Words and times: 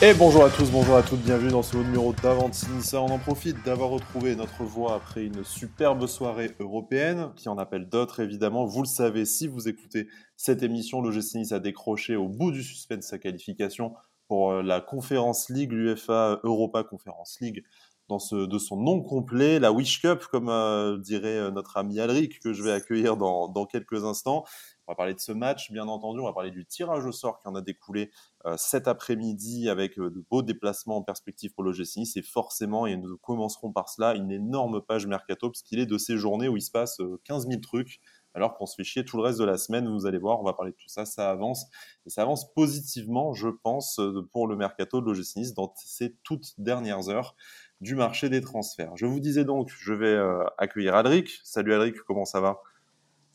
Et 0.00 0.14
bonjour 0.14 0.44
à 0.44 0.48
tous, 0.48 0.70
bonjour 0.70 0.94
à 0.94 1.02
toutes, 1.02 1.22
bienvenue 1.22 1.50
dans 1.50 1.64
ce 1.64 1.76
nouveau 1.76 1.88
numéro 1.88 2.12
d'Avant 2.12 2.52
Sinissa. 2.52 3.02
On 3.02 3.08
en 3.08 3.18
profite 3.18 3.56
d'avoir 3.64 3.90
retrouvé 3.90 4.36
notre 4.36 4.62
voix 4.62 4.94
après 4.94 5.24
une 5.24 5.42
superbe 5.42 6.06
soirée 6.06 6.52
européenne, 6.60 7.32
qui 7.34 7.48
en 7.48 7.58
appelle 7.58 7.88
d'autres 7.88 8.20
évidemment. 8.20 8.64
Vous 8.64 8.82
le 8.82 8.86
savez, 8.86 9.24
si 9.24 9.48
vous 9.48 9.68
écoutez 9.68 10.06
cette 10.36 10.62
émission, 10.62 11.00
l'OGC 11.00 11.34
Nice 11.34 11.50
a 11.50 11.58
décroché 11.58 12.14
au 12.14 12.28
bout 12.28 12.52
du 12.52 12.62
suspense 12.62 13.06
sa 13.06 13.18
qualification 13.18 13.92
pour 14.28 14.52
euh, 14.52 14.62
la 14.62 14.80
Conférence 14.80 15.48
League, 15.50 15.72
l'UFA 15.72 16.38
Europa 16.44 16.84
Conference 16.84 17.40
League, 17.40 17.64
dans 18.08 18.20
ce, 18.20 18.36
de 18.46 18.58
son 18.58 18.76
nom 18.76 19.02
complet, 19.02 19.58
la 19.58 19.72
Wish 19.72 20.00
Cup, 20.00 20.24
comme 20.30 20.48
euh, 20.48 20.96
dirait 20.98 21.38
euh, 21.38 21.50
notre 21.50 21.76
ami 21.76 21.98
Alric, 21.98 22.38
que 22.38 22.52
je 22.52 22.62
vais 22.62 22.72
accueillir 22.72 23.16
dans, 23.16 23.48
dans 23.48 23.66
quelques 23.66 24.04
instants. 24.04 24.44
On 24.86 24.92
va 24.92 24.96
parler 24.96 25.14
de 25.14 25.20
ce 25.20 25.32
match, 25.32 25.72
bien 25.72 25.88
entendu. 25.88 26.20
On 26.20 26.24
va 26.24 26.32
parler 26.32 26.52
du 26.52 26.64
tirage 26.64 27.04
au 27.04 27.12
sort 27.12 27.40
qui 27.40 27.48
en 27.48 27.54
a 27.56 27.60
découlé 27.60 28.10
cet 28.56 28.88
après-midi 28.88 29.68
avec 29.68 29.98
euh, 29.98 30.10
de 30.10 30.24
beaux 30.30 30.42
déplacements 30.42 30.98
en 30.98 31.02
perspective 31.02 31.52
pour 31.52 31.64
l'OGC 31.64 31.96
Nice. 31.96 32.16
Et 32.16 32.22
forcément, 32.22 32.86
et 32.86 32.96
nous 32.96 33.16
commencerons 33.18 33.72
par 33.72 33.88
cela, 33.88 34.14
une 34.14 34.30
énorme 34.30 34.80
page 34.80 35.06
mercato, 35.06 35.50
parce 35.50 35.62
qu'il 35.62 35.78
est 35.78 35.86
de 35.86 35.98
ces 35.98 36.16
journées 36.16 36.48
où 36.48 36.56
il 36.56 36.62
se 36.62 36.70
passe 36.70 37.00
15 37.24 37.46
euh, 37.46 37.50
000 37.50 37.60
trucs, 37.60 38.00
alors 38.34 38.56
qu'on 38.56 38.66
se 38.66 38.76
fait 38.76 38.84
chier 38.84 39.04
tout 39.04 39.16
le 39.16 39.22
reste 39.22 39.38
de 39.38 39.44
la 39.44 39.58
semaine. 39.58 39.88
Vous 39.88 40.06
allez 40.06 40.18
voir, 40.18 40.40
on 40.40 40.44
va 40.44 40.52
parler 40.52 40.72
de 40.72 40.76
tout 40.76 40.88
ça. 40.88 41.04
Ça 41.04 41.30
avance. 41.30 41.66
Et 42.06 42.10
ça 42.10 42.22
avance 42.22 42.52
positivement, 42.54 43.34
je 43.34 43.48
pense, 43.48 44.00
pour 44.32 44.46
le 44.46 44.54
mercato 44.54 45.00
de 45.00 45.06
l'OGC 45.06 45.54
dans 45.54 45.72
ces 45.76 46.14
toutes 46.22 46.54
dernières 46.58 47.08
heures 47.08 47.34
du 47.80 47.94
marché 47.94 48.28
des 48.28 48.40
transferts. 48.40 48.92
Je 48.96 49.06
vous 49.06 49.20
disais 49.20 49.44
donc, 49.44 49.70
je 49.76 49.92
vais 49.92 50.16
accueillir 50.58 50.94
Alric. 50.94 51.40
Salut 51.42 51.74
Alric, 51.74 51.96
comment 52.02 52.24
ça 52.24 52.40
va? 52.40 52.60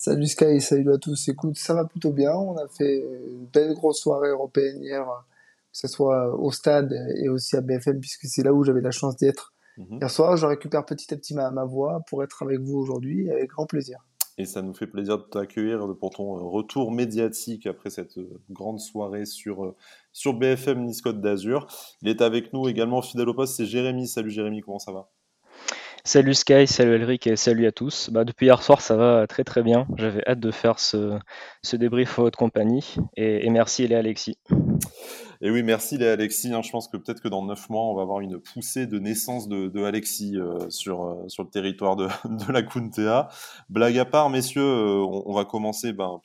Salut 0.06 0.28
Sky, 0.28 0.60
salut 0.60 0.92
à 0.92 0.98
tous. 0.98 1.30
Écoute, 1.30 1.58
ça 1.58 1.74
va 1.74 1.86
plutôt 1.86 2.12
bien. 2.12 2.34
On 2.34 2.58
a 2.58 2.68
fait 2.68 3.06
une 3.26 3.46
belle 3.46 3.74
grosse 3.74 4.02
soirée 4.02 4.32
européenne 4.32 4.84
hier, 4.84 5.06
que 5.06 5.78
ce 5.78 5.88
soit 5.88 6.38
au 6.38 6.52
stade 6.52 6.92
et 7.16 7.30
aussi 7.30 7.56
à 7.56 7.62
BFM, 7.62 8.02
puisque 8.02 8.26
c'est 8.26 8.44
là 8.44 8.54
où 8.54 8.66
j'avais 8.66 8.82
la 8.82 8.92
chance 8.92 9.16
d'être. 9.16 9.54
Mhm. 9.78 10.00
Hier 10.02 10.12
soir, 10.12 10.36
je 10.36 10.46
récupère 10.46 10.84
petit 10.84 11.14
à 11.14 11.16
petit 11.16 11.34
ma, 11.34 11.52
ma 11.52 11.64
voix 11.64 12.02
pour 12.10 12.22
être 12.22 12.44
avec 12.44 12.60
vous 12.60 12.76
aujourd'hui, 12.76 13.32
avec 13.32 13.52
grand 13.52 13.66
plaisir. 13.66 14.06
Et 14.38 14.44
ça 14.44 14.62
nous 14.62 14.74
fait 14.74 14.88
plaisir 14.88 15.20
de 15.20 15.24
t'accueillir 15.24 15.96
pour 15.98 16.10
ton 16.10 16.50
retour 16.50 16.92
médiatique 16.92 17.66
après 17.66 17.90
cette 17.90 18.20
grande 18.50 18.82
soirée 18.82 19.26
sur, 19.26 19.74
sur 20.12 20.34
BFM 20.34 20.84
Nice 20.84 21.02
Côte 21.02 21.22
d'Azur. 21.22 21.66
Il 22.02 22.10
est 22.10 22.22
avec 22.22 22.52
nous 22.52 22.68
également, 22.68 23.02
fidèle 23.02 23.30
au 23.30 23.34
poste, 23.34 23.56
c'est 23.56 23.66
Jérémy. 23.66 24.10
Salut 24.10 24.32
Jérémy, 24.32 24.60
comment 24.60 24.80
ça 24.80 24.92
va? 24.92 25.10
Salut 26.06 26.34
Sky, 26.34 26.68
salut 26.68 26.96
Elric 26.96 27.28
et 27.28 27.38
salut 27.38 27.66
à 27.66 27.72
tous. 27.72 28.10
Bah, 28.10 28.26
depuis 28.26 28.48
hier 28.48 28.62
soir, 28.62 28.82
ça 28.82 28.98
va 28.98 29.26
très 29.26 29.46
très 29.46 29.64
bien. 29.64 29.88
J'avais 29.96 30.22
hâte 30.28 30.42
de 30.42 30.52
faire 30.52 30.78
ce, 30.78 31.18
ce 31.62 31.78
débrief 31.78 32.20
en 32.20 32.24
votre 32.24 32.38
compagnie. 32.38 32.98
Et, 33.16 33.50
merci 33.50 33.88
Léa 33.88 34.00
Alexis. 34.00 34.38
Et 35.40 35.50
oui, 35.50 35.64
merci 35.64 35.98
Léa 35.98 36.12
Alexis. 36.12 36.54
Hein. 36.54 36.62
je 36.62 36.72
pense 36.72 36.90
que 36.90 36.98
peut-être 36.98 37.22
que 37.22 37.30
dans 37.30 37.46
neuf 37.46 37.70
mois, 37.70 37.84
on 37.86 37.96
va 37.96 38.02
avoir 38.02 38.20
une 38.20 38.38
poussée 38.38 38.86
de 38.86 39.00
naissance 39.00 39.48
de, 39.48 39.84
Alexis 39.86 40.38
euh, 40.38 40.70
sur, 40.70 41.06
euh, 41.06 41.30
sur 41.30 41.44
le 41.44 41.50
territoire 41.50 41.96
de, 41.96 42.10
de 42.26 42.52
la 42.52 42.64
Kuntea. 42.64 43.30
Blague 43.70 43.98
à 43.98 44.04
part, 44.04 44.30
messieurs, 44.30 44.62
euh, 44.62 45.06
on, 45.06 45.34
va 45.34 45.46
commencer. 45.46 45.94
Ben, 45.94 46.20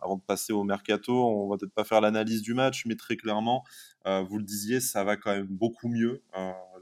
avant 0.00 0.16
de 0.16 0.22
passer 0.22 0.54
au 0.54 0.64
mercato, 0.64 1.12
on 1.12 1.50
va 1.50 1.58
peut-être 1.58 1.74
pas 1.74 1.84
faire 1.84 2.00
l'analyse 2.00 2.40
du 2.40 2.54
match, 2.54 2.84
mais 2.86 2.96
très 2.96 3.16
clairement, 3.16 3.62
vous 4.04 4.38
le 4.38 4.44
disiez, 4.44 4.80
ça 4.80 5.04
va 5.04 5.16
quand 5.16 5.32
même 5.32 5.46
beaucoup 5.46 5.88
mieux 5.88 6.22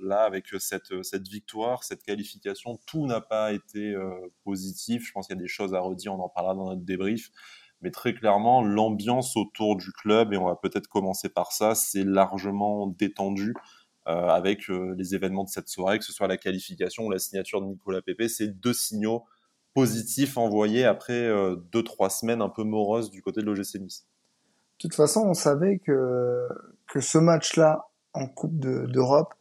là, 0.03 0.25
avec 0.25 0.53
euh, 0.55 0.59
cette, 0.59 0.93
euh, 0.93 1.03
cette 1.03 1.29
victoire, 1.29 1.85
cette 1.85 2.03
qualification, 2.03 2.79
tout 2.87 3.07
n'a 3.07 3.21
pas 3.21 3.53
été 3.53 3.95
euh, 3.95 4.11
positif. 4.45 5.07
Je 5.07 5.13
pense 5.13 5.27
qu'il 5.27 5.37
y 5.37 5.39
a 5.39 5.43
des 5.43 5.49
choses 5.49 5.75
à 5.75 5.81
redire, 5.81 6.15
on 6.15 6.21
en 6.21 6.29
parlera 6.29 6.55
dans 6.55 6.67
notre 6.67 6.83
débrief. 6.83 7.31
Mais 7.83 7.91
très 7.91 8.13
clairement, 8.13 8.63
l'ambiance 8.63 9.37
autour 9.37 9.77
du 9.77 9.91
club, 9.93 10.33
et 10.33 10.37
on 10.37 10.47
va 10.47 10.57
peut-être 10.57 10.87
commencer 10.87 11.29
par 11.29 11.53
ça, 11.53 11.75
c'est 11.75 12.05
largement 12.05 12.87
détendu 12.87 13.55
avec 14.05 14.67
les 14.69 15.15
événements 15.15 15.45
de 15.45 15.49
cette 15.49 15.69
soirée, 15.69 15.99
que 15.99 16.05
ce 16.05 16.13
soit 16.13 16.27
la 16.27 16.37
qualification 16.37 17.05
ou 17.05 17.11
la 17.11 17.19
signature 17.19 17.63
de 17.63 17.67
Nicolas 17.67 18.03
Pepe. 18.03 18.29
C'est 18.29 18.49
deux 18.49 18.73
signaux 18.75 19.25
positifs 19.73 20.37
envoyés 20.37 20.85
après 20.85 21.31
deux, 21.73 21.83
trois 21.83 22.11
semaines 22.11 22.43
un 22.43 22.51
peu 22.51 22.65
moroses 22.65 23.11
du 23.11 23.23
côté 23.23 23.41
de 23.41 23.47
l'OGC 23.47 23.77
Nice. 23.77 24.07
De 24.81 24.89
toute 24.89 24.95
façon, 24.95 25.21
on 25.27 25.35
savait 25.35 25.79
que, 25.79 26.49
que 26.91 27.01
ce 27.01 27.19
match-là 27.19 27.87
en 28.13 28.27
Coupe 28.27 28.59
d'Europe 28.59 29.35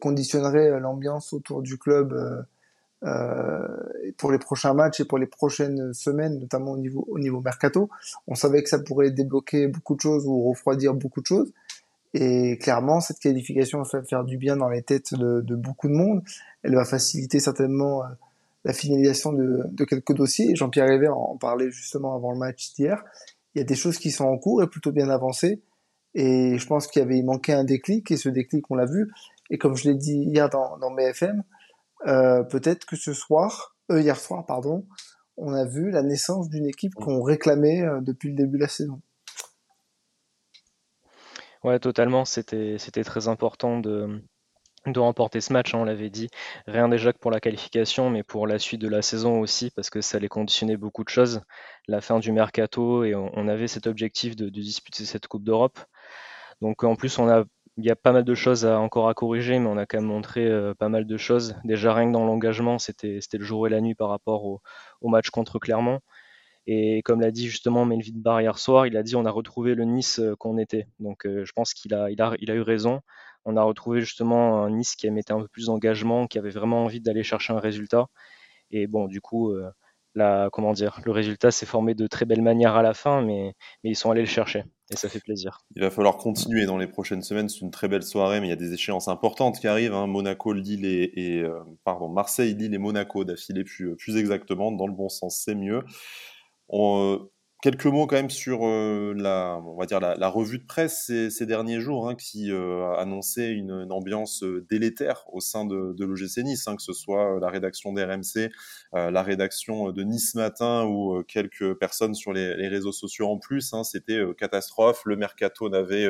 conditionnerait 0.00 0.70
euh, 0.70 0.78
l'ambiance 0.78 1.32
autour 1.32 1.62
du 1.62 1.76
club 1.78 2.12
euh, 2.12 2.42
euh, 3.04 4.12
pour 4.16 4.32
les 4.32 4.38
prochains 4.38 4.72
matchs 4.72 5.00
et 5.00 5.04
pour 5.04 5.18
les 5.18 5.26
prochaines 5.26 5.92
semaines, 5.92 6.38
notamment 6.38 6.72
au 6.72 6.78
niveau, 6.78 7.04
au 7.08 7.18
niveau 7.18 7.40
mercato. 7.40 7.90
On 8.26 8.34
savait 8.34 8.62
que 8.62 8.68
ça 8.68 8.78
pourrait 8.78 9.10
débloquer 9.10 9.66
beaucoup 9.66 9.96
de 9.96 10.00
choses 10.00 10.26
ou 10.26 10.48
refroidir 10.48 10.94
beaucoup 10.94 11.20
de 11.20 11.26
choses. 11.26 11.52
Et 12.14 12.56
clairement, 12.58 13.00
cette 13.00 13.18
qualification 13.18 13.82
va 13.82 14.02
faire 14.02 14.24
du 14.24 14.38
bien 14.38 14.56
dans 14.56 14.70
les 14.70 14.82
têtes 14.82 15.12
de, 15.12 15.42
de 15.42 15.54
beaucoup 15.54 15.88
de 15.88 15.92
monde. 15.92 16.22
Elle 16.62 16.74
va 16.74 16.86
faciliter 16.86 17.40
certainement 17.40 18.02
la 18.64 18.72
finalisation 18.72 19.32
de, 19.34 19.64
de 19.70 19.84
quelques 19.84 20.14
dossiers. 20.14 20.56
Jean-Pierre 20.56 20.88
River 20.88 21.08
en 21.08 21.36
parlait 21.36 21.70
justement 21.70 22.14
avant 22.14 22.32
le 22.32 22.38
match 22.38 22.72
d'hier. 22.72 23.04
Il 23.54 23.58
y 23.58 23.60
a 23.60 23.64
des 23.64 23.74
choses 23.74 23.98
qui 23.98 24.10
sont 24.10 24.24
en 24.24 24.38
cours 24.38 24.62
et 24.62 24.66
plutôt 24.66 24.92
bien 24.92 25.10
avancées. 25.10 25.60
Et 26.18 26.56
je 26.56 26.66
pense 26.66 26.86
qu'il 26.86 27.00
y 27.00 27.04
avait 27.04 27.22
manqué 27.22 27.52
un 27.52 27.62
déclic, 27.62 28.10
et 28.10 28.16
ce 28.16 28.30
déclic, 28.30 28.70
on 28.70 28.74
l'a 28.74 28.86
vu. 28.86 29.12
Et 29.50 29.58
comme 29.58 29.76
je 29.76 29.86
l'ai 29.86 29.94
dit 29.94 30.16
hier 30.16 30.48
dans, 30.48 30.78
dans 30.78 30.90
BFM, 30.90 31.42
euh, 32.06 32.42
peut-être 32.42 32.86
que 32.86 32.96
ce 32.96 33.12
soir, 33.12 33.76
euh, 33.90 34.00
hier 34.00 34.18
soir, 34.18 34.46
pardon, 34.46 34.86
on 35.36 35.52
a 35.52 35.66
vu 35.66 35.90
la 35.90 36.02
naissance 36.02 36.48
d'une 36.48 36.64
équipe 36.64 36.94
qu'on 36.94 37.22
réclamait 37.22 37.82
euh, 37.82 38.00
depuis 38.00 38.30
le 38.30 38.34
début 38.34 38.56
de 38.56 38.62
la 38.62 38.68
saison. 38.68 39.02
Ouais, 41.62 41.78
totalement. 41.80 42.24
C'était, 42.24 42.78
très 43.04 43.28
important 43.28 43.78
de, 43.78 44.22
de 44.86 44.98
remporter 44.98 45.42
ce 45.42 45.52
match, 45.52 45.74
hein, 45.74 45.80
on 45.80 45.84
l'avait 45.84 46.08
dit. 46.08 46.28
Rien 46.66 46.88
déjà 46.88 47.12
que 47.12 47.18
pour 47.18 47.30
la 47.30 47.40
qualification, 47.40 48.08
mais 48.08 48.22
pour 48.22 48.46
la 48.46 48.58
suite 48.58 48.80
de 48.80 48.88
la 48.88 49.02
saison 49.02 49.40
aussi, 49.40 49.70
parce 49.70 49.90
que 49.90 50.00
ça 50.00 50.16
allait 50.16 50.28
conditionner 50.28 50.78
beaucoup 50.78 51.04
de 51.04 51.10
choses. 51.10 51.42
La 51.88 52.00
fin 52.00 52.20
du 52.20 52.32
mercato, 52.32 53.04
et 53.04 53.14
on, 53.14 53.48
avait 53.48 53.68
cet 53.68 53.86
objectif 53.86 54.34
de, 54.34 54.48
de 54.48 54.60
disputer 54.62 55.04
cette 55.04 55.26
Coupe 55.26 55.44
d'Europe. 55.44 55.78
Donc 56.60 56.84
en 56.84 56.96
plus, 56.96 57.18
on 57.18 57.28
a 57.28 57.44
il 57.78 57.84
y 57.84 57.90
a 57.90 57.96
pas 57.96 58.12
mal 58.12 58.24
de 58.24 58.34
choses 58.34 58.64
encore 58.64 59.08
à 59.08 59.14
corriger, 59.14 59.58
mais 59.58 59.68
on 59.68 59.76
a 59.76 59.86
quand 59.86 59.98
même 59.98 60.06
montré 60.06 60.46
euh, 60.46 60.74
pas 60.74 60.88
mal 60.88 61.06
de 61.06 61.16
choses. 61.16 61.56
Déjà, 61.64 61.92
rien 61.94 62.08
que 62.08 62.12
dans 62.12 62.24
l'engagement, 62.24 62.78
c'était 62.78 63.20
le 63.34 63.44
jour 63.44 63.66
et 63.66 63.70
la 63.70 63.80
nuit 63.80 63.94
par 63.94 64.08
rapport 64.08 64.44
au, 64.44 64.60
match 65.08 65.30
contre 65.30 65.58
Clermont. 65.58 66.00
Et 66.66 67.02
comme 67.04 67.20
l'a 67.20 67.30
dit 67.30 67.48
justement 67.48 67.84
Melvin 67.84 68.12
Barr 68.16 68.40
hier 68.40 68.58
soir, 68.58 68.86
il 68.86 68.96
a 68.96 69.02
dit 69.02 69.14
on 69.16 69.24
a 69.26 69.30
retrouvé 69.30 69.74
le 69.74 69.84
Nice 69.84 70.18
euh, 70.20 70.34
qu'on 70.36 70.58
était. 70.58 70.88
Donc 71.00 71.26
euh, 71.26 71.44
je 71.44 71.52
pense 71.52 71.74
qu'il 71.74 71.94
a, 71.94 72.10
il 72.10 72.18
il 72.40 72.50
a 72.50 72.54
eu 72.54 72.62
raison. 72.62 73.00
On 73.44 73.56
a 73.56 73.62
retrouvé 73.62 74.00
justement 74.00 74.64
un 74.64 74.70
Nice 74.70 74.96
qui 74.96 75.08
mettait 75.10 75.32
un 75.32 75.40
peu 75.40 75.48
plus 75.48 75.66
d'engagement, 75.66 76.26
qui 76.26 76.38
avait 76.38 76.50
vraiment 76.50 76.84
envie 76.84 77.00
d'aller 77.00 77.22
chercher 77.22 77.52
un 77.52 77.60
résultat. 77.60 78.06
Et 78.72 78.86
bon, 78.88 79.06
du 79.06 79.20
coup, 79.20 79.54
la, 80.16 80.48
comment 80.52 80.72
dire, 80.72 81.00
le 81.04 81.12
résultat 81.12 81.50
s'est 81.50 81.66
formé 81.66 81.94
de 81.94 82.06
très 82.06 82.24
belle 82.24 82.42
manière 82.42 82.74
à 82.74 82.82
la 82.82 82.94
fin, 82.94 83.22
mais, 83.22 83.54
ils 83.84 83.94
sont 83.94 84.10
allés 84.10 84.22
le 84.22 84.26
chercher 84.26 84.64
et 84.90 84.96
ça 84.96 85.08
fait 85.08 85.20
plaisir. 85.20 85.58
Il 85.74 85.82
va 85.82 85.90
falloir 85.90 86.16
continuer 86.16 86.64
dans 86.64 86.78
les 86.78 86.86
prochaines 86.86 87.22
semaines. 87.22 87.48
C'est 87.48 87.60
une 87.60 87.72
très 87.72 87.88
belle 87.88 88.04
soirée, 88.04 88.40
mais 88.40 88.46
il 88.46 88.50
y 88.50 88.52
a 88.52 88.56
des 88.56 88.72
échéances 88.72 89.08
importantes 89.08 89.58
qui 89.58 89.66
arrivent. 89.66 89.94
Hein. 89.94 90.06
Monaco, 90.06 90.52
Lille 90.52 90.84
et, 90.84 91.10
et 91.14 91.42
euh, 91.42 91.58
pardon, 91.84 92.08
Marseille, 92.08 92.54
Lille 92.54 92.72
et 92.72 92.78
Monaco 92.78 93.24
d'affilée 93.24 93.64
plus, 93.64 93.96
plus 93.96 94.16
exactement, 94.16 94.70
dans 94.70 94.86
le 94.86 94.92
bon 94.92 95.08
sens, 95.08 95.42
c'est 95.44 95.56
mieux. 95.56 95.82
On, 96.68 97.28
Quelques 97.66 97.86
mots 97.86 98.06
quand 98.06 98.14
même 98.14 98.30
sur 98.30 98.64
euh, 98.64 99.12
la, 99.16 99.60
on 99.66 99.76
va 99.76 99.86
dire 99.86 99.98
la, 99.98 100.28
revue 100.28 100.60
de 100.60 100.64
presse 100.64 101.10
ces, 101.30 101.46
derniers 101.46 101.80
jours, 101.80 102.08
hein, 102.08 102.14
qui 102.14 102.52
euh, 102.52 102.94
annonçait 102.96 103.50
une, 103.50 103.90
ambiance 103.90 104.44
euh, 104.44 104.64
délétère 104.70 105.24
au 105.32 105.40
sein 105.40 105.64
de, 105.64 105.96
l'OGC 105.98 106.44
Nice, 106.44 106.68
hein, 106.68 106.76
que 106.76 106.82
ce 106.84 106.92
soit 106.92 107.40
la 107.40 107.48
rédaction 107.48 107.92
d'RMC, 107.92 108.52
la 108.92 109.20
rédaction 109.24 109.90
de 109.90 110.04
Nice 110.04 110.36
Matin 110.36 110.84
ou 110.84 111.24
quelques 111.26 111.74
personnes 111.74 112.14
sur 112.14 112.32
les, 112.32 112.68
réseaux 112.68 112.92
sociaux 112.92 113.26
en 113.26 113.38
plus. 113.38 113.74
Hein, 113.74 113.82
C'était 113.82 114.22
catastrophe. 114.38 115.02
Le 115.04 115.16
mercato 115.16 115.68
n'avait 115.68 116.08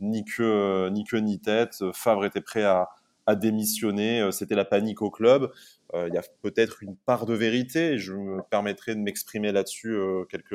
ni 0.00 0.24
queue 0.24 0.88
ni 0.88 1.04
queue 1.04 1.18
ni 1.18 1.38
tête. 1.38 1.84
Favre 1.92 2.24
était 2.24 2.40
prêt 2.40 2.64
à, 2.64 2.88
à 3.26 3.34
démissionner. 3.34 4.30
C'était 4.32 4.54
la 4.54 4.64
panique 4.64 5.02
au 5.02 5.10
club. 5.10 5.50
Euh, 5.94 6.08
il 6.08 6.14
y 6.14 6.18
a 6.18 6.22
peut-être 6.42 6.82
une 6.82 6.96
part 6.96 7.26
de 7.26 7.34
vérité. 7.34 7.98
je 7.98 8.12
me 8.12 8.42
permettrai 8.50 8.94
de 8.94 9.00
m'exprimer 9.00 9.52
là-dessus 9.52 9.94
euh, 9.94 10.24
quelques, 10.24 10.54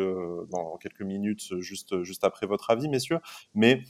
dans 0.50 0.78
quelques 0.78 1.02
minutes, 1.02 1.60
juste, 1.60 2.04
juste 2.04 2.24
après 2.24 2.46
votre 2.46 2.70
avis, 2.70 2.90
messieurs. 2.90 3.20
Mais 3.54 3.84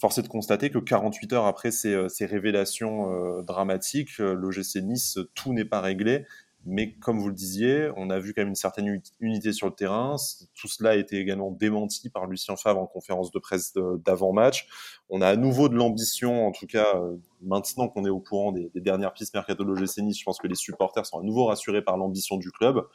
force 0.00 0.18
est 0.18 0.22
de 0.22 0.28
constater 0.28 0.70
que 0.70 0.78
48 0.78 1.32
heures 1.32 1.46
après 1.46 1.70
ces, 1.70 2.08
ces 2.08 2.26
révélations 2.26 3.42
dramatiques, 3.42 4.18
l'OGC 4.18 4.76
Nice, 4.82 5.18
tout 5.34 5.52
n'est 5.52 5.64
pas 5.64 5.80
réglé. 5.80 6.24
Mais 6.64 6.94
comme 6.94 7.18
vous 7.18 7.28
le 7.28 7.34
disiez, 7.34 7.90
on 7.96 8.10
a 8.10 8.18
vu 8.18 8.34
quand 8.34 8.42
même 8.42 8.48
une 8.48 8.54
certaine 8.54 9.00
unité 9.20 9.52
sur 9.52 9.68
le 9.68 9.74
terrain. 9.74 10.16
Tout 10.54 10.68
cela 10.68 10.90
a 10.90 10.94
été 10.96 11.18
également 11.18 11.50
démenti 11.50 12.10
par 12.10 12.26
Lucien 12.26 12.56
Favre 12.56 12.80
en 12.80 12.86
conférence 12.86 13.30
de 13.30 13.38
presse 13.38 13.72
d'avant-match. 14.04 14.66
On 15.08 15.22
a 15.22 15.28
à 15.28 15.36
nouveau 15.36 15.68
de 15.68 15.76
l'ambition, 15.76 16.46
en 16.46 16.52
tout 16.52 16.66
cas 16.66 16.96
euh, 16.96 17.16
maintenant 17.40 17.88
qu'on 17.88 18.04
est 18.04 18.10
au 18.10 18.20
courant 18.20 18.52
des, 18.52 18.70
dernières 18.74 19.12
pistes 19.12 19.34
mercato 19.34 19.64
de 19.64 19.74
je 19.74 20.24
pense 20.24 20.38
que 20.38 20.46
les 20.46 20.54
supporters 20.54 21.06
sont 21.06 21.20
à 21.20 21.22
nouveau 21.22 21.46
rassurés 21.46 21.82
par 21.82 21.96
l'ambition 21.96 22.36
du 22.36 22.50
club. 22.50 22.86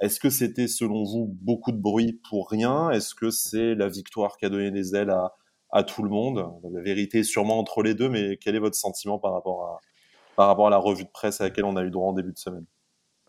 Est-ce 0.00 0.18
que 0.18 0.30
c'était 0.30 0.68
selon 0.68 1.04
vous 1.04 1.26
beaucoup 1.42 1.72
de 1.72 1.76
bruit 1.76 2.20
pour 2.28 2.48
rien? 2.48 2.90
Est-ce 2.90 3.14
que 3.14 3.30
c'est 3.30 3.74
la 3.74 3.88
victoire 3.88 4.38
qui 4.38 4.46
a 4.46 4.48
donné 4.48 4.70
des 4.70 4.94
ailes 4.94 5.10
à, 5.10 5.34
à 5.70 5.82
tout 5.82 6.02
le 6.02 6.08
monde? 6.08 6.50
La 6.72 6.80
vérité 6.80 7.18
est 7.18 7.24
sûrement 7.24 7.58
entre 7.58 7.82
les 7.82 7.94
deux, 7.94 8.08
mais 8.08 8.38
quel 8.38 8.56
est 8.56 8.60
votre 8.60 8.76
sentiment 8.76 9.18
par 9.18 9.34
rapport 9.34 9.64
à, 9.64 9.80
par 10.36 10.46
rapport 10.46 10.68
à 10.68 10.70
la 10.70 10.78
revue 10.78 11.04
de 11.04 11.10
presse 11.10 11.42
à 11.42 11.44
laquelle 11.44 11.66
on 11.66 11.76
a 11.76 11.84
eu 11.84 11.90
droit 11.90 12.08
en 12.08 12.12
début 12.14 12.32
de 12.32 12.38
semaine? 12.38 12.64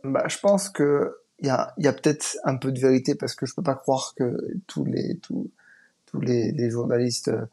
Bah, 0.04 0.28
Je 0.28 0.40
pense 0.40 0.70
que 0.70 1.18
il 1.40 1.48
y 1.48 1.50
a, 1.50 1.74
y 1.78 1.88
a 1.88 1.94
peut-être 1.94 2.38
un 2.44 2.56
peu 2.56 2.72
de 2.72 2.80
vérité 2.80 3.16
parce 3.16 3.34
que 3.34 3.48
je 3.48 3.56
peux 3.56 3.64
pas 3.64 3.74
croire 3.74 4.14
que 4.16 4.38
tous 4.68 4.86
les, 4.86 5.18
tous, 5.18 5.50
tous 6.06 6.22
les, 6.22 6.52
les 6.52 6.70
journalistes 6.70 7.30
euh, 7.30 7.46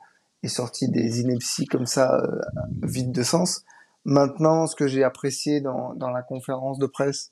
aient 0.43 0.49
sorti 0.49 0.89
des 0.89 1.21
inepties 1.21 1.67
comme 1.67 1.87
ça, 1.87 2.21
euh, 2.21 2.41
vides 2.83 3.12
de 3.12 3.23
sens. 3.23 3.65
Maintenant, 4.05 4.67
ce 4.67 4.77
que 4.77 4.87
j'ai 4.87 5.05
apprécié 5.05 5.61
dans, 5.61 5.95
dans 5.95 6.11
la 6.11 6.23
conférence 6.23 6.79
de 6.79 6.87
presse 6.87 7.31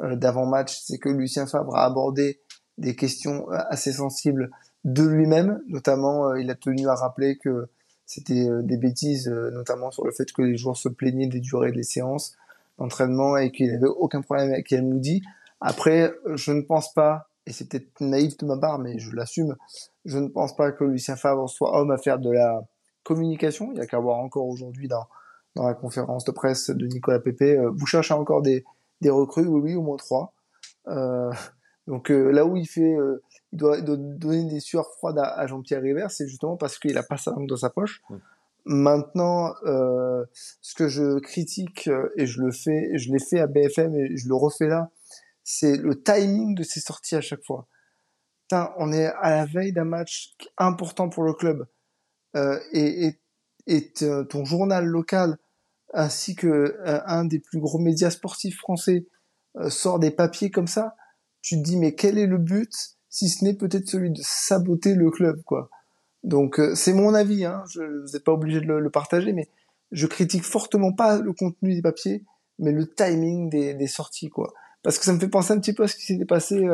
euh, 0.00 0.16
d'avant-match, 0.16 0.80
c'est 0.84 0.98
que 0.98 1.08
Lucien 1.08 1.46
Fabre 1.46 1.76
a 1.76 1.84
abordé 1.84 2.40
des 2.78 2.96
questions 2.96 3.50
euh, 3.52 3.58
assez 3.68 3.92
sensibles 3.92 4.50
de 4.84 5.04
lui-même. 5.04 5.60
Notamment, 5.68 6.34
il 6.36 6.50
a 6.50 6.54
tenu 6.54 6.88
à 6.88 6.94
rappeler 6.94 7.36
que 7.36 7.68
c'était 8.06 8.48
des 8.62 8.78
bêtises, 8.78 9.28
notamment 9.28 9.90
sur 9.90 10.06
le 10.06 10.12
fait 10.12 10.32
que 10.32 10.40
les 10.40 10.56
joueurs 10.56 10.78
se 10.78 10.88
plaignaient 10.88 11.26
des 11.26 11.40
durées 11.40 11.72
des 11.72 11.82
séances 11.82 12.36
d'entraînement 12.78 13.36
et 13.36 13.50
qu'il 13.50 13.70
n'avait 13.72 13.86
aucun 13.86 14.22
problème 14.22 14.52
avec 14.52 14.72
El 14.72 14.84
Moody. 14.84 15.22
Après, 15.60 16.14
je 16.34 16.52
ne 16.52 16.62
pense 16.62 16.92
pas, 16.92 17.28
et 17.46 17.52
c'est 17.52 17.68
peut-être 17.68 18.00
naïf 18.00 18.36
de 18.36 18.46
ma 18.46 18.56
part, 18.56 18.78
mais 18.78 18.98
je 18.98 19.14
l'assume, 19.14 19.56
je 20.04 20.18
ne 20.18 20.28
pense 20.28 20.54
pas 20.54 20.72
que 20.72 20.84
Lucien 20.84 21.16
Favre 21.16 21.48
soit 21.48 21.78
homme 21.78 21.90
à 21.90 21.98
faire 21.98 22.18
de 22.18 22.30
la 22.30 22.62
communication. 23.02 23.70
Il 23.72 23.78
y 23.78 23.80
a 23.80 23.86
qu'à 23.86 23.98
voir 23.98 24.18
encore 24.18 24.46
aujourd'hui 24.46 24.86
dans, 24.86 25.06
dans 25.56 25.66
la 25.66 25.74
conférence 25.74 26.24
de 26.24 26.30
presse 26.30 26.70
de 26.70 26.86
Nicolas 26.86 27.20
Pépé. 27.20 27.58
vous 27.72 27.86
cherchez 27.86 28.14
encore 28.14 28.42
des, 28.42 28.64
des 29.00 29.10
recrues, 29.10 29.46
oui, 29.46 29.60
oui, 29.60 29.74
au 29.74 29.82
moins 29.82 29.96
trois. 29.96 30.32
Euh, 30.88 31.32
donc 31.86 32.10
euh, 32.10 32.30
là 32.30 32.44
où 32.44 32.56
il 32.56 32.66
fait, 32.66 32.94
euh, 32.94 33.22
il 33.52 33.58
doit, 33.58 33.80
donner 33.80 34.44
des 34.44 34.60
sueurs 34.60 34.90
froides 34.92 35.18
à, 35.18 35.46
Jean-Pierre 35.46 35.82
River, 35.82 36.06
c'est 36.08 36.26
justement 36.26 36.56
parce 36.56 36.78
qu'il 36.78 36.96
a 36.98 37.02
pas 37.02 37.16
sa 37.16 37.32
langue 37.32 37.48
dans 37.48 37.56
sa 37.56 37.70
poche. 37.70 38.02
Maintenant, 38.70 39.54
ce 39.64 40.74
que 40.74 40.88
je 40.88 41.18
critique 41.20 41.88
et 42.16 42.26
je 42.26 42.42
le 42.42 42.52
fais, 42.52 42.90
je 42.98 43.10
l'ai 43.10 43.18
fait 43.18 43.40
à 43.40 43.46
BFM 43.46 43.94
et 43.96 44.16
je 44.16 44.28
le 44.28 44.34
refais 44.34 44.66
là, 44.66 44.90
c'est 45.42 45.76
le 45.78 46.02
timing 46.02 46.54
de 46.54 46.62
ses 46.62 46.80
sorties 46.80 47.16
à 47.16 47.22
chaque 47.22 47.44
fois. 47.44 47.66
Putain, 48.42 48.72
on 48.76 48.92
est 48.92 49.06
à 49.06 49.30
la 49.30 49.46
veille 49.46 49.72
d'un 49.72 49.84
match 49.86 50.36
important 50.58 51.08
pour 51.08 51.22
le 51.22 51.32
club 51.32 51.66
et, 52.34 53.06
et, 53.06 53.20
et 53.66 53.92
ton 54.28 54.44
journal 54.44 54.84
local 54.84 55.38
ainsi 55.94 56.34
que 56.34 56.46
euh, 56.46 57.00
un 57.06 57.24
des 57.24 57.38
plus 57.38 57.60
gros 57.60 57.78
médias 57.78 58.10
sportifs 58.10 58.58
français 58.58 59.06
euh, 59.56 59.70
sort 59.70 59.98
des 59.98 60.10
papiers 60.10 60.50
comme 60.50 60.66
ça, 60.66 60.96
tu 61.40 61.56
te 61.56 61.62
dis 61.62 61.76
mais 61.76 61.94
quel 61.94 62.18
est 62.18 62.26
le 62.26 62.38
but 62.38 62.72
si 63.08 63.28
ce 63.28 63.44
n'est 63.44 63.54
peut-être 63.54 63.88
celui 63.88 64.10
de 64.10 64.20
saboter 64.22 64.94
le 64.94 65.10
club 65.10 65.42
quoi. 65.44 65.70
Donc 66.24 66.58
euh, 66.58 66.74
c'est 66.74 66.92
mon 66.92 67.14
avis, 67.14 67.44
hein, 67.44 67.62
je, 67.70 67.82
vous 67.82 68.12
n'êtes 68.12 68.24
pas 68.24 68.32
obligé 68.32 68.60
de 68.60 68.66
le, 68.66 68.90
partager, 68.90 69.32
mais 69.32 69.48
je 69.92 70.06
critique 70.06 70.44
fortement 70.44 70.92
pas 70.92 71.18
le 71.18 71.32
contenu 71.32 71.74
des 71.74 71.82
papiers, 71.82 72.24
mais 72.58 72.72
le 72.72 72.88
timing 72.88 73.50
des, 73.50 73.74
des, 73.74 73.86
sorties 73.86 74.28
quoi. 74.28 74.52
Parce 74.82 74.98
que 74.98 75.04
ça 75.04 75.12
me 75.12 75.20
fait 75.20 75.28
penser 75.28 75.52
un 75.52 75.60
petit 75.60 75.72
peu 75.72 75.84
à 75.84 75.88
ce 75.88 75.96
qui 75.96 76.02
s'était 76.02 76.24
passé 76.24 76.66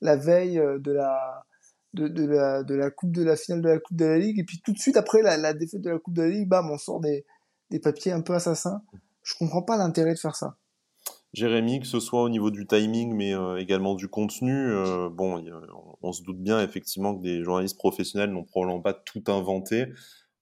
la 0.00 0.16
veille 0.16 0.56
de 0.56 0.92
la 0.92 1.44
de, 1.94 2.08
de, 2.08 2.26
la 2.26 2.62
de 2.62 2.74
la 2.74 2.90
coupe 2.90 3.12
de 3.12 3.22
la 3.22 3.36
finale 3.36 3.62
de 3.62 3.68
la 3.68 3.78
coupe 3.78 3.96
de 3.96 4.04
la 4.04 4.18
ligue 4.18 4.40
et 4.40 4.44
puis 4.44 4.60
tout 4.64 4.72
de 4.72 4.78
suite 4.78 4.96
après 4.96 5.22
la, 5.22 5.36
la 5.36 5.54
défaite 5.54 5.80
de 5.80 5.90
la 5.90 5.98
coupe 5.98 6.14
de 6.14 6.22
la 6.22 6.28
ligue, 6.28 6.48
bam 6.48 6.68
on 6.70 6.78
sort 6.78 7.00
des 7.00 7.24
des 7.70 7.78
papiers 7.80 8.12
un 8.12 8.20
peu 8.20 8.34
assassins. 8.34 8.82
Je 9.22 9.34
comprends 9.38 9.62
pas 9.62 9.76
l'intérêt 9.76 10.14
de 10.14 10.18
faire 10.18 10.36
ça. 10.36 10.56
Jérémy, 11.34 11.80
que 11.80 11.86
ce 11.86 11.98
soit 11.98 12.22
au 12.22 12.28
niveau 12.28 12.52
du 12.52 12.64
timing, 12.64 13.12
mais 13.12 13.34
euh, 13.34 13.56
également 13.56 13.96
du 13.96 14.08
contenu, 14.08 14.52
euh, 14.52 15.08
bon, 15.10 15.44
on, 16.00 16.12
se 16.12 16.22
doute 16.22 16.38
bien 16.38 16.62
effectivement 16.62 17.16
que 17.16 17.22
des 17.22 17.42
journalistes 17.42 17.76
professionnels 17.76 18.30
n'ont 18.30 18.44
probablement 18.44 18.80
pas 18.80 18.94
tout 18.94 19.24
inventé. 19.26 19.86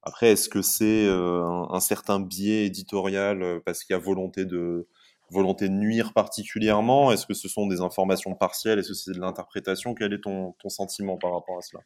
Après, 0.03 0.33
est-ce 0.33 0.51
que 0.51 0.61
c'est 0.61 1.07
euh, 1.07 1.65
un, 1.71 1.81
certain 1.81 2.21
biais 2.21 2.67
éditorial 2.67 3.63
parce 3.65 3.85
qu'il 3.85 3.95
y 3.95 3.97
a 3.97 4.03
volonté 4.03 4.45
de 4.45 4.87
volonté 5.31 5.69
de 5.71 5.75
nuire 5.75 6.13
particulièrement? 6.13 7.11
Est-ce 7.11 7.27
que 7.27 7.35
ce 7.35 7.49
sont 7.49 7.67
des 7.67 7.81
informations 7.81 8.35
partielles? 8.35 8.79
Est-ce 8.79 8.89
que 8.89 8.95
c'est 8.95 9.13
de 9.13 9.21
l'interprétation? 9.21 9.95
Quel 9.95 10.13
est 10.13 10.21
ton, 10.21 10.53
ton 10.61 10.69
sentiment 10.69 11.17
par 11.17 11.33
rapport 11.33 11.57
à 11.57 11.63
cela? 11.63 11.83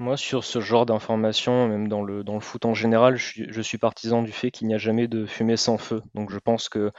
Moi, 0.00 0.16
sur 0.16 0.44
ce 0.44 0.60
genre 0.60 0.86
d'informations, 0.86 1.66
même 1.66 1.88
dans 1.88 2.02
le, 2.02 2.22
dans 2.22 2.34
le 2.34 2.40
foot 2.40 2.64
en 2.64 2.74
général, 2.74 3.16
je 3.16 3.60
suis, 3.62 3.78
partisan 3.78 4.22
du 4.22 4.30
fait 4.30 4.52
qu'il 4.52 4.68
n'y 4.68 4.74
a 4.74 4.78
jamais 4.78 5.08
de 5.08 5.26
fumée 5.26 5.56
sans 5.56 5.76
feu. 5.76 6.02
Donc 6.14 6.30
je 6.30 6.38
pense 6.38 6.68
que, 6.68 6.92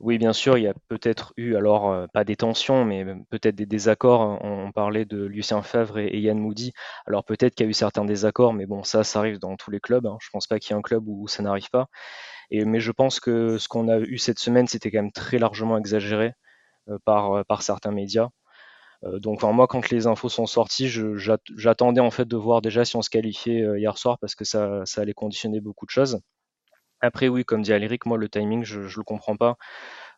oui, 0.00 0.16
bien 0.16 0.32
sûr, 0.32 0.56
il 0.56 0.64
y 0.64 0.66
a 0.66 0.74
peut-être 0.88 1.34
eu, 1.36 1.54
alors 1.56 1.90
euh, 1.90 2.06
pas 2.14 2.24
des 2.24 2.36
tensions, 2.36 2.86
mais 2.86 3.04
peut-être 3.30 3.56
des 3.56 3.66
désaccords. 3.66 4.38
On, 4.42 4.72
parlait 4.72 5.04
de 5.04 5.24
Lucien 5.24 5.62
Favre 5.62 5.98
et, 5.98 6.18
Yann 6.18 6.38
Moody. 6.38 6.72
Alors 7.06 7.24
peut-être 7.24 7.54
qu'il 7.54 7.66
y 7.66 7.68
a 7.68 7.70
eu 7.70 7.74
certains 7.74 8.04
désaccords, 8.06 8.54
mais 8.54 8.66
bon, 8.66 8.82
ça, 8.84 9.04
ça 9.04 9.18
arrive 9.18 9.38
dans 9.38 9.56
tous 9.56 9.70
les 9.70 9.80
clubs. 9.80 10.06
Hein. 10.06 10.16
Je 10.20 10.30
pense 10.30 10.46
pas 10.46 10.58
qu'il 10.58 10.72
y 10.72 10.74
ait 10.74 10.78
un 10.78 10.82
club 10.82 11.06
où 11.08 11.28
ça 11.28 11.42
n'arrive 11.42 11.70
pas. 11.70 11.88
Et, 12.50 12.64
mais 12.64 12.80
je 12.80 12.92
pense 12.92 13.20
que 13.20 13.58
ce 13.58 13.68
qu'on 13.68 13.88
a 13.88 13.98
eu 13.98 14.18
cette 14.18 14.38
semaine, 14.38 14.66
c'était 14.66 14.90
quand 14.90 15.02
même 15.02 15.12
très 15.12 15.38
largement 15.38 15.78
exagéré 15.78 16.32
euh, 16.88 16.98
par, 17.04 17.44
par 17.46 17.62
certains 17.62 17.92
médias. 17.92 18.30
Euh, 19.06 19.18
donc 19.18 19.42
moi, 19.42 19.66
quand 19.66 19.90
les 19.90 20.06
infos 20.06 20.28
sont 20.28 20.46
sorties, 20.46 20.88
j'attendais 21.56 22.00
en 22.00 22.10
fait 22.10 22.26
de 22.26 22.36
voir 22.36 22.62
déjà 22.62 22.84
si 22.84 22.96
on 22.96 23.02
se 23.02 23.10
qualifiait 23.10 23.62
euh, 23.62 23.78
hier 23.78 23.98
soir 23.98 24.18
parce 24.18 24.34
que 24.34 24.44
ça, 24.44 24.84
allait 24.96 25.14
conditionner 25.14 25.60
beaucoup 25.60 25.86
de 25.86 25.90
choses. 25.90 26.20
Après, 27.00 27.28
oui, 27.28 27.44
comme 27.44 27.62
dit 27.62 27.72
Aléric, 27.72 28.06
moi, 28.06 28.16
le 28.18 28.28
timing, 28.28 28.64
je 28.64 28.80
ne 28.80 28.86
le 28.86 29.04
comprends 29.04 29.36
pas. 29.36 29.56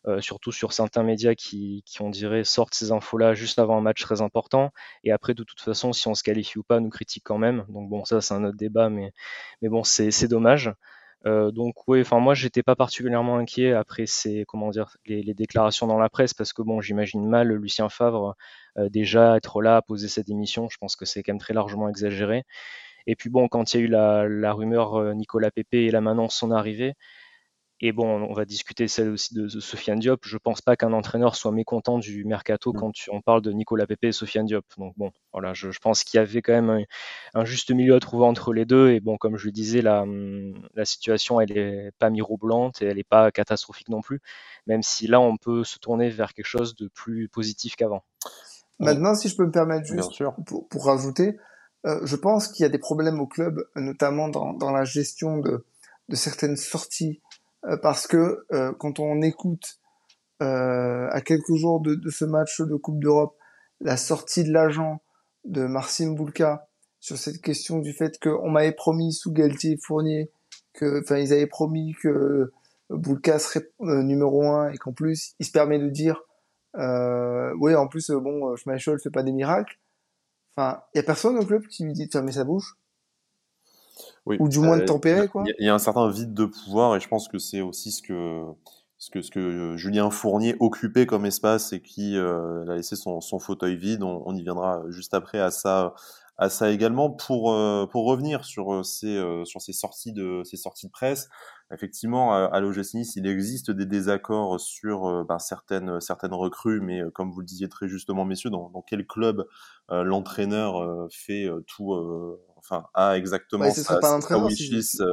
Euh, 0.07 0.21
surtout 0.21 0.53
sur 0.53 0.71
certains 0.71 1.03
médias 1.03 1.35
qui, 1.35 1.83
on 1.99 2.09
dirait, 2.09 2.45
sortent 2.45 2.73
ces 2.73 2.93
infos-là 2.93 3.33
juste 3.33 3.59
avant 3.59 3.77
un 3.77 3.81
match 3.81 4.01
très 4.01 4.21
important. 4.21 4.71
Et 5.03 5.11
après, 5.11 5.33
de 5.33 5.43
toute 5.43 5.59
façon, 5.59 5.91
si 5.91 6.07
on 6.07 6.15
se 6.15 6.23
qualifie 6.23 6.57
ou 6.57 6.63
pas, 6.63 6.79
nous 6.79 6.89
critiquent 6.89 7.25
quand 7.25 7.37
même. 7.37 7.65
Donc 7.67 7.89
bon, 7.89 8.05
ça, 8.05 8.21
c'est 8.21 8.33
un 8.33 8.45
autre 8.45 8.57
débat, 8.57 8.89
mais 8.89 9.11
bon, 9.61 9.83
c'est 9.83 10.27
dommage. 10.29 10.71
Euh, 11.25 11.51
donc 11.51 11.87
oui, 11.87 11.99
enfin 12.01 12.19
moi 12.19 12.33
j'étais 12.33 12.63
pas 12.63 12.75
particulièrement 12.77 13.37
inquiet 13.37 13.73
après 13.73 14.05
ces 14.05 14.45
comment 14.47 14.69
dire 14.69 14.95
les, 15.05 15.33
déclarations 15.33 15.85
dans 15.85 15.99
la 15.99 16.07
presse 16.09 16.33
parce 16.33 16.53
que 16.53 16.61
bon 16.61 16.79
j'imagine 16.79 17.27
mal 17.27 17.51
Lucien 17.51 17.89
Favre 17.89 18.35
euh, 18.77 18.87
déjà 18.89 19.35
être 19.35 19.61
là 19.61 19.75
à 19.77 19.81
poser 19.81 20.07
cette 20.07 20.29
émission. 20.29 20.69
Je 20.69 20.77
pense 20.77 20.95
que 20.95 21.05
c'est 21.05 21.21
quand 21.21 21.33
même 21.33 21.39
très 21.39 21.53
largement 21.53 21.89
exagéré. 21.89 22.43
Et 23.07 23.15
puis 23.15 23.29
bon 23.29 23.47
quand 23.49 23.73
il 23.73 23.77
y 23.79 23.83
a 23.83 23.85
eu 23.85 23.87
la, 23.89 24.27
la 24.29 24.53
rumeur 24.53 24.95
euh, 24.95 25.13
Nicolas 25.13 25.51
Pépé 25.51 25.85
et 25.85 25.91
là 25.91 26.01
maintenant 26.01 26.29
son 26.29 26.51
arrivée, 26.51 26.93
et 27.81 27.93
bon, 27.93 28.23
on 28.29 28.33
va 28.33 28.43
discuter 28.43 28.89
celle 28.89 29.09
aussi 29.09 29.33
de, 29.33 29.47
Sofiane 29.47 29.99
Diop. 29.99 30.25
Je 30.25 30.37
pense 30.37 30.61
pas 30.61 30.75
qu'un 30.75 30.91
entraîneur 30.91 31.35
soit 31.35 31.53
mécontent 31.53 31.97
du 31.97 32.25
mercato 32.25 32.73
quand 32.73 32.91
on 33.09 33.21
parle 33.21 33.41
de 33.41 33.53
Nicolas 33.53 33.87
Pepe 33.87 34.05
et 34.05 34.11
Sofiane 34.11 34.45
Diop. 34.45 34.65
Donc 34.77 34.93
bon, 34.97 35.11
voilà, 35.31 35.53
je, 35.53 35.69
pense 35.81 36.03
qu'il 36.03 36.17
y 36.17 36.21
avait 36.21 36.41
quand 36.41 36.51
même 36.51 36.85
un, 37.33 37.45
juste 37.45 37.71
milieu 37.71 37.95
à 37.95 37.99
trouver 38.01 38.25
entre 38.25 38.51
les 38.51 38.65
deux. 38.65 38.89
Et 38.89 38.99
bon, 38.99 39.17
comme 39.17 39.37
je 39.37 39.45
le 39.45 39.53
disais, 39.53 39.81
la, 39.81 40.05
la 40.75 40.83
situation, 40.83 41.39
elle 41.39 41.57
est 41.57 41.91
pas 41.99 42.09
mirobolante 42.09 42.81
et 42.81 42.85
elle 42.85 42.99
est 42.99 43.07
pas 43.07 43.31
catastrophique 43.31 43.87
non 43.87 44.01
plus. 44.01 44.19
Même 44.67 44.83
si 44.83 45.07
là, 45.07 45.21
on 45.21 45.37
peut 45.37 45.63
se 45.63 45.79
tourner 45.79 46.09
vers 46.09 46.33
quelque 46.33 46.47
chose 46.47 46.75
de 46.75 46.89
plus 46.89 47.29
positif 47.29 47.77
qu'avant. 47.77 48.03
Maintenant, 48.79 49.15
si 49.15 49.29
je 49.29 49.37
peux 49.37 49.45
me 49.45 49.51
permettre 49.51 49.85
juste 49.85 50.21
pour, 50.45 50.67
pour, 50.67 50.85
rajouter, 50.85 51.37
euh, 51.85 51.99
je 52.03 52.15
pense 52.17 52.49
qu'il 52.49 52.63
y 52.63 52.65
a 52.65 52.69
des 52.69 52.77
problèmes 52.77 53.21
au 53.21 53.27
club, 53.27 53.65
notamment 53.75 54.27
dans, 54.27 54.53
dans 54.53 54.71
la 54.71 54.83
gestion 54.83 55.37
de, 55.37 55.65
de 56.09 56.15
certaines 56.15 56.57
sorties 56.57 57.21
parce 57.81 58.07
que 58.07 58.45
euh, 58.51 58.73
quand 58.79 58.99
on 58.99 59.21
écoute 59.21 59.79
euh, 60.41 61.07
à 61.11 61.21
quelques 61.21 61.55
jours 61.55 61.81
de, 61.81 61.95
de, 61.95 62.09
ce 62.09 62.25
match 62.25 62.61
de 62.61 62.75
Coupe 62.75 62.99
d'Europe 62.99 63.35
la 63.81 63.97
sortie 63.97 64.43
de 64.43 64.51
l'agent 64.51 65.01
de 65.45 65.65
Marcin 65.65 66.11
Boulka 66.11 66.67
sur 66.99 67.17
cette 67.17 67.41
question 67.41 67.79
du 67.79 67.93
fait 67.93 68.19
qu'on 68.19 68.49
m'avait 68.49 68.73
promis 68.73 69.13
sous 69.13 69.31
Galtier 69.31 69.77
Fournier 69.85 70.31
que, 70.73 71.01
enfin, 71.01 71.17
ils 71.17 71.33
avaient 71.33 71.47
promis 71.47 71.93
que 72.01 72.51
Boulka 72.89 73.39
serait 73.39 73.69
numéro 73.79 74.43
un 74.47 74.69
et 74.71 74.77
qu'en 74.77 74.91
plus, 74.91 75.33
il 75.39 75.45
se 75.45 75.51
permet 75.51 75.79
de 75.79 75.89
dire, 75.89 76.21
euh, 76.77 77.53
oui, 77.59 77.73
en 77.75 77.87
plus, 77.87 78.11
bon, 78.11 78.55
Schmeichel 78.57 78.99
fait 78.99 79.09
pas 79.09 79.23
des 79.23 79.31
miracles. 79.31 79.79
Enfin, 80.55 80.81
il 80.93 80.97
y 80.97 80.99
a 80.99 81.03
personne 81.03 81.37
au 81.37 81.45
club 81.45 81.65
qui 81.67 81.85
lui 81.85 81.93
dit 81.93 82.07
de 82.07 82.11
fermer 82.11 82.33
sa 82.33 82.43
bouche. 82.43 82.75
Ou 84.25 84.47
du 84.47 84.59
moins 84.59 84.77
de 84.77 84.83
euh, 84.83 84.85
tempérer, 84.85 85.27
quoi. 85.27 85.43
Il 85.59 85.65
y, 85.65 85.69
a 85.69 85.73
un 85.73 85.79
certain 85.79 86.09
vide 86.09 86.33
de 86.33 86.45
pouvoir 86.45 86.95
et 86.95 86.99
je 86.99 87.07
pense 87.07 87.27
que 87.27 87.39
c'est 87.39 87.61
aussi 87.61 87.91
ce 87.91 88.01
que, 88.01 88.43
ce 88.97 89.09
que, 89.09 89.21
ce 89.21 89.31
que 89.31 89.75
Julien 89.77 90.09
Fournier 90.11 90.55
occupait 90.59 91.05
comme 91.05 91.25
espace 91.25 91.73
et 91.73 91.81
qui 91.81 92.17
euh, 92.17 92.69
a 92.69 92.75
laissé 92.75 92.95
son, 92.95 93.21
son 93.21 93.39
fauteuil 93.39 93.75
vide. 93.75 94.03
On, 94.03 94.35
y 94.35 94.43
viendra 94.43 94.83
juste 94.89 95.13
après 95.13 95.39
à 95.39 95.51
ça, 95.51 95.93
à 96.37 96.49
ça 96.49 96.69
également. 96.69 97.09
Pour, 97.09 97.53
euh, 97.53 97.87
pour 97.87 98.05
revenir 98.05 98.45
sur 98.45 98.85
ces, 98.85 99.23
sur 99.45 99.61
ces 99.61 99.73
sorties 99.73 100.13
de, 100.13 100.43
ces 100.43 100.57
sorties 100.57 100.87
de 100.87 100.91
presse, 100.91 101.29
effectivement, 101.71 102.33
à, 102.33 102.59
l'OGC 102.59 102.95
Nice, 102.95 103.15
il 103.15 103.25
existe 103.25 103.71
des 103.71 103.85
désaccords 103.85 104.59
sur 104.59 105.25
ben, 105.25 105.39
certaines, 105.39 106.01
certaines 106.01 106.33
recrues, 106.33 106.81
mais 106.81 107.01
comme 107.13 107.31
vous 107.31 107.39
le 107.39 107.45
disiez 107.45 107.69
très 107.69 107.87
justement, 107.87 108.25
messieurs, 108.25 108.49
dans, 108.49 108.69
dans 108.69 108.81
quel 108.81 109.05
club 109.07 109.47
l'entraîneur 109.89 111.07
fait 111.11 111.47
tout 111.67 111.93
enfin 112.69 112.85
a 112.93 113.17
exactement 113.17 113.69
ça, 113.71 113.99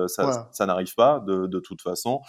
ça, 0.09 0.67
n'arrive 0.67 0.95
pas 0.95 1.21
de, 1.21 1.47
de, 1.47 1.61
toute 1.61 1.83
façon. 1.83 2.21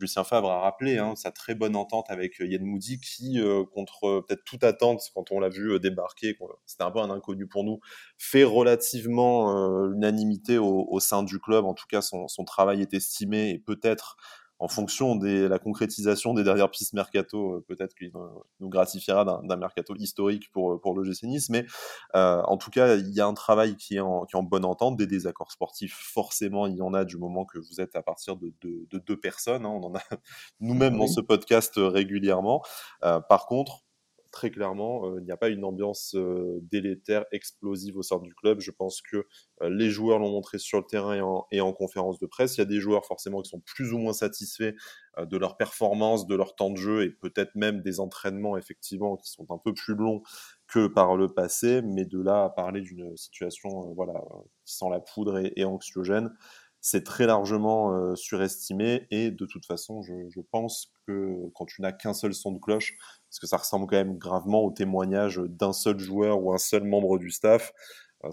Lucien 0.00 0.24
Favre 0.24 0.50
a 0.50 0.60
rappelé 0.60 0.98
hein, 0.98 1.14
sa 1.16 1.30
très 1.30 1.54
bonne 1.54 1.76
entente 1.76 2.06
avec 2.08 2.38
Yann 2.40 2.64
Moody 2.64 2.98
qui, 3.00 3.40
contre 3.74 4.24
peut-être 4.26 4.44
toute 4.44 4.64
attente, 4.64 5.02
quand 5.14 5.30
on 5.30 5.40
l'a 5.40 5.48
vu 5.48 5.78
débarquer, 5.78 6.36
c'était 6.66 6.84
un 6.84 6.90
peu 6.90 7.00
un 7.00 7.10
inconnu 7.10 7.46
pour 7.46 7.64
nous, 7.64 7.80
fait 8.18 8.44
relativement 8.44 9.86
l'unanimité 9.86 10.58
au, 10.58 10.98
sein 11.00 11.22
du 11.22 11.38
club. 11.38 11.64
En 11.64 11.74
tout 11.74 11.86
cas, 11.88 12.02
son, 12.02 12.28
son 12.28 12.44
travail 12.44 12.82
est 12.82 12.94
estimé 12.94 13.50
et 13.50 13.58
peut-être 13.58 14.16
en 14.62 14.68
fonction 14.68 15.16
de 15.16 15.46
la 15.46 15.58
concrétisation 15.58 16.34
des 16.34 16.44
dernières 16.44 16.70
pistes 16.70 16.92
mercato, 16.92 17.56
euh, 17.56 17.64
peut-être 17.66 17.94
qu'il 17.96 18.12
nous 18.60 18.68
gratifiera 18.68 19.24
d'un 19.24 19.56
mercato 19.56 19.96
historique 19.96 20.52
pour, 20.52 20.80
pour 20.80 20.94
le 20.96 21.02
GC 21.02 21.26
Nice. 21.26 21.50
Mais 21.50 21.66
euh, 22.14 22.40
en 22.44 22.56
tout 22.56 22.70
cas, 22.70 22.94
il 22.94 23.10
y 23.10 23.20
a 23.20 23.26
un 23.26 23.34
travail 23.34 23.76
qui 23.76 23.96
est, 23.96 24.00
en, 24.00 24.24
qui 24.24 24.36
est 24.36 24.38
en 24.38 24.44
bonne 24.44 24.64
entente, 24.64 24.96
des 24.96 25.08
désaccords 25.08 25.50
sportifs. 25.50 25.98
Forcément, 26.14 26.68
il 26.68 26.76
y 26.76 26.82
en 26.82 26.94
a 26.94 27.04
du 27.04 27.16
moment 27.16 27.44
que 27.44 27.58
vous 27.58 27.80
êtes 27.80 27.96
à 27.96 28.02
partir 28.02 28.36
de, 28.36 28.52
deux 28.92 29.20
personnes. 29.20 29.66
Hein. 29.66 29.70
on 29.70 29.82
en 29.82 29.96
a 29.96 30.00
nous-mêmes 30.60 30.96
dans 30.96 31.08
ce 31.08 31.20
podcast 31.20 31.76
euh, 31.78 31.88
régulièrement. 31.88 32.62
par 33.00 33.46
contre, 33.46 33.82
très 34.32 34.50
clairement, 34.50 35.06
euh, 35.06 35.20
il 35.20 35.24
n'y 35.24 35.30
a 35.30 35.36
pas 35.36 35.50
une 35.50 35.64
ambiance 35.64 36.14
euh, 36.16 36.58
délétère, 36.62 37.26
explosive 37.32 37.98
au 37.98 38.02
sein 38.02 38.18
du 38.18 38.34
club. 38.34 38.60
Je 38.60 38.70
pense 38.70 39.02
que 39.02 39.26
euh, 39.60 39.68
les 39.68 39.90
joueurs 39.90 40.18
l'ont 40.18 40.30
montré 40.30 40.58
sur 40.58 40.78
le 40.78 40.84
terrain 40.84 41.44
et 41.52 41.60
en, 41.60 41.72
conférence 41.72 42.18
de 42.18 42.26
presse. 42.26 42.56
Il 42.56 42.60
y 42.60 42.62
a 42.62 42.66
des 42.66 42.80
joueurs 42.80 43.04
forcément 43.04 43.42
qui 43.42 43.50
sont 43.50 43.60
plus 43.60 43.92
ou 43.92 43.98
moins 43.98 44.14
satisfaits 44.14 44.74
de 45.18 45.36
leur 45.36 45.56
performance, 45.58 46.26
de 46.26 46.34
leur 46.34 46.56
temps 46.56 46.70
de 46.70 46.76
jeu 46.76 47.02
et 47.04 47.10
peut-être 47.10 47.54
même 47.54 47.82
des 47.82 48.00
entraînements 48.00 48.56
effectivement 48.56 49.16
qui 49.16 49.30
sont 49.30 49.46
un 49.50 49.58
peu 49.58 49.74
plus 49.74 49.94
longs 49.94 50.22
que 50.66 50.86
par 50.86 51.16
le 51.16 51.28
passé. 51.28 51.82
Mais 51.82 52.06
de 52.06 52.20
là 52.20 52.44
à 52.44 52.50
parler 52.50 52.80
d'une 52.80 53.16
situation 53.16 53.92
voilà, 53.94 54.14
qui 54.64 54.74
sent 54.74 54.86
la 54.90 55.00
poudre 55.00 55.38
et 55.38 55.64
anxiogène, 55.64 56.32
c'est 56.82 57.04
très 57.04 57.26
largement 57.26 58.14
surestimé 58.16 59.06
et 59.10 59.30
de 59.30 59.46
toute 59.46 59.64
façon, 59.64 60.02
je, 60.02 60.40
pense 60.50 60.92
que 61.06 61.48
quand 61.54 61.64
tu 61.64 61.80
n'as 61.80 61.92
qu'un 61.92 62.12
seul 62.12 62.34
son 62.34 62.52
de 62.52 62.58
cloche, 62.58 62.96
parce 63.30 63.38
que 63.38 63.46
ça 63.46 63.56
ressemble 63.56 63.86
quand 63.86 63.96
même 63.96 64.18
gravement 64.18 64.64
au 64.64 64.72
témoignage 64.72 65.38
d'un 65.38 65.72
seul 65.72 65.98
joueur 66.00 66.42
ou 66.42 66.52
un 66.52 66.58
seul 66.58 66.82
membre 66.82 67.18
du 67.18 67.30
staff, 67.30 67.72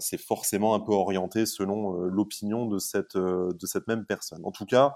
c'est 0.00 0.20
forcément 0.20 0.74
un 0.74 0.80
peu 0.80 0.92
orienté 0.92 1.46
selon 1.46 1.92
l'opinion 1.92 2.66
de 2.66 2.78
cette, 2.78 3.16
de 3.16 3.66
cette 3.66 3.86
même 3.86 4.04
personne. 4.04 4.44
En 4.44 4.50
tout 4.50 4.66
cas, 4.66 4.94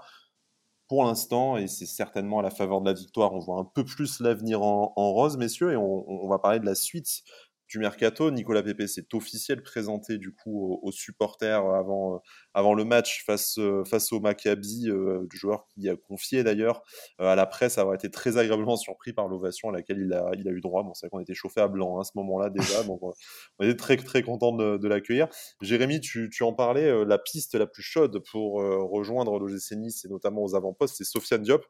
pour 0.87 1.03
l'instant, 1.03 1.57
et 1.57 1.67
c'est 1.67 1.85
certainement 1.85 2.39
à 2.39 2.41
la 2.43 2.51
faveur 2.51 2.81
de 2.81 2.89
la 2.89 2.93
victoire, 2.93 3.33
on 3.33 3.39
voit 3.39 3.59
un 3.59 3.65
peu 3.65 3.83
plus 3.83 4.19
l'avenir 4.19 4.61
en, 4.61 4.93
rose, 4.95 5.37
messieurs, 5.37 5.71
et 5.71 5.77
on, 5.77 6.27
va 6.27 6.37
parler 6.37 6.59
de 6.59 6.65
la 6.65 6.75
suite 6.75 7.23
du 7.67 7.79
mercato. 7.79 8.31
Nicolas 8.31 8.63
Pepe 8.63 8.87
s'est 8.87 9.07
officiel 9.13 9.61
présenté 9.63 10.17
du 10.17 10.33
coup 10.33 10.79
aux, 10.81 10.91
supporters 10.91 11.65
avant, 11.65 12.15
euh, 12.15 12.17
avant 12.53 12.73
le 12.73 12.85
match 12.85 13.23
face, 13.25 13.57
euh, 13.57 13.83
face 13.85 14.11
au 14.11 14.19
Maccabi, 14.19 14.89
euh, 14.89 15.25
joueur 15.33 15.67
qui 15.67 15.89
a 15.89 15.95
confié 15.95 16.43
d'ailleurs 16.43 16.83
à 17.19 17.35
la 17.35 17.45
presse 17.45 17.77
avoir 17.77 17.95
été 17.95 18.09
très 18.09 18.37
agréablement 18.37 18.77
surpris 18.77 19.13
par 19.13 19.27
l'ovation 19.27 19.69
à 19.69 19.71
laquelle 19.71 19.99
il 19.99 20.13
a, 20.13 20.31
il 20.37 20.47
a 20.47 20.51
eu 20.51 20.61
droit. 20.61 20.83
Bon, 20.83 20.93
c'est 20.93 21.07
vrai 21.07 21.11
qu'on 21.11 21.19
était 21.19 21.33
chauffé 21.33 21.61
à 21.61 21.67
blanc 21.67 21.97
hein, 21.97 22.01
à 22.01 22.03
ce 22.03 22.11
moment-là 22.15 22.49
déjà, 22.49 22.83
donc 22.83 23.01
on 23.01 23.65
était 23.65 23.75
très 23.75 23.97
très 23.97 24.21
content 24.21 24.53
de, 24.53 24.87
l'accueillir. 24.87 25.27
Jérémy, 25.61 25.99
tu, 25.99 26.29
tu, 26.31 26.43
en 26.43 26.53
parlais, 26.53 27.05
la 27.05 27.17
piste 27.17 27.55
la 27.55 27.65
plus 27.65 27.81
chaude 27.81 28.21
pour 28.31 28.55
rejoindre 28.55 29.39
l'OGC 29.39 29.71
Nice 29.77 30.05
et 30.05 30.09
notamment 30.09 30.43
aux 30.43 30.55
avant-postes, 30.55 30.95
c'est 30.97 31.03
Sofiane 31.03 31.41
Diop 31.41 31.65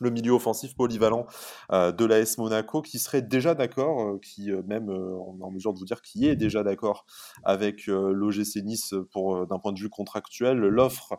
le 0.00 0.10
milieu 0.10 0.32
offensif 0.32 0.74
polyvalent 0.74 1.26
euh, 1.72 1.92
de 1.92 2.04
l'AS 2.04 2.38
Monaco 2.38 2.82
qui 2.82 2.98
serait 2.98 3.22
déjà 3.22 3.54
d'accord, 3.54 4.00
euh, 4.00 4.18
qui 4.18 4.50
euh, 4.50 4.62
même 4.66 4.88
on 4.90 5.38
est 5.40 5.44
en 5.44 5.50
mesure 5.50 5.72
de 5.72 5.78
vous 5.78 5.84
dire 5.84 6.02
qui 6.02 6.26
est 6.26 6.36
déjà 6.36 6.62
d'accord 6.62 7.06
avec 7.44 7.86
l'OGC 7.86 8.62
Nice 8.64 8.94
pour 9.10 9.46
d'un 9.46 9.58
point 9.58 9.72
de 9.72 9.78
vue 9.78 9.88
contractuel. 9.88 10.58
L'offre 10.58 11.18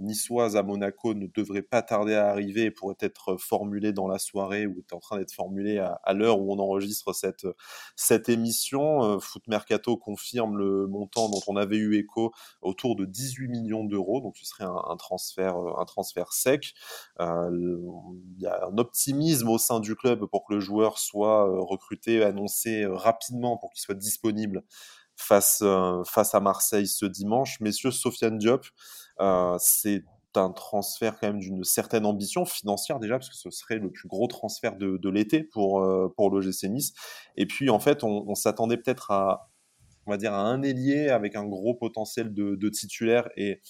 niçoise 0.00 0.56
à 0.56 0.62
Monaco 0.62 1.14
ne 1.14 1.26
devrait 1.26 1.62
pas 1.62 1.82
tarder 1.82 2.14
à 2.14 2.28
arriver 2.28 2.64
et 2.64 2.70
pourrait 2.70 2.96
être 3.00 3.36
formulée 3.36 3.92
dans 3.92 4.08
la 4.08 4.18
soirée 4.18 4.66
ou 4.66 4.78
est 4.78 4.92
en 4.92 4.98
train 4.98 5.18
d'être 5.18 5.32
formulée 5.32 5.78
à, 5.78 6.12
l'heure 6.12 6.40
où 6.40 6.52
on 6.52 6.58
enregistre 6.58 7.14
cette, 7.14 7.46
cette 7.94 8.28
émission. 8.28 9.18
Foot 9.20 9.42
Mercato 9.48 9.96
confirme 9.96 10.56
le 10.56 10.86
montant 10.86 11.28
dont 11.28 11.40
on 11.46 11.56
avait 11.56 11.76
eu 11.76 11.96
écho 11.96 12.32
autour 12.62 12.96
de 12.96 13.04
18 13.04 13.48
millions 13.48 13.84
d'euros, 13.84 14.20
donc 14.20 14.36
ce 14.36 14.44
serait 14.44 14.64
un, 14.64 14.96
transfert, 14.96 15.56
un 15.56 15.84
transfert 15.84 16.32
sec 16.32 16.74
il 18.36 18.42
y 18.42 18.46
a 18.46 18.66
un 18.66 18.78
optimisme 18.78 19.48
au 19.48 19.58
sein 19.58 19.80
du 19.80 19.94
club 19.94 20.26
pour 20.26 20.44
que 20.44 20.54
le 20.54 20.60
joueur 20.60 20.98
soit 20.98 21.48
euh, 21.48 21.60
recruté, 21.60 22.22
annoncé 22.22 22.82
euh, 22.82 22.94
rapidement 22.94 23.56
pour 23.56 23.72
qu'il 23.72 23.80
soit 23.80 23.94
disponible 23.94 24.62
face, 25.16 25.60
euh, 25.62 26.02
face 26.04 26.34
à 26.34 26.40
Marseille 26.40 26.86
ce 26.86 27.06
dimanche. 27.06 27.60
Messieurs, 27.60 27.90
Sofiane 27.90 28.38
Diop, 28.38 28.66
c'est 29.58 30.04
un 30.34 30.52
transfert 30.52 31.18
quand 31.18 31.28
même 31.28 31.38
d'une 31.38 31.64
certaine 31.64 32.04
ambition 32.04 32.44
financière 32.44 33.00
déjà, 33.00 33.14
parce 33.14 33.30
que 33.30 33.36
ce 33.36 33.50
serait 33.50 33.78
le 33.78 33.90
plus 33.90 34.06
gros 34.06 34.26
transfert 34.26 34.76
de, 34.76 35.08
l'été 35.08 35.42
pour, 35.42 35.82
pour 36.14 36.30
l'OGC 36.30 36.64
Nice. 36.64 36.92
Et 37.36 37.46
puis 37.46 37.70
en 37.70 37.78
fait, 37.78 38.04
on, 38.04 38.34
s'attendait 38.34 38.76
peut-être 38.76 39.10
à, 39.10 39.50
on 40.04 40.10
va 40.10 40.18
dire, 40.18 40.34
à 40.34 40.42
un 40.42 40.62
ailier 40.62 41.08
avec 41.08 41.36
un 41.36 41.46
gros 41.46 41.74
potentiel 41.74 42.34
de, 42.34 42.54
de 42.54 42.68
titulaire 42.68 43.30
et 43.38 43.62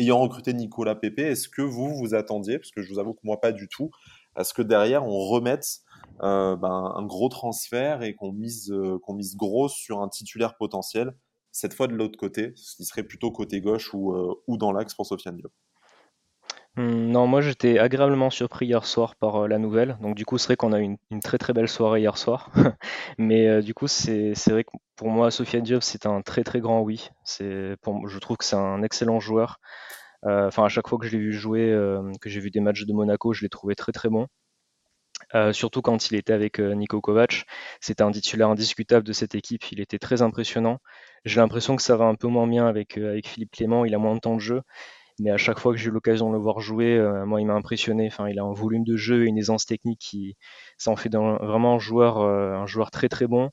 ayant 0.00 0.18
recruté 0.18 0.54
Nicolas 0.54 0.94
Pepe, 0.94 1.20
est-ce 1.20 1.48
que 1.48 1.62
vous 1.62 1.94
vous 1.94 2.14
attendiez, 2.14 2.58
parce 2.58 2.70
que 2.70 2.82
je 2.82 2.92
vous 2.92 2.98
avoue 2.98 3.14
que 3.14 3.20
moi 3.22 3.40
pas 3.40 3.52
du 3.52 3.68
tout, 3.68 3.90
à 4.34 4.44
ce 4.44 4.54
que 4.54 4.62
derrière 4.62 5.04
on 5.04 5.18
remette 5.28 5.80
euh, 6.22 6.56
ben, 6.56 6.92
un 6.96 7.04
gros 7.04 7.28
transfert 7.28 8.02
et 8.02 8.14
qu'on 8.14 8.32
mise, 8.32 8.70
euh, 8.70 8.98
qu'on 8.98 9.14
mise 9.14 9.36
gros 9.36 9.68
sur 9.68 10.00
un 10.00 10.08
titulaire 10.08 10.56
potentiel, 10.56 11.14
cette 11.52 11.74
fois 11.74 11.86
de 11.86 11.94
l'autre 11.94 12.18
côté, 12.18 12.52
ce 12.56 12.76
qui 12.76 12.84
serait 12.84 13.02
plutôt 13.02 13.30
côté 13.30 13.60
gauche 13.60 13.92
ou, 13.92 14.14
euh, 14.14 14.34
ou 14.46 14.56
dans 14.56 14.72
l'axe 14.72 14.94
pour 14.94 15.06
Sofiane 15.06 15.36
Diop? 15.36 15.52
Mmh, 16.76 17.10
non, 17.10 17.26
moi 17.26 17.40
j'étais 17.40 17.78
agréablement 17.78 18.30
surpris 18.30 18.66
hier 18.66 18.84
soir 18.86 19.16
par 19.16 19.44
euh, 19.44 19.48
la 19.48 19.58
nouvelle. 19.58 19.98
Donc 20.00 20.14
du 20.14 20.24
coup, 20.24 20.38
c'est 20.38 20.46
vrai 20.46 20.56
qu'on 20.56 20.72
a 20.72 20.80
eu 20.80 20.96
une, 21.10 21.20
très 21.20 21.36
très 21.38 21.52
belle 21.52 21.68
soirée 21.68 22.00
hier 22.00 22.16
soir. 22.16 22.50
Mais 23.18 23.48
euh, 23.48 23.60
du 23.62 23.74
coup, 23.74 23.88
c'est 23.88 24.34
vrai 24.48 24.64
que 24.64 24.70
pour 24.96 25.08
moi, 25.08 25.30
Sofiane 25.30 25.62
Diop, 25.64 25.82
c'est 25.82 26.06
un 26.06 26.22
très 26.22 26.44
très 26.44 26.60
grand 26.60 26.80
oui. 26.80 27.10
Pour, 27.82 28.08
je 28.08 28.18
trouve 28.18 28.36
que 28.36 28.44
c'est 28.44 28.56
un 28.56 28.82
excellent 28.82 29.20
joueur. 29.20 29.58
Euh, 30.26 30.48
enfin, 30.48 30.64
à 30.64 30.68
chaque 30.68 30.88
fois 30.88 30.98
que 30.98 31.06
je 31.06 31.12
l'ai 31.12 31.18
vu 31.18 31.32
jouer, 31.32 31.76
que 32.20 32.30
j'ai 32.30 32.40
vu 32.40 32.50
des 32.50 32.60
matchs 32.60 32.84
de 32.86 32.92
Monaco, 32.92 33.32
je 33.32 33.42
l'ai 33.42 33.48
trouvé 33.48 33.74
très 33.74 33.92
très 33.92 34.08
bon. 34.08 34.26
surtout 35.52 35.82
quand 35.82 36.10
il 36.10 36.16
était 36.16 36.32
avec 36.32 36.58
Niko 36.60 37.00
Kovac, 37.00 37.46
c'était 37.80 38.02
un 38.02 38.10
titulaire 38.12 38.48
indiscutable 38.50 39.06
de 39.06 39.12
cette 39.12 39.34
équipe. 39.34 39.64
Il 39.72 39.80
était 39.80 39.98
très 39.98 40.22
impressionnant. 40.22 40.78
J'ai 41.24 41.40
l'impression 41.40 41.76
que 41.76 41.82
ça 41.82 41.96
va 41.96 42.06
un 42.06 42.14
peu 42.14 42.28
moins 42.28 42.46
bien 42.46 42.66
avec, 42.66 42.96
avec 42.98 43.26
Philippe 43.28 43.52
Clément. 43.52 43.84
Il 43.84 43.94
a 43.94 43.98
moins 43.98 44.14
de 44.14 44.20
temps 44.20 44.36
de 44.36 44.40
jeu 44.40 44.62
mais 45.20 45.30
à 45.30 45.36
chaque 45.36 45.58
fois 45.60 45.72
que 45.72 45.78
j'ai 45.78 45.88
eu 45.88 45.92
l'occasion 45.92 46.28
de 46.28 46.34
le 46.34 46.40
voir 46.40 46.60
jouer, 46.60 46.96
euh, 46.96 47.26
moi, 47.26 47.40
il 47.40 47.46
m'a 47.46 47.54
impressionné. 47.54 48.06
Enfin, 48.06 48.28
il 48.28 48.38
a 48.38 48.42
un 48.42 48.52
volume 48.52 48.84
de 48.84 48.96
jeu 48.96 49.24
et 49.24 49.28
une 49.28 49.38
aisance 49.38 49.66
technique 49.66 50.00
qui, 50.00 50.36
ça 50.78 50.90
en 50.90 50.96
fait 50.96 51.14
vraiment 51.14 51.74
un 51.74 51.78
joueur, 51.78 52.18
euh, 52.20 52.54
un 52.54 52.66
joueur 52.66 52.90
très 52.90 53.08
très 53.08 53.26
bon. 53.26 53.50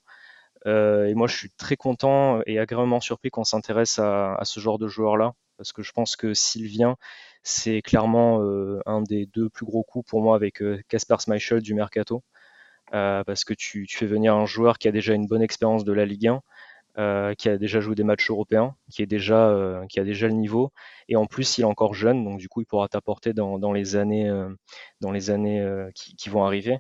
Euh, 0.66 1.08
et 1.08 1.14
moi, 1.16 1.28
je 1.28 1.36
suis 1.38 1.52
très 1.58 1.76
content 1.78 2.42
et 2.46 2.60
agréablement 2.60 3.02
surpris 3.02 3.30
qu'on 3.32 3.44
s'intéresse 3.44 4.00
à, 4.00 4.40
ce 4.44 4.60
genre 4.60 4.80
de 4.80 4.88
joueur-là, 4.88 5.34
parce 5.58 5.74
que 5.74 5.84
je 5.84 5.92
pense 5.92 6.16
que 6.16 6.34
s'il 6.34 6.68
vient, 6.68 6.96
c'est 7.44 7.82
clairement 7.82 8.42
un 8.86 9.02
des 9.02 9.28
deux 9.28 9.50
plus 9.50 9.66
gros 9.66 9.84
coups 9.84 10.10
pour 10.10 10.22
moi 10.22 10.36
avec 10.36 10.64
Casper 10.90 11.18
Schmeichel 11.20 11.62
du 11.62 11.74
mercato, 11.74 12.24
parce 12.92 13.46
que 13.46 13.54
tu, 13.54 13.86
tu, 13.88 13.98
fais 13.98 14.08
venir 14.08 14.36
un 14.36 14.46
joueur 14.46 14.78
qui 14.80 14.88
a 14.88 14.92
déjà 14.92 15.14
une 15.14 15.28
bonne 15.28 15.42
expérience 15.42 15.86
de 15.86 15.94
la 15.94 16.06
Ligue 16.06 16.28
1 16.28 16.42
euh, 17.00 17.36
qui 17.36 17.48
a 17.48 17.60
déjà 17.60 17.80
joué 17.80 17.94
des 17.94 18.04
matchs 18.04 18.32
européens, 18.32 18.76
qui 18.90 19.04
est 19.04 19.06
déjà 19.06 19.50
euh, 19.50 19.86
qui 19.86 20.00
a 20.00 20.04
déjà 20.04 20.28
le 20.28 20.34
niveau, 20.34 20.72
et 21.10 21.16
en 21.16 21.28
plus 21.28 21.60
il 21.60 21.62
est 21.62 21.66
encore 21.66 21.94
jeune, 21.94 22.24
donc 22.24 22.40
du 22.40 22.50
coup 22.50 22.62
il 22.62 22.66
pourra 22.66 22.88
t'apporter 22.88 23.34
dans, 23.34 23.60
dans, 23.60 23.72
les 23.72 23.96
années 23.96 24.28
euh, 24.28 24.50
dans 25.00 25.12
les 25.12 25.30
années 25.30 25.64
qui, 25.94 26.16
qui, 26.16 26.30
vont 26.30 26.44
arriver. 26.44 26.80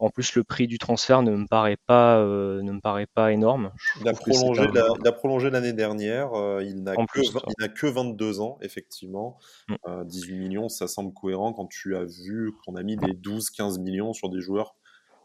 En 0.00 0.10
plus, 0.10 0.34
le 0.34 0.42
prix 0.42 0.66
du 0.66 0.78
transfert 0.78 1.22
ne 1.22 1.30
me 1.30 1.46
paraît 1.46 1.76
pas, 1.86 2.18
ne 2.18 2.72
me 2.72 2.80
paraît 2.80 3.06
pas 3.06 3.30
énorme. 3.30 3.70
Il 4.00 4.08
a, 4.08 4.14
prolongé 4.14 4.64
il 4.72 5.06
a, 5.06 5.12
prolongé 5.12 5.48
l'année 5.48 5.72
dernière. 5.72 6.30
il 6.60 6.82
n'a 6.82 6.96
que, 6.96 7.68
que, 7.68 7.86
22 7.86 8.40
ans, 8.40 8.58
effectivement. 8.62 9.38
18 9.86 10.34
mm. 10.34 10.38
millions, 10.40 10.68
ça 10.68 10.88
semble 10.88 11.14
cohérent 11.14 11.52
quand 11.52 11.68
tu 11.68 11.94
as 11.94 12.04
vu 12.04 12.50
qu'on 12.64 12.74
a 12.74 12.82
mis 12.82 12.96
des 12.96 13.12
12-15 13.12 13.80
millions 13.80 14.12
sur 14.12 14.28
des 14.28 14.40
joueurs 14.40 14.74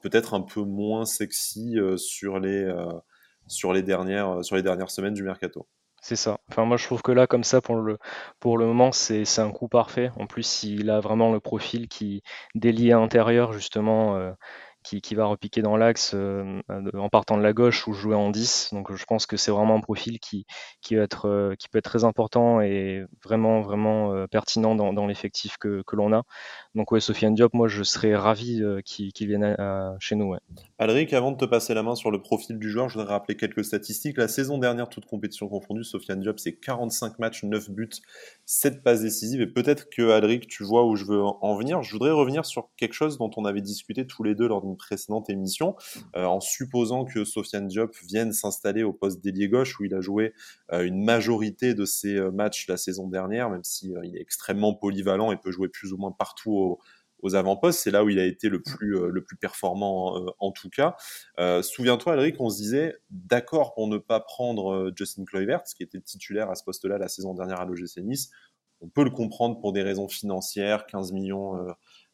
peut-être 0.03 0.35
un 0.35 0.41
peu 0.41 0.61
moins 0.61 1.05
sexy 1.05 1.75
sur 1.97 2.39
les 2.39 2.71
sur 3.47 3.73
les 3.73 3.83
dernières, 3.83 4.39
euh, 4.39 4.43
sur 4.43 4.55
les 4.55 4.63
dernières 4.63 4.91
semaines 4.91 5.13
du 5.13 5.23
mercato. 5.23 5.67
C'est 6.01 6.15
ça. 6.15 6.39
Enfin, 6.49 6.63
moi, 6.65 6.77
je 6.77 6.85
trouve 6.85 7.01
que 7.01 7.11
là, 7.11 7.27
comme 7.27 7.43
ça, 7.43 7.59
pour 7.59 7.75
le, 7.75 7.97
pour 8.39 8.57
le 8.57 8.65
moment, 8.65 8.91
c'est 8.91 9.25
un 9.39 9.51
coup 9.51 9.67
parfait. 9.67 10.11
En 10.15 10.27
plus, 10.27 10.63
il 10.63 10.89
a 10.89 10.99
vraiment 10.99 11.33
le 11.33 11.39
profil 11.39 11.87
qui 11.87 12.21
délié 12.55 12.91
intérieur, 12.91 13.51
justement, 13.51 14.15
euh, 14.15 14.31
qui, 15.01 15.15
va 15.15 15.25
repiquer 15.25 15.61
dans 15.61 15.77
l'axe 15.77 16.11
euh, 16.13 16.61
en 16.93 17.09
partant 17.09 17.37
de 17.37 17.43
la 17.43 17.53
gauche 17.53 17.87
ou 17.87 17.93
jouer 17.93 18.15
en 18.15 18.29
10. 18.29 18.69
Donc 18.73 18.93
je 18.93 19.05
pense 19.05 19.25
que 19.25 19.37
c'est 19.37 19.51
vraiment 19.51 19.75
un 19.75 19.81
profil 19.81 20.19
qui, 20.19 20.45
qui, 20.81 20.95
euh, 20.95 21.07
peut 21.17 21.77
être 21.77 21.83
très 21.83 22.03
important 22.03 22.61
et 22.61 23.03
vraiment, 23.23 23.61
vraiment 23.61 24.13
euh, 24.13 24.27
pertinent 24.27 24.75
dans, 24.75 24.93
dans 24.93 25.07
l'effectif 25.07 25.57
que, 25.57 25.83
que 25.85 25.95
l'on 25.95 26.13
a. 26.13 26.23
Donc 26.75 26.91
ouais, 26.91 26.99
Sofiane 26.99 27.35
Diop, 27.35 27.53
moi 27.53 27.67
je 27.67 27.83
serais 27.83 28.15
ravi 28.15 28.61
qu'il 28.85 29.27
vienne 29.27 29.55
chez 29.99 30.15
nous. 30.15 30.27
Ouais. 30.27 30.39
Alric, 30.79 31.13
avant 31.13 31.31
de 31.31 31.37
te 31.37 31.45
passer 31.45 31.73
la 31.73 31.83
main 31.83 31.95
sur 31.95 32.11
le 32.11 32.21
profil 32.21 32.59
du 32.59 32.69
joueur, 32.69 32.89
je 32.89 32.97
voudrais 32.97 33.11
rappeler 33.11 33.35
quelques 33.35 33.65
statistiques. 33.65 34.17
La 34.17 34.27
saison 34.27 34.57
dernière, 34.57 34.89
toute 34.89 35.05
compétition 35.05 35.47
confondue, 35.47 35.83
Sofiane 35.83 36.21
Diop, 36.21 36.39
c'est 36.39 36.55
45 36.55 37.19
matchs, 37.19 37.43
9 37.43 37.71
buts, 37.71 37.89
7 38.45 38.83
passes 38.83 39.01
décisives. 39.01 39.41
Et 39.41 39.47
peut-être 39.47 39.89
que, 39.89 40.11
Alric, 40.11 40.47
tu 40.47 40.63
vois 40.63 40.85
où 40.85 40.95
je 40.95 41.05
veux 41.05 41.21
en 41.21 41.55
venir. 41.55 41.81
Je 41.83 41.91
voudrais 41.91 42.11
revenir 42.11 42.45
sur 42.45 42.69
quelque 42.77 42.93
chose 42.93 43.17
dont 43.17 43.31
on 43.37 43.45
avait 43.45 43.61
discuté 43.61 44.05
tous 44.05 44.23
les 44.23 44.35
deux 44.35 44.47
lors 44.47 44.61
d'une 44.61 44.76
précédente 44.77 45.29
émission, 45.29 45.75
euh, 46.15 46.25
en 46.25 46.39
supposant 46.39 47.05
que 47.05 47.25
Sofiane 47.25 47.67
Diop 47.67 47.95
vienne 48.03 48.31
s'installer 48.31 48.83
au 48.83 48.93
poste 48.93 49.23
d'ailier 49.23 49.49
gauche 49.49 49.79
où 49.79 49.85
il 49.85 49.93
a 49.93 50.01
joué 50.01 50.33
euh, 50.71 50.83
une 50.83 51.03
majorité 51.03 51.73
de 51.73 51.85
ses 51.85 52.15
euh, 52.15 52.31
matchs 52.31 52.67
la 52.67 52.77
saison 52.77 53.07
dernière, 53.07 53.49
même 53.49 53.63
si 53.63 53.93
il 54.03 54.15
est 54.15 54.21
extrêmement 54.21 54.73
polyvalent 54.73 55.31
et 55.31 55.37
peut 55.37 55.51
jouer 55.51 55.69
plus 55.69 55.93
ou 55.93 55.97
moins 55.97 56.11
partout 56.11 56.77
aux 57.19 57.35
avant-postes. 57.35 57.79
C'est 57.79 57.91
là 57.91 58.03
où 58.03 58.09
il 58.09 58.19
a 58.19 58.25
été 58.25 58.49
le 58.49 58.61
plus, 58.61 59.09
le 59.09 59.23
plus 59.23 59.37
performant 59.37 60.25
en 60.39 60.51
tout 60.51 60.69
cas. 60.69 60.95
Souviens-toi, 61.61 62.13
Alric, 62.13 62.35
on 62.39 62.49
se 62.49 62.57
disait 62.57 62.95
d'accord 63.09 63.73
pour 63.73 63.87
ne 63.87 63.97
pas 63.97 64.19
prendre 64.19 64.91
Justin 64.95 65.25
Kluivert, 65.25 65.63
qui 65.63 65.83
était 65.83 65.99
titulaire 65.99 66.49
à 66.49 66.55
ce 66.55 66.63
poste-là 66.63 66.97
la 66.97 67.07
saison 67.07 67.33
dernière 67.33 67.59
à 67.59 67.65
l'OGC 67.65 67.97
Nice. 68.03 68.29
On 68.81 68.87
peut 68.87 69.03
le 69.03 69.09
comprendre 69.09 69.59
pour 69.59 69.73
des 69.73 69.81
raisons 69.81 70.07
financières, 70.07 70.85
15 70.85 71.11
millions 71.11 71.55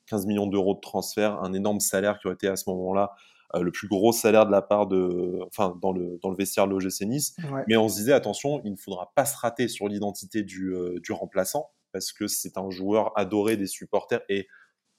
15 0.07 0.25
millions 0.25 0.47
d'euros 0.47 0.75
de 0.75 0.79
transfert, 0.79 1.41
un 1.43 1.53
énorme 1.53 1.79
salaire 1.79 2.19
qui 2.19 2.27
aurait 2.27 2.35
été 2.35 2.47
à 2.47 2.55
ce 2.55 2.69
moment-là 2.69 3.13
euh, 3.55 3.61
le 3.61 3.71
plus 3.71 3.87
gros 3.87 4.11
salaire 4.11 4.45
de 4.45 4.51
la 4.51 4.61
part 4.61 4.87
de, 4.87 5.39
enfin, 5.47 5.77
dans 5.81 5.91
le, 5.91 6.19
dans 6.21 6.29
le 6.29 6.35
vestiaire 6.35 6.67
de 6.67 6.71
l'OGC 6.71 7.01
Nice. 7.01 7.35
Mais 7.67 7.77
on 7.77 7.87
se 7.87 7.95
disait, 7.95 8.13
attention, 8.13 8.61
il 8.63 8.71
ne 8.71 8.77
faudra 8.77 9.11
pas 9.15 9.25
se 9.25 9.37
rater 9.37 9.67
sur 9.67 9.87
l'identité 9.87 10.43
du, 10.43 10.73
euh, 10.73 10.99
du 10.99 11.11
remplaçant, 11.11 11.69
parce 11.91 12.11
que 12.11 12.27
c'est 12.27 12.57
un 12.57 12.69
joueur 12.71 13.17
adoré 13.17 13.55
des 13.55 13.67
supporters 13.67 14.21
et 14.27 14.47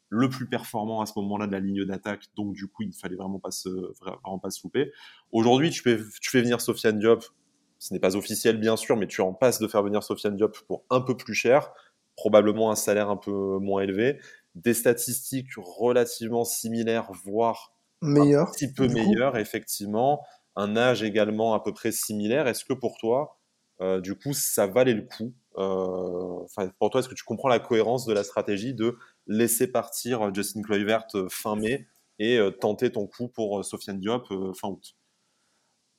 le 0.09 0.29
plus 0.29 0.49
performant 0.49 1.01
à 1.01 1.07
ce 1.07 1.15
moment-là 1.17 1.49
de 1.49 1.53
la 1.53 1.59
ligne 1.59 1.85
d'attaque. 1.85 2.27
Donc, 2.37 2.55
du 2.55 2.69
coup, 2.69 2.83
il 2.83 2.91
ne 2.91 2.95
fallait 2.95 3.17
vraiment 3.17 3.41
pas 3.41 3.51
se, 3.51 3.69
vraiment 4.01 4.39
pas 4.39 4.51
se 4.51 4.61
louper. 4.63 4.93
Aujourd'hui, 5.33 5.71
tu 5.71 5.83
fais, 5.83 5.99
tu 6.21 6.31
fais 6.31 6.41
venir 6.41 6.61
Sofiane 6.61 7.01
Diop. 7.01 7.25
Ce 7.81 7.93
n'est 7.93 8.01
pas 8.01 8.15
officiel, 8.15 8.59
bien 8.59 8.77
sûr, 8.77 8.97
mais 8.97 9.09
tu 9.09 9.21
en 9.21 9.35
passes 9.35 9.59
de 9.59 9.67
faire 9.67 9.83
venir 9.83 10.05
Sofiane 10.05 10.37
Diop 10.37 10.57
pour 10.69 10.85
un 10.91 11.01
peu 11.01 11.17
plus 11.17 11.35
cher, 11.35 11.73
probablement 12.17 12.71
un 12.71 12.77
salaire 12.77 13.11
un 13.11 13.17
peu 13.17 13.59
moins 13.59 13.83
élevé 13.83 14.21
des 14.55 14.75
statistiques 14.75 15.51
relativement 15.57 16.45
similaires, 16.45 17.11
voire 17.25 17.75
meilleures, 18.03 18.49
un 18.49 18.53
petit 18.53 18.73
peu 18.73 18.89
meilleures, 18.89 19.37
effectivement. 19.37 20.23
Un 20.57 20.77
âge 20.77 21.03
également 21.03 21.55
à 21.55 21.61
peu 21.61 21.73
près 21.73 21.91
similaire. 21.91 22.47
Est-ce 22.47 22.65
que 22.65 22.75
pour 22.75 22.97
toi, 22.99 23.39
euh, 23.81 24.01
du 24.01 24.15
coup, 24.15 24.33
ça 24.33 24.67
valait 24.67 24.95
le 24.95 25.03
coup 25.03 25.35
euh, 25.57 26.69
pour 26.79 26.91
toi, 26.91 27.01
est-ce 27.01 27.09
que 27.09 27.15
tu 27.15 27.23
comprends 27.23 27.49
la 27.49 27.61
cohérence 27.61 28.07
de 28.07 28.13
la 28.13 28.25
stratégie 28.25 28.75
de 28.75 28.99
laisser 29.29 29.69
partir 29.69 30.35
Justin 30.35 30.63
Kluivert 30.63 31.07
euh, 31.15 31.29
fin 31.31 31.55
mai 31.55 31.87
et 32.19 32.39
tenter 32.61 32.91
ton 32.93 33.07
coup 33.07 33.29
pour 33.29 33.65
Sofiane 33.65 33.99
Diop 33.99 34.29
fin 34.55 34.69
août? 34.69 34.95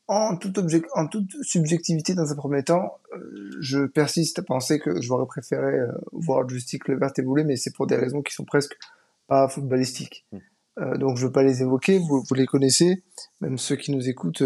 En 0.08 0.38
toute, 0.38 0.60
en 0.94 1.08
toute 1.08 1.32
subjectivité 1.42 2.14
dans 2.14 2.32
un 2.32 2.36
premier 2.36 2.64
temps, 2.64 3.00
euh, 3.14 3.50
je 3.60 3.86
persiste 3.86 4.40
à 4.40 4.44
penser 4.44 4.80
que 4.80 5.02
j'aurais 5.02 5.26
préféré 5.26 5.80
euh, 5.80 5.92
voir 6.12 6.48
Justin 6.48 6.78
Kluivert 6.78 7.12
évoluer, 7.18 7.44
mais 7.44 7.56
c'est 7.56 7.74
pour 7.74 7.88
des 7.88 7.96
raisons 7.96 8.22
qui 8.22 8.34
sont 8.34 8.46
presque 8.46 8.78
pas 9.28 9.48
footballistiques. 9.48 10.26
Hmm. 10.32 10.38
Euh, 10.78 10.98
donc 10.98 11.18
je 11.18 11.24
ne 11.24 11.28
veux 11.28 11.32
pas 11.32 11.44
les 11.44 11.62
évoquer, 11.62 11.98
vous, 11.98 12.24
vous, 12.28 12.36
les 12.36 12.46
connaissez, 12.46 13.04
même 13.42 13.58
ceux 13.58 13.76
qui 13.76 13.92
nous 13.92 14.08
écoutent 14.08 14.44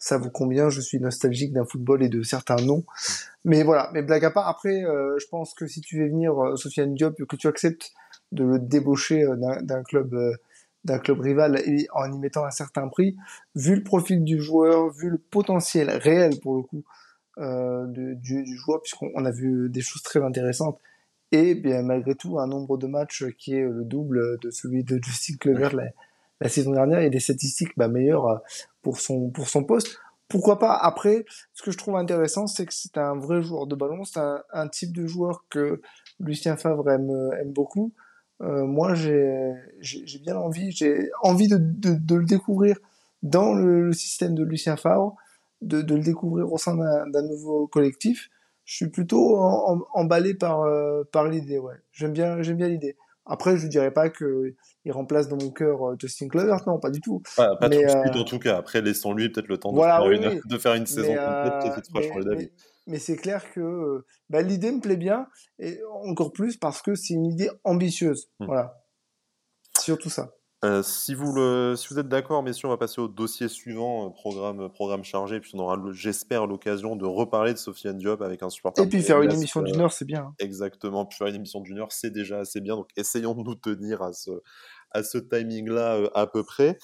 savent 0.00 0.30
combien 0.32 0.68
je 0.68 0.80
suis 0.80 0.98
nostalgique 0.98 1.52
d'un 1.52 1.64
football 1.64 2.02
et 2.02 2.08
de 2.08 2.22
certains 2.22 2.56
noms. 2.56 2.84
Hmm. 2.84 3.12
Mais 3.44 3.62
voilà, 3.62 3.90
mais 3.92 4.02
blague 4.02 4.24
à 4.24 4.30
part, 4.30 4.48
après, 4.48 4.80
je 4.82 5.26
pense 5.30 5.54
que 5.54 5.66
si 5.68 5.80
tu 5.80 5.98
veux 6.00 6.08
venir 6.08 6.34
Sofiane 6.56 6.94
Diop, 6.94 7.14
que 7.24 7.36
tu 7.36 7.46
acceptes 7.46 7.92
de 8.32 8.44
le 8.44 8.58
débaucher 8.58 9.24
d'un 9.62 9.82
club 9.84 10.36
d'un 10.84 10.98
club 10.98 11.20
rival 11.20 11.60
en 11.92 12.12
y 12.12 12.18
mettant 12.18 12.44
un 12.44 12.50
certain 12.50 12.88
prix, 12.88 13.16
vu 13.54 13.76
le 13.76 13.82
profil 13.82 14.24
du 14.24 14.40
joueur, 14.40 14.90
vu 14.90 15.10
le 15.10 15.18
potentiel 15.18 15.90
réel 15.90 16.38
pour 16.40 16.56
le 16.56 16.62
coup 16.62 16.84
euh, 17.38 17.86
du, 17.86 18.56
joueur, 18.56 18.82
puisqu'on 18.82 19.24
a 19.24 19.30
vu 19.30 19.68
des 19.70 19.80
choses 19.80 20.02
très 20.02 20.22
intéressantes, 20.22 20.80
et 21.30 21.54
bien 21.54 21.82
malgré 21.82 22.14
tout 22.14 22.38
un 22.38 22.46
nombre 22.46 22.78
de 22.78 22.86
matchs 22.86 23.24
qui 23.38 23.54
est 23.54 23.62
le 23.62 23.84
double 23.84 24.38
de 24.40 24.50
celui 24.50 24.82
de 24.82 24.98
Justin 25.02 25.36
Kluivert 25.38 25.74
la, 26.40 26.48
saison 26.48 26.72
dernière 26.72 27.00
et 27.00 27.10
des 27.10 27.20
statistiques 27.20 27.72
bah, 27.76 27.88
meilleures 27.88 28.26
euh, 28.28 28.38
pour 28.82 29.00
son 29.00 29.30
pour 29.30 29.48
son 29.48 29.64
poste. 29.64 29.98
Pourquoi 30.28 30.58
pas? 30.58 30.74
Après, 30.74 31.24
ce 31.54 31.62
que 31.62 31.70
je 31.70 31.78
trouve 31.78 31.96
intéressant, 31.96 32.46
c'est 32.46 32.66
que 32.66 32.74
c'est 32.74 32.98
un 32.98 33.16
vrai 33.16 33.40
joueur 33.42 33.66
de 33.66 33.74
ballon, 33.74 34.04
c'est 34.04 34.20
un, 34.20 34.42
un, 34.52 34.68
type 34.68 34.92
de 34.92 35.06
joueur 35.06 35.44
que 35.48 35.80
Lucien 36.20 36.56
Favre 36.56 36.90
aime, 36.90 37.30
aime 37.40 37.52
beaucoup. 37.52 37.92
Euh, 38.40 38.64
moi 38.64 38.94
j'ai 38.94 39.54
bien 40.22 40.36
envie, 40.36 40.70
j'ai 40.70 41.10
envie 41.22 41.48
de, 41.48 41.56
de, 41.58 41.94
de, 41.94 42.14
le 42.14 42.24
découvrir 42.24 42.78
dans 43.22 43.52
le, 43.52 43.92
système 43.92 44.34
de 44.34 44.44
Lucien 44.44 44.76
Favre, 44.76 45.16
de, 45.60 45.82
de 45.82 45.94
le 45.96 46.02
découvrir 46.02 46.52
au 46.52 46.58
sein 46.58 46.76
d'un 46.76 47.22
nouveau 47.22 47.66
collectif. 47.66 48.30
Je 48.64 48.76
suis 48.76 48.88
plutôt 48.90 49.36
emballé 49.94 50.34
par 50.34 50.62
euh, 50.62 51.02
par 51.10 51.26
l'idée, 51.26 51.58
ouais. 51.58 51.76
J'aime 51.92 52.12
bien 52.12 52.36
bien 52.36 52.68
l'idée. 52.68 52.96
Après, 53.30 53.58
je 53.58 53.66
dirais 53.66 53.90
pas 53.90 54.08
que 54.08 54.54
il 54.84 54.92
remplace 54.92 55.28
dans 55.28 55.36
mon 55.36 55.50
cœur 55.50 55.86
euh, 55.86 55.96
Justin 55.98 56.28
Clover, 56.28 56.56
non, 56.66 56.78
pas 56.78 56.90
du 56.90 57.00
tout. 57.00 57.22
Pas, 57.36 57.56
pas 57.56 57.68
tout 57.68 57.76
de 57.76 57.88
suite 57.88 58.16
en 58.16 58.24
tout 58.24 58.38
cas. 58.38 58.56
Après, 58.56 58.80
laissons-lui 58.80 59.30
peut-être 59.30 59.48
le 59.48 59.58
temps 59.58 59.72
de, 59.72 59.80
faire, 59.80 60.10
une, 60.10 60.40
de 60.44 60.58
faire 60.58 60.74
une 60.74 60.86
saison 60.86 61.14
complète, 61.14 61.74
peut-être 61.74 62.24
d'avis 62.24 62.50
mais 62.88 62.98
c'est 62.98 63.16
clair 63.16 63.52
que 63.52 63.60
euh, 63.60 64.06
bah, 64.30 64.42
l'idée 64.42 64.72
me 64.72 64.80
plaît 64.80 64.96
bien, 64.96 65.28
et 65.58 65.78
encore 66.02 66.32
plus 66.32 66.56
parce 66.56 66.82
que 66.82 66.94
c'est 66.94 67.14
une 67.14 67.26
idée 67.26 67.50
ambitieuse. 67.64 68.30
Mmh. 68.40 68.46
Voilà. 68.46 68.82
Surtout 69.78 70.10
ça. 70.10 70.32
Euh, 70.64 70.82
si, 70.82 71.14
vous 71.14 71.32
le, 71.32 71.74
si 71.76 71.86
vous 71.88 72.00
êtes 72.00 72.08
d'accord, 72.08 72.42
messieurs, 72.42 72.66
on 72.66 72.70
va 72.72 72.76
passer 72.76 73.00
au 73.00 73.06
dossier 73.06 73.46
suivant, 73.46 74.06
euh, 74.06 74.10
programme, 74.10 74.68
programme 74.72 75.04
chargé, 75.04 75.38
puis 75.38 75.52
on 75.54 75.60
aura, 75.60 75.78
j'espère, 75.92 76.48
l'occasion 76.48 76.96
de 76.96 77.04
reparler 77.04 77.52
de 77.52 77.58
Sofiane 77.58 77.96
Diop 77.96 78.22
avec 78.22 78.42
un 78.42 78.50
supporter. 78.50 78.82
Et 78.82 78.88
puis 78.88 79.02
faire 79.02 79.22
une 79.22 79.30
émission 79.30 79.62
d'une 79.62 79.80
heure, 79.80 79.92
c'est 79.92 80.04
bien. 80.04 80.22
Hein. 80.22 80.34
Exactement, 80.40 81.06
puis 81.06 81.16
faire 81.16 81.28
une 81.28 81.36
émission 81.36 81.60
d'une 81.60 81.78
heure, 81.78 81.92
c'est 81.92 82.10
déjà 82.10 82.40
assez 82.40 82.60
bien, 82.60 82.74
donc 82.74 82.88
essayons 82.96 83.34
de 83.34 83.42
nous 83.42 83.54
tenir 83.54 84.02
à 84.02 84.12
ce, 84.12 84.30
à 84.90 85.04
ce 85.04 85.18
timing-là 85.18 86.10
à 86.14 86.26
peu 86.26 86.42
près. 86.42 86.76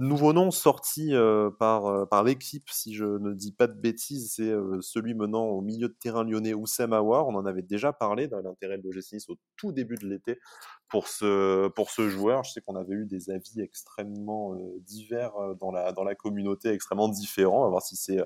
Nouveau 0.00 0.32
nom 0.32 0.50
sorti 0.50 1.14
euh, 1.14 1.50
par, 1.50 1.86
euh, 1.86 2.04
par 2.04 2.24
l'équipe, 2.24 2.68
si 2.68 2.96
je 2.96 3.04
ne 3.04 3.32
dis 3.32 3.52
pas 3.52 3.68
de 3.68 3.74
bêtises, 3.74 4.32
c'est 4.34 4.50
euh, 4.50 4.80
celui 4.80 5.14
menant 5.14 5.44
au 5.44 5.60
milieu 5.60 5.86
de 5.86 5.94
terrain 5.94 6.24
lyonnais 6.24 6.52
Oussem 6.52 6.92
Aouar. 6.92 7.28
On 7.28 7.36
en 7.36 7.46
avait 7.46 7.62
déjà 7.62 7.92
parlé 7.92 8.26
dans 8.26 8.40
l'intérêt 8.40 8.76
de 8.76 8.82
l'OGC 8.82 9.12
Nice 9.12 9.28
au 9.28 9.36
tout 9.56 9.70
début 9.70 9.94
de 9.94 10.08
l'été 10.08 10.40
pour 10.88 11.06
ce, 11.06 11.68
pour 11.68 11.90
ce 11.90 12.08
joueur. 12.08 12.42
Je 12.42 12.50
sais 12.50 12.60
qu'on 12.60 12.74
avait 12.74 12.94
eu 12.94 13.06
des 13.06 13.30
avis 13.30 13.60
extrêmement 13.60 14.56
divers 14.80 15.32
dans, 15.60 15.70
la, 15.70 15.92
dans 15.92 16.02
la 16.02 16.16
communauté, 16.16 16.70
extrêmement 16.70 17.08
différents. 17.08 17.60
On 17.60 17.64
va 17.64 17.70
voir 17.70 17.82
si 17.82 17.94
c'est 17.94 18.18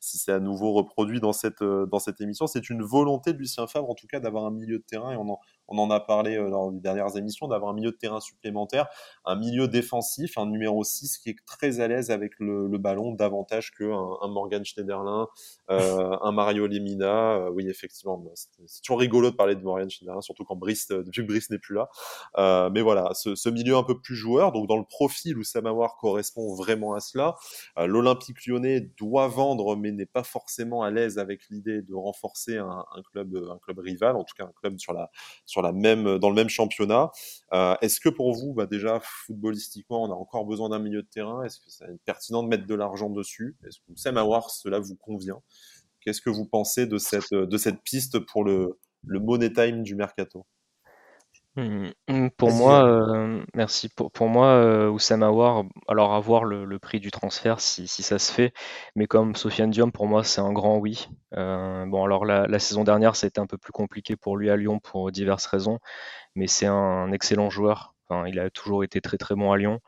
si 0.00 0.18
c'est 0.18 0.32
à 0.32 0.40
nouveau 0.40 0.72
reproduit 0.72 1.20
dans 1.20 1.32
cette, 1.32 1.62
dans 1.62 2.00
cette 2.00 2.20
émission. 2.20 2.48
C'est 2.48 2.68
une 2.68 2.82
volonté 2.82 3.32
de 3.32 3.38
Lucien 3.38 3.68
Favre, 3.68 3.88
en 3.88 3.94
tout 3.94 4.08
cas, 4.08 4.18
d'avoir 4.18 4.44
un 4.44 4.50
milieu 4.50 4.78
de 4.78 4.84
terrain, 4.84 5.12
et 5.12 5.16
on 5.16 5.28
en, 5.30 5.38
on 5.72 5.78
en 5.78 5.90
a 5.90 6.00
parlé 6.00 6.36
lors 6.36 6.70
des 6.70 6.80
dernières 6.80 7.16
émissions, 7.16 7.48
d'avoir 7.48 7.70
un 7.70 7.74
milieu 7.74 7.90
de 7.90 7.96
terrain 7.96 8.20
supplémentaire, 8.20 8.88
un 9.24 9.36
milieu 9.36 9.68
défensif, 9.68 10.36
un 10.38 10.46
numéro 10.46 10.84
6 10.84 11.18
qui 11.18 11.30
est 11.30 11.36
très 11.46 11.80
à 11.80 11.88
l'aise 11.88 12.10
avec 12.10 12.32
le, 12.38 12.68
ballon 12.78 13.12
davantage 13.12 13.70
qu'un 13.72 14.16
un 14.20 14.28
Morgan 14.28 14.64
Schneiderlin, 14.64 15.28
euh, 15.70 16.16
un 16.22 16.32
Mario 16.32 16.66
Lemina. 16.66 17.36
Euh, 17.36 17.50
oui, 17.50 17.68
effectivement, 17.68 18.22
c'est 18.34 18.82
toujours 18.82 19.00
rigolo 19.00 19.30
de 19.30 19.36
parler 19.36 19.54
de 19.54 19.62
Morgan 19.62 19.88
Schneiderlin, 19.88 20.20
surtout 20.20 20.44
quand 20.44 20.56
Brice, 20.56 20.90
euh, 20.90 21.02
depuis 21.02 21.22
que 21.22 21.28
Brice 21.28 21.50
n'est 21.50 21.58
plus 21.58 21.74
là. 21.74 21.88
mais 22.70 22.82
voilà, 22.82 23.10
ce, 23.14 23.48
milieu 23.48 23.76
un 23.76 23.82
peu 23.82 24.00
plus 24.00 24.16
joueur, 24.16 24.52
donc 24.52 24.66
dans 24.66 24.78
le 24.78 24.84
profil 24.84 25.36
où 25.36 25.44
Samawar 25.44 25.96
correspond 25.96 26.54
vraiment 26.54 26.94
à 26.94 27.00
cela. 27.00 27.36
L'Olympique 27.76 28.46
lyonnais 28.46 28.80
doit 28.80 29.28
vendre, 29.28 29.76
mais 29.76 29.92
n'est 29.92 30.06
pas 30.06 30.22
forcément 30.22 30.82
à 30.82 30.90
l'aise 30.90 31.18
avec 31.18 31.42
l'idée 31.50 31.82
de 31.82 31.94
renforcer 31.94 32.56
un, 32.56 32.84
club, 33.10 33.36
un 33.50 33.58
club 33.58 33.78
rival, 33.78 34.16
en 34.16 34.24
tout 34.24 34.34
cas 34.36 34.44
un 34.44 34.52
club 34.60 34.78
sur 34.78 34.92
la, 34.92 35.10
sur 35.44 35.61
même, 35.70 36.18
dans 36.18 36.28
le 36.28 36.34
même 36.34 36.48
championnat. 36.48 37.12
Est-ce 37.52 38.00
que 38.00 38.08
pour 38.08 38.34
vous, 38.34 38.52
bah 38.54 38.66
déjà 38.66 38.98
footballistiquement, 39.00 40.02
on 40.02 40.10
a 40.10 40.14
encore 40.14 40.44
besoin 40.44 40.70
d'un 40.70 40.80
milieu 40.80 41.02
de 41.02 41.08
terrain? 41.08 41.44
Est-ce 41.44 41.60
que 41.60 41.70
c'est 41.70 41.86
pertinent 42.04 42.42
de 42.42 42.48
mettre 42.48 42.66
de 42.66 42.74
l'argent 42.74 43.10
dessus? 43.10 43.56
Est-ce 43.64 43.78
que 43.78 43.96
Sam 43.96 44.16
Awar, 44.16 44.50
cela 44.50 44.80
vous 44.80 44.96
convient? 44.96 45.40
Qu'est-ce 46.00 46.20
que 46.20 46.30
vous 46.30 46.46
pensez 46.46 46.86
de 46.86 46.98
cette, 46.98 47.32
de 47.32 47.56
cette 47.56 47.80
piste 47.84 48.18
pour 48.18 48.42
le, 48.42 48.80
le 49.06 49.20
money 49.20 49.52
time 49.52 49.84
du 49.84 49.94
mercato? 49.94 50.44
Mmh, 51.56 51.88
mmh, 52.08 52.28
pour 52.36 52.52
moi, 52.52 52.84
euh, 52.84 53.44
merci. 53.54 53.88
Pour, 53.88 54.10
pour 54.10 54.28
moi, 54.28 54.48
euh, 54.48 54.88
Oussama 54.88 55.30
War, 55.30 55.64
alors 55.88 56.14
avoir 56.14 56.44
le, 56.44 56.64
le, 56.64 56.78
prix 56.78 57.00
du 57.00 57.10
transfert 57.10 57.60
si, 57.60 57.86
si, 57.86 58.02
ça 58.02 58.18
se 58.18 58.32
fait, 58.32 58.52
mais 58.96 59.06
comme 59.06 59.34
Sofiane 59.36 59.70
Diom, 59.70 59.92
pour 59.92 60.06
moi, 60.06 60.24
c'est 60.24 60.40
un 60.40 60.52
grand 60.52 60.78
oui. 60.78 61.08
Euh, 61.36 61.86
bon, 61.86 62.04
alors 62.04 62.24
la, 62.24 62.46
la, 62.46 62.58
saison 62.58 62.84
dernière, 62.84 63.16
c'était 63.16 63.40
un 63.40 63.46
peu 63.46 63.58
plus 63.58 63.72
compliqué 63.72 64.16
pour 64.16 64.36
lui 64.36 64.50
à 64.50 64.56
Lyon 64.56 64.78
pour 64.78 65.10
diverses 65.12 65.46
raisons, 65.46 65.78
mais 66.34 66.46
c'est 66.46 66.66
un 66.66 67.12
excellent 67.12 67.50
joueur 67.50 67.94
Enfin, 68.08 68.26
il 68.28 68.38
a 68.38 68.50
toujours 68.50 68.84
été 68.84 69.00
très 69.00 69.16
très 69.16 69.34
bon 69.34 69.52
à 69.52 69.56
Lyon. 69.56 69.80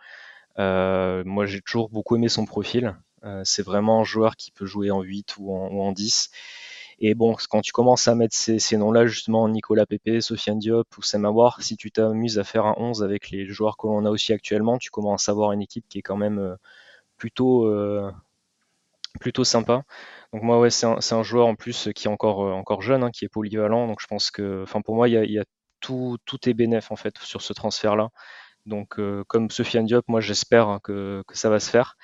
moi, 0.57 1.47
j'ai 1.47 1.61
toujours 1.61 1.91
beaucoup 1.91 2.17
aimé 2.17 2.29
son 2.29 2.47
profil. 2.47 2.97
c'est 3.45 3.63
vraiment 3.63 4.01
un 4.01 4.05
joueur 4.05 4.37
qui 4.37 4.51
peut 4.51 4.67
jouer 4.67 4.91
en 4.91 5.03
8 5.03 5.37
ou 5.39 5.55
en, 5.55 5.69
ou 5.69 5.83
en 5.83 5.93
10 5.93 6.31
et 6.99 7.15
bon, 7.15 7.37
quand 7.51 7.61
tu 7.61 7.73
commences 7.73 8.09
à 8.09 8.15
mettre 8.15 8.35
ces, 8.35 8.77
noms-là, 8.77 9.07
justement, 9.07 9.49
Nicolas 9.49 9.87
Pepe, 9.87 10.21
Sofiane 10.21 10.59
Diop 10.59 10.87
ou 10.97 11.03
Samawar, 11.03 11.63
si 11.63 11.77
tu 11.77 11.91
t'amuses 11.91 12.39
à 12.39 12.45
faire 12.45 12.67
un 12.67 12.75
11 12.77 13.03
avec 13.03 13.31
les 13.31 13.47
joueurs 13.47 13.77
que 13.77 13.87
l'on 13.87 14.05
a 14.05 14.11
aussi 14.11 14.33
actuellement, 14.33 14.79
tu 14.79 14.91
commences 14.91 15.29
à 15.29 15.33
avoir 15.33 15.53
une 15.53 15.63
équipe 15.63 15.87
qui 15.89 15.99
est 15.99 16.03
quand 16.03 16.17
même 16.17 16.39
euh, 16.39 16.57
plutôt, 17.17 17.67
euh, 17.67 18.11
plutôt 19.21 19.45
sympa. 19.45 19.83
Donc 20.33 20.43
moi, 20.43 20.71
c'est 20.71 20.87
un, 20.87 21.23
joueur 21.23 21.47
en 21.47 21.55
plus 21.55 21.89
qui 21.95 22.07
est 22.09 22.11
encore, 22.11 22.45
euh, 22.45 22.81
jeune, 22.81 23.05
hein, 23.05 23.11
qui 23.11 23.25
est 23.25 23.29
polyvalent. 23.29 23.87
Donc 23.87 24.01
je 24.01 24.07
pense 24.07 24.31
que, 24.31 24.63
enfin, 24.63 24.81
pour 24.81 24.95
moi, 24.95 25.09
il 25.09 25.13
y 25.13 25.17
a, 25.17 25.25
y 25.25 25.39
a 25.39 25.45
tout, 25.81 26.17
tout 26.25 26.49
est 26.49 26.55
bénéf 26.55 26.91
en 26.91 26.97
fait 26.97 27.19
sur 27.19 27.43
ce 27.43 27.53
transfert-là. 27.53 28.09
Donc, 28.67 28.99
euh, 28.99 29.25
comme 29.29 29.51
Sofiane 29.51 29.85
Diop, 29.85 30.05
moi 30.09 30.21
j'espère 30.21 30.79
que, 30.83 31.23
que, 31.27 31.37
ça 31.37 31.51
va 31.51 31.61
se 31.61 31.71
faire. 31.71 31.97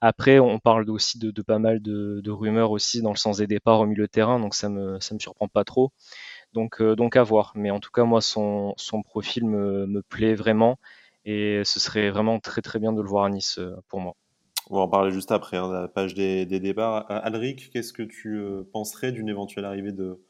Après, 0.00 0.38
on 0.38 0.60
parle 0.60 0.88
aussi 0.90 1.18
de, 1.18 1.42
pas 1.42 1.58
mal 1.58 1.80
de, 1.82 2.30
rumeurs 2.30 2.70
aussi 2.70 3.02
dans 3.02 3.10
le 3.10 3.16
sens 3.16 3.38
des 3.38 3.46
départs 3.48 3.80
au 3.80 3.86
milieu 3.86 4.04
de 4.04 4.10
terrain, 4.10 4.38
donc 4.38 4.54
ça 4.54 4.68
me, 4.68 4.94
me 4.94 5.18
surprend 5.18 5.48
pas 5.48 5.64
trop. 5.64 5.92
Donc, 6.52 6.80
euh, 6.80 6.94
donc 6.94 7.16
à 7.16 7.24
voir. 7.24 7.52
Mais 7.56 7.70
en 7.70 7.80
tout 7.80 7.90
cas, 7.90 8.04
moi, 8.04 8.20
son, 8.20 8.74
profil 9.04 9.44
me, 9.46 9.86
me, 9.86 10.02
plaît 10.02 10.34
vraiment 10.34 10.78
et 11.24 11.62
ce 11.64 11.80
serait 11.80 12.10
vraiment 12.10 12.38
très 12.38 12.62
très 12.62 12.78
bien 12.78 12.92
de 12.92 13.00
le 13.00 13.08
voir 13.08 13.24
à 13.24 13.30
Nice 13.30 13.58
euh, 13.58 13.74
pour 13.88 14.00
moi. 14.00 14.14
On 14.70 14.76
va 14.76 14.82
en 14.82 14.88
parler 14.88 15.10
juste 15.10 15.32
après, 15.32 15.56
hein, 15.56 15.70
la 15.70 15.88
page 15.88 16.14
des, 16.14 16.46
des 16.46 16.60
départs. 16.60 17.06
Alric, 17.08 17.70
qu'est-ce 17.70 17.92
que 17.92 18.02
tu 18.02 18.40
penserais 18.72 19.12
d'une 19.12 19.28
éventuelle 19.28 19.66
arrivée 19.66 19.92
de, 19.92 20.23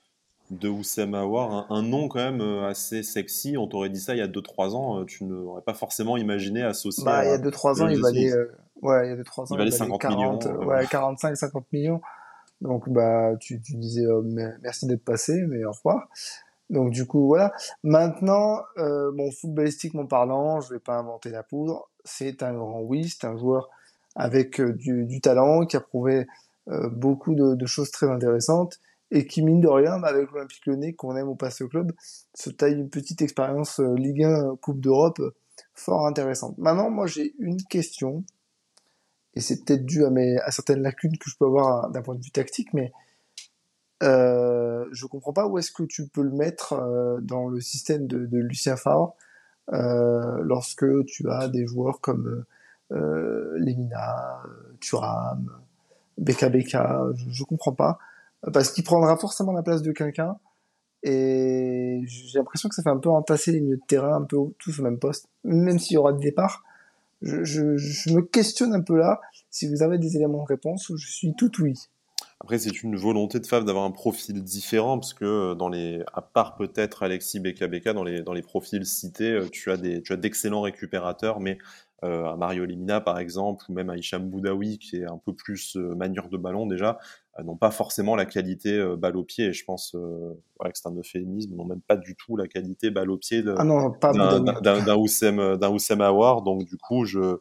de 0.50 0.68
Oussem 0.68 1.14
Aouar, 1.14 1.70
un, 1.70 1.82
nom 1.82 2.08
quand 2.08 2.18
même 2.18 2.40
euh, 2.40 2.68
assez 2.68 3.02
sexy. 3.02 3.56
On 3.56 3.66
t'aurait 3.66 3.88
dit 3.88 4.00
ça 4.00 4.14
il 4.14 4.18
y 4.18 4.22
a 4.22 4.28
2-3 4.28 4.74
ans, 4.74 5.00
euh, 5.00 5.04
tu 5.04 5.24
n'aurais 5.24 5.62
pas 5.62 5.74
forcément 5.74 6.16
imaginé 6.16 6.62
associer. 6.62 7.04
Bah, 7.04 7.24
il 7.24 7.30
y 7.30 7.32
a 7.32 7.38
2-3 7.38 7.82
ans, 7.82 7.88
il 7.88 8.00
valait, 8.00 8.32
euh, 8.32 8.52
ouais, 8.82 9.06
il 9.06 9.10
y 9.10 9.12
a 9.12 9.16
2 9.16 9.24
3 9.24 9.44
ans, 9.44 9.56
il 9.56 9.58
valait 9.58 9.70
50 9.70 10.00
40, 10.00 10.46
millions. 10.46 10.66
Ouais, 10.66 10.86
45, 10.86 11.36
50 11.36 11.72
millions. 11.72 12.00
Donc, 12.60 12.88
bah, 12.88 13.32
tu, 13.40 13.60
tu 13.60 13.76
disais 13.76 14.06
merci 14.62 14.86
d'être 14.86 15.04
passé, 15.04 15.42
mais 15.48 15.64
au 15.64 15.72
revoir. 15.72 16.08
Donc, 16.70 16.90
du 16.90 17.06
coup, 17.06 17.26
voilà. 17.26 17.52
Maintenant, 17.82 18.60
euh, 18.78 19.10
bon, 19.12 19.30
footballistiquement 19.30 20.06
parlant, 20.06 20.60
je 20.60 20.74
vais 20.74 20.80
pas 20.80 20.96
inventer 20.96 21.30
la 21.30 21.42
poudre. 21.42 21.88
C'est 22.04 22.42
un 22.42 22.54
grand 22.54 22.80
oui, 22.80 23.08
c'est 23.08 23.26
un 23.26 23.36
joueur 23.36 23.68
avec 24.14 24.60
du, 24.60 25.04
du, 25.04 25.20
talent 25.20 25.66
qui 25.66 25.76
a 25.76 25.80
prouvé 25.80 26.26
beaucoup 26.66 27.34
de, 27.34 27.54
de 27.54 27.66
choses 27.66 27.90
très 27.90 28.08
intéressantes 28.08 28.78
et 29.14 29.26
qui, 29.26 29.42
mine 29.42 29.60
de 29.60 29.68
rien, 29.68 30.02
avec 30.02 30.32
l'Olympique 30.32 30.66
Lyonnais, 30.66 30.92
qu'on 30.92 31.16
aime 31.16 31.36
passe 31.36 31.60
au 31.60 31.68
club, 31.68 31.92
se 32.34 32.50
taille 32.50 32.74
une 32.74 32.90
petite 32.90 33.22
expérience 33.22 33.78
euh, 33.78 33.94
Ligue 33.94 34.24
1 34.24 34.28
euh, 34.28 34.56
Coupe 34.56 34.80
d'Europe 34.80 35.20
euh, 35.20 35.32
fort 35.72 36.06
intéressante. 36.08 36.58
Maintenant, 36.58 36.90
moi, 36.90 37.06
j'ai 37.06 37.32
une 37.38 37.62
question, 37.62 38.24
et 39.34 39.40
c'est 39.40 39.64
peut-être 39.64 39.86
dû 39.86 40.04
à, 40.04 40.10
mes, 40.10 40.36
certaines 40.50 40.82
lacunes 40.82 41.16
que 41.16 41.30
je 41.30 41.36
peux 41.38 41.46
avoir 41.46 41.90
d'un 41.90 42.02
point 42.02 42.16
de 42.16 42.24
vue 42.24 42.32
tactique, 42.32 42.74
mais 42.74 42.92
euh, 44.02 44.84
je 44.90 45.06
comprends 45.06 45.32
pas 45.32 45.46
où 45.46 45.58
est-ce 45.58 45.70
que 45.70 45.84
tu 45.84 46.08
peux 46.08 46.22
le 46.22 46.32
mettre 46.32 46.74
dans 47.22 47.46
le 47.48 47.60
système 47.60 48.08
de, 48.08 48.28
Lucien 48.32 48.74
Favre 48.76 49.14
lorsque 49.68 50.86
tu 51.06 51.30
as 51.30 51.46
des 51.48 51.66
joueurs 51.66 52.00
comme 52.00 52.44
Lemina, 52.90 54.42
Thuram, 54.80 55.48
BKBK, 56.18 56.76
je, 57.14 57.30
je 57.30 57.44
comprends 57.44 57.72
pas 57.72 57.98
parce 58.52 58.70
qu'il 58.70 58.84
prendra 58.84 59.16
forcément 59.16 59.52
la 59.52 59.62
place 59.62 59.82
de 59.82 59.92
quelqu'un. 59.92 60.36
Et 61.02 62.00
j'ai 62.06 62.38
l'impression 62.38 62.68
que 62.68 62.74
ça 62.74 62.82
fait 62.82 62.90
un 62.90 62.98
peu 62.98 63.10
entasser 63.10 63.52
les 63.52 63.60
milieux 63.60 63.76
de 63.76 63.86
terrain, 63.86 64.16
un 64.16 64.24
peu 64.24 64.38
tous 64.58 64.80
au 64.80 64.82
même 64.82 64.98
poste, 64.98 65.28
même 65.44 65.78
s'il 65.78 65.94
y 65.94 65.98
aura 65.98 66.12
des 66.12 66.24
départs. 66.24 66.62
Je, 67.20 68.12
me 68.12 68.22
questionne 68.22 68.72
un 68.74 68.80
peu 68.80 68.96
là. 68.96 69.20
Si 69.50 69.68
vous 69.68 69.82
avez 69.82 69.98
des 69.98 70.16
éléments 70.16 70.42
de 70.42 70.48
réponse, 70.48 70.90
je 70.96 71.10
suis 71.10 71.34
tout 71.36 71.50
oui. 71.60 71.74
Après, 72.40 72.58
c'est 72.58 72.82
une 72.82 72.96
volonté 72.96 73.38
de 73.38 73.46
Fab 73.46 73.64
d'avoir 73.64 73.84
un 73.84 73.90
profil 73.90 74.42
différent, 74.42 74.98
parce 74.98 75.14
que 75.14 75.24
euh, 75.24 75.54
dans 75.54 75.68
les, 75.68 76.02
à 76.12 76.20
part 76.20 76.56
peut-être 76.56 77.02
Alexis 77.02 77.40
BKBK, 77.40 77.90
dans 77.90 78.04
les, 78.04 78.22
dans 78.22 78.32
les 78.32 78.42
profils 78.42 78.84
cités, 78.84 79.30
euh, 79.30 79.48
tu 79.50 79.70
as 79.70 79.76
des, 79.76 80.02
tu 80.02 80.12
as 80.12 80.16
d'excellents 80.16 80.60
récupérateurs, 80.60 81.40
mais 81.40 81.58
euh, 82.04 82.26
à 82.26 82.36
Mario 82.36 82.66
Limina 82.66 83.00
par 83.00 83.18
exemple, 83.18 83.64
ou 83.68 83.72
même 83.72 83.88
à 83.88 83.96
Hicham 83.96 84.28
Boudaoui 84.28 84.78
qui 84.78 84.96
est 84.96 85.06
un 85.06 85.16
peu 85.16 85.32
plus 85.32 85.76
euh, 85.76 85.94
manière 85.94 86.28
de 86.28 86.36
ballon 86.36 86.66
déjà, 86.66 86.98
n'ont 87.42 87.56
pas 87.56 87.70
forcément 87.70 88.14
la 88.14 88.26
qualité 88.26 88.72
euh, 88.72 88.96
balle 88.96 89.16
au 89.16 89.24
pied. 89.24 89.46
Et 89.46 89.52
je 89.52 89.64
pense 89.64 89.94
voilà, 89.94 90.72
que 90.72 90.78
c'est 90.78 90.88
un 90.88 90.96
euphémisme, 90.96 91.54
n'ont 91.54 91.64
même 91.64 91.80
pas 91.80 91.96
du 91.96 92.14
tout 92.14 92.36
la 92.36 92.46
qualité 92.46 92.90
balle 92.90 93.10
au 93.10 93.16
pied 93.16 93.42
ah 93.56 93.64
d'un 93.64 94.96
Oussem, 94.96 95.56
d'un 95.56 95.70
Oussem 95.70 96.00
Aouar. 96.00 96.42
Donc 96.42 96.64
du 96.64 96.76
coup, 96.76 97.04
je 97.04 97.38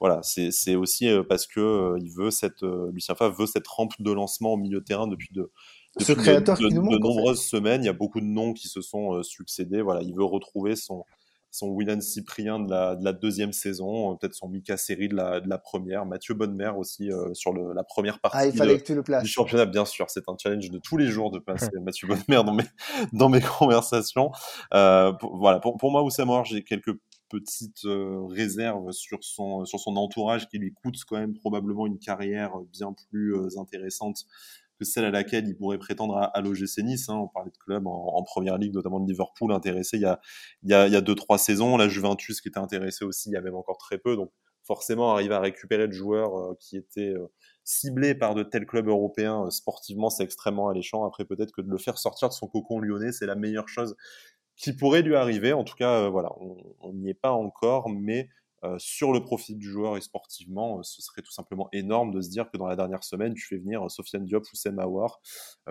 voilà, 0.00 0.20
c'est 0.22 0.74
aussi 0.74 1.08
parce 1.28 1.46
que 1.46 1.96
il 1.98 2.10
veut 2.10 2.30
cette 2.30 2.62
Lucien 2.92 3.14
Favre 3.14 3.34
veut 3.34 3.46
cette 3.46 3.66
rampe 3.66 3.94
de 3.98 4.12
lancement 4.12 4.54
au 4.54 4.56
milieu 4.56 4.80
de 4.80 4.84
terrain 4.84 5.06
depuis 5.06 5.32
de 5.32 5.50
depuis 5.94 6.04
Ce 6.04 6.12
créateur 6.12 6.58
de, 6.58 6.68
de, 6.68 6.74
de 6.74 6.98
nombreuses 6.98 7.42
semaines. 7.42 7.82
Il 7.82 7.86
y 7.86 7.90
a 7.90 7.94
beaucoup 7.94 8.20
de 8.20 8.26
noms 8.26 8.52
qui 8.52 8.68
se 8.68 8.82
sont 8.82 9.22
succédés. 9.22 9.80
Voilà, 9.80 10.02
il 10.02 10.14
veut 10.14 10.24
retrouver 10.24 10.76
son 10.76 11.04
son 11.56 11.68
William 11.68 12.00
Cyprien 12.00 12.60
de 12.60 12.70
la, 12.70 12.96
de 12.96 13.04
la 13.04 13.12
deuxième 13.12 13.52
saison, 13.52 14.12
euh, 14.12 14.16
peut-être 14.16 14.34
son 14.34 14.48
Mika 14.48 14.76
Seri 14.76 15.08
de 15.08 15.16
la, 15.16 15.40
de 15.40 15.48
la 15.48 15.58
première, 15.58 16.06
Mathieu 16.06 16.34
Bonnemer 16.34 16.72
aussi 16.76 17.10
euh, 17.10 17.32
sur 17.34 17.52
le, 17.52 17.72
la 17.72 17.84
première 17.84 18.20
partie 18.20 18.36
ah, 18.38 18.46
il 18.46 18.56
fallait 18.56 18.78
que 18.78 18.84
tu 18.84 18.94
le 18.94 19.02
places. 19.02 19.22
du 19.22 19.28
championnat, 19.28 19.66
bien 19.66 19.84
sûr. 19.84 20.10
C'est 20.10 20.28
un 20.28 20.36
challenge 20.40 20.70
de 20.70 20.78
tous 20.78 20.96
les 20.96 21.06
jours 21.06 21.30
de 21.30 21.38
passer 21.46 21.70
Mathieu 21.82 22.08
Bonnemer 22.08 22.44
dans 22.44 22.54
mes, 22.54 22.64
dans 23.12 23.28
mes 23.28 23.40
conversations. 23.40 24.30
Euh, 24.74 25.12
pour, 25.12 25.36
voilà, 25.36 25.58
pour, 25.58 25.76
pour 25.76 25.90
moi, 25.90 26.02
Oussam 26.02 26.30
j'ai 26.44 26.62
quelques 26.62 26.92
petites 27.28 27.84
euh, 27.84 28.24
réserves 28.26 28.92
sur 28.92 29.22
son, 29.22 29.64
sur 29.64 29.80
son 29.80 29.96
entourage 29.96 30.48
qui 30.48 30.58
lui 30.58 30.72
coûte 30.72 30.96
quand 31.08 31.18
même 31.18 31.34
probablement 31.34 31.86
une 31.86 31.98
carrière 31.98 32.52
bien 32.72 32.94
plus 33.10 33.34
euh, 33.34 33.48
intéressante 33.58 34.26
que 34.78 34.84
celle 34.84 35.04
à 35.04 35.10
laquelle 35.10 35.46
il 35.48 35.56
pourrait 35.56 35.78
prétendre 35.78 36.16
à, 36.16 36.24
à 36.24 36.40
l'OGC 36.40 36.78
Nice. 36.82 37.08
Hein. 37.08 37.16
On 37.16 37.28
parlait 37.28 37.50
de 37.50 37.58
clubs 37.58 37.86
en, 37.86 38.22
première 38.24 38.58
ligue, 38.58 38.74
notamment 38.74 39.00
de 39.00 39.10
Liverpool, 39.10 39.52
intéressé 39.52 39.96
il 39.96 40.02
y 40.02 40.06
a, 40.06 40.20
il 40.62 40.70
y 40.70 40.74
a, 40.74 40.86
il 40.86 40.92
y 40.92 40.96
a 40.96 41.00
deux, 41.00 41.14
trois 41.14 41.38
saisons. 41.38 41.76
La 41.76 41.88
Juventus 41.88 42.40
qui 42.40 42.48
était 42.48 42.58
intéressée 42.58 43.04
aussi 43.04 43.30
il 43.30 43.32
y 43.32 43.36
a 43.36 43.40
même 43.40 43.54
encore 43.54 43.78
très 43.78 43.98
peu. 43.98 44.16
Donc 44.16 44.30
forcément, 44.66 45.12
arriver 45.12 45.34
à 45.34 45.40
récupérer 45.40 45.86
de 45.86 45.92
joueurs 45.92 46.36
euh, 46.36 46.54
qui 46.60 46.76
étaient 46.76 47.14
euh, 47.14 47.32
ciblés 47.64 48.14
par 48.14 48.34
de 48.34 48.42
tels 48.42 48.66
clubs 48.66 48.88
européens, 48.88 49.44
euh, 49.46 49.50
sportivement, 49.50 50.10
c'est 50.10 50.24
extrêmement 50.24 50.68
alléchant. 50.68 51.06
Après, 51.06 51.24
peut-être 51.24 51.52
que 51.52 51.62
de 51.62 51.70
le 51.70 51.78
faire 51.78 51.98
sortir 51.98 52.28
de 52.28 52.34
son 52.34 52.48
cocon 52.48 52.80
lyonnais, 52.80 53.12
c'est 53.12 53.26
la 53.26 53.36
meilleure 53.36 53.68
chose 53.68 53.96
qui 54.56 54.72
pourrait 54.74 55.02
lui 55.02 55.14
arriver. 55.14 55.52
En 55.52 55.64
tout 55.64 55.76
cas, 55.76 56.08
voilà, 56.08 56.30
on 56.80 56.92
n'y 56.94 57.10
est 57.10 57.14
pas 57.14 57.32
encore, 57.32 57.90
mais 57.90 58.28
sur 58.78 59.12
le 59.12 59.22
profil 59.22 59.58
du 59.58 59.68
joueur 59.68 59.96
et 59.96 60.00
sportivement, 60.00 60.78
euh, 60.78 60.82
ce 60.82 61.02
serait 61.02 61.22
tout 61.22 61.32
simplement 61.32 61.68
énorme 61.72 62.12
de 62.12 62.20
se 62.20 62.30
dire 62.30 62.50
que 62.50 62.58
dans 62.58 62.66
la 62.66 62.76
dernière 62.76 63.04
semaine, 63.04 63.34
tu 63.34 63.46
fais 63.46 63.58
venir 63.58 63.84
euh, 63.84 63.88
Sofiane 63.88 64.24
Diop, 64.24 64.44
Houssem 64.52 64.78
Aouar, 64.78 65.20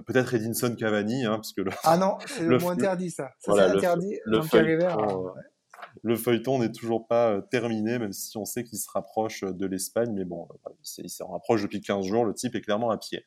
peut-être 0.06 0.34
Edinson 0.34 0.76
Cavani, 0.78 1.26
hein, 1.26 1.36
parce 1.36 1.54
que 1.54 1.62
le... 1.62 1.72
Ah 1.84 1.98
non, 1.98 2.18
c'est 2.26 2.42
le, 2.44 2.50
le, 2.50 2.58
mot 2.60 2.70
interdit 2.70 3.12
ça. 3.12 3.30
Ça 3.40 3.52
voilà, 3.52 3.70
c'est 3.70 3.78
interdit. 3.78 4.20
Le, 4.26 4.38
le 4.38 4.44
feuilleton, 4.44 5.24
ouais 5.24 5.42
le 6.04 6.16
feuilleton 6.16 6.60
n'est 6.60 6.72
toujours 6.72 7.08
pas 7.08 7.32
euh, 7.32 7.42
terminé, 7.42 8.00
même 8.00 8.14
si 8.14 8.38
on 8.38 8.46
sait 8.46 8.64
qu'il 8.64 8.78
se 8.78 8.90
rapproche 8.90 9.44
euh, 9.44 9.52
de 9.52 9.66
l'Espagne. 9.66 10.12
Mais 10.14 10.26
bon, 10.26 10.48
euh, 10.68 10.72
il 10.98 11.10
s'en 11.10 11.28
rapproche 11.28 11.62
depuis 11.62 11.82
15 11.82 12.06
jours. 12.06 12.26
Le 12.26 12.34
type 12.34 12.56
est 12.56 12.62
clairement 12.62 12.92
à 12.92 12.98
pied. 12.98 13.26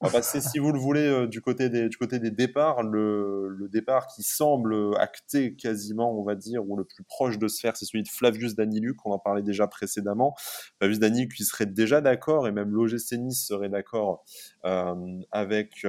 On 0.00 0.06
va 0.06 0.12
passer, 0.12 0.40
si 0.40 0.58
vous 0.58 0.72
le 0.72 0.78
voulez, 0.78 1.26
du 1.28 1.40
côté 1.40 1.68
des, 1.68 1.88
du 1.88 1.96
côté 1.96 2.18
des 2.18 2.30
départs. 2.30 2.82
Le, 2.82 3.48
le 3.48 3.68
départ 3.68 4.06
qui 4.08 4.22
semble 4.22 4.96
acté 4.98 5.54
quasiment, 5.54 6.18
on 6.18 6.24
va 6.24 6.34
dire, 6.34 6.68
ou 6.68 6.76
le 6.76 6.84
plus 6.84 7.04
proche 7.04 7.38
de 7.38 7.48
se 7.48 7.60
faire, 7.60 7.76
c'est 7.76 7.84
celui 7.84 8.02
de 8.02 8.08
Flavius 8.08 8.54
Daniluk, 8.54 8.96
qu'on 8.96 9.12
en 9.12 9.18
parlait 9.18 9.42
déjà 9.42 9.66
précédemment. 9.66 10.34
Flavius 10.78 10.98
Daniluk 10.98 11.32
qui 11.32 11.44
serait 11.44 11.66
déjà 11.66 12.00
d'accord, 12.00 12.48
et 12.48 12.52
même 12.52 12.70
l'OGC 12.70 13.30
serait 13.30 13.68
d'accord 13.68 14.24
avec... 15.30 15.86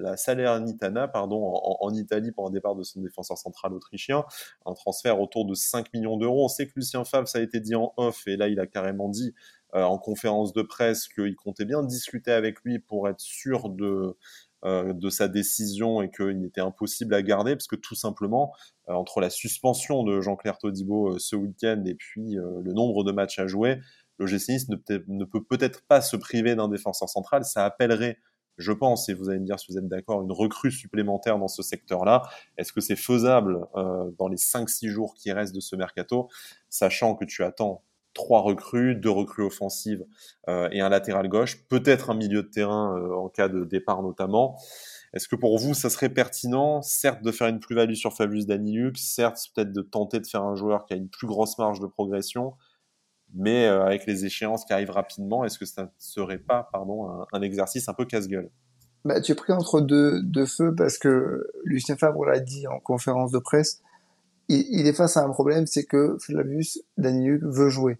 la 0.00 0.16
Salernitana 0.16 1.08
pardon, 1.08 1.54
en, 1.54 1.94
Italie 1.94 2.32
pour 2.32 2.46
un 2.46 2.50
départ 2.50 2.74
de 2.74 2.82
son 2.82 3.00
défenseur 3.00 3.38
central 3.38 3.72
autrichien, 3.72 4.24
un 4.66 4.74
transfert 4.74 5.20
autour 5.20 5.46
de 5.46 5.54
5 5.54 5.92
millions 5.92 6.16
d'euros. 6.16 6.44
On 6.44 6.48
sait 6.48 6.66
que 6.66 6.72
Lucien 6.76 7.04
Favre, 7.04 7.28
ça 7.28 7.38
a 7.38 7.42
été 7.42 7.60
dit 7.60 7.74
en 7.74 7.92
off, 7.96 8.26
et 8.26 8.36
là 8.36 8.48
il 8.48 8.60
a 8.60 8.66
carrément 8.66 9.08
dit 9.08 9.34
euh, 9.74 9.82
en 9.82 9.98
conférence 9.98 10.52
de 10.52 10.62
presse 10.62 11.06
qu'il 11.06 11.36
comptait 11.36 11.64
bien 11.64 11.84
discuter 11.84 12.32
avec 12.32 12.60
lui 12.64 12.80
pour 12.80 13.08
être 13.08 13.20
sûr 13.20 13.68
de, 13.68 14.16
euh, 14.64 15.10
sa 15.10 15.28
décision 15.28 16.02
et 16.02 16.10
qu'il 16.10 16.44
était 16.44 16.60
impossible 16.60 17.14
à 17.14 17.22
garder, 17.22 17.54
parce 17.54 17.68
que 17.68 17.76
tout 17.76 17.94
simplement, 17.94 18.52
euh, 18.88 18.94
entre 18.94 19.20
la 19.20 19.30
suspension 19.30 20.02
de 20.02 20.20
Jean-Claire 20.20 20.58
Todibo 20.58 21.18
ce 21.18 21.36
week-end 21.36 21.82
et 21.86 21.94
puis 21.94 22.34
le 22.34 22.72
nombre 22.72 23.04
de 23.04 23.12
matchs 23.12 23.38
à 23.38 23.46
jouer, 23.46 23.78
le 24.18 24.26
GC 24.26 24.58
ne 24.68 25.24
peut 25.24 25.44
peut-être 25.44 25.82
pas 25.86 26.00
se 26.00 26.16
priver 26.16 26.56
d'un 26.56 26.68
défenseur 26.68 27.08
central, 27.08 27.44
ça 27.44 27.64
appellerait 27.64 28.18
je 28.60 28.72
pense, 28.72 29.08
et 29.08 29.14
vous 29.14 29.28
allez 29.28 29.40
me 29.40 29.46
dire 29.46 29.58
si 29.58 29.72
vous 29.72 29.78
êtes 29.78 29.88
d'accord, 29.88 30.22
une 30.22 30.32
recrue 30.32 30.70
supplémentaire 30.70 31.38
dans 31.38 31.48
ce 31.48 31.62
secteur-là. 31.62 32.22
Est-ce 32.56 32.72
que 32.72 32.80
c'est 32.80 32.96
faisable 32.96 33.66
euh, 33.76 34.10
dans 34.18 34.28
les 34.28 34.36
5-6 34.36 34.88
jours 34.88 35.14
qui 35.14 35.32
restent 35.32 35.54
de 35.54 35.60
ce 35.60 35.76
mercato, 35.76 36.28
sachant 36.68 37.14
que 37.14 37.24
tu 37.24 37.42
attends 37.42 37.82
trois 38.12 38.40
recrues, 38.40 38.96
deux 38.96 39.10
recrues 39.10 39.44
offensives 39.44 40.04
et 40.48 40.80
un 40.80 40.88
latéral 40.88 41.28
gauche, 41.28 41.64
peut-être 41.68 42.10
un 42.10 42.14
milieu 42.14 42.42
de 42.42 42.48
terrain 42.48 43.00
en 43.12 43.28
cas 43.28 43.48
de 43.48 43.64
départ 43.64 44.02
notamment. 44.02 44.58
Est-ce 45.12 45.26
que 45.26 45.36
pour 45.36 45.58
vous, 45.58 45.74
ça 45.74 45.90
serait 45.90 46.08
pertinent, 46.08 46.82
certes, 46.82 47.22
de 47.22 47.32
faire 47.32 47.48
une 47.48 47.58
plus-value 47.58 47.94
sur 47.94 48.14
Fabius 48.14 48.46
Daniluk, 48.46 48.96
certes, 48.96 49.38
peut-être 49.54 49.72
de 49.72 49.82
tenter 49.82 50.20
de 50.20 50.26
faire 50.26 50.44
un 50.44 50.54
joueur 50.54 50.84
qui 50.86 50.94
a 50.94 50.96
une 50.96 51.08
plus 51.08 51.26
grosse 51.26 51.58
marge 51.58 51.80
de 51.80 51.86
progression, 51.86 52.54
mais 53.34 53.66
euh, 53.66 53.84
avec 53.84 54.06
les 54.06 54.24
échéances 54.24 54.64
qui 54.64 54.72
arrivent 54.72 54.90
rapidement, 54.90 55.44
est-ce 55.44 55.58
que 55.58 55.64
ça 55.64 55.82
ne 55.82 55.88
serait 55.98 56.38
pas 56.38 56.68
pardon, 56.72 57.26
un, 57.32 57.42
exercice 57.42 57.88
un 57.88 57.94
peu 57.94 58.04
casse-gueule? 58.04 58.50
Bah, 59.04 59.20
Tu 59.20 59.32
es 59.32 59.34
pris 59.34 59.52
entre 59.52 59.80
deux, 59.80 60.46
feux 60.46 60.74
parce 60.74 60.98
que 60.98 61.46
Lucien 61.64 61.96
Fabre 61.96 62.24
l'a 62.24 62.40
dit 62.40 62.66
en 62.66 62.78
conférence 62.80 63.30
de 63.32 63.38
presse, 63.38 63.82
il, 64.48 64.86
est 64.86 64.92
face 64.92 65.16
à 65.16 65.22
un 65.22 65.30
problème, 65.30 65.66
c'est 65.66 65.84
que 65.84 66.16
Flavius 66.20 66.82
Daniluk 66.98 67.42
veut 67.44 67.68
jouer. 67.68 67.98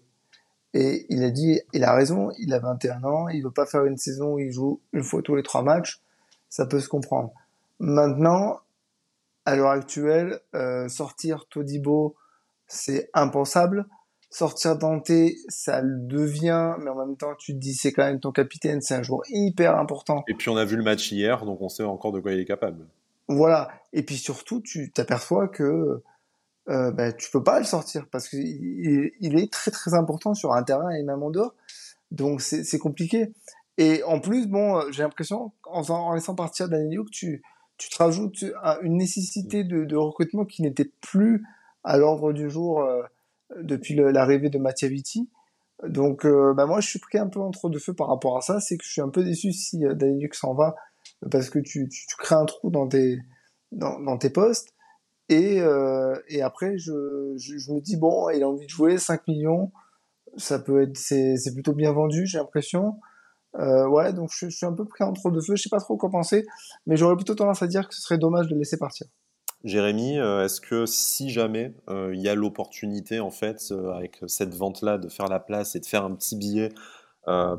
Et 0.73 1.05
il 1.09 1.23
a 1.23 1.29
dit, 1.29 1.61
il 1.73 1.85
a 1.85 1.93
raison, 1.93 2.29
il 2.39 2.53
a 2.53 2.59
21 2.59 3.03
ans, 3.05 3.29
il 3.29 3.41
veut 3.41 3.51
pas 3.51 3.65
faire 3.65 3.85
une 3.85 3.97
saison 3.97 4.33
où 4.33 4.39
il 4.39 4.51
joue 4.51 4.81
une 4.91 5.03
fois 5.03 5.21
tous 5.21 5.35
les 5.35 5.43
trois 5.43 5.63
matchs 5.63 6.01
ça 6.51 6.67
peut 6.67 6.79
se 6.79 6.89
comprendre. 6.89 7.31
Maintenant, 7.79 8.59
à 9.45 9.55
l'heure 9.55 9.71
actuelle, 9.71 10.39
euh, 10.53 10.87
sortir 10.87 11.47
Todibo, 11.49 12.15
c'est 12.67 13.09
impensable. 13.15 13.87
Sortir 14.33 14.77
Dante, 14.77 15.11
ça 15.49 15.81
le 15.81 15.99
devient, 16.07 16.75
mais 16.79 16.89
en 16.89 16.95
même 16.95 17.17
temps, 17.17 17.35
tu 17.37 17.53
te 17.53 17.57
dis, 17.59 17.73
c'est 17.73 17.91
quand 17.91 18.05
même 18.05 18.19
ton 18.19 18.31
capitaine, 18.31 18.81
c'est 18.81 18.95
un 18.95 19.03
joueur 19.03 19.21
hyper 19.29 19.77
important. 19.77 20.23
Et 20.27 20.33
puis, 20.33 20.49
on 20.49 20.55
a 20.55 20.65
vu 20.65 20.77
le 20.77 20.83
match 20.83 21.11
hier, 21.11 21.45
donc 21.45 21.61
on 21.61 21.69
sait 21.69 21.83
encore 21.83 22.13
de 22.13 22.21
quoi 22.21 22.31
il 22.31 22.39
est 22.39 22.45
capable. 22.45 22.85
Voilà. 23.27 23.69
Et 23.93 24.03
puis 24.03 24.17
surtout, 24.17 24.61
tu 24.61 24.91
t'aperçois 24.91 25.47
que 25.47 26.01
euh, 26.69 26.91
ben, 26.91 27.13
tu 27.13 27.29
peux 27.31 27.43
pas 27.43 27.59
le 27.59 27.65
sortir 27.65 28.05
parce 28.11 28.29
qu'il 28.29 29.11
il 29.19 29.39
est 29.39 29.51
très 29.51 29.71
très 29.71 29.93
important 29.93 30.33
sur 30.33 30.53
un 30.53 30.63
terrain 30.63 30.89
et 30.91 31.03
même 31.03 31.23
en 31.23 31.29
dehors. 31.29 31.55
Donc 32.11 32.41
c'est 32.41 32.79
compliqué. 32.79 33.31
Et 33.77 34.03
en 34.03 34.19
plus, 34.19 34.47
bon, 34.47 34.77
euh, 34.77 34.91
j'ai 34.91 35.03
l'impression, 35.03 35.51
en, 35.65 35.81
en, 35.89 36.13
laissant 36.13 36.35
partir 36.35 36.67
Daniel 36.69 37.03
que 37.05 37.09
tu, 37.09 37.41
tu 37.77 37.89
te 37.89 37.97
rajoutes 37.97 38.45
une 38.81 38.97
nécessité 38.97 39.63
de, 39.63 39.85
de 39.85 39.95
recrutement 39.95 40.45
qui 40.45 40.61
n'était 40.61 40.91
plus 41.01 41.43
à 41.83 41.97
l'ordre 41.97 42.33
du 42.33 42.49
jour 42.49 42.81
euh, 42.81 43.01
depuis 43.61 43.95
l'arrivée 43.95 44.49
de 44.49 44.57
Mathiaviti. 44.57 45.29
Donc, 45.87 46.25
euh, 46.25 46.53
bah 46.53 46.65
moi, 46.65 46.79
je 46.79 46.87
suis 46.87 46.99
pris 46.99 47.17
un 47.17 47.27
peu 47.27 47.39
entre 47.39 47.69
deux 47.69 47.79
feux 47.79 47.93
par 47.93 48.07
rapport 48.07 48.37
à 48.37 48.41
ça. 48.41 48.59
C'est 48.59 48.77
que 48.77 48.83
je 48.83 48.91
suis 48.91 49.01
un 49.01 49.09
peu 49.09 49.23
déçu 49.23 49.51
si 49.51 49.85
euh, 49.85 49.93
Daniel 49.93 50.29
s'en 50.33 50.53
va 50.53 50.75
parce 51.31 51.49
que 51.49 51.59
tu, 51.59 51.89
crées 52.19 52.35
un 52.35 52.45
trou 52.45 52.69
dans 52.69 52.87
tes, 52.87 53.19
dans, 53.71 54.17
tes 54.17 54.29
postes. 54.29 54.69
Et, 55.29 55.61
et 56.27 56.41
après, 56.41 56.77
je, 56.77 57.33
je, 57.37 57.57
je, 57.57 57.71
me 57.71 57.79
dis, 57.79 57.95
bon, 57.95 58.29
il 58.29 58.43
a 58.43 58.49
envie 58.49 58.65
de 58.65 58.71
jouer 58.71 58.97
5 58.97 59.27
millions. 59.27 59.71
Ça 60.37 60.59
peut 60.59 60.81
être, 60.81 60.97
c'est 60.97 61.53
plutôt 61.53 61.73
bien 61.73 61.91
vendu, 61.91 62.25
j'ai 62.25 62.37
l'impression. 62.37 62.95
Euh, 63.59 63.87
ouais, 63.87 64.13
donc 64.13 64.31
je, 64.33 64.47
suis 64.47 64.65
un 64.65 64.73
peu 64.73 64.85
pris 64.85 65.03
entre 65.03 65.29
deux 65.29 65.41
feux, 65.41 65.55
je 65.55 65.63
sais 65.63 65.69
pas 65.69 65.79
trop 65.79 65.97
quoi 65.97 66.09
penser, 66.09 66.45
mais 66.85 66.95
j'aurais 66.95 67.15
plutôt 67.15 67.35
tendance 67.35 67.61
à 67.61 67.67
dire 67.67 67.87
que 67.87 67.93
ce 67.93 68.01
serait 68.01 68.17
dommage 68.17 68.47
de 68.47 68.55
laisser 68.55 68.77
partir. 68.77 69.07
Jérémy, 69.63 70.19
euh, 70.19 70.45
est-ce 70.45 70.59
que 70.59 70.85
si 70.85 71.29
jamais 71.29 71.73
euh, 71.89 72.11
il 72.13 72.21
y 72.21 72.29
a 72.29 72.35
l'opportunité, 72.35 73.19
en 73.19 73.31
fait, 73.31 73.73
avec 73.93 74.19
cette 74.27 74.55
vente-là, 74.55 74.97
de 74.97 75.09
faire 75.09 75.27
la 75.27 75.39
place 75.39 75.75
et 75.75 75.79
de 75.79 75.85
faire 75.85 76.03
un 76.03 76.15
petit 76.15 76.35
billet 76.35 76.69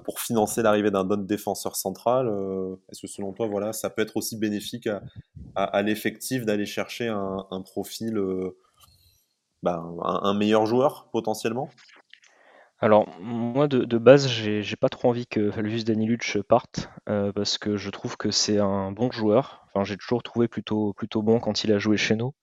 pour 0.05 0.19
financer 0.19 0.61
l'arrivée 0.61 0.91
d'un 0.91 1.09
autre 1.09 1.23
défenseur 1.23 1.77
central, 1.77 2.27
est-ce 2.91 3.03
que 3.03 3.07
selon 3.07 3.33
toi, 3.33 3.47
voilà, 3.47 3.73
ça 3.73 3.91
peut 3.91 4.03
être 4.03 4.17
aussi 4.17 4.37
bénéfique 4.37 4.89
à, 5.55 5.83
l'effectif 5.83 6.45
d'aller 6.45 6.67
chercher 6.67 7.07
un, 7.07 7.63
profil, 7.65 8.21
ben, 9.63 9.97
un, 10.03 10.35
meilleur 10.35 10.67
joueur 10.67 11.09
potentiellement? 11.13 11.71
Alors, 12.83 13.09
moi, 13.21 13.69
de, 13.69 13.99
base, 13.99 14.27
j'ai 14.27 14.77
pas 14.77 14.89
trop 14.89 15.09
envie 15.09 15.29
que 15.29 15.53
Falvius 15.53 15.85
Daniluc 15.85 16.39
parte, 16.49 16.91
euh, 17.09 17.33
parce 17.33 17.57
que 17.57 17.77
je 17.77 17.91
trouve 17.91 18.17
que 18.17 18.33
c'est 18.33 18.59
un 18.59 18.91
bon 18.91 19.09
joueur. 19.13 19.65
Enfin, 19.69 19.85
j'ai 19.85 19.97
toujours 19.97 20.25
trouvé 20.25 20.49
plutôt, 20.49 20.93
plutôt 20.93 21.23
bon 21.23 21.39
quand 21.39 21.63
il 21.63 21.73
a 21.73 21.79
joué 21.79 21.97
chez 21.97 22.17
nous. 22.17 22.35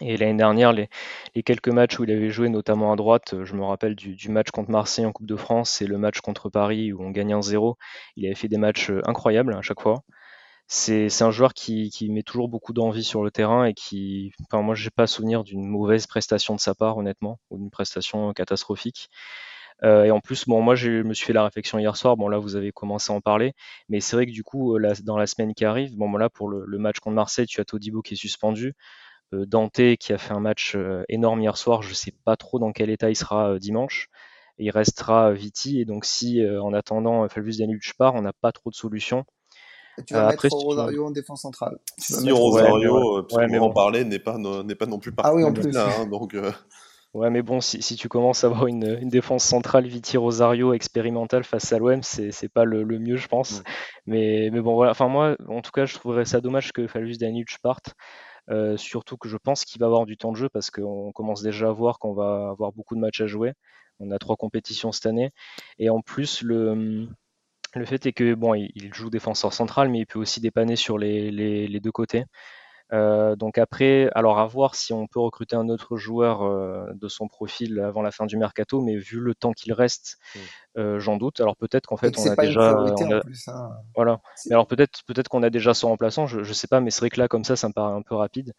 Et 0.00 0.16
l'année 0.16 0.36
dernière, 0.36 0.72
les, 0.72 0.88
les 1.36 1.44
quelques 1.44 1.68
matchs 1.68 2.00
où 2.00 2.04
il 2.04 2.10
avait 2.10 2.30
joué, 2.30 2.48
notamment 2.48 2.92
à 2.92 2.96
droite, 2.96 3.36
je 3.44 3.54
me 3.54 3.62
rappelle 3.64 3.94
du, 3.94 4.16
du 4.16 4.28
match 4.28 4.50
contre 4.50 4.70
Marseille 4.70 5.06
en 5.06 5.12
Coupe 5.12 5.26
de 5.26 5.36
France 5.36 5.80
et 5.82 5.86
le 5.86 5.98
match 5.98 6.20
contre 6.20 6.50
Paris 6.50 6.92
où 6.92 7.00
on 7.04 7.10
gagnait 7.10 7.34
1-0. 7.34 7.76
Il 8.16 8.26
avait 8.26 8.34
fait 8.34 8.48
des 8.48 8.58
matchs 8.58 8.90
euh, 8.90 9.02
incroyables 9.06 9.54
à 9.54 9.62
chaque 9.62 9.80
fois. 9.80 10.02
C'est 10.66 11.22
un 11.22 11.30
joueur 11.30 11.54
qui, 11.54 11.90
met 12.10 12.22
toujours 12.22 12.48
beaucoup 12.48 12.72
d'envie 12.72 13.04
sur 13.04 13.22
le 13.22 13.30
terrain 13.30 13.64
et 13.66 13.74
qui, 13.74 14.32
enfin, 14.42 14.62
moi, 14.62 14.74
j'ai 14.74 14.90
pas 14.90 15.06
souvenir 15.06 15.44
d'une 15.44 15.66
mauvaise 15.66 16.06
prestation 16.06 16.54
de 16.54 16.60
sa 16.60 16.74
part, 16.74 16.96
honnêtement, 16.96 17.38
ou 17.50 17.58
d'une 17.58 17.70
prestation 17.70 18.32
catastrophique. 18.32 19.10
Euh, 19.82 20.04
et 20.04 20.10
en 20.10 20.20
plus, 20.20 20.46
bon, 20.46 20.62
moi, 20.62 20.74
je 20.74 21.02
me 21.02 21.14
suis 21.14 21.26
fait 21.26 21.32
la 21.32 21.44
réflexion 21.44 21.78
hier 21.78 21.96
soir. 21.96 22.16
Bon, 22.16 22.28
là, 22.28 22.38
vous 22.38 22.56
avez 22.56 22.72
commencé 22.72 23.12
à 23.12 23.16
en 23.16 23.20
parler. 23.20 23.52
Mais 23.88 24.00
c'est 24.00 24.16
vrai 24.16 24.26
que 24.26 24.30
du 24.32 24.44
coup, 24.44 24.76
euh, 24.76 24.92
dans 25.02 25.18
la 25.18 25.26
semaine 25.26 25.54
qui 25.54 25.64
arrive, 25.64 25.96
bon, 25.96 26.10
là, 26.16 26.30
pour 26.30 26.48
le, 26.48 26.78
match 26.78 27.00
contre 27.00 27.16
Marseille, 27.16 27.46
tu 27.46 27.60
as 27.60 27.64
Todibo 27.64 28.02
qui 28.02 28.14
est 28.14 28.16
suspendu. 28.16 28.74
Euh, 29.34 29.46
Dante 29.46 29.96
qui 29.98 30.12
a 30.12 30.18
fait 30.18 30.34
un 30.34 30.40
match 30.40 30.76
énorme 31.08 31.40
hier 31.42 31.56
soir. 31.56 31.82
Je 31.82 31.94
sais 31.94 32.12
pas 32.24 32.36
trop 32.36 32.58
dans 32.58 32.72
quel 32.72 32.90
état 32.90 33.10
il 33.10 33.16
sera 33.16 33.58
dimanche. 33.58 34.08
il 34.58 34.70
restera 34.70 35.32
Viti. 35.32 35.80
Et 35.80 35.84
donc, 35.84 36.04
si 36.04 36.42
en 36.46 36.72
attendant 36.74 37.28
Falvus 37.28 37.58
Danucci 37.58 37.92
part, 37.98 38.14
on 38.14 38.22
n'a 38.22 38.32
pas 38.32 38.52
trop 38.52 38.70
de 38.70 38.76
solutions. 38.76 39.24
Tu 40.06 40.14
vas 40.14 40.28
mettre 40.28 40.48
Rosario 40.50 41.06
en 41.06 41.10
défense 41.10 41.42
centrale. 41.42 41.78
Si 41.98 42.30
Rosario, 42.30 43.22
ouais, 43.32 43.58
en 43.58 43.70
parler, 43.70 44.04
n'est 44.04 44.18
pas, 44.18 44.38
n'est 44.38 44.74
pas 44.74 44.86
non 44.86 44.98
plus 44.98 45.12
parti. 45.12 45.30
Ah 45.30 45.34
oui, 45.34 45.44
en 45.44 45.52
plus. 45.52 45.70
Là, 45.70 45.88
hein, 46.00 46.06
donc, 46.06 46.34
Ouais, 47.14 47.30
mais 47.30 47.42
bon, 47.42 47.60
si, 47.60 47.80
si 47.80 47.94
tu 47.94 48.08
commences 48.08 48.42
à 48.42 48.48
avoir 48.48 48.66
une, 48.66 48.98
une 49.00 49.08
défense 49.08 49.44
centrale 49.44 49.86
Viti 49.86 50.16
Rosario 50.16 50.72
expérimentale 50.72 51.44
face 51.44 51.72
à 51.72 51.78
l'OM, 51.78 52.02
c'est, 52.02 52.32
c'est 52.32 52.48
pas 52.48 52.64
le, 52.64 52.82
le, 52.82 52.98
mieux, 52.98 53.16
je 53.16 53.28
pense. 53.28 53.62
Mais, 54.06 54.50
mais 54.52 54.60
bon, 54.60 54.74
voilà. 54.74 54.90
Enfin, 54.90 55.06
moi, 55.06 55.36
en 55.48 55.60
tout 55.60 55.70
cas, 55.70 55.84
je 55.86 55.94
trouverais 55.94 56.24
ça 56.24 56.40
dommage 56.40 56.72
que 56.72 56.88
Falus 56.88 57.16
Danic 57.16 57.56
parte. 57.62 57.94
Euh, 58.50 58.76
surtout 58.76 59.16
que 59.16 59.28
je 59.28 59.36
pense 59.36 59.64
qu'il 59.64 59.80
va 59.80 59.86
avoir 59.86 60.06
du 60.06 60.16
temps 60.16 60.32
de 60.32 60.36
jeu 60.36 60.48
parce 60.48 60.70
qu'on 60.72 61.12
commence 61.12 61.40
déjà 61.40 61.68
à 61.68 61.72
voir 61.72 62.00
qu'on 62.00 62.14
va 62.14 62.48
avoir 62.50 62.72
beaucoup 62.72 62.96
de 62.96 63.00
matchs 63.00 63.20
à 63.20 63.26
jouer. 63.26 63.52
On 64.00 64.10
a 64.10 64.18
trois 64.18 64.36
compétitions 64.36 64.90
cette 64.90 65.06
année. 65.06 65.30
Et 65.78 65.90
en 65.90 66.00
plus, 66.00 66.42
le, 66.42 67.06
le 67.74 67.86
fait 67.86 68.06
est 68.06 68.12
que 68.12 68.34
bon, 68.34 68.54
il 68.54 68.92
joue 68.94 69.10
défenseur 69.10 69.52
central, 69.52 69.88
mais 69.88 70.00
il 70.00 70.06
peut 70.06 70.18
aussi 70.18 70.40
dépanner 70.40 70.76
sur 70.76 70.98
les, 70.98 71.30
les, 71.30 71.66
les 71.68 71.80
deux 71.80 71.92
côtés. 71.92 72.24
Euh, 72.92 73.34
donc 73.34 73.56
après, 73.58 74.10
alors 74.14 74.38
à 74.38 74.46
voir 74.46 74.74
si 74.74 74.92
on 74.92 75.06
peut 75.06 75.18
recruter 75.18 75.56
un 75.56 75.68
autre 75.68 75.96
joueur 75.96 76.42
euh, 76.42 76.84
de 76.94 77.08
son 77.08 77.28
profil 77.28 77.80
avant 77.80 78.02
la 78.02 78.10
fin 78.10 78.26
du 78.26 78.36
mercato, 78.36 78.80
mais 78.82 78.96
vu 78.96 79.18
le 79.18 79.34
temps 79.34 79.52
qu'il 79.52 79.72
reste, 79.72 80.18
mmh. 80.34 80.38
euh, 80.78 80.98
j'en 81.00 81.16
doute. 81.16 81.40
Alors 81.40 81.56
peut-être 81.56 81.86
qu'en 81.86 81.96
fait 81.96 82.16
on 82.18 82.30
a 82.30 82.36
déjà, 82.36 82.70
hein. 82.70 83.70
voilà. 83.96 84.20
Mais 84.46 84.52
alors 84.52 84.66
peut-être 84.66 85.00
peut-être 85.06 85.28
qu'on 85.28 85.42
a 85.42 85.50
déjà 85.50 85.72
son 85.72 85.88
remplaçant, 85.88 86.26
je, 86.26 86.42
je 86.42 86.52
sais 86.52 86.68
pas, 86.68 86.80
mais 86.80 86.90
c'est 86.90 87.00
vrai 87.00 87.10
que 87.10 87.18
là 87.18 87.26
comme 87.26 87.44
ça, 87.44 87.56
ça 87.56 87.68
me 87.68 87.72
paraît 87.72 87.94
un 87.94 88.02
peu 88.02 88.14
rapide. 88.14 88.52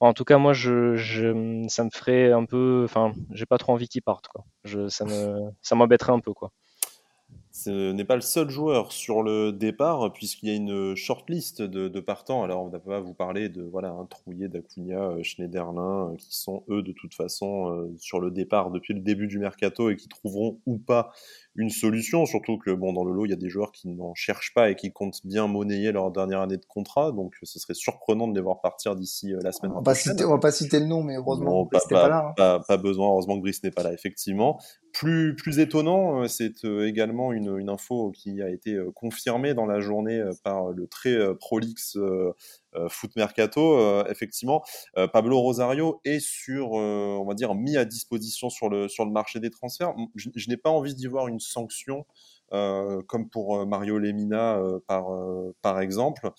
en 0.00 0.14
tout 0.14 0.24
cas, 0.24 0.38
moi, 0.38 0.52
je, 0.52 0.94
je, 0.94 1.66
ça 1.68 1.84
me 1.84 1.90
ferait 1.92 2.32
un 2.32 2.44
peu, 2.44 2.82
enfin, 2.84 3.12
j'ai 3.32 3.46
pas 3.46 3.58
trop 3.58 3.72
envie 3.72 3.88
qu'il 3.88 4.02
parte, 4.02 4.28
quoi. 4.28 4.44
Je, 4.64 4.88
ça 4.88 5.04
me, 5.04 5.50
ça 5.62 5.74
m'embêterait 5.74 6.12
un 6.12 6.20
peu, 6.20 6.32
quoi. 6.32 6.52
Ce 7.56 7.92
n'est 7.92 8.04
pas 8.04 8.16
le 8.16 8.20
seul 8.20 8.50
joueur 8.50 8.90
sur 8.90 9.22
le 9.22 9.52
départ, 9.52 10.12
puisqu'il 10.12 10.48
y 10.48 10.52
a 10.52 10.56
une 10.56 10.96
shortlist 10.96 11.62
de, 11.62 11.86
de 11.86 12.00
partants. 12.00 12.42
Alors, 12.42 12.64
on 12.64 12.66
ne 12.66 12.72
va 12.72 12.80
pas 12.80 12.98
vous 12.98 13.14
parler 13.14 13.48
de 13.48 13.62
voilà, 13.62 13.90
un 13.90 14.06
Trouillet, 14.06 14.48
d'Acuna, 14.48 15.10
euh, 15.10 15.22
Schneiderlin, 15.22 16.10
euh, 16.10 16.16
qui 16.16 16.36
sont 16.36 16.64
eux, 16.68 16.82
de 16.82 16.90
toute 16.90 17.14
façon, 17.14 17.70
euh, 17.70 17.94
sur 17.96 18.18
le 18.18 18.32
départ 18.32 18.72
depuis 18.72 18.92
le 18.92 18.98
début 18.98 19.28
du 19.28 19.38
mercato 19.38 19.88
et 19.88 19.94
qui 19.94 20.08
trouveront 20.08 20.58
ou 20.66 20.78
pas 20.78 21.12
une 21.54 21.70
solution. 21.70 22.26
Surtout 22.26 22.58
que, 22.58 22.72
bon, 22.72 22.92
dans 22.92 23.04
le 23.04 23.12
lot, 23.12 23.24
il 23.24 23.30
y 23.30 23.34
a 23.34 23.36
des 23.36 23.48
joueurs 23.48 23.70
qui 23.70 23.86
n'en 23.86 24.14
cherchent 24.14 24.52
pas 24.52 24.70
et 24.70 24.74
qui 24.74 24.90
comptent 24.92 25.24
bien 25.24 25.46
monnayer 25.46 25.92
leur 25.92 26.10
dernière 26.10 26.40
année 26.40 26.58
de 26.58 26.66
contrat. 26.66 27.12
Donc, 27.12 27.36
ce 27.44 27.60
serait 27.60 27.74
surprenant 27.74 28.26
de 28.26 28.34
les 28.34 28.42
voir 28.42 28.62
partir 28.62 28.96
d'ici 28.96 29.32
la 29.42 29.52
semaine 29.52 29.70
on 29.76 29.80
prochaine. 29.80 30.16
on 30.26 30.30
va 30.30 30.38
pas 30.38 30.50
citer 30.50 30.80
le 30.80 30.86
nom, 30.86 31.04
mais 31.04 31.14
heureusement 31.14 31.66
que 31.66 31.70
Brice 31.70 31.88
n'est 31.88 31.96
pas, 31.96 32.08
là. 32.08 32.26
Hein. 32.30 32.34
Pas, 32.36 32.58
pas, 32.66 32.76
besoin, 32.78 33.10
heureusement 33.10 33.36
que 33.36 33.42
Brice 33.42 33.62
n'est 33.62 33.70
pas 33.70 33.84
là, 33.84 33.92
effectivement. 33.92 34.58
Plus, 34.94 35.58
étonnant, 35.58 36.28
c'est 36.28 36.64
également 36.64 37.32
une 37.32 37.68
info 37.68 38.12
qui 38.12 38.40
a 38.40 38.48
été 38.48 38.74
euh, 38.74 38.92
confirmée 38.92 39.52
dans 39.52 39.66
la 39.66 39.80
journée 39.80 40.20
euh, 40.20 40.30
par 40.44 40.70
le 40.70 40.86
très 40.86 41.14
euh, 41.14 41.34
prolixe 41.34 41.98
Foot 42.88 43.14
Mercato. 43.14 44.04
effectivement, 44.08 44.64
Pablo 45.12 45.38
Rosario 45.38 46.00
est 46.04 46.18
sur, 46.18 46.72
on 46.72 47.24
va 47.24 47.34
dire, 47.34 47.54
mis 47.54 47.76
à 47.76 47.84
disposition 47.84 48.50
sur 48.50 48.68
le, 48.68 48.88
sur 48.88 49.04
le 49.04 49.12
marché 49.12 49.38
des 49.38 49.50
transferts. 49.50 49.94
Je, 50.16 50.48
n'ai 50.48 50.56
pas 50.56 50.70
envie 50.70 50.92
d'y 50.92 51.06
voir 51.06 51.28
une 51.28 51.38
sanction. 51.38 52.04
comme 52.50 53.30
pour 53.30 53.64
Mario 53.64 53.98
Lemina 53.98 54.60
par, 54.88 55.06
par 55.62 55.80
exemple, 55.80 56.32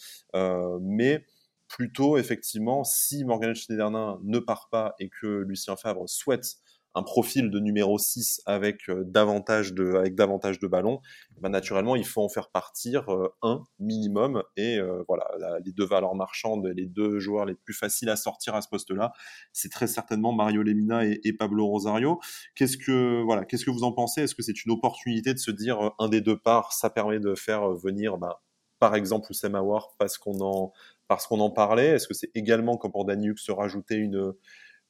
mais 0.82 1.24
plutôt 1.70 2.18
effectivement 2.18 2.84
si 2.84 3.24
Morgan 3.24 3.56
Schneiderlin 3.56 4.20
ne 4.24 4.40
part 4.40 4.68
pas 4.70 4.94
et 5.00 5.08
que 5.08 5.28
Lucien 5.48 5.78
Favre 5.78 6.04
souhaite 6.10 6.58
un 6.96 7.04
profil 7.04 7.52
de 7.52 7.60
numéro 7.60 7.98
6 7.98 8.42
avec 8.46 8.90
davantage 8.90 9.74
de 9.74 9.94
avec 9.96 10.16
davantage 10.16 10.60
de 10.60 10.68
ballons, 10.68 11.02
ben 11.40 11.50
naturellement 11.50 11.96
il 11.96 12.06
faut 12.06 12.22
en 12.22 12.30
faire 12.30 12.50
partir 12.50 13.06
un 13.42 13.64
minimum 13.80 14.44
et 14.58 14.80
voilà 15.08 15.26
les 15.64 15.74
deux 15.74 15.86
valeurs 15.86 16.16
marchandes, 16.16 16.66
les 16.66 16.86
deux 16.86 17.20
joueurs 17.20 17.46
les 17.46 17.56
plus 17.56 17.74
faciles 17.74 18.10
à 18.10 18.16
sortir 18.16 18.56
à 18.56 18.62
ce 18.62 18.70
poste-là, 18.70 19.12
c'est 19.54 19.70
très 19.70 19.88
certainement 19.88 20.32
Mario 20.34 20.64
Lemina 20.64 21.06
et, 21.06 21.34
Pablo 21.34 21.68
Rosario. 21.68 22.20
Qu'est-ce 22.56 22.78
que 22.78 23.22
voilà 23.24 23.46
qu'est-ce 23.46 23.66
que 23.66 23.72
vous 23.72 23.84
en 23.84 23.92
pensez? 23.92 24.22
Est-ce 24.22 24.36
que 24.36 24.42
c'est 24.42 24.66
une 24.66 24.72
opportunité 24.72 25.34
de 25.34 25.40
se 25.40 25.52
dire 25.52 25.92
un 26.00 26.10
des 26.10 26.22
deux 26.22 26.38
parts, 26.38 26.74
ça 26.74 26.90
permet 26.90 27.20
de 27.20 27.36
faire 27.36 27.72
venir 27.72 28.18
ben, 28.18 28.34
par 28.80 28.96
exemple 28.96 29.28
Oussem 29.32 29.56
Aouar 29.56 29.96
parce 29.98 30.18
qu'on 30.18 30.40
en 30.42 30.72
parce 31.08 31.28
qu'on 31.28 31.40
en 31.40 31.52
parlait? 31.52 31.88
Est-ce 31.88 32.08
que 32.08 32.14
c'est 32.14 32.32
également, 32.36 32.78
comme 32.78 32.92
pour 32.92 33.06
Daniuk, 33.06 33.40
se 33.40 33.52
rajouter 33.52 33.96
une, 33.96 34.34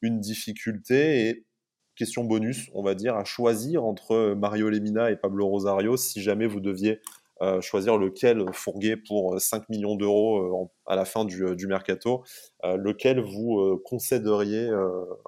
une 0.01 0.19
difficulté? 0.19 1.27
Et 1.27 1.45
question 1.95 2.23
bonus, 2.23 2.69
on 2.73 2.83
va 2.83 2.95
dire, 2.95 3.15
à 3.15 3.23
choisir 3.23 3.83
entre 3.85 4.33
Mario 4.33 4.69
Lemina 4.69 5.11
et 5.11 5.15
Pablo 5.15 5.47
Rosario 5.47 5.97
si 5.97 6.21
jamais 6.21 6.47
vous 6.47 6.59
deviez 6.59 6.99
euh, 7.41 7.59
choisir 7.59 7.97
lequel 7.97 8.45
fourguer 8.53 8.95
pour 8.95 9.39
5 9.41 9.63
euh, 9.63 9.65
millions 9.67 9.95
d'euros 9.95 10.63
euh, 10.63 10.69
à 10.85 10.95
la 10.95 11.03
fin 11.03 11.25
du, 11.25 11.67
mercato, 11.67 12.23
lequel 12.63 13.19
vous 13.19 13.81
concéderiez 13.83 14.69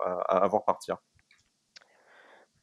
à, 0.05 0.37
avoir 0.37 0.63
partir? 0.63 0.97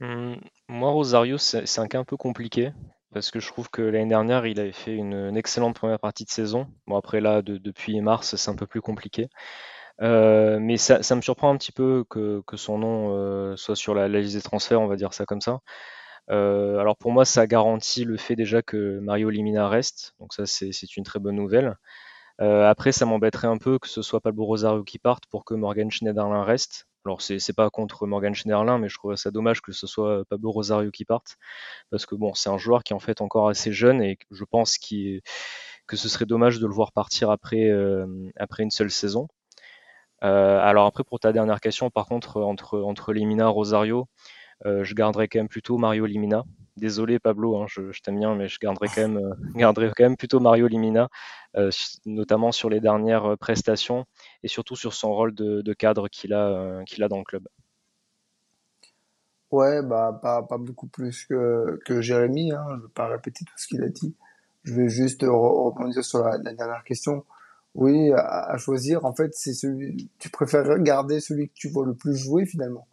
Mmh, 0.00 0.36
Moi, 0.68 0.90
Rosario, 0.90 1.36
c'est 1.38 1.78
un 1.78 1.88
cas 1.88 1.98
un 1.98 2.04
peu 2.04 2.16
compliqué 2.16 2.72
parce 3.12 3.30
que 3.30 3.38
je 3.38 3.46
trouve 3.46 3.70
que 3.70 3.82
l'année 3.82 4.08
dernière, 4.08 4.46
il 4.46 4.58
avait 4.58 4.72
fait 4.72 4.94
une, 4.94 5.36
excellente 5.36 5.76
première 5.76 6.00
partie 6.00 6.24
de 6.24 6.30
saison. 6.30 6.66
Bon, 6.86 6.96
après 6.96 7.20
là, 7.20 7.42
depuis 7.42 8.00
mars, 8.00 8.34
c'est 8.34 8.50
un 8.50 8.56
peu 8.56 8.66
plus 8.66 8.80
compliqué. 8.80 9.28
Euh, 10.02 10.58
mais 10.60 10.76
ça, 10.76 10.98
me 11.14 11.20
surprend 11.22 11.50
un 11.50 11.56
petit 11.56 11.72
peu 11.72 12.04
que, 12.08 12.42
son 12.56 12.78
nom 12.78 13.16
euh, 13.16 13.56
soit 13.56 13.76
sur 13.76 13.94
la, 13.94 14.08
liste 14.08 14.34
des 14.34 14.42
transferts, 14.42 14.80
on 14.80 14.86
va 14.86 14.96
dire 14.96 15.12
ça 15.12 15.24
comme 15.24 15.40
ça. 15.40 15.60
Euh, 16.30 16.78
alors 16.78 16.96
pour 16.96 17.12
moi, 17.12 17.24
ça 17.24 17.46
garantit 17.46 18.04
le 18.04 18.16
fait 18.16 18.36
déjà 18.36 18.62
que 18.62 18.98
Mario 19.00 19.30
Limina 19.30 19.68
reste, 19.68 20.14
donc 20.20 20.32
ça 20.34 20.46
c'est 20.46 20.96
une 20.96 21.04
très 21.04 21.20
bonne 21.20 21.36
nouvelle. 21.36 21.76
après, 22.38 22.92
ça 22.92 23.06
m'embêterait 23.06 23.48
un 23.48 23.58
peu 23.58 23.78
que 23.78 23.88
ce 23.88 24.02
soit 24.02 24.20
Pablo 24.20 24.44
Rosario 24.44 24.84
qui 24.84 24.98
parte 24.98 25.26
pour 25.26 25.44
que 25.44 25.54
Morgan 25.54 25.90
Schneiderlin 25.90 26.44
reste. 26.44 26.86
Alors 27.06 27.20
c'est 27.22 27.52
pas 27.54 27.70
contre 27.70 28.06
Morgan 28.06 28.34
Schneiderlin, 28.34 28.78
mais 28.78 28.88
je 28.88 28.96
trouve 28.96 29.14
ça 29.16 29.30
dommage 29.30 29.60
que 29.60 29.72
ce 29.72 29.86
soit 29.86 30.24
Pablo 30.30 30.50
Rosario 30.50 30.90
qui 30.90 31.04
parte, 31.04 31.36
parce 31.90 32.06
que 32.06 32.14
bon, 32.14 32.34
c'est 32.34 32.50
un 32.50 32.58
joueur 32.58 32.82
qui 32.84 32.94
est 32.94 32.96
en 32.96 33.00
fait 33.00 33.20
encore 33.20 33.48
assez 33.48 33.72
jeune 33.72 34.02
et 34.02 34.18
je 34.30 34.44
pense 34.44 34.78
que 34.78 35.96
ce 35.96 36.08
serait 36.08 36.26
dommage 36.26 36.58
de 36.60 36.66
le 36.66 36.72
voir 36.74 36.92
partir 36.92 37.30
après, 37.30 37.70
après 38.38 38.62
une 38.62 38.70
seule 38.70 38.90
saison. 38.90 39.28
Euh, 40.24 40.58
alors 40.60 40.86
après 40.86 41.04
pour 41.04 41.20
ta 41.20 41.32
dernière 41.32 41.60
question, 41.60 41.90
par 41.90 42.06
contre 42.06 42.40
entre 42.40 42.80
entre 42.80 43.12
Limina 43.12 43.46
Rosario, 43.48 44.08
euh, 44.66 44.84
je 44.84 44.94
garderais 44.94 45.28
quand 45.28 45.38
même 45.38 45.48
plutôt 45.48 45.78
Mario 45.78 46.06
Limina. 46.06 46.44
Désolé 46.76 47.20
Pablo, 47.20 47.56
hein, 47.56 47.66
je, 47.68 48.02
t'aime 48.02 48.18
bien, 48.18 48.34
mais 48.34 48.48
je 48.48 48.58
garderai 48.58 48.88
quand 48.88 49.02
même, 49.02 49.18
euh, 49.18 49.92
quand 49.96 50.16
plutôt 50.16 50.40
Mario 50.40 50.66
Limina, 50.66 51.08
euh, 51.56 51.70
notamment 52.04 52.50
sur 52.50 52.68
les 52.68 52.80
dernières 52.80 53.32
euh, 53.32 53.36
prestations 53.36 54.06
et 54.42 54.48
surtout 54.48 54.74
sur 54.74 54.92
son 54.92 55.14
rôle 55.14 55.34
de, 55.34 55.72
cadre 55.72 56.08
qu'il 56.08 56.34
a, 56.34 56.82
dans 57.08 57.18
le 57.18 57.24
club. 57.24 57.46
Ouais, 59.52 59.82
bah 59.82 60.18
pas, 60.20 60.42
beaucoup 60.58 60.88
plus 60.88 61.26
que, 61.26 61.78
que 61.84 62.00
Jérémy, 62.00 62.50
hein. 62.50 62.64
je 62.70 62.74
ne 62.74 62.80
vais 62.82 62.92
pas 62.92 63.06
répéter 63.06 63.44
tout 63.44 63.54
ce 63.56 63.68
qu'il 63.68 63.82
a 63.84 63.88
dit. 63.88 64.16
Je 64.64 64.74
vais 64.74 64.88
juste 64.88 65.22
rebondir 65.22 66.04
sur 66.04 66.24
la, 66.24 66.38
dernière 66.38 66.82
question. 66.82 67.24
Oui, 67.74 68.12
à, 68.12 68.56
choisir, 68.56 69.04
en 69.04 69.14
fait, 69.14 69.34
c'est 69.34 69.52
celui, 69.52 70.08
tu 70.18 70.30
préfères 70.30 70.78
garder 70.78 71.18
celui 71.20 71.48
que 71.48 71.54
tu 71.54 71.68
vois 71.68 71.84
le 71.84 71.94
plus 71.94 72.16
jouer 72.16 72.46
finalement 72.46 72.86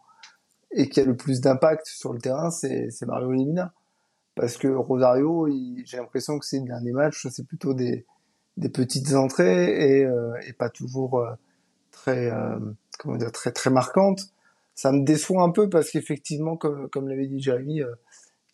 et 0.72 0.88
qui 0.88 1.00
a 1.00 1.04
le 1.04 1.16
plus 1.16 1.40
d'impact 1.40 1.86
sur 1.86 2.12
le 2.12 2.20
terrain, 2.20 2.50
c'est 2.50 2.90
Mario 3.06 3.30
Lemina. 3.30 3.72
Parce 4.34 4.56
que 4.56 4.68
Rosario, 4.68 5.46
j'ai 5.84 5.98
l'impression 5.98 6.38
que 6.38 6.46
c'est 6.46 6.58
le 6.58 6.64
dernier 6.64 6.92
match, 6.92 7.26
c'est 7.30 7.46
plutôt 7.46 7.74
des, 7.74 8.06
des 8.56 8.70
petites 8.70 9.12
entrées 9.12 9.98
et, 9.98 10.04
euh, 10.04 10.34
et 10.46 10.54
pas 10.54 10.70
toujours 10.70 11.20
euh, 11.20 11.32
très, 11.90 12.30
euh, 12.30 12.58
comment 12.98 13.16
dire, 13.16 13.30
très, 13.30 13.52
très 13.52 13.70
marquantes. 13.70 14.32
Ça 14.74 14.90
me 14.90 15.04
déçoit 15.04 15.42
un 15.42 15.50
peu 15.50 15.68
parce 15.68 15.90
qu'effectivement, 15.90 16.56
comme, 16.56 16.88
comme 16.88 17.08
l'avait 17.08 17.26
dit 17.26 17.40
Jérémy, 17.40 17.82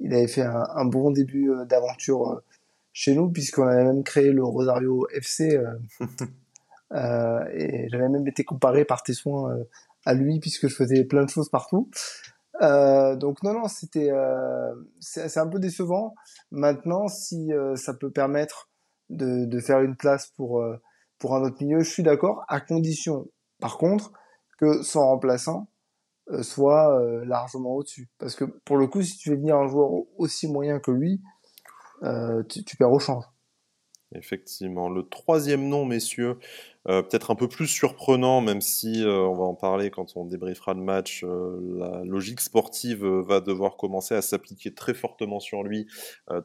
il 0.01 0.13
avait 0.13 0.27
fait 0.27 0.43
un, 0.43 0.67
un 0.75 0.85
bon 0.85 1.13
début 1.13 1.53
d'aventure 1.67 2.43
chez 2.99 3.15
nous, 3.15 3.31
puisqu'on 3.31 3.67
avait 3.67 3.85
même 3.85 4.03
créé 4.03 4.33
le 4.33 4.43
Rosario 4.43 5.07
FC. 5.13 5.61
et 6.91 7.89
j'avais 7.89 8.09
même 8.09 8.27
été 8.27 8.45
comparé 8.45 8.85
par 8.85 9.03
tes 9.03 9.13
soins 9.13 9.57
à 10.05 10.15
lui 10.15 10.41
puisque 10.41 10.69
je 10.69 10.75
faisais 10.75 11.05
plein 11.05 11.25
de 11.25 11.31
choses 11.31 11.49
partout. 11.49 11.91
Euh, 12.61 13.15
donc 13.15 13.43
non, 13.43 13.53
non, 13.53 13.69
c'était 13.69 14.11
euh, 14.11 14.75
c'est 15.01 15.39
un 15.39 15.47
peu 15.47 15.59
décevant. 15.59 16.15
Maintenant, 16.51 17.07
si 17.09 17.53
euh, 17.53 17.77
ça 17.77 17.95
peut 17.95 18.11
permettre 18.11 18.69
de, 19.11 19.45
de, 19.45 19.61
faire 19.61 19.81
une 19.81 19.97
place 19.97 20.33
pour 20.37 20.61
euh, 20.61 20.77
pour 21.19 21.37
un 21.37 21.43
autre 21.43 21.57
milieu, 21.61 21.81
je 21.81 21.91
suis 21.91 22.03
d'accord, 22.03 22.45
à 22.49 22.61
condition, 22.61 23.29
par 23.61 23.79
contre, 23.79 24.13
que 24.59 24.83
son 24.83 25.01
remplaçant 25.01 25.69
euh, 26.31 26.43
soit 26.43 27.01
largement 27.25 27.75
au-dessus. 27.75 28.09
Parce 28.19 28.35
que 28.35 28.45
pour 28.45 28.77
le 28.77 28.87
coup, 28.87 29.03
si 29.03 29.17
tu 29.19 29.31
veux 29.31 29.37
venir 29.37 29.57
un 29.57 29.69
joueur 29.69 29.91
aussi 30.17 30.51
moyen 30.51 30.81
que 30.81 30.91
lui, 30.91 31.21
tu, 32.49 32.65
tu 32.65 32.77
perds 32.77 32.93
au 32.93 32.99
change. 32.99 33.25
Effectivement. 34.15 34.89
Le 34.89 35.07
troisième 35.07 35.69
nom, 35.69 35.85
messieurs, 35.85 36.39
euh, 36.89 37.03
peut-être 37.03 37.31
un 37.31 37.35
peu 37.35 37.49
plus 37.49 37.67
surprenant, 37.67 38.41
même 38.41 38.61
si 38.61 39.05
euh, 39.05 39.21
on 39.21 39.35
va 39.35 39.45
en 39.45 39.55
parler 39.55 39.91
quand 39.91 40.17
on 40.17 40.25
débriefera 40.25 40.75
le 40.75 40.81
match. 40.81 41.25
Euh, 41.25 41.59
la 41.77 42.05
logique 42.05 42.41
sportive 42.41 43.05
va 43.05 43.41
devoir 43.41 43.77
commencer 43.77 44.15
à 44.15 44.23
s'appliquer 44.23 44.73
très 44.73 44.95
fortement 44.95 45.41
sur 45.41 45.63
lui. 45.63 45.87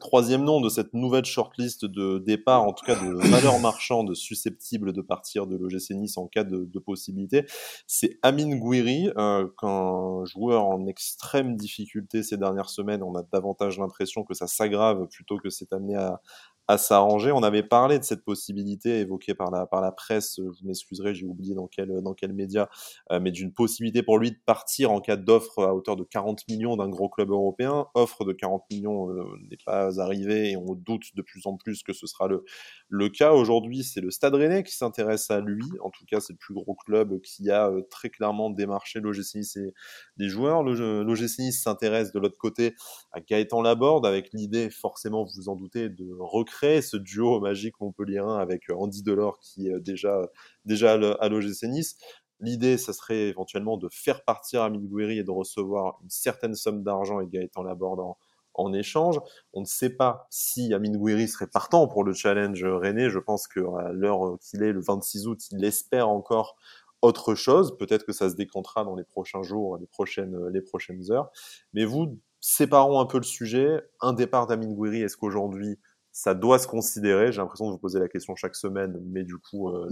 troisième 0.00 0.44
nom 0.44 0.60
de 0.60 0.68
cette 0.68 0.92
nouvelle 0.92 1.24
shortlist 1.24 1.84
de 1.84 2.18
départ, 2.18 2.62
en 2.62 2.72
tout 2.72 2.84
cas 2.84 2.94
de 2.94 3.12
valeurs 3.30 3.58
marchandes 3.60 4.14
susceptibles 4.14 4.92
de 4.92 5.00
partir 5.00 5.46
de 5.46 5.56
l'OGC 5.56 5.90
Nice 5.90 6.18
en 6.18 6.26
cas 6.26 6.44
de, 6.44 6.78
possibilité, 6.78 7.46
c'est 7.86 8.18
Amin 8.22 8.56
Gouiri, 8.56 9.10
qu'un 9.58 10.24
joueur 10.24 10.66
en 10.66 10.86
extrême 10.86 11.56
difficulté 11.56 12.22
ces 12.22 12.36
dernières 12.36 12.68
semaines. 12.68 13.02
On 13.02 13.14
a 13.14 13.22
davantage 13.32 13.78
l'impression 13.78 14.24
que 14.24 14.34
ça 14.34 14.46
s'aggrave 14.46 15.06
plutôt 15.08 15.38
que 15.38 15.48
c'est 15.48 15.72
amené 15.72 15.94
à, 15.94 16.20
à 16.68 16.78
s'arranger. 16.78 17.32
On 17.32 17.42
avait 17.42 17.62
parlé 17.62 17.98
de 17.98 18.04
cette 18.04 18.24
possibilité 18.24 19.00
évoquée 19.00 19.34
par 19.34 19.50
la, 19.50 19.66
par 19.66 19.80
la 19.80 19.92
presse, 19.92 20.33
vous 20.38 20.66
m'excuserez, 20.66 21.14
j'ai 21.14 21.26
oublié 21.26 21.54
dans 21.54 21.66
quel, 21.66 21.88
dans 22.02 22.14
média, 22.32 22.68
euh, 23.10 23.20
mais 23.20 23.30
d'une 23.30 23.52
possibilité 23.52 24.02
pour 24.02 24.18
lui 24.18 24.30
de 24.30 24.38
partir 24.46 24.90
en 24.90 25.00
cas 25.00 25.16
d'offre 25.16 25.62
à 25.64 25.74
hauteur 25.74 25.96
de 25.96 26.04
40 26.04 26.48
millions 26.48 26.76
d'un 26.76 26.88
gros 26.88 27.08
club 27.08 27.30
européen. 27.30 27.86
Offre 27.94 28.24
de 28.24 28.32
40 28.32 28.64
millions 28.70 29.10
euh, 29.10 29.24
n'est 29.50 29.58
pas 29.64 30.00
arrivée 30.00 30.52
et 30.52 30.56
on 30.56 30.74
doute 30.74 31.14
de 31.14 31.22
plus 31.22 31.46
en 31.46 31.56
plus 31.56 31.82
que 31.82 31.92
ce 31.92 32.06
sera 32.06 32.28
le, 32.28 33.08
cas. 33.08 33.32
Aujourd'hui, 33.32 33.84
c'est 33.84 34.00
le 34.00 34.10
Stade 34.10 34.34
Rennais 34.34 34.62
qui 34.62 34.74
s'intéresse 34.74 35.30
à 35.30 35.40
lui. 35.40 35.64
En 35.80 35.90
tout 35.90 36.04
cas, 36.06 36.20
c'est 36.20 36.32
le 36.32 36.38
plus 36.38 36.54
gros 36.54 36.74
club 36.74 37.20
qui 37.20 37.50
a 37.50 37.68
euh, 37.68 37.82
très 37.90 38.08
clairement 38.08 38.50
démarché 38.50 39.00
l'OGC 39.00 39.34
Nice 39.36 39.56
et 39.56 39.74
les 40.16 40.28
joueurs. 40.28 40.62
L'OGC 40.62 41.52
s'intéresse 41.52 42.12
de 42.12 42.18
l'autre 42.18 42.38
côté 42.38 42.74
à 43.12 43.20
Gaëtan 43.20 43.62
Laborde 43.62 44.06
avec 44.06 44.30
l'idée, 44.32 44.70
forcément, 44.70 45.24
vous 45.24 45.32
vous 45.34 45.48
en 45.48 45.56
doutez, 45.56 45.88
de 45.88 46.14
recruter 46.18 46.82
ce 46.82 46.96
duo 46.96 47.40
magique 47.40 47.80
montpellierin 47.80 48.38
avec 48.38 48.70
Andy 48.70 49.02
Delors 49.02 49.38
qui 49.40 49.68
est 49.68 49.74
euh, 49.74 49.80
déjà, 50.64 50.98
déjà 50.98 51.12
à 51.14 51.28
l'OGC 51.28 51.64
Nice. 51.64 51.96
L'idée, 52.40 52.78
ça 52.78 52.92
serait 52.92 53.28
éventuellement 53.28 53.76
de 53.76 53.88
faire 53.90 54.24
partir 54.24 54.62
Amin 54.62 54.80
Gouiri 54.80 55.18
et 55.18 55.24
de 55.24 55.30
recevoir 55.30 55.98
une 56.02 56.10
certaine 56.10 56.54
somme 56.54 56.82
d'argent 56.82 57.20
et 57.20 57.26
Gaëtan 57.26 57.62
Laborde 57.62 58.00
en, 58.54 58.72
échange. 58.72 59.20
On 59.52 59.60
ne 59.60 59.66
sait 59.66 59.90
pas 59.90 60.26
si 60.30 60.74
Amin 60.74 60.92
Gouiri 60.92 61.26
serait 61.26 61.46
partant 61.46 61.88
pour 61.88 62.04
le 62.04 62.12
challenge 62.12 62.64
René. 62.64 63.08
Je 63.08 63.18
pense 63.18 63.48
qu'à 63.48 63.92
l'heure 63.92 64.36
qu'il 64.40 64.62
est, 64.62 64.72
le 64.72 64.80
26 64.80 65.26
août, 65.26 65.40
il 65.50 65.64
espère 65.64 66.08
encore 66.08 66.56
autre 67.02 67.34
chose. 67.34 67.76
Peut-être 67.78 68.04
que 68.04 68.12
ça 68.12 68.30
se 68.30 68.34
décantera 68.34 68.84
dans 68.84 68.94
les 68.94 69.04
prochains 69.04 69.42
jours, 69.42 69.76
les 69.78 69.86
prochaines, 69.86 70.48
les 70.48 70.62
prochaines 70.62 71.10
heures. 71.10 71.30
Mais 71.72 71.84
vous, 71.84 72.18
séparons 72.40 73.00
un 73.00 73.06
peu 73.06 73.18
le 73.18 73.24
sujet. 73.24 73.80
Un 74.00 74.12
départ 74.12 74.46
d'Amin 74.46 74.72
Gouiri, 74.72 75.02
est-ce 75.02 75.16
qu'aujourd'hui, 75.16 75.78
ça 76.16 76.32
doit 76.32 76.60
se 76.60 76.68
considérer. 76.68 77.32
J'ai 77.32 77.40
l'impression 77.40 77.66
de 77.66 77.72
vous 77.72 77.78
poser 77.78 77.98
la 77.98 78.06
question 78.06 78.36
chaque 78.36 78.54
semaine, 78.54 78.96
mais 79.04 79.24
du 79.24 79.36
coup, 79.36 79.68
euh, 79.68 79.88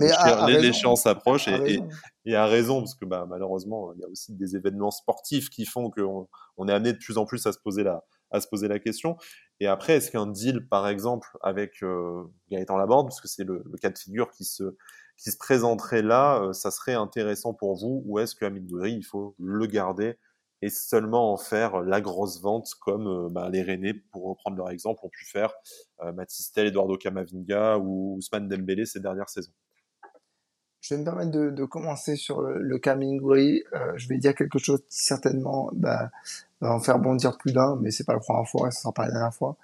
l'échéance 0.47 1.05
approche 1.05 1.49
et, 1.49 1.81
et, 2.25 2.37
à 2.37 2.47
raison, 2.47 2.79
parce 2.79 2.95
que 2.95 3.05
bah, 3.05 3.27
malheureusement, 3.29 3.93
il 3.95 4.01
y 4.03 4.05
a 4.05 4.09
aussi 4.09 4.33
des 4.33 4.55
événements 4.55 4.93
sportifs 4.93 5.51
qui 5.51 5.67
font 5.67 5.91
qu'on 5.91 6.29
on 6.57 6.69
est 6.69 6.73
amené 6.73 6.93
de 6.93 6.99
plus 6.99 7.19
en 7.19 7.27
plus 7.27 7.45
à 7.47 7.53
se 7.53 7.59
poser 7.59 7.83
la, 7.83 8.05
à 8.31 8.41
se 8.41 8.47
poser 8.47 8.69
la 8.69 8.79
question. 8.79 9.17
Et 9.59 9.67
après, 9.67 9.95
est-ce 9.95 10.13
qu'un 10.13 10.29
deal, 10.29 10.69
par 10.69 10.87
exemple, 10.87 11.29
avec 11.43 11.83
euh, 11.83 12.23
Gaëtan 12.53 12.77
Laborde, 12.77 13.09
parce 13.09 13.21
que 13.21 13.27
c'est 13.27 13.45
le, 13.45 13.65
le, 13.69 13.77
cas 13.77 13.91
de 13.91 13.99
figure 13.99 14.31
qui 14.31 14.45
se, 14.45 14.77
qui 15.17 15.33
se 15.33 15.37
présenterait 15.37 16.03
là, 16.03 16.41
euh, 16.41 16.53
ça 16.53 16.71
serait 16.71 16.95
intéressant 16.95 17.53
pour 17.53 17.75
vous, 17.75 18.05
ou 18.07 18.21
est-ce 18.21 18.37
qu'Amine 18.37 18.69
Gouiri, 18.69 18.93
il 18.93 19.05
faut 19.05 19.35
le 19.41 19.67
garder 19.67 20.17
et 20.63 20.71
seulement 20.71 21.33
en 21.33 21.37
faire 21.37 21.81
la 21.81 22.01
grosse 22.01 22.41
vente 22.41 22.75
comme 22.81 23.29
bah, 23.31 23.51
les 23.51 23.63
Rennais, 23.63 23.95
pour 23.95 24.25
reprendre 24.25 24.57
leur 24.57 24.71
exemple, 24.71 25.01
ont 25.03 25.09
pu 25.09 25.27
faire 25.27 25.53
Matistel, 26.15 26.69
Eduardo 26.69 26.97
Camavinga 26.97 27.79
ou 27.79 28.17
Ousmane 28.17 28.49
Dembélé 28.49 28.87
ces 28.87 29.01
dernières 29.01 29.29
saisons. 29.29 29.53
je 30.81 30.95
vais 30.95 31.01
me 31.01 31.05
permettre 31.05 31.31
de, 31.31 31.65
commencer 31.65 32.17
sur 32.17 32.41
le, 32.41 32.59
le 32.59 32.81
euh, 32.87 33.93
je 33.97 34.09
vais 34.09 34.19
dire 34.19 34.35
quelque 34.35 34.59
chose 34.59 34.81
qui 34.89 35.05
certainement 35.05 35.69
bah, 35.75 36.11
va 36.61 36.73
en 36.73 36.81
faire 36.81 37.01
bondir 37.01 37.37
plus 37.39 37.53
d'un, 37.53 37.77
mais 37.81 37.91
c'est 37.91 38.05
pas 38.05 38.15
la 38.15 38.21
première 38.21 38.49
fois, 38.49 38.69
et 38.69 38.71
ce 38.71 38.83
sera 38.83 38.93
pas 38.93 39.07
la 39.07 39.13
dernière 39.13 39.35
fois. 39.35 39.57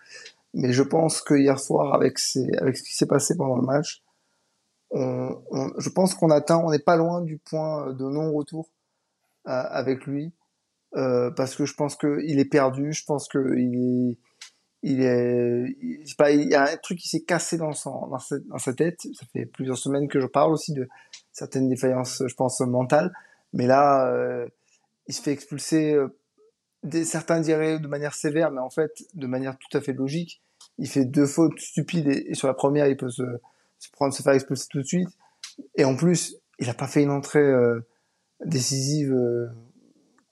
Mais 0.53 0.73
je 0.73 0.83
pense 0.83 1.21
que 1.21 1.35
hier 1.35 1.61
soir, 1.61 1.95
avec, 1.95 2.19
ce 2.19 2.41
qui 2.83 2.95
s'est 2.95 3.07
passé 3.07 3.37
pendant 3.37 3.57
le 3.57 3.63
match, 3.63 4.03
je 4.93 5.89
pense 5.91 6.15
qu'on 6.15 6.31
atteint, 6.31 6.59
on 6.59 6.71
n'est 6.71 6.79
pas 6.79 6.97
loin 6.97 7.21
du 7.21 7.39
point 7.39 7.93
de 7.93 8.05
non-retour 8.05 8.69
euh, 9.47 9.63
avec 9.71 10.05
lui, 10.07 10.33
euh, 10.97 11.31
parce 11.31 11.55
que 11.55 11.67
je 11.67 11.75
pense 11.75 11.97
qu'il 11.97 12.39
est 12.39 12.51
perdu, 12.51 12.93
je 12.93 13.05
pense 13.05 13.29
qu'il 13.29 13.75
est 13.75 14.19
il 14.83 15.03
est, 15.03 16.17
pas, 16.17 16.31
il 16.31 16.49
y 16.49 16.55
a 16.55 16.71
un 16.71 16.77
truc 16.77 16.99
qui 16.99 17.09
s'est 17.09 17.25
cassé 17.25 17.59
dans 17.59 17.73
sa, 17.73 18.73
tête. 18.75 19.01
Ça 19.01 19.27
fait 19.33 19.45
plusieurs 19.45 19.77
semaines 19.77 20.07
que 20.07 20.21
je 20.21 20.27
parle 20.27 20.53
aussi 20.53 20.73
de 20.73 20.89
certaines 21.33 21.69
défaillances, 21.69 22.23
je 22.25 22.35
pense, 22.35 22.61
mentales. 22.61 23.13
Mais 23.53 23.67
là, 23.67 24.09
euh, 24.09 24.47
il 25.09 25.15
se 25.15 25.21
fait 25.23 25.33
expulser. 25.33 25.95
Euh, 25.95 26.09
certains 27.05 27.41
diraient 27.41 27.81
de 27.81 27.89
manière 27.89 28.15
sévère, 28.15 28.53
mais 28.53 28.61
en 28.61 28.71
fait, 28.71 28.93
de 29.15 29.27
manière 29.27 29.57
tout 29.59 29.77
à 29.77 29.81
fait 29.81 29.93
logique. 29.93 30.43
Il 30.79 30.89
fait 30.89 31.05
deux 31.05 31.27
fautes 31.27 31.59
stupides 31.59 32.07
et, 32.07 32.35
sur 32.35 32.47
la 32.47 32.55
première, 32.55 32.87
il 32.87 32.97
peut 32.97 33.11
se, 33.11 33.25
prendre, 33.91 34.15
se 34.15 34.23
faire 34.23 34.35
expulser 34.35 34.67
tout 34.71 34.79
de 34.79 34.87
suite. 34.87 35.09
Et 35.75 35.85
en 35.85 35.97
plus, 35.97 36.37
il 36.61 36.71
a 36.71 36.75
pas 36.75 36.87
fait 36.87 37.03
une 37.03 37.11
entrée 37.11 37.53
décisive 38.45 39.13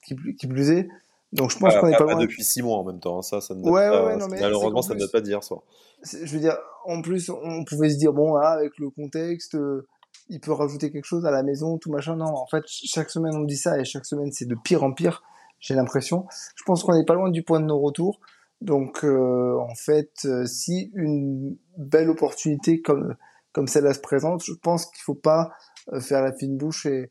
qui, 0.06 0.16
qui 0.36 0.46
plus 0.46 0.70
est. 0.70 0.88
Donc 1.32 1.50
je 1.50 1.58
pense 1.58 1.76
qu'on 1.76 1.88
est 1.88 1.96
pas, 1.96 2.04
loin. 2.04 2.16
depuis 2.16 2.44
six 2.44 2.62
mois 2.62 2.78
en 2.78 2.84
même 2.84 3.00
temps. 3.00 3.18
Hein. 3.18 3.22
Ça, 3.22 3.40
ça 3.40 3.54
ne 3.54 3.62
ouais, 3.62 3.88
pas, 3.88 4.06
ouais, 4.06 4.16
non, 4.16 4.28
mais 4.28 4.40
malheureusement, 4.40 4.82
ça 4.82 4.94
ne 4.94 4.98
doit 4.98 5.10
pas 5.10 5.20
dire 5.20 5.42
ça. 5.42 5.56
Je 6.02 6.32
veux 6.32 6.40
dire, 6.40 6.56
en 6.84 7.02
plus, 7.02 7.30
on 7.30 7.64
pouvait 7.64 7.90
se 7.90 7.96
dire 7.96 8.12
bon, 8.12 8.36
là, 8.36 8.50
avec 8.50 8.78
le 8.78 8.90
contexte, 8.90 9.56
euh, 9.56 9.86
il 10.28 10.40
peut 10.40 10.52
rajouter 10.52 10.90
quelque 10.90 11.04
chose 11.04 11.26
à 11.26 11.30
la 11.30 11.42
maison, 11.42 11.78
tout 11.78 11.90
machin. 11.90 12.16
Non, 12.16 12.26
en 12.26 12.46
fait, 12.46 12.62
chaque 12.66 13.10
semaine 13.10 13.34
on 13.34 13.44
dit 13.44 13.56
ça 13.56 13.78
et 13.78 13.84
chaque 13.84 14.06
semaine 14.06 14.30
c'est 14.32 14.46
de 14.46 14.54
pire 14.54 14.84
en 14.84 14.92
pire. 14.92 15.22
J'ai 15.58 15.74
l'impression. 15.74 16.26
Je 16.54 16.62
pense 16.64 16.84
qu'on 16.84 16.94
n'est 16.94 17.04
pas 17.04 17.14
loin 17.14 17.30
du 17.30 17.42
point 17.42 17.60
de 17.60 17.66
nos 17.66 17.78
retours. 17.78 18.20
Donc 18.60 19.04
euh, 19.04 19.58
en 19.58 19.74
fait, 19.74 20.12
euh, 20.24 20.46
si 20.46 20.90
une 20.94 21.56
belle 21.76 22.08
opportunité 22.08 22.80
comme 22.80 23.14
comme 23.52 23.66
celle-là 23.66 23.94
se 23.94 24.00
présente, 24.00 24.44
je 24.44 24.52
pense 24.52 24.86
qu'il 24.86 25.02
faut 25.02 25.14
pas 25.14 25.50
faire 26.00 26.22
la 26.22 26.32
fine 26.32 26.58
bouche 26.58 26.84
et, 26.84 27.10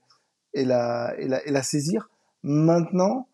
et 0.54 0.64
la, 0.64 1.16
et 1.18 1.28
la 1.28 1.46
et 1.46 1.52
la 1.52 1.64
saisir. 1.64 2.10
Maintenant 2.48 3.28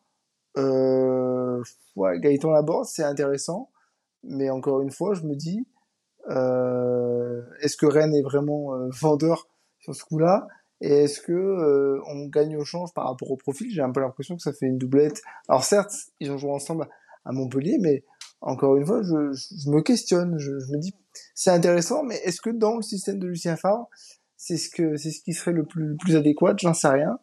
euh, 0.58 1.62
ouais, 1.98 2.18
Gaëtan 2.20 2.52
Laborde, 2.52 2.86
c'est 2.86 3.04
intéressant, 3.04 3.70
mais 4.24 4.50
encore 4.50 4.82
une 4.82 4.92
fois, 4.92 5.14
je 5.14 5.24
me 5.24 5.36
dis, 5.36 5.68
euh, 6.30 7.42
est-ce 7.62 7.76
que 7.76 7.86
Rennes 7.86 8.14
est 8.14 8.22
vraiment 8.22 8.74
euh, 8.74 8.90
vendeur 9.02 9.50
sur 9.80 9.94
ce 9.96 10.06
coup-là? 10.06 10.48
Et 10.80 11.04
est-ce 11.04 11.20
que 11.20 11.34
euh, 11.34 12.02
on 12.08 12.28
gagne 12.28 12.56
au 12.56 12.64
change 12.64 12.94
par 12.94 13.06
rapport 13.06 13.30
au 13.32 13.36
profil? 13.36 13.70
J'ai 13.70 13.82
un 13.82 13.92
peu 13.92 14.00
l'impression 14.00 14.36
que 14.36 14.42
ça 14.42 14.54
fait 14.54 14.66
une 14.66 14.78
doublette. 14.78 15.22
Alors 15.50 15.66
certes, 15.66 15.94
ils 16.22 16.32
ont 16.32 16.38
joué 16.38 16.52
ensemble 16.52 16.88
à 17.26 17.34
Montpellier, 17.34 17.78
mais 17.80 18.04
encore 18.40 18.78
une 18.78 18.86
fois, 18.86 19.04
je, 19.04 19.34
je 19.34 19.70
me 19.70 19.82
questionne. 19.82 20.38
Je, 20.40 20.58
je 20.58 20.72
me 20.72 20.78
dis, 20.78 20.96
c'est 21.36 21.52
intéressant, 21.52 22.04
mais 22.04 22.16
est-ce 22.24 22.42
que 22.42 22.50
dans 22.50 22.78
le 22.78 22.82
système 22.82 23.20
de 23.20 23.28
Lucien 23.28 23.58
Favre, 23.58 23.90
c'est 24.38 24.58
ce 24.58 24.70
que 24.70 24.96
c'est 24.96 25.12
ce 25.12 25.22
qui 25.22 25.34
serait 25.34 25.52
le 25.52 25.66
plus, 25.66 25.90
le 25.90 25.98
plus 25.98 26.16
adéquat? 26.16 26.56
J'en 26.58 26.74
sais 26.74 26.88
rien. 26.88 27.20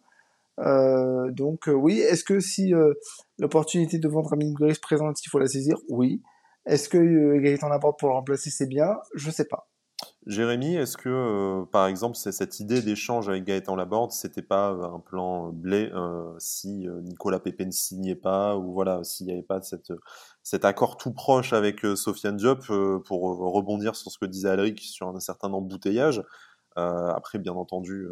Euh, 0.60 1.30
donc 1.30 1.68
euh, 1.68 1.72
oui, 1.72 2.00
est-ce 2.00 2.24
que 2.24 2.40
si 2.40 2.74
euh, 2.74 2.94
l'opportunité 3.38 3.98
de 3.98 4.08
vendre 4.08 4.32
Amine 4.32 4.54
Gouiri 4.54 4.74
se 4.74 4.80
présente, 4.80 5.24
il 5.24 5.28
faut 5.28 5.38
la 5.38 5.46
saisir? 5.46 5.76
Oui. 5.88 6.22
Est-ce 6.66 6.88
que 6.88 7.38
Gaëtan 7.38 7.68
Laborde 7.68 7.96
pour 7.98 8.08
le 8.08 8.14
remplacer, 8.14 8.50
c'est 8.50 8.66
bien? 8.66 8.96
Je 9.14 9.30
sais 9.30 9.46
pas. 9.46 9.68
Jérémy, 10.26 10.76
est-ce 10.76 10.96
que, 10.98 11.64
par 11.72 11.86
exemple, 11.86 12.14
cette 12.16 12.60
idée 12.60 12.82
d'échange 12.82 13.28
avec 13.30 13.44
Gaëtan 13.44 13.74
Laborde, 13.74 14.12
c'était 14.12 14.42
pas 14.42 14.68
un 14.68 15.00
plan 15.00 15.48
blé 15.48 15.90
si 16.38 16.86
Nicolas 17.02 17.40
Pepe 17.40 17.60
ne 17.60 17.70
signait 17.70 18.14
pas, 18.14 18.56
ou 18.56 18.74
voilà, 18.74 19.02
s'il 19.02 19.26
n'y 19.26 19.32
avait 19.32 19.42
pas 19.42 19.60
cet 19.62 20.64
accord 20.66 20.98
tout 20.98 21.12
proche 21.12 21.54
avec 21.54 21.80
Sofiane 21.96 22.36
Diop, 22.36 22.66
pour 23.06 23.22
rebondir 23.54 23.96
sur 23.96 24.12
ce 24.12 24.18
que 24.18 24.26
disait 24.26 24.50
Alric 24.50 24.80
sur 24.80 25.08
un 25.08 25.20
certain 25.20 25.52
embouteillage? 25.52 26.22
après, 26.76 27.38
bien 27.38 27.54
entendu, 27.54 28.08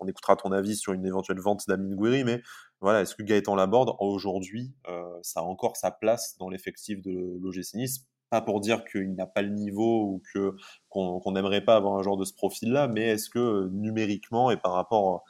on 0.00 0.06
écoutera 0.06 0.36
ton 0.36 0.52
avis 0.52 0.76
sur 0.76 0.92
une 0.92 1.06
éventuelle 1.06 1.40
vente 1.40 1.64
d'Amin 1.68 1.94
Gouiri, 1.94 2.24
mais 2.24 2.42
voilà, 2.80 3.02
est-ce 3.02 3.14
que 3.14 3.22
Gaëtan 3.22 3.56
Laborde, 3.56 3.94
aujourd'hui, 3.98 4.72
euh, 4.88 5.18
ça 5.22 5.40
a 5.40 5.42
encore 5.42 5.76
sa 5.76 5.90
place 5.90 6.36
dans 6.38 6.48
l'effectif 6.48 7.02
de 7.02 7.10
l'OGC 7.40 7.88
Pas 8.30 8.40
pour 8.40 8.60
dire 8.60 8.84
qu'il 8.84 9.14
n'a 9.14 9.26
pas 9.26 9.42
le 9.42 9.50
niveau 9.50 10.04
ou 10.04 10.22
que 10.32 10.54
qu'on 10.88 11.32
n'aimerait 11.32 11.64
pas 11.64 11.76
avoir 11.76 11.98
un 11.98 12.02
genre 12.02 12.16
de 12.16 12.24
ce 12.24 12.34
profil-là, 12.34 12.88
mais 12.88 13.08
est-ce 13.08 13.30
que 13.30 13.38
euh, 13.38 13.68
numériquement 13.72 14.50
et 14.50 14.56
par 14.56 14.72
rapport 14.72 15.24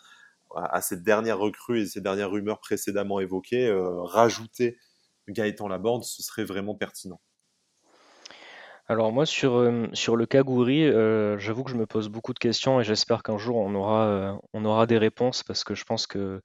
à, 0.55 0.81
cette 0.81 1.03
dernière 1.03 1.39
recrue 1.39 1.81
et 1.81 1.87
ces 1.87 2.01
dernières 2.01 2.31
rumeurs 2.31 2.61
précédemment 2.61 3.21
évoquées, 3.21 3.69
euh, 3.69 4.03
rajouter 4.03 4.79
Gaëtan 5.29 5.69
Laborde, 5.69 6.05
ce 6.05 6.23
serait 6.23 6.45
vraiment 6.45 6.75
pertinent? 6.75 7.21
Alors 8.91 9.12
moi 9.12 9.26
sur, 9.26 9.57
euh, 9.59 9.86
sur 9.93 10.16
le 10.16 10.24
Kaguri, 10.26 10.84
euh, 10.84 11.39
j'avoue 11.39 11.62
que 11.62 11.70
je 11.70 11.76
me 11.76 11.86
pose 11.86 12.09
beaucoup 12.09 12.32
de 12.32 12.39
questions 12.39 12.80
et 12.80 12.84
j'espère 12.84 13.22
qu'un 13.22 13.36
jour 13.36 13.57
on 13.57 13.74
aura, 13.74 14.07
euh, 14.07 14.32
on 14.55 14.64
aura 14.64 14.86
des 14.86 14.97
réponses 14.99 15.43
parce 15.43 15.62
que 15.62 15.74
je 15.74 15.84
pense 15.84 16.07
que 16.07 16.41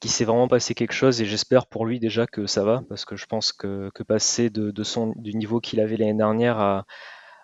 qu'il 0.00 0.10
s'est 0.10 0.24
vraiment 0.24 0.48
passé 0.48 0.74
quelque 0.74 0.92
chose 0.92 1.20
et 1.22 1.26
j'espère 1.26 1.66
pour 1.66 1.86
lui 1.86 2.00
déjà 2.00 2.26
que 2.26 2.46
ça 2.46 2.64
va 2.64 2.82
parce 2.88 3.04
que 3.04 3.16
je 3.16 3.26
pense 3.26 3.52
que, 3.52 3.90
que 3.94 4.04
passer 4.04 4.50
de, 4.50 4.70
de 4.70 4.82
son, 4.84 5.12
du 5.16 5.34
niveau 5.34 5.60
qu'il 5.60 5.80
avait 5.80 5.96
l'année 5.96 6.14
dernière 6.14 6.58
à, 6.60 6.84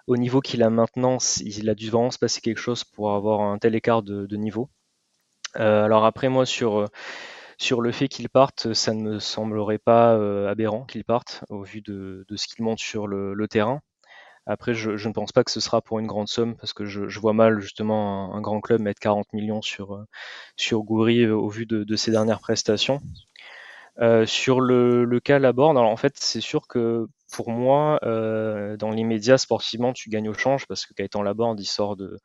au 0.06 0.16
niveau 0.16 0.40
qu'il 0.40 0.62
a 0.62 0.70
maintenant, 0.70 1.18
il 1.40 1.68
a 1.70 1.74
dû 1.74 1.90
vraiment 1.90 2.10
se 2.12 2.18
passer 2.18 2.40
quelque 2.40 2.58
chose 2.60 2.84
pour 2.84 3.14
avoir 3.14 3.40
un 3.42 3.58
tel 3.58 3.74
écart 3.74 4.02
de, 4.02 4.36
niveau. 4.36 4.70
alors 5.54 6.04
après 6.04 6.28
moi 6.28 6.46
sur, 6.46 6.86
sur 7.58 7.80
le 7.82 7.92
fait 7.92 8.08
qu'il 8.08 8.28
parte, 8.30 8.74
ça 8.74 8.94
ne 8.94 9.02
me 9.02 9.18
semblerait 9.20 9.78
pas 9.78 10.14
aberrant 10.48 10.84
qu'il 10.86 11.04
parte 11.04 11.44
au 11.50 11.62
vu 11.64 11.82
de, 11.82 12.24
de 12.28 12.36
ce 12.36 12.48
qu'il 12.48 12.64
monte 12.64 12.80
sur 12.80 13.06
le 13.08 13.48
terrain. 13.48 13.80
Après, 14.50 14.72
je, 14.72 14.90
ne 15.06 15.12
pense 15.12 15.30
pas 15.30 15.44
que 15.44 15.50
ce 15.50 15.60
sera 15.60 15.82
pour 15.82 15.98
une 15.98 16.06
grande 16.06 16.28
somme 16.28 16.56
parce 16.56 16.72
que 16.72 16.86
je, 16.86 17.20
vois 17.20 17.34
mal 17.34 17.60
justement 17.60 18.34
un, 18.34 18.40
grand 18.40 18.62
club 18.62 18.80
mettre 18.80 18.98
40 18.98 19.34
millions 19.34 19.60
sur, 19.60 19.94
euh, 19.94 20.06
sur 20.56 20.82
Goury 20.82 21.24
euh, 21.24 21.36
au 21.36 21.50
vu 21.50 21.66
de, 21.66 21.96
ses 21.96 22.10
dernières 22.12 22.40
prestations. 22.40 23.02
Euh, 24.00 24.24
sur 24.24 24.62
le, 24.62 25.20
cas 25.22 25.38
Laborde, 25.38 25.76
alors 25.76 25.90
en 25.90 25.98
fait, 25.98 26.14
c'est 26.18 26.40
sûr 26.40 26.66
que 26.66 27.08
pour 27.30 27.50
moi, 27.50 28.00
dans 28.02 28.90
l'immédiat, 28.90 29.36
sportivement, 29.36 29.92
tu 29.92 30.08
gagnes 30.08 30.30
au 30.30 30.34
change 30.34 30.66
parce 30.66 30.86
que 30.86 30.94
Gaëtan 30.94 31.22
Laborde, 31.22 31.60
il 31.60 31.66
sort 31.66 31.94
de, 31.94 32.18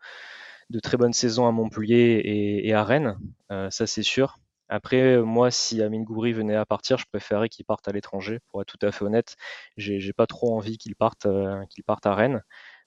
de 0.70 0.80
très 0.80 0.96
bonnes 0.96 1.12
saisons 1.12 1.46
à 1.46 1.52
Montpellier 1.52 2.22
et 2.64 2.74
à 2.74 2.86
Rennes, 2.86 3.18
ça 3.50 3.86
c'est 3.86 4.04
sûr. 4.04 4.40
Après, 4.70 5.18
moi, 5.22 5.52
si 5.52 5.82
Amine 5.82 6.04
Goury 6.04 6.34
venait 6.34 6.56
à 6.56 6.66
partir, 6.66 6.98
je 6.98 7.06
préférerais 7.12 7.50
qu'il 7.50 7.66
parte 7.66 7.88
à 7.88 7.92
l'étranger, 7.92 8.40
pour 8.50 8.62
être 8.62 8.78
tout 8.78 8.86
à 8.86 8.92
fait 8.92 9.04
honnête. 9.04 9.36
J'ai 9.78 10.14
pas 10.14 10.28
trop 10.28 10.56
envie 10.56 10.78
qu'il 10.78 10.96
parte, 10.96 11.26
euh, 11.26 11.64
qu'il 11.70 11.84
parte 11.84 12.06
à 12.06 12.16
Rennes, 12.16 12.42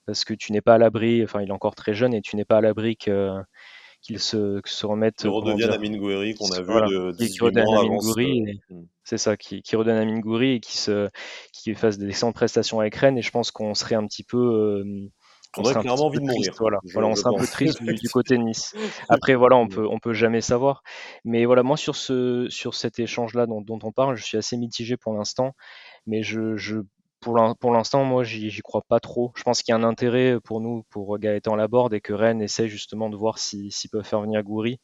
parce 0.06 0.24
que 0.24 0.34
tu 0.34 0.52
n'es 0.52 0.60
pas 0.60 0.74
à 0.74 0.78
l'abri, 0.78 1.22
enfin, 1.22 1.42
il 1.42 1.48
est 1.48 1.52
encore 1.52 1.74
très 1.74 1.94
jeune 1.94 2.14
et 2.14 2.22
tu 2.22 2.36
n'es 2.36 2.44
pas 2.44 2.58
à 2.58 2.60
l'abri 2.60 2.96
qu'il 2.96 4.18
se, 4.18 4.60
se 4.64 4.86
remette. 4.86 5.16
Qu'il 5.16 5.28
redevienne 5.30 5.70
Amine 5.70 5.98
Goury 5.98 6.34
qu'on 6.34 6.50
a 6.52 6.60
vu 6.60 6.66
de 6.66 7.12
18 7.12 7.40
mois 7.56 7.80
avant. 7.80 8.00
Hmm. 8.70 8.86
C'est 9.04 9.18
ça, 9.18 9.36
qui, 9.36 9.62
qui 9.62 9.76
redonne 9.76 9.96
Amine 9.96 10.20
Goury 10.20 10.52
et 10.52 10.60
qui, 10.60 10.78
se, 10.78 11.08
qui 11.52 11.74
fasse 11.74 11.98
des 11.98 12.08
excellentes 12.08 12.34
prestations 12.34 12.80
avec 12.80 12.94
Rennes. 12.94 13.18
Et 13.18 13.22
je 13.22 13.30
pense 13.30 13.50
qu'on 13.50 13.74
serait 13.74 13.96
un 13.96 14.06
petit 14.06 14.24
peu. 14.24 14.38
Euh, 14.38 15.10
on, 15.58 15.62
aurait 15.62 15.80
clairement 15.80 16.06
envie 16.06 16.18
de 16.18 16.24
mourir. 16.24 16.54
Voilà, 16.58 16.78
voilà 16.92 17.08
on 17.08 17.14
serait 17.14 17.34
un 17.34 17.38
peu 17.38 17.46
triste 17.46 17.82
du, 17.82 18.08
côté 18.08 18.36
de 18.36 18.42
Nice. 18.42 18.74
Après, 19.08 19.34
voilà, 19.34 19.56
on 19.56 19.68
peut, 19.68 19.86
on 19.88 19.98
peut 19.98 20.12
jamais 20.12 20.40
savoir. 20.40 20.82
Mais 21.24 21.44
voilà, 21.44 21.62
moi 21.62 21.76
sur 21.76 21.96
ce, 21.96 22.46
sur 22.48 22.74
cet 22.74 22.98
échange-là 22.98 23.46
dont, 23.46 23.60
dont, 23.60 23.78
on 23.82 23.92
parle, 23.92 24.16
je 24.16 24.24
suis 24.24 24.38
assez 24.38 24.56
mitigé 24.56 24.96
pour 24.96 25.14
l'instant. 25.14 25.52
Mais 26.06 26.22
je, 26.22 26.56
je 26.56 26.80
pour 27.20 27.72
l'instant, 27.72 28.04
moi, 28.04 28.22
j'y 28.24 28.60
crois 28.60 28.82
pas 28.86 29.00
trop. 29.00 29.32
Je 29.36 29.42
pense 29.42 29.62
qu'il 29.62 29.72
y 29.72 29.74
a 29.74 29.78
un 29.78 29.84
intérêt 29.84 30.38
pour 30.44 30.60
nous, 30.60 30.84
pour 30.90 31.18
Gaëtan 31.18 31.56
Laborde, 31.56 31.94
et 31.94 32.00
que 32.00 32.12
Rennes 32.12 32.40
essaie 32.40 32.68
justement 32.68 33.10
de 33.10 33.16
voir 33.16 33.38
s'ils 33.38 33.72
peuvent 33.90 34.04
faire 34.04 34.20
venir 34.20 34.42
Goury. 34.42 34.78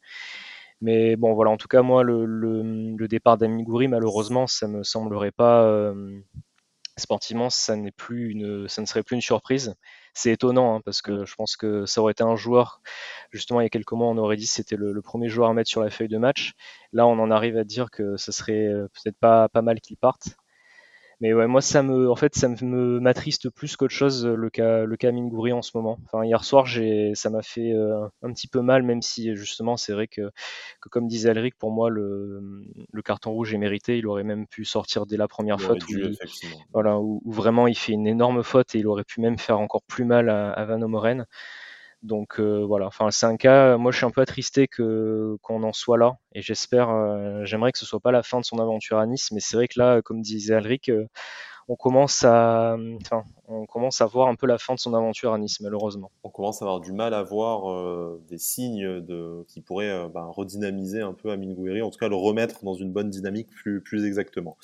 Mais 0.81 1.15
bon, 1.17 1.35
voilà, 1.35 1.51
en 1.53 1.57
tout 1.57 1.69
cas, 1.69 1.83
moi, 1.83 2.03
le, 2.03 2.25
le, 2.25 2.95
le 2.97 3.09
départ 3.09 3.39
d'Ami 3.39 3.63
Goury, 3.63 3.87
malheureusement, 3.89 4.47
ça 4.49 4.67
me 4.67 4.83
semblerait 4.83 5.31
pas. 5.31 5.63
Euh, 5.65 6.21
sportivement, 6.99 7.51
ça, 7.51 7.77
plus 7.97 8.31
une, 8.31 8.69
ça 8.69 8.83
ne 8.83 8.87
serait 8.87 9.03
plus 9.03 9.15
une 9.15 9.23
surprise 9.23 9.75
c'est 10.15 10.33
étonnant 10.33 10.77
hein, 10.77 10.81
parce 10.85 11.03
que 11.03 11.25
je 11.25 11.35
pense 11.35 11.57
que 11.57 11.87
ça 11.87 12.01
aurait 12.01 12.13
été 12.13 12.23
un 12.23 12.37
joueur, 12.37 12.83
justement 13.31 13.61
il 13.61 13.65
y 13.65 13.67
a 13.67 13.71
quelques 13.71 13.93
mois 13.93 14.09
on 14.09 14.19
aurait 14.19 14.37
dit 14.37 14.47
c'était 14.47 14.77
le, 14.77 15.01
premier 15.03 15.29
joueur 15.29 15.49
à 15.49 15.55
mettre 15.55 15.71
sur 15.71 15.83
la 15.83 15.91
feuille 15.91 16.09
de 16.09 16.19
match. 16.19 16.53
Là 16.93 17.07
on 17.07 17.19
en 17.19 17.31
arrive 17.31 17.57
à 17.57 17.65
dire 17.65 17.91
que 17.91 18.17
ce 18.17 18.33
serait 18.33 18.67
euh, 18.67 18.89
peut-être 18.89 19.19
pas, 19.19 19.49
pas 19.49 19.63
mal 19.63 19.81
qu'il 19.81 19.97
parte. 19.97 20.37
Mais 21.23 21.33
ouais, 21.33 21.47
moi, 21.47 21.61
ça 21.61 21.85
me, 21.85 22.11
en 22.11 22.17
fait, 22.17 22.35
ça 22.35 22.49
me 22.49 22.99
m'attriste 22.99 23.49
plus 23.49 23.77
qu'autre 23.77 23.95
chose 23.95 24.27
le 24.27 24.51
cas, 24.51 24.85
le 24.85 24.97
cas 24.97 25.13
Mingouri 25.13 25.53
en 25.53 25.63
ce 25.63 25.71
moment. 25.77 26.01
Enfin, 26.05 26.25
hier 26.25 26.43
soir, 26.43 26.67
j'ai, 26.67 27.13
ça 27.15 27.31
m'a 27.31 27.43
fait 27.43 27.73
euh, 27.73 28.09
un 28.25 28.33
petit 28.33 28.49
peu 28.49 28.61
mal, 28.61 28.83
même 28.83 29.03
si 29.03 29.37
justement, 29.37 29.77
c'est 29.77 29.93
vrai 29.93 30.09
que, 30.09 30.33
que, 30.81 30.89
comme 30.89 31.07
disait 31.07 31.31
Alric, 31.31 31.57
pour 31.57 31.71
moi, 31.71 31.91
le, 31.91 32.65
le, 32.91 33.03
carton 33.03 33.31
rouge 33.31 33.55
est 33.55 33.59
mérité. 33.59 33.99
Il 33.99 34.09
aurait 34.09 34.25
même 34.25 34.49
pu 34.49 34.65
sortir 34.65 35.07
dès 35.07 35.17
la 35.17 35.29
première 35.29 35.61
faute, 35.61 35.85
où, 35.89 35.95
voilà, 36.73 36.99
où, 36.99 37.23
vraiment 37.27 37.69
il 37.69 37.79
fait 37.79 37.93
une 37.93 38.09
énorme 38.09 38.43
faute 38.43 38.75
et 38.75 38.81
il 38.81 38.89
aurait 38.89 39.05
pu 39.05 39.21
même 39.21 39.39
faire 39.39 39.61
encore 39.61 39.83
plus 39.85 40.05
mal 40.05 40.29
à, 40.29 40.51
à 40.51 40.65
Van 40.65 40.83
Omoren. 40.83 41.27
Donc 42.03 42.41
voilà, 42.41 42.87
enfin 42.87 43.11
c'est 43.11 43.27
un 43.27 43.37
cas, 43.37 43.77
moi 43.77 43.93
je 43.93 43.99
suis 43.99 44.07
un 44.07 44.11
peu 44.11 44.23
attristé 44.23 44.67
qu'on 44.67 45.63
en 45.63 45.73
soit 45.73 45.99
là 45.99 46.17
et 46.35 46.43
j'espère, 46.43 46.89
j'aimerais 47.45 47.71
que 47.71 47.79
ce 47.79 47.87
soit 47.87 48.01
pas 48.01 48.11
la 48.11 48.25
fin 48.25 48.41
de 48.41 48.45
son 48.45 48.59
aventure 48.59 48.99
à 48.99 49.07
Nice, 49.07 49.31
mais 49.31 49.41
c'est 49.41 49.57
vrai 49.57 49.69
que 49.69 49.79
là, 49.79 50.03
comme 50.03 50.21
disait 50.21 50.55
Alric, 50.55 50.91
on 51.69 51.77
commence 51.77 52.25
à, 52.25 52.77
enfin, 53.01 53.25
on 53.47 53.67
commence 53.67 54.01
à 54.01 54.07
voir 54.07 54.29
un 54.29 54.35
peu 54.35 54.47
la 54.47 54.59
fin 54.59 54.75
de 54.75 54.79
son 54.79 54.95
aventure 54.95 55.33
à 55.33 55.39
Nice, 55.39 55.61
malheureusement. 55.61 56.11
On 56.25 56.31
commence 56.31 56.61
à 56.63 56.65
avoir 56.65 56.81
du 56.81 56.93
mal 56.93 57.15
à 57.15 57.23
voir 57.23 57.71
euh, 57.71 58.21
des 58.29 58.39
signes 58.39 59.05
qui 59.47 59.61
pourraient 59.61 59.91
euh, 59.91 60.09
bah, 60.09 60.27
redynamiser 60.29 61.01
un 61.01 61.13
peu 61.13 61.31
Amine 61.31 61.55
Gouiri, 61.55 61.83
en 61.83 61.91
tout 61.91 61.99
cas 61.99 62.09
le 62.09 62.17
remettre 62.17 62.65
dans 62.65 62.75
une 62.75 62.93
bonne 62.93 63.11
dynamique 63.11 63.49
plus, 63.51 63.81
plus 63.81 64.05
exactement. 64.05 64.57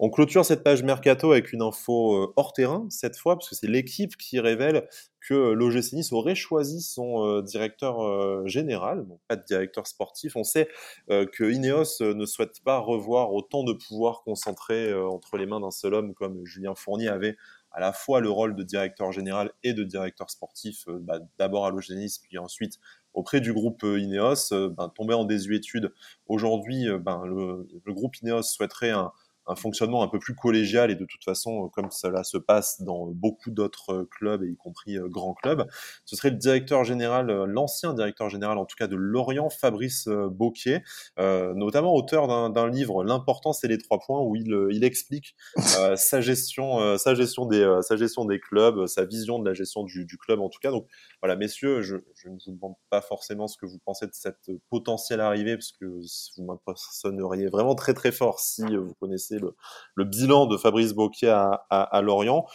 On 0.00 0.10
clôture 0.10 0.44
cette 0.44 0.64
page 0.64 0.82
mercato 0.82 1.32
avec 1.32 1.52
une 1.52 1.62
info 1.62 2.16
euh, 2.16 2.32
hors 2.36 2.52
terrain 2.52 2.86
cette 2.90 3.16
fois, 3.16 3.36
parce 3.36 3.48
que 3.48 3.54
c'est 3.54 3.68
l'équipe 3.68 4.16
qui 4.16 4.40
révèle 4.40 4.88
que 5.20 5.52
l'OGC 5.52 5.92
Nice 5.94 6.12
aurait 6.12 6.34
choisi 6.34 6.82
son 6.82 7.24
euh, 7.24 7.42
directeur 7.42 8.02
euh, 8.02 8.42
général, 8.46 9.06
donc 9.06 9.20
pas 9.28 9.36
de 9.36 9.44
directeur 9.44 9.86
sportif. 9.86 10.36
On 10.36 10.44
sait 10.44 10.68
que 11.08 11.50
Ineos 11.50 12.00
ne 12.00 12.26
souhaite 12.26 12.62
pas 12.64 12.78
revoir 12.78 13.32
autant 13.32 13.62
de 13.62 13.72
pouvoir 13.72 14.22
concentré 14.22 14.92
entre 14.92 15.36
les 15.36 15.46
mains 15.46 15.60
d'un 15.60 15.70
seul 15.70 15.94
homme 15.94 16.14
comme 16.14 16.44
Julien 16.44 16.74
Fournier 16.74 17.08
avait 17.08 17.36
à 17.70 17.80
la 17.80 17.92
fois 17.92 18.20
le 18.20 18.30
rôle 18.30 18.54
de 18.54 18.62
directeur 18.62 19.12
général 19.12 19.50
et 19.62 19.72
de 19.72 19.82
directeur 19.82 20.30
sportif, 20.30 20.84
bah, 20.88 21.18
d'abord 21.38 21.66
à 21.66 21.70
l'OGC 21.70 21.90
Nice, 21.92 22.18
puis 22.18 22.38
ensuite 22.38 22.78
auprès 23.12 23.40
du 23.40 23.52
groupe 23.52 23.82
Ineos, 23.82 24.50
ben, 24.50 24.88
tombé 24.94 25.14
en 25.14 25.24
désuétude. 25.24 25.92
Aujourd'hui, 26.26 26.86
ben, 27.00 27.24
le, 27.24 27.66
le, 27.84 27.92
groupe 27.92 28.16
Ineos 28.20 28.42
souhaiterait 28.42 28.90
un, 28.90 29.12
un 29.46 29.56
fonctionnement 29.56 30.02
un 30.02 30.08
peu 30.08 30.18
plus 30.18 30.34
collégial 30.34 30.90
et 30.90 30.94
de 30.94 31.04
toute 31.04 31.22
façon, 31.24 31.64
euh, 31.64 31.68
comme 31.68 31.90
cela 31.90 32.24
se 32.24 32.38
passe 32.38 32.80
dans 32.82 33.06
beaucoup 33.06 33.50
d'autres 33.50 33.92
euh, 33.92 34.08
clubs, 34.10 34.42
y 34.44 34.56
compris 34.56 34.96
euh, 34.96 35.08
grands 35.08 35.34
clubs, 35.34 35.66
ce 36.04 36.16
serait 36.16 36.30
le 36.30 36.36
directeur 36.36 36.84
général, 36.84 37.26
l'ancien 37.44 37.94
directeur 37.94 38.30
général 38.30 38.58
en 38.58 38.64
tout 38.64 38.76
cas 38.76 38.86
de 38.86 38.96
Lorient, 38.96 39.50
Fabrice 39.50 40.08
Bocquier, 40.08 40.82
notamment 41.18 41.94
auteur 41.94 42.50
d'un 42.50 42.68
livre 42.68 43.04
L'important 43.04 43.52
c'est 43.52 43.68
les 43.68 43.78
trois 43.78 43.98
points 43.98 44.20
où 44.20 44.36
il, 44.36 44.84
explique 44.84 45.34
sa 45.96 46.20
gestion, 46.20 46.98
sa 46.98 47.14
gestion 47.14 47.46
des, 47.46 48.40
clubs, 48.40 48.86
sa 48.86 49.04
vision 49.04 49.38
de 49.38 49.48
la 49.48 49.54
gestion 49.54 49.84
du, 49.84 50.06
club 50.18 50.40
en 50.40 50.48
tout 50.48 50.58
cas. 50.60 50.70
Donc 50.70 50.86
voilà, 51.22 51.36
messieurs, 51.36 51.82
je, 51.82 51.96
je, 52.14 52.28
ne 52.28 52.34
vous 52.34 52.52
demande 52.52 52.74
pas 52.90 53.00
forcément 53.00 53.46
ce 53.48 53.56
que 53.56 53.66
vous 53.66 53.78
pensez 53.84 54.06
de 54.06 54.12
cette 54.12 54.50
potentielle 54.70 55.20
arrivée 55.20 55.56
parce 55.56 55.72
que 55.72 55.86
vous 55.86 56.44
m'impressionneriez 56.44 57.48
vraiment 57.48 57.74
très 57.74 57.94
très 57.94 58.12
fort 58.12 58.40
si 58.40 58.64
vous 58.76 58.94
connaissez 59.00 59.33
le, 59.38 60.04
bilan 60.04 60.46
de 60.46 60.56
Fabrice 60.56 60.92
Bocquier 60.92 61.34
à, 61.70 62.00
Lorient. 62.02 62.46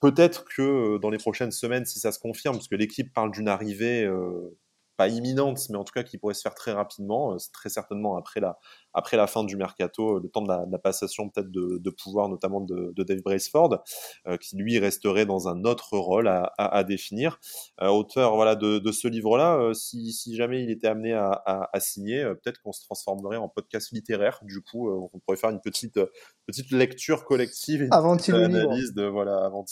Peut-être 0.00 0.44
que 0.44 0.62
euh, 0.62 0.98
dans 0.98 1.10
les 1.10 1.18
prochaines 1.18 1.50
semaines, 1.50 1.84
si 1.84 1.98
ça 1.98 2.12
se 2.12 2.18
confirme, 2.18 2.56
parce 2.56 2.68
que 2.68 2.76
l'équipe 2.76 3.12
parle 3.12 3.32
d'une 3.32 3.48
arrivée 3.48 4.04
euh, 4.04 4.56
pas 4.96 5.08
imminente, 5.08 5.60
mais 5.70 5.76
en 5.76 5.84
tout 5.84 5.92
cas 5.92 6.02
qui 6.02 6.18
pourrait 6.18 6.34
se 6.34 6.42
faire 6.42 6.54
très 6.54 6.72
rapidement, 6.72 7.32
euh, 7.32 7.36
très 7.52 7.68
certainement 7.68 8.16
après 8.16 8.40
la, 8.40 8.58
après 8.94 9.16
la 9.16 9.26
fin 9.26 9.44
du 9.44 9.56
mercato, 9.56 10.16
euh, 10.16 10.20
le 10.22 10.28
temps 10.28 10.42
de 10.42 10.48
la, 10.48 10.78
passation 10.78 11.28
peut-être 11.28 11.50
de, 11.50 11.90
pouvoir, 11.90 12.28
notamment 12.28 12.60
de, 12.60 12.92
Dave 13.02 13.20
Braceford, 13.22 13.82
euh, 14.26 14.36
qui 14.36 14.56
lui 14.56 14.78
resterait 14.78 15.26
dans 15.26 15.48
un 15.48 15.64
autre 15.64 15.96
rôle 15.96 16.28
à, 16.28 16.84
définir. 16.84 17.38
auteur 17.80 18.36
voilà, 18.36 18.54
de, 18.54 18.92
ce 18.92 19.08
livre-là, 19.08 19.72
si, 19.74 20.34
jamais 20.34 20.62
il 20.62 20.70
était 20.70 20.86
amené 20.86 21.14
à, 21.14 21.70
signer, 21.80 22.24
peut-être 22.42 22.60
qu'on 22.62 22.72
se 22.72 22.84
transformerait 22.84 23.36
en 23.36 23.48
podcast 23.48 23.90
littéraire. 23.92 24.40
Du 24.42 24.60
coup, 24.60 24.90
on 24.90 25.18
pourrait 25.20 25.36
faire 25.36 25.50
une 25.50 25.60
petite, 25.60 25.98
petite 26.46 26.70
lecture 26.70 27.24
collective, 27.24 27.82
une 27.82 28.16
petite 28.16 28.34
analyse 28.34 28.94
de 28.94 29.04
voilà, 29.04 29.44
avant 29.44 29.64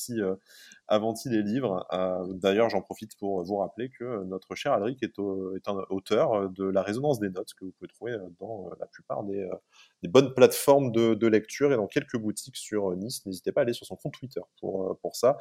avant-il 0.89 1.33
les 1.33 1.43
livres. 1.43 1.87
Euh, 1.93 2.25
d'ailleurs, 2.35 2.69
j'en 2.71 2.81
profite 2.81 3.17
pour 3.19 3.43
vous 3.43 3.57
rappeler 3.57 3.91
que 3.91 4.25
notre 4.25 4.55
cher 4.55 4.73
Alric 4.73 5.03
est, 5.03 5.19
est, 5.19 5.69
un 5.69 5.85
auteur 5.91 6.51
de 6.51 6.64
La 6.64 6.83
résonance 6.83 7.19
des 7.19 7.31
notes 7.31 7.55
que 7.59 7.64
vous 7.64 7.73
pouvez 7.73 7.89
trouver 7.89 8.17
dans 8.39 8.71
la 8.79 8.87
plupart 8.87 9.06
des, 9.25 9.39
euh, 9.39 9.55
des 10.03 10.09
bonnes 10.09 10.35
plateformes 10.35 10.93
de, 10.93 11.15
de, 11.15 11.27
lecture 11.27 11.73
et 11.73 11.77
dans 11.77 11.87
quelques 11.87 12.17
boutiques 12.17 12.57
sur 12.57 12.95
Nice. 12.97 13.25
N'hésitez 13.27 13.53
pas 13.53 13.63
à 13.63 13.65
aller 13.65 13.73
sur 13.73 13.87
son 13.87 13.97
compte 13.97 14.15
Twitter 14.15 14.41
pour, 14.61 14.91
euh, 14.91 14.99
pour 15.01 15.17
ça. 15.17 15.37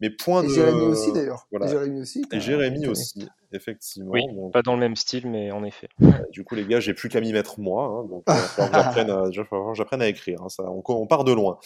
Mais 0.00 0.10
point 0.10 0.42
et 0.42 0.48
de... 0.48 0.52
Jérémy 0.52 0.82
aussi 0.82 1.12
d'ailleurs. 1.12 1.46
Voilà. 1.50 1.66
Et 1.66 1.68
Jérémy 1.70 2.00
aussi. 2.00 2.24
Et 2.32 2.40
Jérémy 2.40 2.86
aussi, 2.86 3.28
effectivement. 3.52 4.10
Oui, 4.10 4.22
pas 4.52 4.62
dans 4.62 4.74
le 4.74 4.80
même 4.80 4.96
style, 4.96 5.28
mais 5.28 5.50
en 5.50 5.64
effet. 5.64 5.88
du 6.32 6.44
coup, 6.44 6.54
les 6.54 6.66
gars, 6.66 6.80
j'ai 6.80 6.94
plus 6.94 7.08
qu'à 7.08 7.20
m'y 7.20 7.32
mettre 7.32 7.60
moi. 7.60 7.84
Hein, 7.84 8.04
donc, 8.08 8.24
j'apprenne 9.76 10.02
à, 10.02 10.04
à, 10.04 10.08
écrire. 10.08 10.42
Hein, 10.42 10.48
ça, 10.48 10.64
on, 10.64 10.82
on, 10.86 11.06
part 11.06 11.24
de 11.24 11.32
loin. 11.32 11.58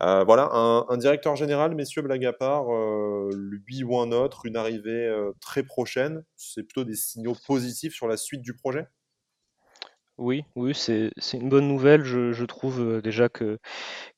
Euh, 0.00 0.24
voilà, 0.24 0.48
un, 0.52 0.86
un, 0.88 0.96
directeur 0.96 1.36
général, 1.36 1.74
messieurs, 1.74 2.02
blague 2.02 2.24
à 2.24 2.32
part, 2.32 2.72
euh, 2.74 3.30
lui 3.32 3.84
ou 3.84 3.98
un 3.98 4.10
autre, 4.12 4.46
une 4.46 4.56
arrivée 4.56 5.06
euh, 5.06 5.32
très 5.40 5.62
prochaine. 5.62 6.24
C'est 6.36 6.62
plutôt 6.62 6.84
des 6.84 6.96
signaux 6.96 7.36
positifs 7.46 7.94
sur 7.94 8.08
la 8.08 8.16
suite 8.16 8.42
du 8.42 8.54
projet? 8.54 8.86
Oui, 10.18 10.44
oui, 10.54 10.74
c'est 10.74 11.10
une 11.32 11.48
bonne 11.48 11.66
nouvelle. 11.66 12.04
Je, 12.04 12.44
trouve 12.44 12.80
euh, 12.80 13.02
déjà 13.02 13.28
que 13.28 13.58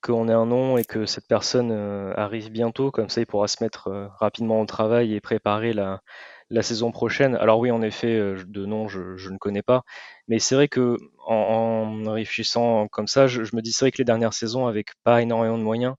qu'on 0.03 0.29
ait 0.29 0.33
un 0.33 0.47
nom 0.47 0.77
et 0.79 0.85
que 0.85 1.07
cette 1.07 1.27
personne 1.27 1.71
euh, 1.73 2.13
arrive 2.17 2.51
bientôt. 2.51 2.91
Comme 2.91 3.09
ça, 3.09 3.23
il 3.23 3.27
pourra 3.27 3.49
se 3.49 3.63
mettre 3.65 3.89
euh, 3.89 4.09
rapidement 4.21 4.61
au 4.61 4.67
travail 4.67 5.15
et 5.15 5.21
préparer 5.23 5.73
la, 5.73 6.03
la 6.51 6.63
saison 6.63 6.93
prochaine. 6.93 7.35
Alors 7.37 7.59
oui, 7.61 7.71
en 7.71 7.83
effet, 7.83 8.19
de 8.47 8.67
nom, 8.67 8.89
je, 8.89 9.31
ne 9.31 9.39
connais 9.39 9.63
pas. 9.63 9.85
Mais 10.29 10.39
c'est 10.39 10.55
vrai 10.55 10.69
que 10.69 10.99
en, 11.27 12.03
réfléchissant 12.13 12.89
comme 12.89 13.07
ça, 13.07 13.27
je, 13.27 13.41
me 13.55 13.63
dis 13.63 13.75
vrai 13.81 13.91
que 13.91 13.99
les 13.99 14.05
dernières 14.05 14.35
saisons, 14.35 14.67
avec 14.67 14.91
pas 15.05 15.23
énormément 15.23 15.59
de 15.59 15.63
moyens, 15.65 15.95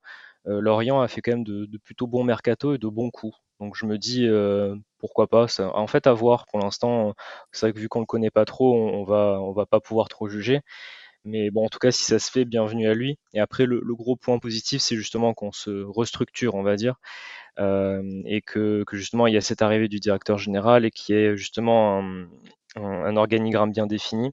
Lorient 0.46 1.02
a 1.02 1.08
fait 1.08 1.22
quand 1.22 1.32
même 1.32 1.44
de, 1.44 1.78
plutôt 1.84 2.08
bons 2.08 2.24
mercato 2.24 2.76
et 2.76 2.78
de 2.78 2.88
bons 2.88 3.12
coups. 3.12 3.38
Donc 3.60 3.76
je 3.76 3.86
me 3.86 3.98
dis 3.98 4.28
pourquoi 5.00 5.28
pas. 5.28 5.48
En 5.60 5.88
fait, 5.88 6.08
à 6.08 6.14
voir. 6.14 6.46
Pour 6.48 6.60
l'instant, 6.60 7.14
c'est 7.52 7.68
vrai 7.68 7.74
que 7.74 7.80
vu 7.80 7.90
qu'on 7.90 8.00
le 8.02 8.06
connaît 8.06 8.32
pas 8.32 8.46
trop, 8.46 8.76
on, 8.76 9.04
va 9.04 9.40
on 9.42 9.52
va 9.52 9.66
pas 9.66 9.80
pouvoir 9.80 10.08
trop 10.10 10.28
juger. 10.30 10.62
Mais 11.26 11.52
bon, 11.52 11.66
en 11.66 11.70
tout 11.70 11.80
cas, 11.80 11.92
si 11.92 12.04
ça 12.06 12.20
se 12.20 12.32
fait, 12.32 12.46
bienvenue 12.46 12.88
à 12.88 12.94
lui. 12.94 13.20
Et 13.34 13.40
après, 13.40 13.66
le, 13.66 13.82
gros 13.96 14.16
point 14.16 14.40
positif, 14.40 14.82
c'est 14.82 14.96
justement 14.96 15.34
qu'on 15.34 15.52
se 15.52 15.84
restructure, 15.84 16.56
on 16.56 16.64
va 16.64 16.76
dire, 16.78 16.96
euh, 17.60 18.02
et 18.26 18.42
que, 18.42 18.86
justement 18.94 19.28
il 19.28 19.34
y 19.34 19.38
a 19.38 19.42
cette 19.42 19.62
arrivée 19.62 19.90
du 19.90 20.00
directeur 20.00 20.38
général 20.38 20.86
et 20.86 20.92
qui 20.92 21.14
est 21.14 21.36
justement 21.38 22.00
un, 22.00 22.28
un, 22.78 23.18
organigramme 23.18 23.72
bien 23.72 23.88
défini. 23.88 24.32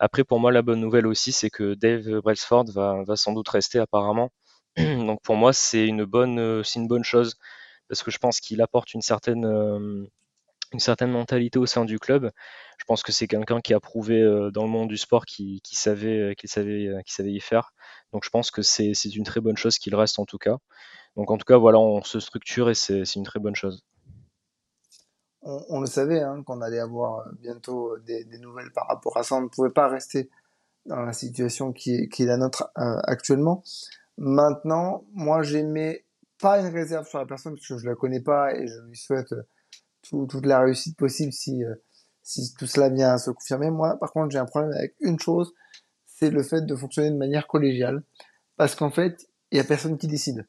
Après, 0.00 0.24
pour 0.24 0.40
moi, 0.40 0.52
la 0.52 0.62
bonne 0.62 0.80
nouvelle 0.80 1.06
aussi, 1.06 1.32
c'est 1.32 1.50
que 1.50 1.74
Dave 1.74 2.20
Brailsford 2.20 2.66
va, 2.72 3.02
va 3.04 3.16
sans 3.16 3.32
doute 3.32 3.48
rester 3.48 3.78
apparemment. 3.80 4.30
Donc 4.78 5.22
pour 5.22 5.36
moi, 5.36 5.52
c'est 5.52 5.86
une 5.86 6.04
bonne, 6.04 6.62
c'est 6.64 6.80
une 6.80 6.88
bonne 6.88 7.04
chose 7.04 7.36
parce 7.88 8.02
que 8.02 8.10
je 8.10 8.18
pense 8.18 8.40
qu'il 8.40 8.60
apporte 8.60 8.94
une 8.94 9.02
certaine, 9.02 9.44
euh, 9.44 10.06
une 10.72 10.80
certaine 10.80 11.10
mentalité 11.10 11.58
au 11.58 11.66
sein 11.66 11.84
du 11.84 11.98
club. 11.98 12.30
Je 12.78 12.84
pense 12.84 13.02
que 13.02 13.12
c'est 13.12 13.26
quelqu'un 13.26 13.60
qui 13.60 13.74
a 13.74 13.80
prouvé 13.80 14.20
euh, 14.20 14.50
dans 14.50 14.62
le 14.62 14.68
monde 14.68 14.88
du 14.88 14.96
sport 14.96 15.24
qu'il 15.24 15.60
savait, 15.64 16.18
euh, 16.18 16.34
qu'il 16.34 16.50
savait, 16.50 17.02
qu'il 17.04 17.12
savait 17.12 17.32
y 17.32 17.40
faire. 17.40 17.72
Donc 18.12 18.24
je 18.24 18.30
pense 18.30 18.50
que 18.50 18.62
c'est 18.62 18.92
une 18.92 19.24
très 19.24 19.40
bonne 19.40 19.56
chose 19.56 19.78
qu'il 19.78 19.94
reste 19.94 20.18
en 20.18 20.26
tout 20.26 20.38
cas. 20.38 20.58
Donc 21.16 21.30
en 21.30 21.38
tout 21.38 21.46
cas, 21.46 21.56
voilà, 21.56 21.78
on 21.78 22.02
se 22.02 22.20
structure 22.20 22.70
et 22.70 22.74
c'est 22.74 23.14
une 23.16 23.24
très 23.24 23.40
bonne 23.40 23.56
chose. 23.56 23.84
On, 25.42 25.80
le 25.80 25.86
savait 25.86 26.20
hein, 26.20 26.42
qu'on 26.44 26.60
allait 26.60 26.80
avoir 26.80 27.24
bientôt 27.40 27.96
des, 28.00 28.24
nouvelles 28.38 28.70
par 28.72 28.86
rapport 28.86 29.16
à 29.16 29.22
ça. 29.22 29.36
On 29.36 29.42
ne 29.42 29.48
pouvait 29.48 29.70
pas 29.70 29.88
rester 29.88 30.28
dans 30.84 31.00
la 31.00 31.12
situation 31.12 31.72
qui 31.72 32.08
est 32.18 32.20
la 32.20 32.36
nôtre 32.36 32.70
actuellement. 32.74 33.62
Maintenant, 34.18 35.04
moi 35.12 35.42
j'aimais 35.42 36.04
pas 36.40 36.60
une 36.60 36.72
réserve 36.72 37.06
sur 37.06 37.18
la 37.18 37.26
personne 37.26 37.54
parce 37.54 37.66
que 37.66 37.78
je 37.78 37.86
la 37.86 37.94
connais 37.94 38.20
pas 38.20 38.54
et 38.54 38.66
je 38.66 38.80
lui 38.88 38.96
souhaite 38.96 39.32
euh, 39.32 39.42
toute 40.02 40.46
la 40.46 40.60
réussite 40.60 40.96
possible 40.96 41.32
si, 41.32 41.64
euh, 41.64 41.74
si 42.22 42.54
tout 42.54 42.66
cela 42.66 42.88
vient 42.88 43.14
à 43.14 43.18
se 43.18 43.30
confirmer. 43.30 43.70
Moi, 43.70 43.98
par 43.98 44.12
contre, 44.12 44.30
j'ai 44.30 44.38
un 44.38 44.46
problème 44.46 44.72
avec 44.72 44.94
une 45.00 45.18
chose, 45.18 45.52
c'est 46.06 46.30
le 46.30 46.42
fait 46.42 46.62
de 46.62 46.74
fonctionner 46.74 47.10
de 47.10 47.16
manière 47.16 47.46
collégiale 47.46 48.02
parce 48.56 48.74
qu'en 48.74 48.90
fait, 48.90 49.28
il 49.50 49.58
y 49.58 49.60
a 49.60 49.64
personne 49.64 49.96
qui 49.98 50.06
décide. 50.06 50.46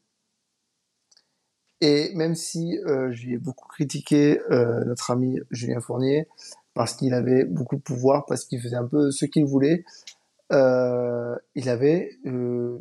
Et 1.82 2.12
même 2.16 2.36
si 2.36 2.78
euh, 2.86 3.12
j'ai 3.12 3.38
beaucoup 3.38 3.68
critiqué 3.68 4.42
euh, 4.52 4.84
notre 4.86 5.12
ami 5.12 5.40
Julien 5.50 5.80
Fournier 5.80 6.28
parce 6.74 6.94
qu'il 6.94 7.14
avait 7.14 7.46
beaucoup 7.46 7.78
de 7.78 7.82
pouvoir, 7.82 8.26
parce 8.26 8.46
qu'il 8.46 8.60
faisait 8.62 8.76
un 8.76 8.86
peu 8.86 9.12
ce 9.12 9.26
qu'il 9.26 9.46
voulait, 9.46 9.86
euh, 10.52 11.36
il 11.56 11.70
avait, 11.70 12.18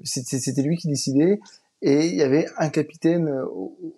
c'était 0.05 0.63
lui 0.63 0.77
qui 0.77 0.89
décidait 0.89 1.41
et 1.81 2.07
il 2.07 2.15
y 2.17 2.23
avait 2.23 2.47
un 2.57 2.71
capitaine 2.71 3.29
euh, 3.29 3.45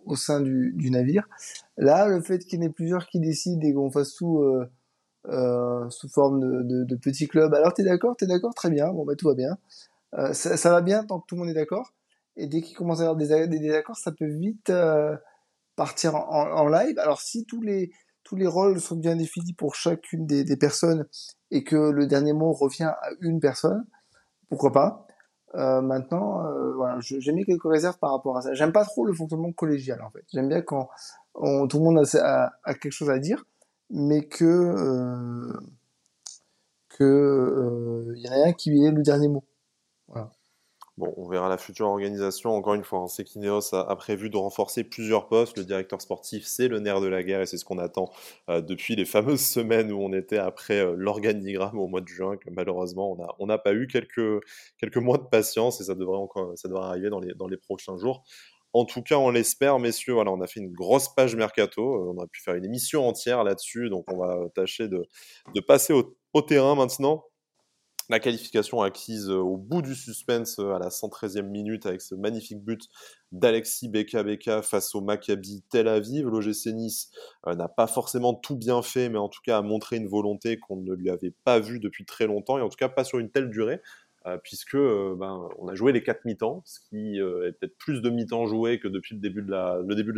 au, 0.04 0.16
sein 0.16 0.40
du, 0.40 0.90
navire. 0.90 1.28
Là, 1.76 2.08
le 2.08 2.20
fait 2.20 2.38
qu'il 2.44 2.60
y 2.60 2.62
en 2.62 2.66
ait 2.66 2.72
plusieurs 2.72 3.06
qui 3.06 3.20
décident 3.20 3.66
et 3.66 3.72
qu'on 3.72 3.90
fasse 3.90 4.14
tout 4.14 4.40
euh, 4.40 4.70
euh, 5.28 5.88
sous 5.90 6.08
forme 6.08 6.40
de, 6.40 6.62
de, 6.62 6.84
de 6.84 6.96
petits 6.96 7.28
clubs. 7.28 7.52
Alors, 7.52 7.74
t'es 7.74 7.82
d'accord 7.82 8.16
T'es 8.16 8.26
d'accord 8.26 8.54
Très 8.54 8.70
bien. 8.70 8.90
Bon, 8.90 9.04
bah, 9.04 9.14
tout 9.16 9.28
va 9.28 9.34
bien. 9.34 9.58
Euh, 10.14 10.32
ça, 10.32 10.56
ça, 10.56 10.70
va 10.70 10.80
bien 10.80 11.04
tant 11.04 11.20
que 11.20 11.26
tout 11.26 11.34
le 11.34 11.40
monde 11.40 11.50
est 11.50 11.54
d'accord. 11.54 11.92
Et 12.36 12.46
dès 12.46 12.62
qu'il 12.62 12.76
commence 12.76 13.00
à 13.00 13.02
y 13.02 13.06
avoir 13.06 13.16
des, 13.16 13.46
des 13.46 13.58
désaccords, 13.58 13.96
ça 13.96 14.12
peut 14.12 14.26
vite 14.26 14.70
euh, 14.70 15.16
partir 15.76 16.14
en, 16.14 16.52
en, 16.52 16.68
live. 16.68 16.98
Alors, 16.98 17.20
si 17.20 17.44
tous 17.44 17.60
les 17.60 17.92
tous 18.22 18.36
les 18.36 18.46
rôles 18.46 18.80
sont 18.80 18.96
bien 18.96 19.16
définis 19.16 19.54
pour 19.54 19.74
chacune 19.74 20.26
des, 20.26 20.44
des 20.44 20.56
personnes 20.56 21.06
et 21.50 21.64
que 21.64 21.90
le 21.90 22.06
dernier 22.06 22.32
mot 22.32 22.52
revient 22.52 22.84
à 22.84 23.10
une 23.20 23.40
personne, 23.40 23.84
pourquoi 24.48 24.72
pas? 24.72 25.06
Euh, 25.56 25.80
maintenant, 25.80 26.46
euh, 26.46 26.72
voilà, 26.74 26.98
j'ai 27.00 27.32
mis 27.32 27.44
quelques 27.44 27.64
réserves 27.64 27.98
par 27.98 28.12
rapport 28.12 28.36
à 28.36 28.42
ça. 28.42 28.54
J'aime 28.54 28.72
pas 28.72 28.84
trop 28.84 29.04
le 29.04 29.12
fonctionnement 29.12 29.52
collégial 29.52 30.00
en 30.02 30.10
fait. 30.10 30.24
J'aime 30.32 30.48
bien 30.48 30.62
quand 30.62 30.88
tout 31.34 31.78
le 31.78 31.80
monde 31.80 32.04
a, 32.14 32.52
quelque 32.74 32.92
chose 32.92 33.10
à 33.10 33.18
dire, 33.18 33.44
mais 33.90 34.26
que 34.26 34.44
euh, 34.44 35.52
il 38.14 38.22
y 38.22 38.28
en 38.28 38.32
a 38.32 38.48
un 38.48 38.52
qui 38.52 38.84
ait 38.84 38.90
le 38.90 39.02
dernier 39.02 39.28
mot. 39.28 39.44
Bon, 41.00 41.14
on 41.16 41.26
verra 41.30 41.48
la 41.48 41.56
future 41.56 41.86
organisation. 41.86 42.54
Encore 42.54 42.74
une 42.74 42.84
fois, 42.84 42.98
hein, 42.98 43.08
c'est 43.08 43.24
qu'Ineos 43.24 43.74
a, 43.74 43.96
prévu 43.96 44.28
de 44.28 44.36
renforcer 44.36 44.84
plusieurs 44.84 45.28
postes. 45.28 45.56
Le 45.56 45.64
directeur 45.64 45.98
sportif, 46.02 46.44
c'est 46.46 46.68
le 46.68 46.78
nerf 46.78 47.00
de 47.00 47.06
la 47.06 47.22
guerre 47.22 47.40
et 47.40 47.46
c'est 47.46 47.56
ce 47.56 47.64
qu'on 47.64 47.78
attend 47.78 48.10
euh, 48.50 48.60
depuis 48.60 48.96
les 48.96 49.06
fameuses 49.06 49.40
semaines 49.46 49.92
où 49.92 49.98
on 49.98 50.12
était 50.12 50.36
après 50.36 50.78
euh, 50.80 50.94
l'organigramme 50.98 51.78
au 51.78 51.86
mois 51.86 52.02
de 52.02 52.08
juin, 52.08 52.36
malheureusement, 52.50 53.16
on 53.38 53.46
n'a 53.46 53.56
pas 53.56 53.72
eu 53.72 53.86
quelques, 53.86 54.44
quelques 54.76 54.98
mois 54.98 55.16
de 55.16 55.22
patience 55.22 55.80
et 55.80 55.84
ça 55.84 55.94
devrait, 55.94 56.18
encore, 56.18 56.52
ça 56.56 56.68
arriver 56.74 57.08
dans 57.08 57.20
les, 57.20 57.32
dans 57.32 57.48
les 57.48 57.56
prochains 57.56 57.96
jours. 57.96 58.22
En 58.74 58.84
tout 58.84 59.00
cas, 59.00 59.16
on 59.16 59.30
l'espère, 59.30 59.78
messieurs. 59.78 60.12
Voilà, 60.12 60.32
on 60.32 60.42
a 60.42 60.46
fait 60.46 60.60
une 60.60 60.72
grosse 60.72 61.08
page 61.08 61.34
mercato. 61.34 61.82
Euh, 61.82 62.12
on 62.12 62.18
aurait 62.18 62.28
pu 62.28 62.42
faire 62.42 62.56
une 62.56 62.64
émission 62.66 63.08
entière 63.08 63.42
là-dessus. 63.42 63.88
Donc, 63.88 64.04
on 64.12 64.18
va 64.18 64.36
tâcher 64.54 64.86
de, 64.86 65.08
de 65.54 65.60
passer 65.62 65.94
au 65.94 66.42
terrain 66.42 66.74
maintenant 66.74 67.24
la 68.10 68.18
qualification 68.18 68.82
acquise 68.82 69.30
euh, 69.30 69.36
au 69.36 69.56
bout 69.56 69.82
du 69.82 69.94
suspense 69.94 70.58
euh, 70.58 70.74
à 70.74 70.78
la 70.80 70.88
113e 70.88 71.42
minute 71.42 71.86
avec 71.86 72.00
ce 72.00 72.16
magnifique 72.16 72.62
but 72.62 72.88
d'Alexis 73.30 73.88
Beka 73.88 74.24
Beka 74.24 74.62
face 74.62 74.96
au 74.96 75.00
Maccabi 75.00 75.62
Tel 75.70 75.86
Aviv. 75.86 76.26
L'OGC 76.26 76.74
Nice 76.74 77.10
euh, 77.46 77.54
n'a 77.54 77.68
pas 77.68 77.86
forcément 77.86 78.34
tout 78.34 78.56
bien 78.56 78.82
fait, 78.82 79.08
mais 79.08 79.18
en 79.18 79.28
tout 79.28 79.40
cas 79.44 79.58
a 79.58 79.62
montré 79.62 79.96
une 79.96 80.08
volonté 80.08 80.58
qu'on 80.58 80.76
ne 80.76 80.92
lui 80.92 81.08
avait 81.08 81.32
pas 81.44 81.60
vue 81.60 81.78
depuis 81.78 82.04
très 82.04 82.26
longtemps 82.26 82.58
et 82.58 82.62
en 82.62 82.68
tout 82.68 82.76
cas 82.76 82.88
pas 82.88 83.04
sur 83.04 83.20
une 83.20 83.30
telle 83.30 83.48
durée. 83.48 83.80
Euh, 84.26 84.36
puisque 84.36 84.74
euh, 84.74 85.16
ben, 85.18 85.48
on 85.58 85.68
a 85.68 85.74
joué 85.74 85.92
les 85.92 86.02
quatre 86.02 86.26
mi-temps, 86.26 86.62
ce 86.66 86.78
qui 86.90 87.18
euh, 87.18 87.48
est 87.48 87.52
peut-être 87.52 87.78
plus 87.78 88.02
de 88.02 88.10
mi-temps 88.10 88.44
joués 88.44 88.78
que 88.78 88.86
depuis 88.86 89.14
le 89.14 89.20
début 89.22 89.40
de 89.42 89.50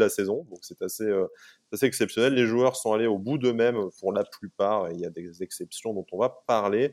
la, 0.00 0.08
saison. 0.08 0.44
Donc 0.50 0.58
c'est 0.62 0.82
assez, 0.82 1.08
assez 1.72 1.86
exceptionnel. 1.86 2.34
Les 2.34 2.46
joueurs 2.46 2.74
sont 2.74 2.92
allés 2.92 3.06
au 3.06 3.18
bout 3.18 3.38
d'eux-mêmes 3.38 3.78
pour 4.00 4.12
la 4.12 4.24
plupart, 4.24 4.90
et 4.90 4.94
il 4.94 5.00
y 5.00 5.06
a 5.06 5.10
des 5.10 5.44
exceptions 5.44 5.94
dont 5.94 6.04
on 6.10 6.18
va 6.18 6.42
parler, 6.48 6.90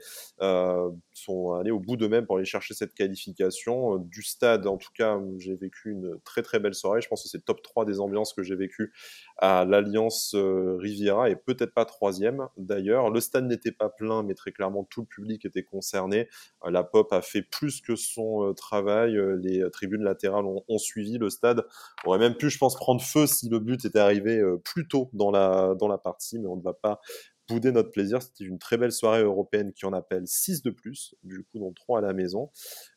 sont 1.19 1.53
allés 1.53 1.71
au 1.71 1.79
bout 1.79 1.97
d'eux-mêmes 1.97 2.25
pour 2.25 2.37
aller 2.37 2.45
chercher 2.45 2.73
cette 2.73 2.93
qualification. 2.93 3.97
Du 3.97 4.21
stade, 4.21 4.67
en 4.67 4.77
tout 4.77 4.91
cas, 4.93 5.19
j'ai 5.37 5.55
vécu 5.55 5.91
une 5.91 6.19
très 6.23 6.41
très 6.41 6.59
belle 6.59 6.73
soirée. 6.73 7.01
Je 7.01 7.07
pense 7.07 7.23
que 7.23 7.29
c'est 7.29 7.43
top 7.45 7.61
3 7.61 7.85
des 7.85 7.99
ambiances 7.99 8.33
que 8.33 8.43
j'ai 8.43 8.55
vécues 8.55 8.93
à 9.37 9.65
l'Alliance 9.65 10.35
Riviera, 10.35 11.29
et 11.29 11.35
peut-être 11.35 11.73
pas 11.73 11.85
troisième 11.85 12.47
d'ailleurs. 12.57 13.09
Le 13.09 13.19
stade 13.19 13.45
n'était 13.45 13.71
pas 13.71 13.89
plein, 13.89 14.23
mais 14.23 14.33
très 14.33 14.51
clairement 14.51 14.83
tout 14.83 15.01
le 15.01 15.07
public 15.07 15.45
était 15.45 15.63
concerné. 15.63 16.27
La 16.65 16.89
a 17.11 17.21
fait 17.21 17.41
plus 17.41 17.81
que 17.81 17.95
son 17.95 18.49
euh, 18.49 18.53
travail. 18.53 19.17
Euh, 19.17 19.37
les 19.41 19.61
euh, 19.61 19.69
tribunes 19.69 20.03
latérales 20.03 20.45
ont, 20.45 20.77
suivi. 20.77 21.17
Le 21.17 21.29
stade 21.29 21.65
aurait 22.05 22.19
même 22.19 22.35
pu, 22.35 22.49
je 22.49 22.57
pense, 22.57 22.75
prendre 22.75 23.01
feu 23.01 23.27
si 23.27 23.49
le 23.49 23.59
but 23.59 23.83
était 23.85 23.99
arrivé 23.99 24.41
plus 24.63 24.87
tôt 24.87 25.09
dans 25.13 25.29
la, 25.29 25.75
dans 25.75 25.87
la 25.87 25.97
partie, 25.97 26.39
mais 26.39 26.47
on 26.47 26.55
ne 26.55 26.61
va 26.61 26.73
pas 26.73 27.01
bouder 27.49 27.71
notre 27.71 27.91
plaisir. 27.91 28.21
C'était 28.21 28.43
une 28.43 28.59
très 28.59 28.77
belle 28.77 28.91
soirée 28.91 29.21
européenne 29.21 29.73
qui 29.73 29.85
en 29.85 29.93
appelle 29.93 30.27
6 30.27 30.61
de 30.63 30.69
plus, 30.69 31.15
du 31.23 31.43
coup, 31.43 31.59
dont 31.59 31.73
3 31.73 31.99
à 31.99 32.01
la 32.01 32.13
maison. 32.13 32.51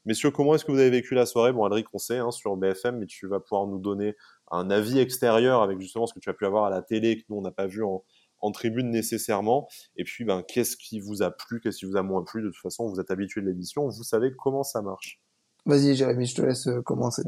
Messieurs, 0.05 0.31
comment 0.31 0.55
est-ce 0.55 0.65
que 0.65 0.73
vous 0.73 0.79
avez 0.79 0.91
vécu 0.91 1.15
la 1.15 1.27
soirée? 1.27 1.53
Bon, 1.53 1.65
Alric, 1.65 1.87
on 1.93 1.99
sait 1.99 2.19
hein, 2.19 2.31
sur 2.31 2.57
BFM, 2.57 2.99
mais 2.99 3.07
tu 3.07 3.27
vas 3.27 3.41
pouvoir 3.41 3.67
nous 3.67 3.79
donner 3.79 4.15
un 4.51 4.71
avis 4.71 4.99
extérieur 4.99 5.63
avec 5.63 5.81
justement 5.81 6.07
ce 6.07 6.15
que 6.15 6.21
tu 6.21 6.29
as 6.29 6.35
pu 6.35 6.47
avoir 6.47 6.65
à 6.65 6.71
la 6.71 6.83
télé 6.83 7.17
que 7.17 7.25
nous, 7.29 7.37
on 7.37 7.43
n'a 7.43 7.51
pas 7.51 7.67
vu 7.67 7.83
en, 7.83 8.05
en 8.41 8.53
tribune 8.53 8.91
nécessairement. 8.91 9.69
Et 9.97 10.05
puis, 10.05 10.25
ben, 10.25 10.43
qu'est-ce 10.47 10.77
qui 10.77 11.01
vous 11.01 11.23
a 11.23 11.31
plu, 11.31 11.61
qu'est-ce 11.61 11.79
qui 11.79 11.87
vous 11.87 11.97
a 11.97 12.03
moins 12.03 12.23
plu? 12.23 12.43
De 12.43 12.49
toute 12.49 12.63
façon, 12.63 12.89
vous 12.89 13.01
êtes 13.01 13.11
habitué 13.11 13.41
de 13.41 13.47
l'émission, 13.47 13.89
vous 13.89 14.05
savez 14.05 14.33
comment 14.37 14.63
ça 14.63 14.83
marche. 14.83 15.21
Vas-y, 15.65 15.95
Jérémy, 15.95 16.27
je 16.27 16.35
te 16.35 16.43
laisse 16.43 16.67
euh, 16.67 16.83
commencer. 16.83 17.23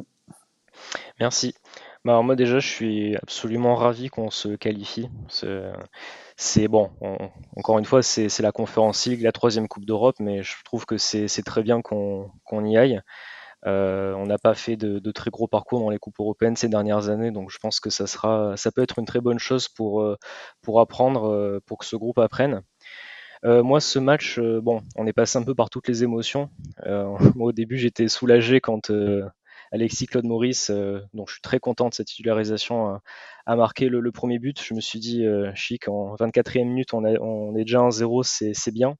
Merci. 1.20 1.54
Bah 2.04 2.20
moi 2.20 2.36
déjà, 2.36 2.58
je 2.58 2.68
suis 2.68 3.16
absolument 3.16 3.76
ravi 3.76 4.08
qu'on 4.08 4.30
se 4.30 4.56
qualifie. 4.56 5.08
C'est 6.36 6.66
bon, 6.66 6.90
encore 7.56 7.78
une 7.78 7.84
fois, 7.84 8.02
c'est 8.02 8.40
la 8.40 8.50
conférence 8.50 9.06
League, 9.06 9.22
la 9.22 9.30
troisième 9.30 9.68
Coupe 9.68 9.84
d'Europe, 9.84 10.16
mais 10.18 10.42
je 10.42 10.54
trouve 10.64 10.84
que 10.84 10.98
c'est 10.98 11.28
très 11.44 11.62
bien 11.62 11.80
qu'on 11.80 12.64
y 12.64 12.76
aille. 12.76 13.00
Euh, 13.66 14.12
on 14.14 14.26
n'a 14.26 14.38
pas 14.38 14.54
fait 14.54 14.76
de, 14.76 15.10
très 15.12 15.30
gros 15.30 15.46
parcours 15.48 15.80
dans 15.80 15.90
les 15.90 15.98
coupes 15.98 16.18
européennes 16.20 16.56
ces 16.56 16.68
dernières 16.68 17.08
années, 17.08 17.30
donc 17.30 17.50
je 17.50 17.58
pense 17.58 17.80
que 17.80 17.90
ça 17.90 18.06
sera, 18.06 18.56
ça 18.56 18.70
peut 18.72 18.82
être 18.82 18.98
une 18.98 19.06
très 19.06 19.20
bonne 19.20 19.38
chose 19.38 19.68
pour 19.68 20.02
euh, 20.02 20.16
pour 20.60 20.80
apprendre, 20.80 21.30
euh, 21.30 21.60
pour 21.66 21.78
que 21.78 21.86
ce 21.86 21.96
groupe 21.96 22.18
apprenne. 22.18 22.62
moi, 23.44 23.80
ce 23.80 23.98
match, 23.98 24.40
bon, 24.40 24.80
on 24.96 25.06
est 25.06 25.12
passé 25.12 25.38
un 25.38 25.42
peu 25.42 25.54
par 25.54 25.70
toutes 25.70 25.88
les 25.88 26.02
émotions. 26.02 26.50
au 27.38 27.52
début, 27.52 27.76
j'étais 27.78 28.08
soulagé 28.08 28.60
quand 28.60 28.90
Alexis 29.74 30.06
Claude 30.06 30.24
Maurice, 30.24 30.70
dont 30.70 31.26
je 31.26 31.32
suis 31.32 31.42
très 31.42 31.58
content 31.58 31.88
de 31.88 31.94
sa 31.94 32.04
titularisation, 32.04 33.00
a 33.46 33.56
marqué 33.56 33.88
le, 33.88 34.12
premier 34.12 34.38
but. 34.38 34.62
Je 34.62 34.72
me 34.72 34.80
suis 34.80 35.00
dit, 35.00 35.26
chic, 35.54 35.88
en 35.88 36.14
24e 36.14 36.64
minute, 36.64 36.94
on, 36.94 37.04
est 37.56 37.64
déjà 37.64 37.80
1-0, 37.80 38.22
c'est 38.54 38.72
bien. 38.72 38.96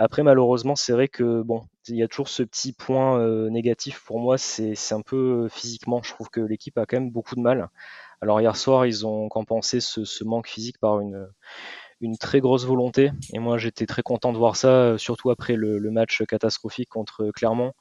Après, 0.00 0.22
malheureusement, 0.22 0.76
c'est 0.76 0.92
vrai 0.92 1.08
que 1.08 1.42
bon, 1.42 1.66
il 1.88 1.96
y 1.96 2.04
a 2.04 2.08
toujours 2.08 2.28
ce 2.28 2.44
petit 2.44 2.72
point 2.72 3.18
euh, 3.18 3.50
négatif 3.50 4.00
pour 4.04 4.20
moi, 4.20 4.38
c'est 4.38 4.92
un 4.92 5.02
peu 5.02 5.16
euh, 5.16 5.48
physiquement. 5.48 6.00
Je 6.04 6.12
trouve 6.12 6.30
que 6.30 6.40
l'équipe 6.40 6.78
a 6.78 6.86
quand 6.86 6.98
même 6.98 7.10
beaucoup 7.10 7.34
de 7.34 7.40
mal. 7.40 7.68
Alors 8.20 8.40
hier 8.40 8.56
soir, 8.56 8.86
ils 8.86 9.04
ont 9.06 9.28
compensé 9.28 9.80
ce, 9.80 10.24
manque 10.24 10.46
physique 10.46 10.78
par 10.78 11.00
une, 11.00 11.28
très 12.20 12.38
grosse 12.40 12.64
volonté. 12.64 13.10
Et 13.32 13.40
moi, 13.40 13.58
j'étais 13.58 13.86
très 13.86 14.02
content 14.02 14.32
de 14.32 14.38
voir 14.38 14.54
ça, 14.54 14.68
euh, 14.68 14.98
surtout 14.98 15.30
après 15.30 15.56
le 15.56 15.90
match 15.90 16.22
catastrophique 16.28 16.88
contre 16.88 17.32
Clermont. 17.34 17.72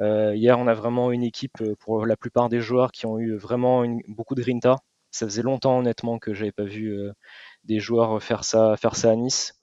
Euh, 0.00 0.34
hier, 0.34 0.58
on 0.58 0.66
a 0.66 0.74
vraiment 0.74 1.10
une 1.12 1.22
équipe, 1.22 1.62
pour 1.80 2.06
la 2.06 2.16
plupart 2.16 2.48
des 2.48 2.60
joueurs, 2.60 2.92
qui 2.92 3.06
ont 3.06 3.18
eu 3.18 3.36
vraiment 3.36 3.84
une, 3.84 4.00
beaucoup 4.08 4.34
de 4.34 4.42
grinta. 4.42 4.76
Ça 5.10 5.26
faisait 5.26 5.42
longtemps, 5.42 5.78
honnêtement, 5.78 6.18
que 6.18 6.34
j'avais 6.34 6.52
pas 6.52 6.64
vu 6.64 6.92
euh, 6.92 7.12
des 7.64 7.80
joueurs 7.80 8.22
faire 8.22 8.44
ça, 8.44 8.76
faire 8.76 8.96
ça 8.96 9.10
à 9.10 9.16
Nice. 9.16 9.58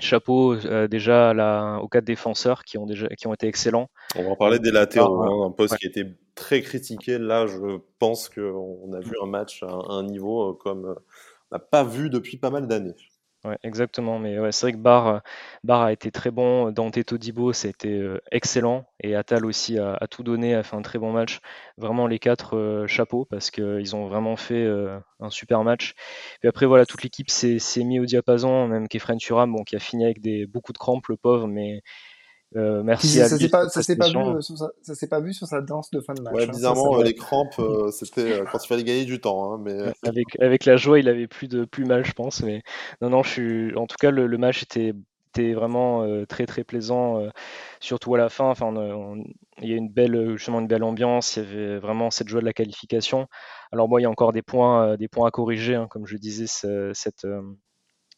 Chapeau 0.00 0.54
euh, 0.54 0.88
déjà 0.88 1.34
la, 1.34 1.78
aux 1.82 1.88
quatre 1.88 2.04
défenseurs 2.04 2.64
qui 2.64 2.78
ont 2.78 2.86
déjà 2.86 3.08
qui 3.08 3.26
ont 3.26 3.34
été 3.34 3.46
excellents. 3.46 3.88
On 4.16 4.24
va 4.24 4.30
en 4.30 4.36
parler 4.36 4.58
des 4.58 4.70
latéraux, 4.70 5.22
hein, 5.22 5.48
un 5.48 5.50
poste 5.50 5.76
qui 5.76 5.86
a 5.86 5.88
été 5.90 6.06
très 6.34 6.62
critiqué. 6.62 7.18
Là, 7.18 7.46
je 7.46 7.78
pense 7.98 8.30
qu'on 8.30 8.90
a 8.94 9.00
vu 9.00 9.12
un 9.22 9.26
match 9.26 9.62
à 9.62 9.70
un 9.70 10.02
niveau 10.04 10.50
euh, 10.50 10.52
comme 10.54 10.86
euh, 10.86 10.94
on 11.50 11.56
n'a 11.56 11.58
pas 11.58 11.84
vu 11.84 12.08
depuis 12.08 12.38
pas 12.38 12.48
mal 12.48 12.66
d'années. 12.66 12.94
Ouais, 13.44 13.58
exactement. 13.64 14.20
Mais 14.20 14.38
ouais, 14.38 14.52
c'est 14.52 14.66
vrai 14.66 14.72
que 14.72 14.76
Barr, 14.78 15.06
euh, 15.08 15.18
a 15.68 15.92
été 15.92 16.12
très 16.12 16.30
bon. 16.30 16.70
Dante 16.70 17.04
Todibo, 17.04 17.52
c'était 17.52 17.88
euh, 17.88 18.20
excellent. 18.30 18.86
Et 19.02 19.16
Atal 19.16 19.44
aussi 19.44 19.78
a, 19.80 19.98
tout 20.08 20.22
donné, 20.22 20.54
a 20.54 20.62
fait 20.62 20.76
un 20.76 20.82
très 20.82 21.00
bon 21.00 21.10
match. 21.12 21.40
Vraiment 21.76 22.06
les 22.06 22.20
quatre 22.20 22.56
euh, 22.56 22.86
chapeaux 22.86 23.24
parce 23.24 23.50
qu'ils 23.50 23.96
ont 23.96 24.06
vraiment 24.06 24.36
fait 24.36 24.64
un 25.18 25.30
super 25.30 25.64
match. 25.64 25.94
Et 26.44 26.48
après, 26.48 26.66
voilà, 26.66 26.86
toute 26.86 27.02
l'équipe 27.02 27.30
s'est 27.30 27.58
mis 27.84 27.98
au 27.98 28.04
diapason. 28.04 28.68
Même 28.68 28.86
Kefren 28.88 29.18
Turam, 29.18 29.52
bon, 29.52 29.64
qui 29.64 29.74
a 29.74 29.80
fini 29.80 30.04
avec 30.04 30.20
des, 30.20 30.46
beaucoup 30.46 30.72
de 30.72 30.78
crampes, 30.78 31.08
le 31.08 31.16
pauvre, 31.16 31.48
mais 31.48 31.82
euh, 32.56 32.82
merci 32.82 33.20
à 33.20 33.28
ça 33.28 33.38
s'est 33.38 33.48
pas, 33.48 33.68
ça 33.68 33.82
s'est 33.82 33.96
pas, 33.96 34.08
vu, 34.08 34.16
euh, 34.16 34.40
sur 34.40 34.58
sa, 34.58 34.70
ça 34.82 34.94
s'est 34.94 35.08
pas 35.08 35.20
vu 35.20 35.32
sur 35.32 35.46
sa 35.46 35.60
danse 35.60 35.90
de 35.90 36.00
fin 36.00 36.14
de 36.14 36.20
match. 36.20 36.34
Ouais, 36.34 36.44
hein, 36.44 36.52
bizarrement, 36.52 37.00
les 37.00 37.14
crampes, 37.14 37.58
euh, 37.58 37.90
c'était 37.90 38.42
quand 38.50 38.62
il 38.62 38.66
fallait 38.66 38.84
gagner 38.84 39.04
du 39.04 39.20
temps. 39.20 39.52
Hein, 39.52 39.60
mais... 39.62 39.92
avec, 40.06 40.26
avec 40.40 40.64
la 40.64 40.76
joie, 40.76 40.98
il 40.98 41.08
avait 41.08 41.26
plus 41.26 41.48
de 41.48 41.64
plus 41.64 41.84
mal, 41.84 42.04
je 42.04 42.12
pense. 42.12 42.42
Mais 42.42 42.62
non, 43.00 43.10
non, 43.10 43.22
je 43.22 43.30
suis. 43.30 43.76
En 43.76 43.86
tout 43.86 43.96
cas, 43.98 44.10
le, 44.10 44.26
le 44.26 44.38
match 44.38 44.62
était, 44.62 44.92
était 45.28 45.54
vraiment 45.54 46.06
très 46.26 46.46
très 46.46 46.64
plaisant, 46.64 47.22
surtout 47.80 48.14
à 48.14 48.18
la 48.18 48.28
fin. 48.28 48.50
Enfin, 48.50 48.72
il 49.60 49.68
y 49.68 49.72
a 49.72 49.76
une 49.76 49.90
belle, 49.90 50.32
justement, 50.36 50.60
une 50.60 50.68
belle 50.68 50.84
ambiance. 50.84 51.36
Il 51.36 51.42
y 51.42 51.46
avait 51.46 51.78
vraiment 51.78 52.10
cette 52.10 52.28
joie 52.28 52.40
de 52.40 52.46
la 52.46 52.52
qualification. 52.52 53.26
Alors 53.72 53.88
moi, 53.88 54.00
il 54.00 54.04
y 54.04 54.06
a 54.06 54.10
encore 54.10 54.32
des 54.32 54.42
points, 54.42 54.96
des 54.96 55.08
points 55.08 55.28
à 55.28 55.30
corriger, 55.30 55.74
hein, 55.74 55.86
comme 55.90 56.06
je 56.06 56.16
disais, 56.16 56.46
cette 56.92 57.26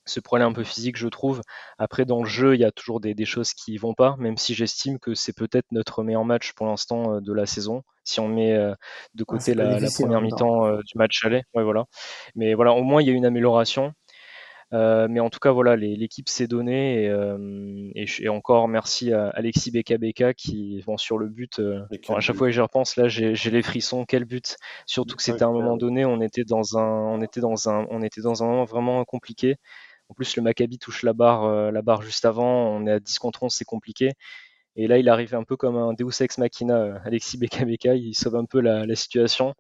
ce 0.07 0.21
problème 0.21 0.49
un 0.49 0.53
peu 0.53 0.65
physique, 0.65 0.97
je 0.97 1.09
trouve. 1.09 1.43
Après, 1.79 2.05
dans 2.05 2.23
le 2.23 2.29
jeu, 2.29 2.55
il 2.55 2.61
y 2.61 2.65
a 2.65 2.73
toujours 2.73 3.01
des, 3.01 3.25
choses 3.25 3.55
qui 3.55 3.79
vont 3.79 3.95
pas, 3.95 4.17
même 4.19 4.37
si 4.37 4.55
j'estime 4.55 4.99
que 4.99 5.15
c'est 5.15 5.35
peut-être 5.35 5.67
notre 5.73 6.03
meilleur 6.03 6.25
match 6.25 6.53
pour 6.53 6.67
l'instant 6.67 7.15
euh, 7.15 7.21
de 7.21 7.33
la 7.33 7.47
saison. 7.47 7.83
Si 8.05 8.21
on 8.21 8.29
met 8.29 8.53
euh, 8.53 8.75
de 9.15 9.25
côté 9.25 9.55
la, 9.55 9.79
première 9.99 10.21
mi-temps 10.21 10.67
euh, 10.67 10.81
du 10.85 10.99
match 10.99 11.25
aller, 11.25 11.43
ouais, 11.55 11.65
voilà. 11.65 11.87
Mais 12.35 12.55
voilà, 12.55 12.73
au 12.73 12.83
moins 12.83 13.01
il 13.01 13.09
y 13.09 13.11
a 13.11 13.15
une 13.15 13.25
amélioration. 13.25 13.95
mais 14.73 15.21
en 15.21 15.31
tout 15.31 15.39
cas, 15.39 15.53
voilà, 15.53 15.77
l'équipe 15.77 16.29
s'est 16.29 16.49
donnée 16.49 17.05
et, 17.95 18.07
et, 18.21 18.29
encore 18.29 18.69
merci 18.69 19.13
à 19.13 19.29
Alexis 19.29 19.71
Beka 19.71 19.97
Beka 19.97 20.35
qui, 20.35 20.83
vont 20.83 20.99
sur 20.99 21.17
le 21.17 21.29
but, 21.29 21.63
à 22.09 22.21
chaque 22.21 22.37
fois 22.37 22.49
que 22.49 22.53
j'y 22.53 22.61
repense, 22.61 22.97
là, 22.97 23.09
j'ai 23.09 23.51
les 23.51 23.63
frissons. 23.63 24.05
Quel 24.05 24.27
but 24.27 24.57
Surtout 24.85 25.17
que 25.17 25.23
c'était 25.23 25.45
à 25.45 25.47
un 25.47 25.53
moment 25.53 25.79
donné, 25.79 26.05
on 26.05 26.21
était 26.21 26.45
dans 26.45 26.77
un, 26.77 26.85
on 26.85 27.23
était 27.23 27.41
dans 27.41 27.71
un, 27.71 27.87
on 27.89 28.03
était 28.03 28.21
dans 28.21 28.43
un 28.43 28.47
moment 28.47 28.65
vraiment 28.65 29.03
compliqué. 29.05 29.57
En 30.09 30.15
plus, 30.15 30.37
le 30.37 30.43
Maccabi 30.43 30.79
touche 30.79 31.03
la 31.03 31.13
barre, 31.13 31.45
euh, 31.45 31.71
la 31.71 31.83
barre 31.83 32.03
juste 32.03 32.25
avant. 32.25 32.69
On 32.69 32.87
est 32.87 32.93
à 32.93 33.01
10 33.01 33.19
contre 33.19 33.43
11, 33.43 33.53
c'est 33.53 33.65
compliqué. 33.65 34.13
Et 34.77 34.87
là, 34.87 34.99
il 34.99 35.09
arrive 35.09 35.35
un 35.35 35.45
peu 35.45 35.57
comme 35.57 35.77
un 35.77 35.93
Deus 35.93 36.21
Ex 36.21 36.39
Machina, 36.39 36.77
euh, 36.77 36.99
Alexis 37.05 37.39
Beka 37.39 37.95
il 37.95 38.15
sauve 38.15 38.37
un 38.37 38.45
peu 38.45 38.61
la, 38.61 38.95
situation. 38.97 39.55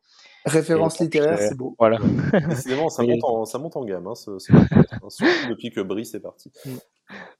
Référence 0.44 0.98
littéraire, 0.98 1.38
c'est 1.38 1.56
beau. 1.56 1.74
Voilà. 1.78 1.98
Décidément, 2.48 2.90
ça, 2.90 3.02
monte 3.02 3.24
en, 3.24 3.44
ça 3.44 3.58
monte 3.58 3.76
en 3.76 3.84
gamme, 3.84 4.06
hein, 4.06 4.14
depuis 5.48 5.70
que 5.70 5.80
Brice 5.80 6.14
est 6.14 6.20
parti. 6.20 6.50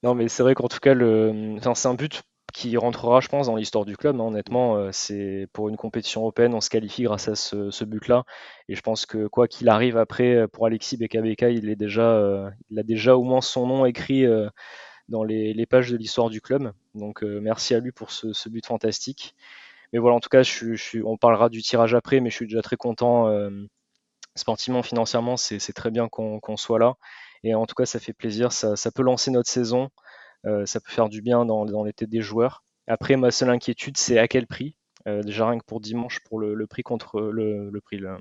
Non, 0.03 0.15
mais 0.15 0.29
c'est 0.29 0.43
vrai 0.43 0.55
qu'en 0.55 0.69
tout 0.69 0.79
cas, 0.79 0.95
le... 0.95 1.59
c'est 1.75 1.89
un 1.89 1.95
but 1.95 2.23
qui 2.55 2.77
rentrera, 2.77 3.21
je 3.21 3.29
pense, 3.29 3.49
dans 3.49 3.57
l'histoire 3.57 3.85
du 3.85 3.97
club. 3.97 4.17
Hein. 4.21 4.27
Honnêtement, 4.27 4.77
euh, 4.77 4.91
c'est 4.93 5.49
pour 5.53 5.69
une 5.69 5.77
compétition 5.77 6.21
européenne, 6.21 6.55
on 6.55 6.61
se 6.61 6.71
qualifie 6.71 7.03
grâce 7.03 7.27
à 7.29 7.35
ce, 7.35 7.85
but-là. 7.85 8.25
Et 8.69 8.77
je 8.77 8.81
pense 8.81 9.07
que 9.07 9.27
quoi 9.27 9.49
qu'il 9.49 9.69
arrive 9.69 9.97
après, 9.97 10.37
euh, 10.37 10.47
pour 10.47 10.65
Alexis 10.65 10.97
Bekabeka, 10.97 11.51
il 11.51 11.69
euh, 11.69 12.51
il 12.71 12.79
a 12.79 12.83
déjà 12.85 13.17
au 13.17 13.25
moins 13.25 13.41
son 13.41 13.67
nom 13.67 13.85
écrit 13.85 14.25
dans 15.09 15.25
les, 15.25 15.67
pages 15.67 15.91
de 15.91 15.97
l'histoire 15.97 16.31
du 16.31 16.41
club. 16.41 16.73
Donc 16.95 17.23
merci 17.23 17.75
à 17.75 17.81
lui 17.81 17.91
pour 17.91 18.13
ce, 18.13 18.49
but 18.49 18.65
fantastique. 18.65 19.35
Mais 19.93 19.99
voilà, 19.99 20.17
en 20.17 20.21
tout 20.21 20.29
cas, 20.29 20.43
on 21.05 21.17
parlera 21.17 21.49
du 21.49 21.61
tirage 21.61 21.95
après, 21.95 22.21
mais 22.21 22.31
je 22.31 22.37
suis 22.37 22.47
déjà 22.47 22.63
très 22.63 22.77
content. 22.77 23.29
sportivement, 24.37 24.83
financièrement, 24.85 25.37
c'est 25.37 25.73
très 25.73 25.91
bien 25.91 26.09
qu'on 26.09 26.57
soit 26.57 26.79
là. 26.79 26.95
Et 27.43 27.55
en 27.55 27.67
tout 27.67 27.75
cas, 27.75 27.85
ça 27.85 27.99
fait 27.99 28.13
plaisir. 28.13 28.53
Ça 28.53 28.91
peut 28.95 29.03
lancer 29.03 29.33
notre 29.33 29.51
saison. 29.51 29.91
Euh, 30.47 30.66
ça 30.66 30.80
peut 30.80 30.90
faire 30.90 31.09
du 31.09 31.22
bien 31.22 31.45
dans, 31.45 31.64
dans 31.64 31.84
les 31.84 31.92
têtes 31.92 32.11
des 32.11 32.22
joueurs. 32.22 32.64
Après, 32.86 33.16
ma 33.16 33.30
seule 33.30 33.51
inquiétude, 33.51 33.97
c'est 33.97 34.18
à 34.18 34.28
quel 34.28 34.47
prix. 34.47 34.76
Euh, 35.07 35.22
déjà 35.22 35.47
rien 35.49 35.59
que 35.59 35.64
pour 35.66 35.80
dimanche 35.80 36.20
pour 36.24 36.40
le, 36.40 36.66
prix 36.66 36.82
contre 36.82 37.20
le, 37.20 37.68
le 37.68 37.80
prix 37.82 37.99
le, 37.99 38.16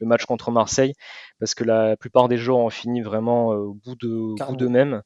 match 0.00 0.24
contre 0.24 0.50
Marseille. 0.50 0.94
Parce 1.40 1.54
que 1.54 1.64
la 1.64 1.96
plupart 1.96 2.28
des 2.28 2.38
joueurs 2.38 2.58
ont 2.58 2.70
fini 2.70 3.02
vraiment 3.02 3.52
euh, 3.52 3.56
au 3.56 3.74
bout 3.74 3.96
de 3.96 4.44
bout 4.46 4.56
d'eux-mêmes 4.56 5.02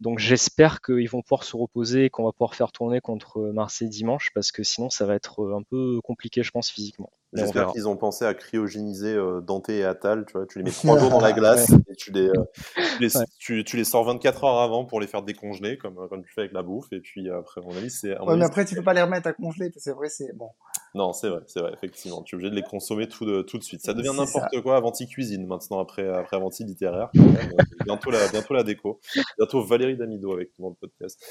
donc 0.00 0.18
j'espère 0.18 0.80
qu'ils 0.80 1.08
vont 1.08 1.22
pouvoir 1.22 1.44
se 1.44 1.56
reposer 1.56 2.06
et 2.06 2.10
qu'on 2.10 2.24
va 2.24 2.32
pouvoir 2.32 2.54
faire 2.54 2.72
tourner 2.72 3.00
contre 3.00 3.40
Marseille 3.52 3.88
dimanche 3.88 4.30
parce 4.34 4.52
que 4.52 4.62
sinon 4.62 4.90
ça 4.90 5.06
va 5.06 5.14
être 5.14 5.52
un 5.52 5.62
peu 5.62 6.00
compliqué 6.02 6.42
je 6.42 6.50
pense 6.50 6.70
physiquement 6.70 7.10
J'espère 7.32 7.68
qu'ils 7.68 7.86
ont 7.86 7.96
pensé 7.96 8.24
à 8.24 8.34
cryogéniser 8.34 9.14
euh, 9.14 9.40
Dante 9.40 9.68
et 9.68 9.84
Atal. 9.84 10.24
Tu, 10.26 10.32
vois, 10.32 10.46
tu 10.46 10.58
les 10.58 10.64
mets 10.64 10.70
trois 10.72 10.98
jours 10.98 11.10
dans 11.10 11.20
la 11.20 11.32
glace 11.32 11.70
et 11.88 11.94
tu 11.94 12.10
les, 12.10 12.26
euh, 12.26 12.44
tu, 12.74 13.02
les, 13.02 13.08
tu, 13.38 13.64
tu, 13.64 13.76
les 13.76 13.84
sors 13.84 14.04
24 14.04 14.44
heures 14.44 14.58
avant 14.58 14.84
pour 14.84 15.00
les 15.00 15.06
faire 15.06 15.22
décongeler, 15.22 15.78
comme, 15.78 15.98
euh, 15.98 16.08
comme 16.08 16.24
tu 16.24 16.32
fais 16.32 16.42
avec 16.42 16.52
la 16.52 16.62
bouffe. 16.62 16.92
Et 16.92 17.00
puis 17.00 17.30
après, 17.30 17.60
à 17.60 17.64
mon 17.64 17.76
avis, 17.76 17.90
c'est. 17.90 18.18
Ouais, 18.18 18.36
mais 18.36 18.44
après, 18.44 18.64
tu 18.64 18.74
peux 18.74 18.82
pas 18.82 18.94
les 18.94 19.02
remettre 19.02 19.28
à 19.28 19.32
congeler. 19.32 19.70
C'est 19.76 19.92
vrai, 19.92 20.08
c'est 20.08 20.36
bon. 20.36 20.50
Non, 20.94 21.12
c'est 21.12 21.28
vrai, 21.28 21.42
c'est 21.46 21.60
vrai, 21.60 21.72
effectivement. 21.72 22.22
Tu 22.22 22.34
es 22.34 22.36
obligé 22.36 22.50
de 22.50 22.56
les 22.56 22.62
consommer 22.62 23.08
tout 23.08 23.24
de, 23.24 23.42
tout 23.42 23.58
de 23.58 23.62
suite. 23.62 23.80
Ça 23.80 23.94
devient 23.94 24.12
n'importe 24.16 24.60
quoi 24.62 24.76
Avanti 24.76 25.06
cuisine 25.06 25.46
maintenant, 25.46 25.78
après, 25.78 26.08
après 26.08 26.36
Avanti 26.36 26.64
littéraire. 26.64 27.10
bientôt, 27.84 28.10
la, 28.10 28.28
bientôt 28.28 28.54
la 28.54 28.62
déco. 28.62 29.00
Bientôt 29.38 29.62
Valérie 29.62 29.96
Damido 29.96 30.32
avec 30.32 30.52
tout 30.52 30.68
le 30.68 30.74
podcast. 30.74 31.22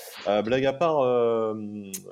blague 0.45 0.66
à 0.66 0.74
part, 0.74 1.01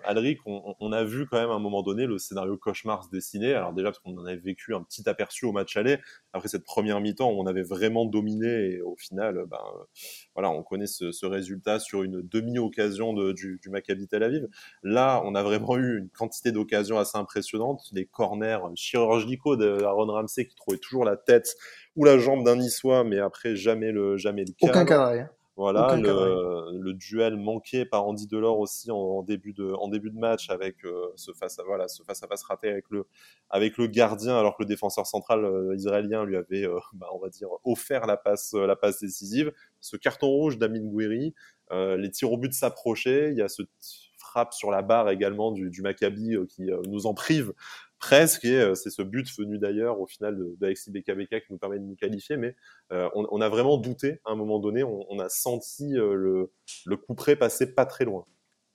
Alric, 0.03 0.39
on, 0.45 0.75
on, 0.79 0.91
a 0.91 1.03
vu 1.03 1.27
quand 1.27 1.39
même 1.39 1.49
à 1.49 1.53
un 1.53 1.59
moment 1.59 1.83
donné 1.83 2.05
le 2.05 2.17
scénario 2.17 2.57
cauchemar 2.57 3.03
se 3.03 3.09
dessiner. 3.09 3.53
Alors 3.53 3.73
déjà 3.73 3.89
parce 3.89 3.99
qu'on 3.99 4.17
en 4.17 4.25
avait 4.25 4.37
vécu 4.37 4.75
un 4.75 4.83
petit 4.83 5.07
aperçu 5.07 5.45
au 5.45 5.51
match 5.51 5.77
aller 5.77 5.97
après 6.33 6.49
cette 6.49 6.63
première 6.63 7.01
mi-temps 7.01 7.31
où 7.31 7.41
on 7.41 7.45
avait 7.47 7.63
vraiment 7.63 8.05
dominé 8.05 8.47
et 8.47 8.81
au 8.81 8.95
final, 8.95 9.43
ben, 9.49 9.57
voilà, 10.35 10.49
on 10.49 10.63
connaît 10.63 10.87
ce, 10.87 11.25
résultat 11.25 11.79
sur 11.79 12.03
une 12.03 12.21
demi-occasion 12.21 13.13
du, 13.33 13.59
du, 13.61 13.69
Maccabi 13.69 14.07
Tel 14.07 14.23
Aviv. 14.23 14.47
Là, 14.83 15.21
on 15.25 15.35
a 15.35 15.43
vraiment 15.43 15.77
eu 15.77 15.97
une 15.97 16.09
quantité 16.09 16.51
d'occasions 16.51 16.97
assez 16.97 17.17
impressionnantes, 17.17 17.36
des 17.91 18.05
corners 18.05 18.59
chirurgicaux 18.75 19.55
d'Aaron 19.55 20.07
Ramsey 20.07 20.45
qui 20.45 20.55
trouvait 20.55 20.77
toujours 20.77 21.05
la 21.05 21.17
tête 21.17 21.55
ou 21.95 22.05
la 22.05 22.17
jambe 22.17 22.43
d'un 22.43 22.55
Niçois, 22.55 23.03
mais 23.03 23.19
après 23.19 23.55
jamais 23.55 23.91
le 23.91 24.17
jamais 24.17 24.43
le 24.45 24.53
Aucun 24.61 24.85
cadre. 24.85 25.29
Voilà, 25.57 25.95
le, 25.95 26.79
le, 26.79 26.93
duel 26.93 27.35
manqué 27.35 27.83
par 27.83 28.05
Andy 28.05 28.27
Delors 28.27 28.59
aussi 28.59 28.91
en, 28.91 29.23
début 29.23 29.53
de 29.53 29.73
en 29.73 29.87
début 29.87 30.11
de 30.11 30.19
match 30.19 30.51
avec 30.51 30.85
euh, 30.85 31.07
ce 31.15 31.31
face 31.31 31.57
à 31.57 31.63
voilà 31.63 31.87
ce 31.87 32.03
face 32.03 32.21
à 32.21 32.27
face 32.27 32.43
raté 32.43 32.69
avec 32.69 32.85
le 32.91 33.07
avec 33.49 33.75
le 33.79 33.87
gardien 33.87 34.37
alors 34.37 34.55
que 34.55 34.61
le 34.61 34.67
défenseur 34.67 35.07
central 35.07 35.43
euh, 35.43 35.75
israélien 35.75 36.25
lui 36.25 36.37
avait 36.37 36.63
euh, 36.63 36.77
bah, 36.93 37.07
on 37.11 37.17
va 37.17 37.29
dire 37.29 37.47
offert 37.63 38.05
la 38.05 38.17
passe 38.17 38.53
la 38.53 38.75
passe 38.75 38.99
décisive. 38.99 39.51
Ce 39.81 39.97
carton 39.97 40.27
rouge 40.27 40.59
d'Amin 40.59 40.85
Gouiri, 40.85 41.33
les 41.71 42.11
tirs 42.11 42.31
au 42.31 42.37
but 42.37 42.53
s'approchaient, 42.53 43.31
il 43.31 43.37
y 43.37 43.41
a 43.41 43.47
ce 43.47 43.63
frappe 44.27 44.53
sur 44.53 44.71
la 44.71 44.81
barre 44.81 45.09
également 45.09 45.51
du, 45.51 45.69
du 45.69 45.81
Maccabi 45.81 46.35
qui 46.49 46.69
nous 46.87 47.07
en 47.07 47.13
prive 47.13 47.53
presque, 47.99 48.45
et 48.45 48.59
euh, 48.59 48.75
c'est 48.75 48.89
ce 48.89 49.01
but 49.01 49.27
venu 49.37 49.57
d'ailleurs 49.57 49.99
au 49.99 50.05
final 50.05 50.37
d'Alexis 50.59 50.91
de, 50.91 50.99
BKBK 50.99 51.45
qui 51.45 51.51
nous 51.51 51.57
permet 51.57 51.79
de 51.79 51.83
nous 51.83 51.95
qualifier, 51.95 52.37
mais 52.37 52.55
euh, 52.91 53.09
on, 53.15 53.27
on, 53.31 53.41
a 53.41 53.49
vraiment 53.49 53.77
douté 53.77 54.21
à 54.25 54.31
un 54.31 54.35
moment 54.35 54.59
donné, 54.59 54.83
on, 54.83 55.05
on 55.09 55.19
a 55.19 55.29
senti 55.29 55.97
euh, 55.97 56.13
le, 56.13 56.51
le 56.85 56.97
coup 56.97 57.15
près 57.15 57.35
passer 57.35 57.73
pas 57.73 57.85
très 57.85 58.05
loin. 58.05 58.25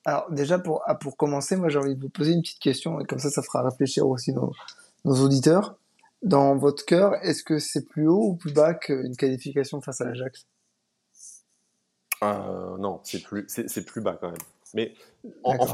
Alors 0.05 0.31
déjà 0.31 0.59
pour, 0.59 0.83
ah, 0.87 0.95
pour 0.95 1.17
commencer, 1.17 1.57
moi 1.57 1.69
j'ai 1.69 1.79
envie 1.79 1.95
de 1.95 2.01
vous 2.01 2.11
poser 2.11 2.33
une 2.33 2.43
petite 2.43 2.61
question, 2.61 3.01
et 3.01 3.05
comme 3.05 3.19
ça 3.19 3.31
ça 3.31 3.43
fera 3.43 3.63
réfléchir 3.63 4.07
aussi 4.07 4.33
nos, 4.33 4.53
nos 5.05 5.15
auditeurs. 5.25 5.77
Dans 6.23 6.57
votre 6.57 6.85
cœur, 6.85 7.15
est-ce 7.23 7.43
que 7.43 7.59
c'est 7.59 7.89
plus 7.89 8.07
haut 8.07 8.31
ou 8.31 8.37
plus 8.37 8.53
bas 8.53 8.75
qu'une 8.75 9.17
qualification 9.17 9.81
face 9.81 10.01
à 10.01 10.05
l'Ajax? 10.05 10.47
Euh, 12.23 12.77
Non, 12.79 13.01
c'est 13.03 13.23
plus, 13.23 13.45
c'est 13.49 13.85
plus 13.85 14.01
bas 14.01 14.17
quand 14.21 14.31
même. 14.31 14.39
Mais 14.75 14.95
en, 15.45 15.67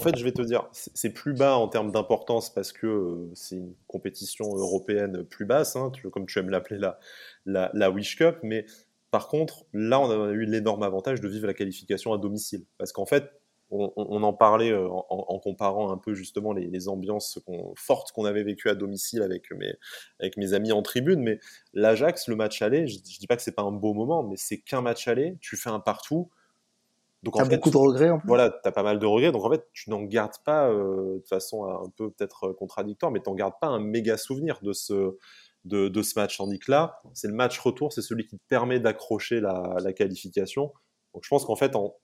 fait, 0.00 0.16
je 0.16 0.24
vais 0.24 0.32
te 0.32 0.42
dire, 0.42 0.68
c'est 0.72 1.12
plus 1.12 1.34
bas 1.34 1.56
en 1.56 1.68
termes 1.68 1.90
d'importance 1.90 2.52
parce 2.52 2.72
que 2.72 2.86
euh, 2.86 3.30
c'est 3.34 3.56
une 3.56 3.74
compétition 3.86 4.46
européenne 4.54 5.24
plus 5.24 5.44
basse, 5.44 5.76
hein, 5.76 5.90
comme 6.12 6.26
tu 6.26 6.38
aimes 6.38 6.50
l'appeler 6.50 6.78
la, 6.78 6.98
la, 7.46 7.70
la, 7.74 7.90
Wish 7.90 8.16
Cup. 8.16 8.38
Mais 8.42 8.66
par 9.10 9.28
contre, 9.28 9.64
là, 9.72 10.00
on 10.00 10.10
a 10.10 10.30
eu 10.30 10.44
l'énorme 10.44 10.82
avantage 10.82 11.20
de 11.20 11.28
vivre 11.28 11.46
la 11.46 11.54
qualification 11.54 12.12
à 12.12 12.18
domicile. 12.18 12.64
Parce 12.78 12.92
qu'en 12.92 13.06
fait, 13.06 13.30
on, 13.72 14.22
en 14.24 14.32
parlait 14.32 14.72
euh, 14.72 14.88
en, 14.88 15.38
comparant 15.38 15.92
un 15.92 15.96
peu 15.96 16.14
justement 16.14 16.52
les, 16.52 16.88
ambiances 16.88 17.38
fortes 17.76 18.10
qu'on 18.10 18.24
avait 18.24 18.42
vécues 18.42 18.68
à 18.68 18.74
domicile 18.74 19.22
avec 19.22 19.52
mes, 19.52 19.74
avec 20.18 20.36
mes 20.36 20.54
amis 20.54 20.72
en 20.72 20.82
tribune. 20.82 21.20
Mais 21.20 21.38
l'Ajax, 21.72 22.28
le 22.28 22.36
match 22.36 22.62
aller, 22.62 22.88
je, 22.88 22.94
je 22.96 23.18
dis 23.18 23.26
pas 23.28 23.36
que 23.36 23.42
c'est 23.42 23.54
pas 23.54 23.62
un 23.62 23.72
beau 23.72 23.94
moment, 23.94 24.22
mais 24.24 24.36
c'est 24.36 24.58
qu'un 24.58 24.80
match 24.80 25.06
aller, 25.06 25.36
tu 25.40 25.56
fais 25.56 25.70
un 25.70 25.80
partout 25.80 26.30
donc 27.22 27.38
as 27.38 27.44
beaucoup 27.44 27.70
de 27.70 27.76
regrets 27.76 28.10
en 28.10 28.18
plus? 28.18 28.28
Voilà, 28.28 28.50
t'as 28.50 28.72
pas 28.72 28.82
mal 28.82 28.98
de 28.98 29.06
regrets. 29.06 29.32
Donc 29.32 29.44
en 29.44 29.50
fait, 29.50 29.66
tu 29.72 29.90
n'en 29.90 30.02
gardes 30.02 30.38
pas 30.44 30.68
euh, 30.68 31.18
de 31.18 31.26
façon 31.26 31.64
un 31.64 31.88
peu 31.96 32.10
peut-être 32.10 32.48
euh, 32.48 32.52
contradictoire, 32.54 33.12
mais 33.12 33.20
t'en 33.20 33.34
gardes 33.34 33.58
pas 33.60 33.66
un 33.66 33.80
méga 33.80 34.16
souvenir 34.16 34.58
de 34.62 34.72
ce 34.72 35.16
de, 35.66 35.88
de 35.88 36.02
ce 36.02 36.18
match. 36.18 36.38
Tandis 36.38 36.58
que 36.58 36.70
là, 36.70 37.02
c'est 37.12 37.28
le 37.28 37.34
match 37.34 37.58
retour, 37.58 37.92
c'est 37.92 38.00
celui 38.00 38.26
qui 38.26 38.38
te 38.38 38.44
permet 38.48 38.80
d'accrocher 38.80 39.40
la, 39.40 39.76
la, 39.82 39.92
qualification. 39.92 40.72
Donc 41.12 41.24
je 41.24 41.28
pense 41.28 41.44
qu'en 41.44 41.56
fait, 41.56 41.76
en, 41.76 41.94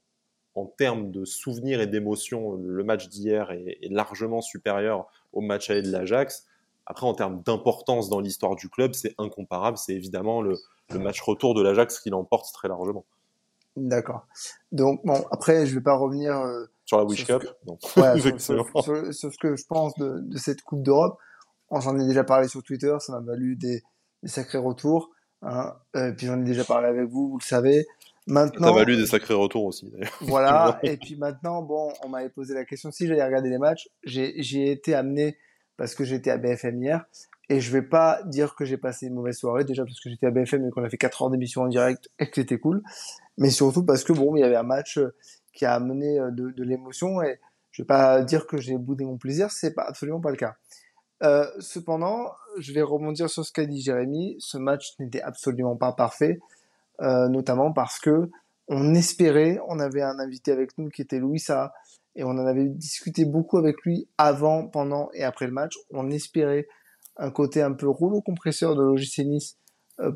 en 0.54 0.66
termes 0.66 1.10
de 1.10 1.24
souvenirs 1.24 1.80
et 1.80 1.86
d'émotions, 1.86 2.52
le 2.52 2.84
match 2.84 3.08
d'hier 3.08 3.50
est, 3.52 3.78
est, 3.80 3.88
largement 3.90 4.42
supérieur 4.42 5.06
au 5.32 5.40
match 5.40 5.70
aller 5.70 5.80
de 5.80 5.90
l'Ajax. 5.90 6.46
Après, 6.84 7.06
en 7.06 7.14
termes 7.14 7.42
d'importance 7.42 8.10
dans 8.10 8.20
l'histoire 8.20 8.54
du 8.54 8.68
club, 8.68 8.92
c'est 8.92 9.14
incomparable. 9.16 9.78
C'est 9.78 9.94
évidemment 9.94 10.42
le, 10.42 10.56
le 10.90 10.98
match 10.98 11.20
retour 11.22 11.54
de 11.54 11.62
l'Ajax 11.62 12.00
qui 12.00 12.10
l'emporte 12.10 12.52
très 12.52 12.68
largement. 12.68 13.06
D'accord. 13.76 14.26
Donc 14.72 15.00
bon, 15.04 15.24
après, 15.30 15.66
je 15.66 15.74
vais 15.74 15.82
pas 15.82 15.94
revenir 15.94 16.36
euh, 16.36 16.64
sur 16.86 16.98
la 16.98 17.04
Wish 17.04 17.26
Cup. 17.26 17.44
sur, 17.94 19.12
ce 19.12 19.38
que 19.38 19.54
je 19.54 19.64
pense 19.68 19.94
de, 19.96 20.20
de 20.20 20.38
cette 20.38 20.62
Coupe 20.62 20.82
d'Europe. 20.82 21.18
On 21.68 21.80
s'en 21.80 21.98
est 21.98 22.06
déjà 22.06 22.24
parlé 22.24 22.48
sur 22.48 22.62
Twitter, 22.62 22.94
ça 23.00 23.12
m'a 23.12 23.20
valu 23.20 23.56
des, 23.56 23.82
des, 24.22 24.28
sacrés 24.28 24.58
retours. 24.58 25.10
Hein. 25.42 25.74
Euh, 25.96 26.12
puis 26.12 26.26
j'en 26.26 26.40
ai 26.40 26.44
déjà 26.44 26.64
parlé 26.64 26.88
avec 26.88 27.08
vous, 27.08 27.30
vous 27.30 27.38
le 27.38 27.44
savez. 27.44 27.86
Maintenant, 28.28 28.68
ça 28.68 28.72
m'a 28.72 28.78
valu 28.78 28.96
des 28.96 29.06
sacrés 29.06 29.34
retours 29.34 29.64
aussi. 29.64 29.92
Voilà. 30.22 30.78
et 30.82 30.96
puis 30.96 31.16
maintenant, 31.16 31.62
bon, 31.62 31.92
on 32.02 32.08
m'avait 32.08 32.30
posé 32.30 32.54
la 32.54 32.64
question 32.64 32.90
si 32.90 33.06
j'allais 33.06 33.24
regarder 33.24 33.50
les 33.50 33.58
matchs. 33.58 33.88
J'ai 34.04 34.70
été 34.70 34.94
amené 34.94 35.36
parce 35.76 35.94
que 35.94 36.04
j'étais 36.04 36.30
à 36.30 36.38
BFM 36.38 36.82
hier. 36.82 37.04
Et 37.48 37.60
je 37.60 37.70
vais 37.70 37.82
pas 37.82 38.22
dire 38.24 38.56
que 38.56 38.64
j'ai 38.64 38.76
passé 38.76 39.06
une 39.06 39.14
mauvaise 39.14 39.38
soirée, 39.38 39.64
déjà 39.64 39.84
parce 39.84 40.00
que 40.00 40.10
j'étais 40.10 40.26
à 40.26 40.30
BFM 40.32 40.66
et 40.66 40.70
qu'on 40.70 40.82
a 40.82 40.88
fait 40.88 40.96
4 40.96 41.22
heures 41.22 41.30
d'émission 41.30 41.62
en 41.62 41.68
direct 41.68 42.08
et 42.18 42.26
que 42.28 42.34
c'était 42.34 42.58
cool 42.58 42.82
mais 43.38 43.50
surtout 43.50 43.84
parce 43.84 44.04
que 44.04 44.12
bon, 44.12 44.36
il 44.36 44.40
y 44.40 44.44
avait 44.44 44.56
un 44.56 44.62
match 44.62 44.98
euh, 44.98 45.14
qui 45.52 45.64
a 45.64 45.74
amené 45.74 46.18
euh, 46.18 46.30
de, 46.30 46.62
l'émotion 46.62 47.22
et 47.22 47.38
je 47.70 47.82
vais 47.82 47.86
pas 47.86 48.22
dire 48.22 48.46
que 48.46 48.56
j'ai 48.56 48.78
boudé 48.78 49.04
mon 49.04 49.18
plaisir, 49.18 49.50
c'est 49.50 49.74
pas 49.74 49.84
absolument 49.84 50.20
pas 50.20 50.30
le 50.30 50.36
cas. 50.36 50.56
Euh, 51.22 51.46
cependant, 51.60 52.32
je 52.58 52.72
vais 52.72 52.82
rebondir 52.82 53.28
sur 53.28 53.44
ce 53.44 53.52
qu'a 53.52 53.66
dit 53.66 53.80
Jérémy. 53.80 54.36
Ce 54.38 54.58
match 54.58 54.94
n'était 54.98 55.22
absolument 55.22 55.76
pas 55.76 55.92
parfait, 55.92 56.38
notamment 57.00 57.72
parce 57.72 57.98
que 57.98 58.30
on 58.68 58.94
espérait, 58.94 59.58
on 59.68 59.78
avait 59.78 60.02
un 60.02 60.18
invité 60.18 60.52
avec 60.52 60.76
nous 60.78 60.88
qui 60.88 61.02
était 61.02 61.18
Louis 61.18 61.38
Sa, 61.38 61.72
et 62.16 62.24
on 62.24 62.30
en 62.30 62.46
avait 62.46 62.64
discuté 62.64 63.26
beaucoup 63.26 63.58
avec 63.58 63.82
lui 63.82 64.08
avant, 64.16 64.66
pendant 64.66 65.10
et 65.12 65.22
après 65.22 65.46
le 65.46 65.52
match. 65.52 65.74
On 65.90 66.10
espérait 66.10 66.66
un 67.18 67.30
côté 67.30 67.62
un 67.62 67.72
peu 67.72 67.88
rouleau 67.88 68.22
compresseur 68.22 68.74
de 68.74 68.82
l'OGC 68.82 69.24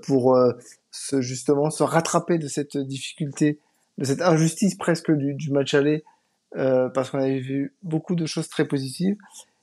pour 0.03 0.37
euh, 0.37 0.53
se, 0.91 1.21
justement 1.21 1.71
se 1.71 1.83
rattraper 1.83 2.39
de 2.39 2.49
cette 2.49 2.77
difficulté, 2.77 3.59
de 3.99 4.05
cette 4.05 4.23
injustice 4.23 4.75
presque 4.75 5.11
du, 5.11 5.35
du 5.35 5.51
match 5.51 5.75
aller, 5.75 6.05
euh, 6.57 6.89
parce 6.89 7.11
qu'on 7.11 7.19
avait 7.19 7.41
vu 7.41 7.75
beaucoup 7.83 8.15
de 8.15 8.27
choses 8.27 8.49
très 8.49 8.67
positives. 8.67 9.17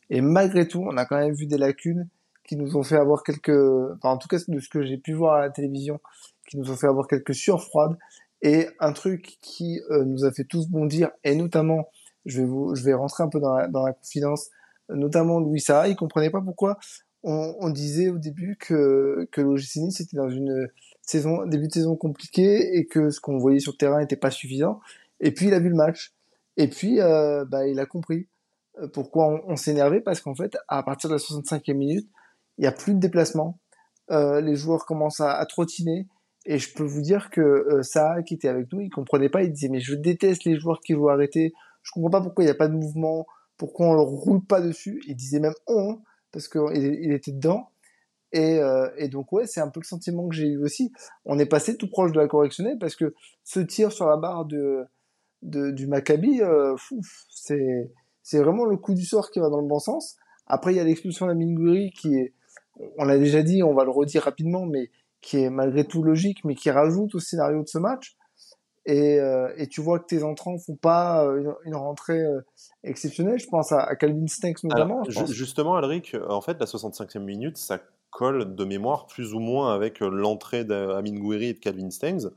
Et 0.09 0.21
malgré 0.21 0.67
tout, 0.67 0.81
on 0.81 0.97
a 0.97 1.05
quand 1.05 1.17
même 1.17 1.33
vu 1.33 1.45
des 1.45 1.57
lacunes 1.57 2.07
qui 2.47 2.55
nous 2.55 2.77
ont 2.77 2.83
fait 2.83 2.95
avoir 2.95 3.23
quelques, 3.23 3.49
enfin, 3.49 4.09
en 4.09 4.17
tout 4.17 4.29
cas 4.29 4.37
de 4.47 4.59
ce 4.59 4.69
que 4.69 4.85
j'ai 4.85 4.97
pu 4.97 5.13
voir 5.13 5.35
à 5.35 5.41
la 5.41 5.49
télévision, 5.49 5.99
qui 6.49 6.57
nous 6.57 6.71
ont 6.71 6.77
fait 6.77 6.87
avoir 6.87 7.07
quelques 7.07 7.35
surfroides. 7.35 7.97
Et 8.41 8.69
un 8.79 8.93
truc 8.93 9.37
qui 9.41 9.81
nous 9.89 10.23
a 10.23 10.31
fait 10.31 10.45
tous 10.45 10.69
bondir, 10.69 11.09
et 11.23 11.35
notamment, 11.35 11.89
je 12.25 12.39
vais 12.39 12.47
vous, 12.47 12.73
je 12.75 12.83
vais 12.83 12.93
rentrer 12.93 13.23
un 13.23 13.29
peu 13.29 13.39
dans 13.39 13.53
la, 13.53 13.67
dans 13.67 13.83
la 13.85 13.93
confidence, 13.93 14.49
notamment 14.89 15.39
Louis 15.39 15.59
Sarah, 15.59 15.89
il 15.89 15.95
comprenait 15.95 16.29
pas 16.29 16.39
pourquoi 16.39 16.77
on, 17.27 17.69
disait 17.69 18.09
au 18.09 18.17
début 18.17 18.57
que, 18.57 19.27
que 19.31 19.41
l'OGC 19.41 19.99
était 19.99 20.15
dans 20.15 20.29
une 20.29 20.69
saison, 21.01 21.45
début 21.45 21.67
de 21.67 21.73
saison 21.73 21.95
compliqué 21.95 22.77
et 22.77 22.85
que 22.85 23.09
ce 23.09 23.19
qu'on 23.19 23.37
voyait 23.37 23.59
sur 23.59 23.73
le 23.73 23.77
terrain 23.77 23.99
n'était 23.99 24.15
pas 24.15 24.31
suffisant. 24.31 24.79
Et 25.19 25.31
puis 25.31 25.47
il 25.47 25.53
a 25.53 25.59
vu 25.59 25.69
le 25.69 25.75
match. 25.75 26.13
Et 26.55 26.69
puis, 26.69 27.01
euh, 27.01 27.45
bah, 27.45 27.67
il 27.67 27.79
a 27.79 27.85
compris 27.85 28.27
pourquoi 28.93 29.43
on, 29.47 29.55
s'est 29.55 29.71
énervé, 29.71 30.01
parce 30.01 30.21
qu'en 30.21 30.35
fait, 30.35 30.55
à 30.67 30.83
partir 30.83 31.09
de 31.09 31.15
la 31.15 31.19
65e 31.19 31.73
minute, 31.73 32.07
il 32.57 32.61
n'y 32.61 32.67
a 32.67 32.71
plus 32.71 32.93
de 32.93 32.99
déplacement. 32.99 33.59
les 34.09 34.55
joueurs 34.55 34.85
commencent 34.85 35.19
à, 35.19 35.43
trottiner. 35.45 36.07
Et 36.45 36.59
je 36.59 36.73
peux 36.73 36.83
vous 36.83 37.01
dire 37.01 37.29
que 37.29 37.81
ça, 37.81 38.21
qui 38.23 38.35
était 38.35 38.47
avec 38.47 38.71
nous, 38.71 38.81
il 38.81 38.89
comprenait 38.89 39.29
pas. 39.29 39.43
Il 39.43 39.51
disait, 39.51 39.69
mais 39.69 39.79
je 39.79 39.95
déteste 39.95 40.45
les 40.45 40.59
joueurs 40.59 40.79
qui 40.81 40.93
vont 40.93 41.07
arrêter. 41.07 41.53
Je 41.81 41.91
comprends 41.91 42.09
pas 42.11 42.21
pourquoi 42.21 42.43
il 42.43 42.47
n'y 42.47 42.51
a 42.51 42.55
pas 42.55 42.67
de 42.67 42.75
mouvement, 42.75 43.25
pourquoi 43.57 43.87
on 43.87 43.93
ne 43.95 43.99
roule 43.99 44.45
pas 44.45 44.61
dessus. 44.61 45.01
Il 45.07 45.15
disait 45.15 45.39
même 45.39 45.55
on, 45.67 45.99
parce 46.31 46.47
qu'il 46.47 46.61
il 46.75 47.11
était 47.11 47.31
dedans. 47.31 47.69
Et, 48.33 48.59
euh, 48.59 48.89
et, 48.97 49.07
donc 49.07 49.31
ouais, 49.31 49.47
c'est 49.47 49.61
un 49.61 49.69
peu 49.69 49.79
le 49.79 49.85
sentiment 49.85 50.27
que 50.27 50.35
j'ai 50.35 50.47
eu 50.47 50.61
aussi. 50.61 50.91
On 51.25 51.39
est 51.39 51.45
passé 51.45 51.77
tout 51.77 51.89
proche 51.89 52.11
de 52.11 52.19
la 52.19 52.27
correctionnelle 52.27 52.77
parce 52.77 52.95
que 52.95 53.15
ce 53.43 53.61
tir 53.61 53.91
sur 53.91 54.05
la 54.05 54.17
barre 54.17 54.45
de, 54.45 54.85
du 55.41 55.87
Maccabi, 55.87 56.41
euh, 56.41 56.75
c'est 57.29 57.89
c'est 58.21 58.39
vraiment 58.39 58.65
le 58.65 58.75
coup 58.75 58.93
du 58.93 59.05
sort 59.05 59.31
qui 59.31 59.39
va 59.39 59.49
dans 59.49 59.61
le 59.61 59.67
bon 59.67 59.79
sens. 59.79 60.17
Après, 60.47 60.73
il 60.73 60.75
y 60.75 60.81
a 60.81 60.83
l'expulsion 60.83 61.27
d'Aminguri 61.27 61.91
qui 61.91 62.15
est, 62.15 62.33
on 62.97 63.05
l'a 63.05 63.17
déjà 63.17 63.41
dit, 63.41 63.63
on 63.63 63.73
va 63.73 63.85
le 63.85 63.89
redire 63.89 64.23
rapidement, 64.23 64.65
mais 64.65 64.91
qui 65.21 65.37
est 65.37 65.49
malgré 65.49 65.85
tout 65.85 66.03
logique, 66.03 66.43
mais 66.43 66.53
qui 66.53 66.69
rajoute 66.69 67.15
au 67.15 67.19
scénario 67.19 67.63
de 67.63 67.67
ce 67.69 67.77
match. 67.77 68.16
Et, 68.87 69.19
euh, 69.19 69.51
et 69.57 69.67
tu 69.67 69.81
vois 69.81 69.99
que 69.99 70.05
tes 70.05 70.23
entrants 70.23 70.57
font 70.57 70.77
pas 70.77 71.25
euh, 71.25 71.53
une, 71.65 71.75
rentrée 71.75 72.21
euh, 72.21 72.39
exceptionnelle. 72.85 73.37
Je 73.37 73.47
pense 73.47 73.73
à, 73.73 73.95
Calvin 73.97 74.27
Stanks 74.27 74.63
notamment. 74.63 75.03
Justement, 75.27 75.75
Alric, 75.75 76.15
en 76.29 76.39
fait, 76.39 76.57
la 76.57 76.65
65e 76.65 77.19
minute, 77.19 77.57
ça 77.57 77.81
colle 78.11 78.55
de 78.55 78.63
mémoire 78.63 79.05
plus 79.07 79.33
ou 79.33 79.39
moins 79.39 79.75
avec 79.75 79.99
l'entrée 79.99 80.63
d'Amin 80.63 81.19
Gouiri 81.19 81.47
et 81.47 81.53
de 81.53 81.59
Calvin 81.59 81.89
Stanks. 81.89 82.31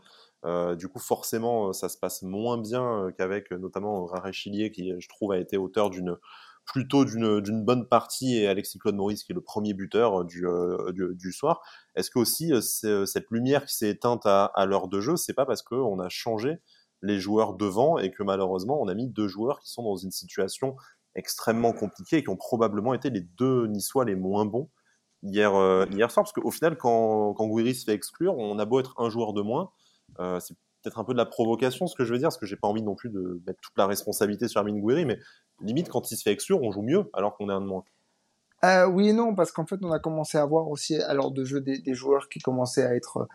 du 0.77 0.89
coup, 0.89 0.99
forcément, 0.99 1.73
ça 1.73 1.89
se 1.89 1.97
passe 1.97 2.23
moins 2.23 2.59
bien 2.59 3.13
qu'avec 3.17 3.53
notamment 3.53 4.05
Rare 4.07 4.33
Chilier, 4.33 4.73
qui, 4.73 4.93
je 4.99 5.09
trouve, 5.09 5.31
a 5.31 5.39
été 5.39 5.57
auteur 5.57 5.89
d'une 5.89 6.17
plutôt 6.71 7.05
d'une 7.05 7.65
bonne 7.65 7.85
partie 7.87 8.37
et 8.37 8.47
Alexis 8.47 8.79
Claude 8.79 8.95
Maurice 8.95 9.25
qui 9.25 9.33
est 9.33 9.35
le 9.35 9.41
premier 9.41 9.75
buteur 9.75 10.21
euh, 10.21 10.93
du, 10.93 11.15
du, 11.17 11.33
soir. 11.33 11.61
Est-ce 11.97 12.11
que 12.11 12.21
aussi 12.21 12.53
euh, 12.53 12.61
euh, 12.85 13.07
cette 13.07 13.29
lumière 13.31 13.67
qui 13.67 13.75
s'est 13.75 13.89
éteinte 13.89 14.25
à, 14.25 14.53
l'heure 14.67 14.87
de 14.87 15.01
jeu, 15.01 15.17
c'est 15.17 15.33
pas 15.33 15.45
parce 15.45 15.63
qu'on 15.63 15.99
a 15.99 16.09
changé 16.09 16.61
les 17.03 17.19
joueurs 17.19 17.55
devant 17.55 17.99
et 17.99 18.13
que 18.13 18.23
malheureusement 18.23 18.81
on 18.81 18.87
a 18.87 18.95
mis 18.95 19.09
deux 19.09 19.27
joueurs 19.27 19.59
qui 19.59 19.69
sont 19.69 19.83
dans 19.83 19.97
une 19.97 20.13
situation 20.13 20.77
extrêmement 21.17 21.73
compliquée 21.73 22.19
et 22.19 22.23
qui 22.23 22.29
ont 22.29 22.37
probablement 22.37 22.95
été 22.95 23.11
les 23.11 23.23
deux 23.23 23.67
niçois 23.67 24.05
les 24.05 24.15
moins 24.15 24.45
bons 24.45 24.71
hier, 25.25 25.51
hier 25.91 26.11
soir? 26.11 26.25
Parce 26.25 26.33
qu'au 26.33 26.53
final 26.53 26.77
quand, 26.77 27.35
quand 27.35 27.49
se 27.57 27.85
fait 27.85 27.95
exclure 27.95 28.39
on 28.39 28.61
a 28.61 28.65
beau 28.65 28.79
être 28.79 28.95
un 28.99 29.11
joueur 29.11 29.33
de 29.33 29.43
moins 29.43 29.73
c'est 30.39 30.55
peut-être 30.83 31.01
un 31.01 31.05
peu 31.05 31.15
de 31.15 31.19
la 31.19 31.27
provocation 31.27 31.89
ce 31.89 31.97
que 31.97 32.05
je 32.05 32.13
veux 32.13 32.19
dire 32.19 32.29
parce 32.29 32.39
que 32.39 32.47
j'ai 32.47 32.57
pas 32.57 32.69
envie 32.69 32.83
non 32.83 32.95
plus 32.95 33.11
de 33.11 33.43
mettre 33.45 33.61
toute 33.61 33.77
la 33.77 33.87
responsabilité 33.87 34.47
sur 34.47 34.61
Armin 34.61 34.79
Guiri 34.79 35.05
mais 35.05 35.19
limite, 35.61 35.89
quand 35.89 36.11
il 36.11 36.17
se 36.17 36.23
fait 36.23 36.33
exclure, 36.33 36.63
on 36.63 36.71
joue 36.71 36.83
mieux 36.83 37.11
alors 37.13 37.37
qu'on 37.37 37.49
est 37.49 37.53
un 37.53 37.61
de 37.61 37.67
moins. 37.67 37.85
Euh, 38.65 38.87
oui 38.87 39.09
et 39.09 39.13
non, 39.13 39.35
parce 39.35 39.53
qu'en 39.53 39.67
fait, 39.67 39.77
on 39.83 39.91
a 39.91 39.99
commencé 39.99 40.37
à 40.37 40.45
voir 40.45 40.69
aussi 40.69 40.97
à 40.97 41.15
l'heure 41.15 41.31
de 41.31 41.45
jeu 41.45 41.61
des, 41.61 41.95
joueurs 41.95 42.29
qui 42.29 42.41
commençaient 42.41 42.85
à 42.85 42.95
être, 42.95 43.29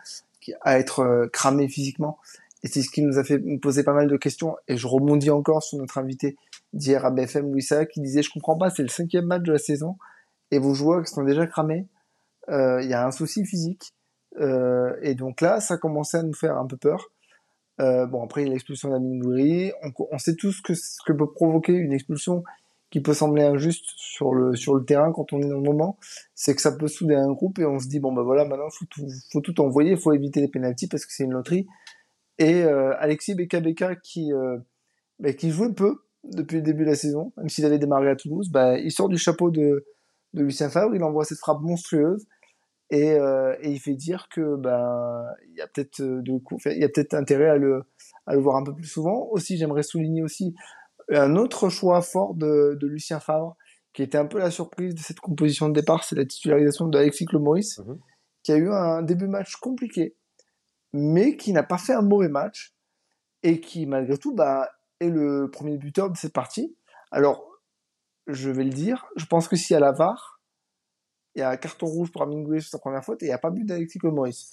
à 0.62 0.78
être 0.78 1.00
euh, 1.00 1.28
cramés 1.28 1.68
physiquement. 1.68 2.20
Et 2.64 2.68
c'est 2.68 2.82
ce 2.82 2.90
qui 2.90 3.02
nous 3.02 3.18
a 3.18 3.24
fait 3.24 3.40
poser 3.60 3.84
pas 3.84 3.94
mal 3.94 4.08
de 4.08 4.18
questions. 4.18 4.56
Et 4.68 4.78
je 4.78 4.88
rebondis 4.88 5.32
encore 5.32 5.64
sur 5.64 5.78
notre 5.78 5.98
invité 5.98 6.36
d'hier 6.74 7.06
à 7.06 7.12
BFM, 7.12 7.52
Louis 7.52 7.66
qui 7.92 8.02
disait 8.02 8.22
Je 8.22 8.32
comprends 8.32 8.58
pas, 8.58 8.70
c'est 8.70 8.84
le 8.84 8.90
cinquième 8.90 9.26
match 9.26 9.44
de 9.44 9.52
la 9.52 9.60
saison 9.60 9.98
et 10.52 10.60
vos 10.60 10.74
joueurs 10.74 11.08
sont 11.08 11.24
déjà 11.24 11.48
cramés. 11.48 11.88
Euh, 12.50 12.82
il 12.84 12.90
y 12.90 12.94
a 12.94 13.06
un 13.06 13.12
souci 13.12 13.46
physique. 13.46 13.94
et 14.40 15.16
donc 15.16 15.42
là, 15.42 15.60
ça 15.60 15.78
commençait 15.78 16.18
à 16.18 16.24
nous 16.24 16.34
faire 16.34 16.58
un 16.58 16.66
peu 16.66 16.78
peur. 16.78 17.10
Euh, 17.82 18.06
bon, 18.06 18.24
après, 18.24 18.42
il 18.42 18.48
y 18.48 18.50
a 18.50 18.54
l'expulsion 18.54 18.90
d'Amin 18.90 19.20
Gouiri. 19.20 19.72
On, 19.84 19.92
on, 20.12 20.18
sait 20.18 20.36
tous 20.36 20.62
que 20.62 20.74
ce 20.74 20.98
que 21.06 21.14
peut 21.14 21.32
provoquer 21.32 21.74
une 21.74 21.92
expulsion 21.92 22.44
qui 22.90 23.02
peut 23.02 23.14
sembler 23.14 23.44
injuste 23.44 23.86
sur 23.98 24.34
le, 24.34 24.56
sur 24.56 24.76
le 24.76 24.86
terrain 24.86 25.12
quand 25.12 25.34
on 25.34 25.42
est 25.42 25.50
dans 25.50 25.58
le 25.58 25.64
moment. 25.64 25.98
C'est 26.34 26.56
que 26.56 26.62
ça 26.62 26.72
peut 26.72 26.88
souder 26.88 27.16
un 27.16 27.32
groupe 27.32 27.60
et 27.60 27.66
on 27.66 27.80
se 27.80 27.88
dit, 27.88 28.00
bon, 28.00 28.14
bah 28.14 28.24
voilà, 28.24 28.46
maintenant, 28.46 28.70
faut 28.70 28.86
tout, 28.86 29.06
faut 29.32 29.42
tout 29.42 29.60
envoyer, 29.60 29.98
faut 29.98 30.14
éviter 30.14 30.40
les 30.40 30.48
pénalties 30.48 30.88
parce 30.88 31.06
que 31.06 31.14
c'est 31.14 31.26
une 31.26 31.34
loterie. 31.34 31.68
Et 32.38 32.64
euh, 32.64 32.94
Alexis 33.00 33.36
Beka 33.36 33.62
qui, 33.96 34.32
euh, 34.32 34.58
bah, 35.20 35.34
qui 35.34 35.52
jouait 35.52 35.74
peu 35.74 36.04
depuis 36.24 36.58
le 36.58 36.64
début 36.64 36.86
de 36.86 36.90
la 36.90 36.96
saison, 36.96 37.34
même 37.38 37.50
s'il 37.50 37.66
avait 37.66 37.80
démarré 37.80 38.10
à 38.10 38.16
Toulouse, 38.16 38.50
bah, 38.50 38.78
il 38.80 38.92
sort 38.92 39.10
du 39.10 39.18
chapeau 39.18 39.52
de, 39.52 39.86
de 40.34 40.44
Lucien 40.44 40.70
Favre, 40.70 40.96
il 40.96 41.04
envoie 41.04 41.24
cette 41.24 41.40
frappe 41.40 41.62
monstrueuse 41.62 42.26
et, 42.92 43.14
euh, 43.14 43.56
et, 43.62 43.72
il 43.72 43.80
fait 43.80 43.96
dire 43.96 44.28
que 44.30 44.56
ben 44.58 45.26
il 45.48 45.56
y 45.56 45.62
a 45.62 45.68
peut-être 45.68 46.02
euh, 46.02 46.22
de 46.22 46.40
il 46.72 46.80
y 46.80 46.84
a 46.84 46.90
peut-être 46.90 47.16
intérêt 47.16 47.50
à 47.50 47.58
le 47.58 47.84
à 48.28 48.36
le 48.36 48.42
voir 48.42 48.58
un 48.58 48.64
peu 48.64 48.76
plus 48.76 48.86
souvent. 48.86 49.28
Aussi, 49.32 49.58
j'aimerais 49.58 49.84
souligner 49.84 50.22
aussi 50.22 50.54
un 51.10 51.36
autre 51.36 51.70
choix 51.70 52.02
fort 52.02 52.36
de, 52.36 52.78
de 52.80 52.88
Lucien 52.88 53.20
Favre 53.20 53.56
qui 53.94 54.04
était 54.04 54.18
un 54.18 54.26
peu 54.26 54.38
la 54.40 54.52
surprise 54.52 54.94
de 54.94 55.00
cette 55.00 55.22
composition 55.22 55.70
de 55.70 55.74
départ, 55.74 56.04
c'est 56.04 56.18
la 56.18 56.26
titularisation 56.26 56.88
d'Alexis 56.88 57.26
Maurice, 57.34 57.80
mmh 57.80 57.96
qui 58.44 58.52
a 58.52 58.58
eu 58.58 58.72
un 58.72 59.02
début 59.02 59.28
match 59.28 59.56
compliqué, 59.56 60.16
mais 60.94 61.36
qui 61.36 61.52
n'a 61.52 61.64
pas 61.64 61.80
fait 61.80 61.94
un 61.94 62.04
mauvais 62.04 62.30
match 62.30 62.76
et 63.42 63.60
qui 63.60 63.88
malgré 63.88 64.20
tout 64.20 64.36
bah, 64.36 64.70
est 65.00 65.10
le 65.10 65.50
premier 65.50 65.80
buteur 65.80 66.12
de 66.12 66.16
cette 66.16 66.32
partie. 66.32 66.78
Alors, 67.10 67.44
je 68.28 68.52
vais 68.52 68.64
le 68.64 68.70
dire, 68.70 69.08
je 69.16 69.26
pense 69.26 69.48
que 69.48 69.56
si 69.56 69.74
à 69.74 69.80
la 69.80 69.92
VAR, 69.92 70.35
il 71.36 71.40
y 71.40 71.42
a 71.42 71.50
un 71.50 71.58
carton 71.58 71.86
rouge 71.86 72.12
pour 72.12 72.22
Amingoué 72.24 72.62
sur 72.62 72.70
sa 72.70 72.80
première 72.80 73.04
faute 73.04 73.22
et 73.22 73.26
il 73.26 73.30
n'y 73.30 73.34
a 73.34 73.38
pas 73.38 73.50
but 73.50 73.66
d'Alexis 73.66 74.00
Maurice. 74.04 74.52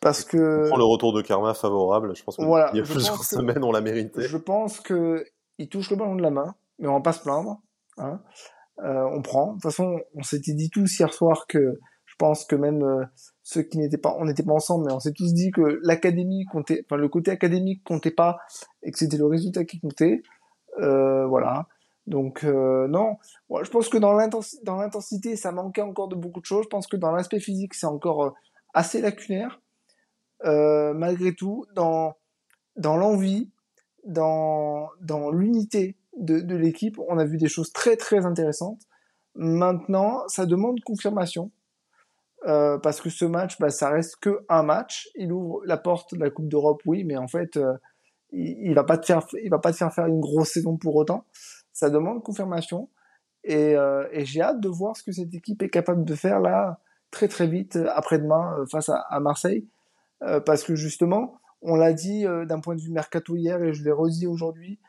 Parce 0.00 0.24
que. 0.24 0.64
On 0.66 0.68
prend 0.68 0.78
le 0.78 0.84
retour 0.84 1.12
de 1.12 1.22
Karma 1.22 1.54
favorable. 1.54 2.14
Je 2.16 2.22
pense 2.24 2.36
qu'il 2.36 2.44
voilà, 2.44 2.70
y 2.74 2.80
a 2.80 2.82
plusieurs 2.82 3.22
semaines, 3.22 3.62
on 3.62 3.72
l'a 3.72 3.80
mérité. 3.80 4.22
Je 4.22 4.36
pense 4.36 4.80
qu'il 4.80 5.68
touche 5.70 5.90
le 5.90 5.96
ballon 5.96 6.16
de 6.16 6.22
la 6.22 6.30
main, 6.30 6.54
mais 6.78 6.88
on 6.88 6.94
va 6.94 7.00
pas 7.00 7.12
se 7.12 7.22
plaindre. 7.22 7.60
Hein. 7.98 8.20
Euh, 8.84 9.04
on 9.12 9.22
prend. 9.22 9.48
De 9.48 9.52
toute 9.54 9.62
façon, 9.62 10.00
on 10.14 10.22
s'était 10.22 10.54
dit 10.54 10.70
tous 10.70 10.98
hier 10.98 11.12
soir 11.12 11.46
que 11.46 11.78
je 12.04 12.14
pense 12.18 12.44
que 12.44 12.56
même 12.56 12.82
euh, 12.82 13.04
ceux 13.42 13.62
qui 13.62 13.78
n'étaient 13.78 13.98
pas, 13.98 14.16
on 14.18 14.24
n'était 14.24 14.42
pas 14.42 14.52
ensemble, 14.52 14.86
mais 14.86 14.92
on 14.92 15.00
s'est 15.00 15.12
tous 15.12 15.32
dit 15.32 15.50
que 15.50 15.78
l'académie 15.82 16.44
comptait, 16.50 16.84
enfin 16.84 16.96
le 16.96 17.08
côté 17.08 17.30
académique 17.30 17.82
comptait 17.84 18.10
pas 18.10 18.38
et 18.82 18.90
que 18.90 18.98
c'était 18.98 19.16
le 19.16 19.26
résultat 19.26 19.64
qui 19.64 19.80
comptait. 19.80 20.22
Euh, 20.80 21.26
voilà. 21.26 21.68
Donc 22.06 22.44
euh, 22.44 22.88
non, 22.88 23.16
je 23.62 23.70
pense 23.70 23.88
que 23.88 23.98
dans 23.98 24.12
l'intensité, 24.12 25.36
ça 25.36 25.52
manquait 25.52 25.82
encore 25.82 26.08
de 26.08 26.16
beaucoup 26.16 26.40
de 26.40 26.46
choses. 26.46 26.64
Je 26.64 26.68
pense 26.68 26.86
que 26.86 26.96
dans 26.96 27.12
l'aspect 27.12 27.40
physique, 27.40 27.74
c'est 27.74 27.86
encore 27.86 28.24
euh, 28.24 28.30
assez 28.74 29.00
lacunaire. 29.00 29.60
Euh, 30.44 30.92
malgré 30.94 31.34
tout, 31.34 31.64
dans, 31.74 32.16
l'envie, 32.76 33.50
dans, 34.04 34.90
l'unité 35.32 35.96
de, 36.16 36.40
de 36.40 36.56
l'équipe, 36.56 36.98
on 37.08 37.18
a 37.18 37.24
vu 37.24 37.36
des 37.36 37.48
choses 37.48 37.72
très 37.72 37.96
très 37.96 38.26
intéressantes. 38.26 38.80
Maintenant, 39.34 40.26
ça 40.26 40.46
demande 40.46 40.80
confirmation. 40.80 41.52
Euh, 42.44 42.76
parce 42.78 43.00
que 43.00 43.08
ce 43.08 43.24
match, 43.24 43.60
bah, 43.60 43.70
ça 43.70 43.88
reste 43.88 44.16
que 44.16 44.44
un 44.48 44.64
match. 44.64 45.08
Il 45.14 45.32
ouvre 45.32 45.60
la 45.64 45.76
porte 45.76 46.14
de 46.14 46.18
la 46.18 46.30
Coupe 46.30 46.48
d'Europe, 46.48 46.82
oui, 46.86 47.04
mais 47.04 47.16
en 47.16 47.28
fait, 47.28 47.56
euh, 47.56 47.74
il, 48.32 48.58
il, 48.70 48.74
va 48.74 48.82
pas 48.82 48.98
te 48.98 49.06
faire, 49.06 49.24
il 49.44 49.48
va 49.48 49.60
pas 49.60 49.70
te 49.70 49.76
faire 49.76 49.94
faire 49.94 50.06
une 50.06 50.18
grosse 50.18 50.54
saison 50.54 50.76
pour 50.76 50.96
autant 50.96 51.24
ça 51.72 51.90
demande 51.90 52.22
confirmation. 52.22 52.88
Et, 53.44 53.76
euh, 53.76 54.06
et 54.12 54.24
j'ai 54.24 54.40
hâte 54.40 54.60
de 54.60 54.68
voir 54.68 54.96
ce 54.96 55.02
que 55.02 55.12
cette 55.12 55.34
équipe 55.34 55.62
est 55.62 55.70
capable 55.70 56.04
de 56.04 56.14
faire 56.14 56.40
là 56.40 56.80
très 57.12 57.28
très 57.28 57.46
vite 57.46 57.76
euh, 57.76 57.88
après-demain 57.94 58.56
euh, 58.58 58.66
face 58.66 58.88
à, 58.88 58.96
à 58.96 59.20
Marseille. 59.20 59.68
Euh, 60.22 60.40
parce 60.40 60.64
que 60.64 60.74
justement, 60.74 61.38
on 61.60 61.76
l'a 61.76 61.92
dit 61.92 62.24
d'un 62.24 62.58
point 62.58 62.74
de 62.74 62.80
vue 62.80 62.90
mercato 62.90 63.36
hier 63.36 63.62
et 63.62 63.72
je 63.72 63.84
l'ai 63.84 63.92
redit 63.92 64.26
aujourd'hui, 64.26 64.80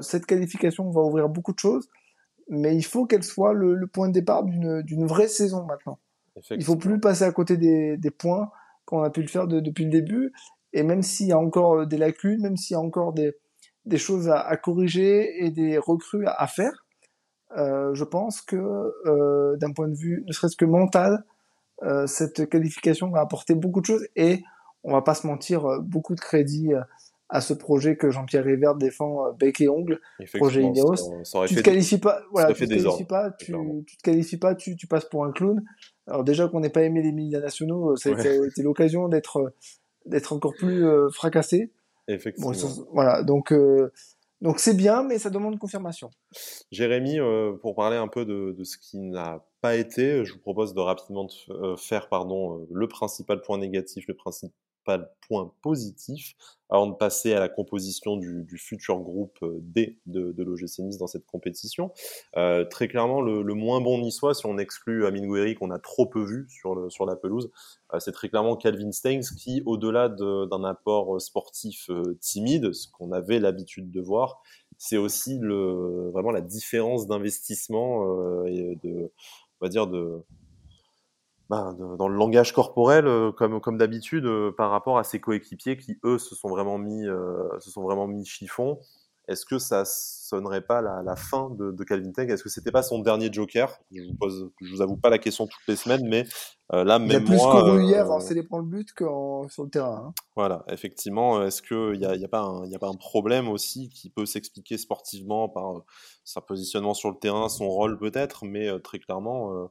cette 0.00 0.24
qualification 0.24 0.90
va 0.90 1.02
ouvrir 1.02 1.28
beaucoup 1.28 1.52
de 1.52 1.58
choses, 1.58 1.90
mais 2.48 2.74
il 2.74 2.82
faut 2.82 3.04
qu'elle 3.04 3.22
soit 3.22 3.52
le, 3.52 3.74
le, 3.74 3.86
point 3.86 4.08
de 4.08 4.14
départ 4.14 4.42
d'une 4.42 5.06
vraie 5.06 5.28
saison 5.28 5.66
maintenant. 5.66 5.98
Il 6.50 6.64
faut 6.64 6.76
plus 6.76 6.98
passer 6.98 7.24
à 7.24 7.30
côté 7.30 7.58
des, 7.58 7.98
des 7.98 8.10
points 8.10 8.50
qu'on 8.86 9.02
a 9.02 9.10
pu 9.10 9.20
le 9.20 9.28
faire 9.28 9.46
de, 9.46 9.60
depuis 9.60 9.84
le 9.84 9.90
début. 9.90 10.32
Et 10.72 10.82
même 10.82 11.02
s'il 11.02 11.26
y 11.26 11.32
a 11.32 11.38
encore 11.38 11.86
des 11.86 11.98
lacunes, 11.98 12.40
même 12.40 12.56
s'il 12.56 12.72
y 12.72 12.78
a 12.78 12.80
encore 12.80 13.12
des, 13.12 13.36
des 13.86 13.98
choses 13.98 14.28
à, 14.28 14.40
à, 14.40 14.56
corriger 14.56 15.44
et 15.44 15.50
des 15.50 15.78
recrues 15.78 16.26
à, 16.26 16.46
faire. 16.46 16.84
Euh, 17.56 17.94
je 17.94 18.04
pense 18.04 18.42
que 18.42 18.56
euh, 19.06 19.56
d'un 19.56 19.72
point 19.72 19.88
de 19.88 19.94
vue, 19.94 20.24
ne 20.26 20.32
serait-ce 20.32 20.56
que 20.56 20.64
mental, 20.64 21.24
euh, 21.82 22.06
cette 22.06 22.48
qualification 22.48 23.08
va 23.10 23.20
apporter 23.20 23.54
beaucoup 23.54 23.80
de 23.80 23.86
choses 23.86 24.06
et 24.16 24.42
on 24.82 24.92
va 24.92 25.02
pas 25.02 25.14
se 25.14 25.26
mentir, 25.26 25.80
beaucoup 25.82 26.14
de 26.14 26.20
crédit 26.20 26.72
à 27.28 27.40
ce 27.40 27.54
projet 27.54 27.96
que 27.96 28.10
Jean-Pierre 28.10 28.44
River 28.44 28.72
défend 28.78 29.32
bec 29.32 29.60
et 29.60 29.68
ongle, 29.68 30.00
projet 30.34 30.62
Ineos. 30.62 30.94
tu 31.48 31.56
te 31.56 31.60
qualifies 31.60 31.98
pas, 31.98 32.22
voilà, 32.30 32.52
tu 32.52 32.66
te 32.66 32.68
qualifies 32.68 33.04
pas, 33.04 33.30
tu, 33.32 33.52
tu, 33.84 33.96
te 33.96 34.02
qualifies 34.02 34.36
pas, 34.36 34.54
tu, 34.54 34.76
tu 34.76 34.86
passes 34.86 35.06
pour 35.06 35.24
un 35.24 35.32
clown. 35.32 35.60
Alors 36.06 36.22
déjà 36.22 36.46
qu'on 36.46 36.60
n'ait 36.60 36.70
pas 36.70 36.82
aimé 36.82 37.02
les 37.02 37.10
médias 37.10 37.40
nationaux, 37.40 37.96
ça 37.96 38.10
a 38.10 38.12
été 38.12 38.62
l'occasion 38.62 39.08
d'être 39.08 39.52
d'être 40.04 40.32
encore 40.32 40.54
plus 40.56 40.84
fracassé. 41.10 41.72
Effectivement. 42.08 42.52
voilà, 42.92 43.22
donc 43.22 43.52
euh, 43.52 43.92
donc 44.40 44.58
c'est 44.58 44.76
bien, 44.76 45.02
mais 45.02 45.18
ça 45.18 45.30
demande 45.30 45.58
confirmation. 45.58 46.10
Jérémy, 46.70 47.18
euh, 47.18 47.54
pour 47.54 47.74
parler 47.74 47.96
un 47.96 48.08
peu 48.08 48.24
de, 48.24 48.54
de 48.56 48.64
ce 48.64 48.76
qui 48.78 48.98
n'a 48.98 49.44
pas 49.60 49.76
été, 49.76 50.24
je 50.24 50.32
vous 50.34 50.38
propose 50.38 50.74
de 50.74 50.80
rapidement 50.80 51.26
euh, 51.50 51.76
faire 51.76 52.08
pardon, 52.08 52.66
le 52.70 52.88
principal 52.88 53.40
point 53.40 53.58
négatif, 53.58 54.04
le 54.06 54.14
principal 54.14 54.52
principal 54.86 55.10
point 55.28 55.52
positif 55.62 56.36
avant 56.68 56.86
de 56.86 56.94
passer 56.94 57.32
à 57.32 57.40
la 57.40 57.48
composition 57.48 58.16
du, 58.16 58.58
futur 58.58 58.98
groupe 59.00 59.38
euh, 59.42 59.58
D 59.60 59.98
de, 60.06 60.32
de 60.32 60.42
l'OGC 60.42 60.80
Nice 60.80 60.98
dans 60.98 61.06
cette 61.06 61.26
compétition. 61.26 61.92
Euh, 62.36 62.64
très 62.64 62.88
clairement, 62.88 63.20
le, 63.20 63.42
moins 63.54 63.80
bon 63.80 63.98
niçois, 63.98 64.34
si 64.34 64.46
on 64.46 64.58
exclut 64.58 65.06
Amin 65.06 65.26
Gouiri 65.26 65.54
qu'on 65.54 65.70
a 65.70 65.78
trop 65.78 66.06
peu 66.06 66.24
vu 66.24 66.46
sur, 66.48 67.06
la 67.06 67.16
pelouse, 67.16 67.50
euh, 67.92 68.00
c'est 68.00 68.12
très 68.12 68.28
clairement 68.28 68.56
Calvin 68.56 68.92
Stengs 68.92 69.34
qui, 69.36 69.62
au-delà 69.66 70.08
d'un 70.08 70.64
apport 70.64 71.20
sportif 71.20 71.90
timide, 72.20 72.72
ce 72.72 72.88
qu'on 72.88 73.12
avait 73.12 73.38
l'habitude 73.38 73.90
de 73.90 74.00
voir, 74.00 74.40
c'est 74.78 74.96
aussi 74.96 75.38
vraiment 75.38 76.30
la 76.30 76.40
différence 76.40 77.06
d'investissement 77.06 78.44
et 78.46 78.76
de, 78.82 79.10
on 79.60 79.64
va 79.64 79.68
dire, 79.68 79.86
de, 79.86 80.22
bah, 81.48 81.74
dans 81.78 82.08
le 82.08 82.16
langage 82.16 82.52
corporel, 82.52 83.06
euh, 83.06 83.30
comme, 83.30 83.60
comme 83.60 83.78
d'habitude, 83.78 84.26
euh, 84.26 84.50
par 84.50 84.70
rapport 84.70 84.98
à 84.98 85.04
ses 85.04 85.20
coéquipiers 85.20 85.76
qui, 85.76 85.96
eux, 86.04 86.18
se 86.18 86.34
sont 86.34 86.48
vraiment 86.48 86.76
mis, 86.76 87.06
euh, 87.06 87.48
se 87.60 87.70
sont 87.70 87.82
vraiment 87.82 88.08
mis 88.08 88.24
chiffon. 88.24 88.80
Est-ce 89.28 89.44
que 89.44 89.58
ça 89.58 89.84
sonnerait 89.84 90.60
pas 90.60 90.80
la, 90.82 91.02
la 91.04 91.14
fin 91.16 91.50
de, 91.50 91.70
de 91.70 91.84
Calvin 91.84 92.12
Teng 92.12 92.28
Est-ce 92.30 92.42
que 92.42 92.48
c'était 92.48 92.72
pas 92.72 92.82
son 92.82 93.00
dernier 93.00 93.32
joker? 93.32 93.76
Je 93.92 94.02
vous 94.02 94.14
pose, 94.14 94.50
je 94.60 94.72
vous 94.72 94.82
avoue 94.82 94.96
pas 94.96 95.10
la 95.10 95.18
question 95.18 95.46
toutes 95.46 95.66
les 95.66 95.74
semaines, 95.74 96.06
mais 96.08 96.24
là, 96.70 97.00
même 97.00 97.10
Il 97.10 97.16
a 97.16 97.20
plus 97.20 97.36
moi, 97.36 97.82
hier 97.82 98.08
en 98.08 98.20
célébrant 98.20 98.58
le 98.58 98.66
but 98.66 98.92
que 98.92 99.04
sur 99.48 99.64
le 99.64 99.70
terrain. 99.70 100.04
Hein. 100.06 100.14
Voilà, 100.36 100.64
effectivement. 100.68 101.42
Est-ce 101.42 101.60
qu'il 101.60 101.98
n'y 101.98 102.06
a, 102.06 102.14
y 102.14 102.24
a, 102.24 102.28
pas 102.28 102.42
un, 102.42 102.66
y 102.66 102.76
a 102.76 102.78
pas 102.78 102.88
un 102.88 102.94
problème 102.94 103.48
aussi 103.48 103.88
qui 103.88 104.10
peut 104.10 104.26
s'expliquer 104.26 104.78
sportivement 104.78 105.48
par 105.48 105.82
sa 106.22 106.40
positionnement 106.40 106.94
sur 106.94 107.10
le 107.10 107.18
terrain, 107.18 107.48
son 107.48 107.68
rôle 107.68 107.98
peut-être, 107.98 108.44
mais 108.44 108.78
très 108.78 109.00
clairement 109.00 109.68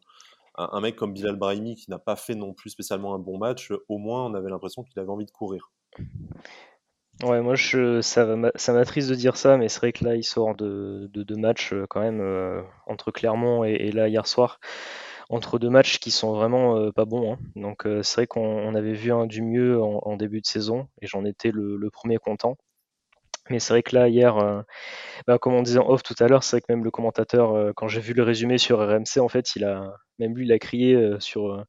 un, 0.58 0.82
mec 0.82 0.96
comme 0.96 1.14
Bilal 1.14 1.36
Brahimi 1.36 1.76
qui 1.76 1.90
n'a 1.90 2.00
pas 2.00 2.16
fait 2.16 2.36
non 2.36 2.54
plus 2.54 2.70
spécialement 2.70 3.14
un 3.14 3.20
bon 3.20 3.38
match, 3.38 3.72
au 3.90 3.98
moins 3.98 4.26
on 4.26 4.34
avait 4.34 4.50
l'impression 4.50 4.84
qu'il 4.84 5.00
avait 5.00 5.10
envie 5.10 5.26
de 5.26 5.32
courir. 5.32 5.72
Ouais, 7.24 7.42
moi 7.42 7.56
je, 7.56 8.02
ça, 8.02 8.26
m'attriste 8.74 9.10
de 9.10 9.16
dire 9.16 9.38
ça, 9.38 9.56
mais 9.56 9.70
c'est 9.70 9.80
vrai 9.80 9.94
que 9.94 10.04
là 10.04 10.16
il 10.16 10.24
sort 10.24 10.54
de 10.56 11.10
deux 11.14 11.36
matchs 11.38 11.72
euh, 11.72 11.86
quand 11.90 12.02
même 12.02 12.20
euh, 12.20 12.62
entre 12.88 13.12
Clermont 13.12 13.64
et, 13.64 13.92
là 13.92 14.10
hier 14.10 14.28
soir, 14.28 14.60
entre 15.30 15.58
deux 15.58 15.70
matchs 15.70 16.00
qui 16.00 16.12
sont 16.12 16.34
vraiment 16.34 16.78
euh, 16.78 16.92
pas 16.92 17.06
bons. 17.06 17.34
Hein. 17.34 17.38
Donc 17.56 17.88
c'est 18.04 18.16
vrai 18.16 18.28
qu'on 18.28 18.76
avait 18.76 18.94
vu 18.94 19.14
un 19.14 19.28
du 19.28 19.42
mieux 19.42 19.82
en, 19.82 20.18
début 20.18 20.42
de 20.42 20.46
saison 20.46 20.88
et 21.02 21.08
j'en 21.08 21.24
étais 21.24 21.52
le, 21.52 21.90
premier 21.90 22.18
content. 22.18 22.58
Mais 23.50 23.60
c'est 23.60 23.74
vrai 23.74 23.84
que 23.84 23.96
là, 23.96 24.10
hier, 24.10 24.38
euh, 24.38 24.62
bah, 25.28 25.38
comme 25.38 25.54
on 25.54 25.62
disait 25.62 25.80
en 25.80 25.90
off 25.90 26.02
tout 26.04 26.16
à 26.20 26.28
l'heure, 26.28 26.44
c'est 26.44 26.58
vrai 26.58 26.62
que 26.62 26.72
même 26.74 26.84
le 26.84 26.92
commentateur, 26.92 27.54
euh, 27.54 27.74
quand 27.76 27.88
j'ai 27.88 28.02
vu 28.02 28.14
le 28.14 28.24
résumé 28.24 28.58
sur 28.58 28.80
RMC, 28.80 29.20
en 29.20 29.30
fait, 29.30 29.56
il 29.56 29.66
a, 29.66 29.94
même 30.20 30.36
lui, 30.36 30.46
il 30.46 30.52
a 30.52 30.60
crié 30.60 30.96
euh, 30.96 31.20
sur, 31.20 31.66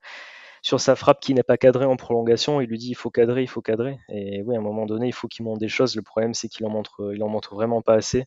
sa 0.62 0.96
frappe 0.96 1.20
qui 1.20 1.34
n'est 1.34 1.42
pas 1.42 1.58
cadrée 1.58 1.84
en 1.84 1.96
prolongation. 1.96 2.60
Il 2.60 2.68
lui 2.68 2.78
dit 2.78 2.90
il 2.90 2.94
faut 2.94 3.10
cadrer, 3.10 3.42
il 3.42 3.48
faut 3.48 3.62
cadrer. 3.62 3.98
Et 4.08 4.42
oui, 4.42 4.56
à 4.56 4.58
un 4.58 4.62
moment 4.62 4.86
donné, 4.86 5.06
il 5.08 5.12
faut 5.12 5.28
qu'il 5.28 5.44
montre 5.44 5.60
des 5.60 5.68
choses. 5.68 5.96
Le 5.96 6.02
problème, 6.02 6.34
c'est 6.34 6.48
qu'il 6.48 6.66
en 6.66 6.70
montre, 6.70 7.12
il 7.14 7.22
en 7.22 7.28
montre 7.28 7.54
vraiment 7.54 7.82
pas 7.82 7.94
assez. 7.94 8.24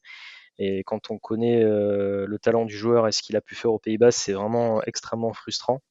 Et 0.59 0.83
quand 0.85 1.11
on 1.11 1.17
connaît 1.17 1.63
le 1.63 2.37
talent 2.41 2.65
du 2.65 2.75
joueur 2.77 3.07
et 3.07 3.11
ce 3.11 3.21
qu'il 3.23 3.35
a 3.37 3.41
pu 3.41 3.55
faire 3.55 3.73
aux 3.73 3.79
Pays-Bas, 3.79 4.11
c'est 4.11 4.33
vraiment 4.33 4.81
extrêmement 4.83 5.33
frustrant. 5.33 5.81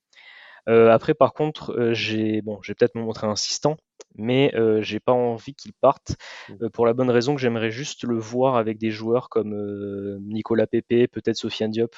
après, 0.66 1.14
par 1.14 1.32
contre, 1.34 1.92
j'ai 1.92 2.42
bon, 2.42 2.61
j'ai 2.62 2.74
peut-être 2.74 2.94
me 2.96 3.02
montrer 3.02 3.26
insistant, 3.26 3.76
mais 4.16 4.52
euh, 4.54 4.82
j'ai 4.82 5.00
pas 5.00 5.12
envie 5.12 5.54
qu'il 5.54 5.72
parte 5.72 6.16
mmh. 6.48 6.52
euh, 6.62 6.68
pour 6.70 6.86
la 6.86 6.92
bonne 6.92 7.11
raison 7.11 7.34
que 7.34 7.40
j'aimerais 7.40 7.70
juste 7.70 8.04
le 8.04 8.18
voir 8.18 8.56
avec 8.56 8.78
des 8.78 8.90
joueurs 8.90 9.28
comme 9.28 9.54
euh, 9.54 10.18
Nicolas 10.22 10.66
Pepe, 10.66 11.09
peut-être 11.11 11.36
Sofiane 11.36 11.70
Diop, 11.70 11.94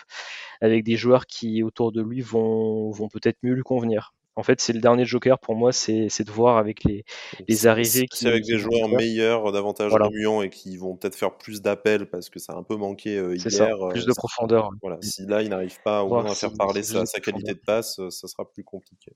avec 0.61 0.84
des 0.84 0.96
joueurs 0.96 1.26
qui 1.26 1.62
autour 1.62 1.92
de 1.92 2.02
lui 2.02 2.20
vont, 2.20 2.90
vont 2.90 3.08
peut-être 3.08 3.38
mieux 3.42 3.54
lui 3.54 3.62
convenir. 3.62 4.14
En 4.36 4.42
fait, 4.42 4.61
c'est 4.61 4.72
le 4.72 4.80
dernier 4.80 5.04
joker 5.04 5.38
pour 5.38 5.54
moi, 5.54 5.72
c'est 5.72 6.06
de 6.06 6.30
voir 6.30 6.56
avec 6.56 6.84
les, 6.84 7.04
les 7.48 7.66
arrivées. 7.66 8.06
C'est 8.12 8.28
avec 8.28 8.44
des 8.44 8.58
joueurs 8.58 8.88
meilleurs, 8.88 9.50
davantage 9.52 9.90
voilà. 9.90 10.06
remuants 10.06 10.40
et 10.40 10.48
qui 10.48 10.76
vont 10.76 10.96
peut-être 10.96 11.16
faire 11.16 11.36
plus 11.36 11.61
d'appels 11.61 12.08
parce 12.08 12.30
que 12.30 12.38
ça 12.38 12.52
a 12.52 12.56
un 12.56 12.62
peu 12.62 12.76
manqué 12.76 13.20
hier. 13.34 13.50
Ça, 13.50 13.68
plus 13.90 14.06
de 14.06 14.12
profondeur. 14.12 14.70
Voilà, 14.80 14.98
si 15.02 15.26
là 15.26 15.42
il 15.42 15.50
n'arrive 15.50 15.82
pas 15.82 16.04
au 16.04 16.08
moins 16.08 16.30
à 16.30 16.34
faire 16.34 16.52
parler 16.56 16.82
sa, 16.82 17.04
sa 17.06 17.20
qualité 17.20 17.54
de 17.54 17.61
passe, 17.61 18.00
ça 18.08 18.28
sera 18.28 18.50
plus 18.50 18.64
compliqué 18.64 19.12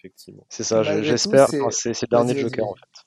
effectivement. 0.00 0.46
C'est 0.48 0.64
ça, 0.64 0.82
j'espère. 0.82 1.48
C'est 1.70 2.02
le 2.02 2.08
dernier 2.08 2.36
Joker 2.38 2.66
en 2.66 2.74
fait. 2.74 3.06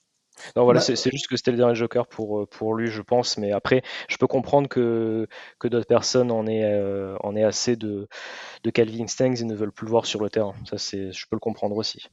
Non, 0.56 0.64
voilà, 0.64 0.80
bah, 0.80 0.96
c'est 0.96 1.12
juste 1.12 1.28
que 1.28 1.38
c'était 1.38 1.52
le 1.52 1.58
dernier 1.58 1.76
Joker 1.76 2.08
pour, 2.08 2.42
euh, 2.42 2.46
pour 2.46 2.76
lui, 2.76 2.88
je 2.88 3.02
pense. 3.02 3.38
Mais 3.38 3.52
après, 3.52 3.82
je 4.10 4.18
peux 4.18 4.28
comprendre 4.28 4.68
que, 4.68 5.28
que 5.60 5.68
d'autres 5.68 5.88
personnes 5.88 6.32
en 6.32 6.48
aient, 6.48 6.66
euh, 6.66 7.16
en 7.22 7.36
aient 7.36 7.44
assez 7.44 7.76
de, 7.76 8.08
de 8.64 8.70
Calvin 8.70 9.08
Stengs 9.08 9.42
et 9.42 9.46
ne 9.46 9.56
veulent 9.56 9.72
plus 9.72 9.86
le 9.86 9.92
voir 9.92 10.06
sur 10.06 10.22
le 10.22 10.30
terrain. 10.30 10.54
Ça, 10.66 10.78
je 10.78 11.26
peux 11.30 11.36
le 11.36 11.40
comprendre 11.40 11.78
aussi. 11.78 12.08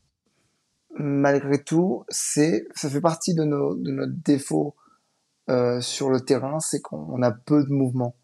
Malgré 0.95 1.63
tout, 1.63 2.05
c'est 2.09 2.67
ça 2.75 2.91
fait 2.91 3.01
partie 3.01 3.35
de, 3.35 3.45
nos, 3.45 3.75
de 3.75 3.91
notre 3.91 4.13
défaut 4.25 4.75
euh, 5.49 5.81
sur 5.81 6.11
le 6.11 6.21
terrain, 6.21 6.61
c'est 6.61 6.81
qu'on 6.81 7.23
a 7.23 7.33
peu 7.33 7.65
de 7.65 7.71
mouvement 7.71 8.15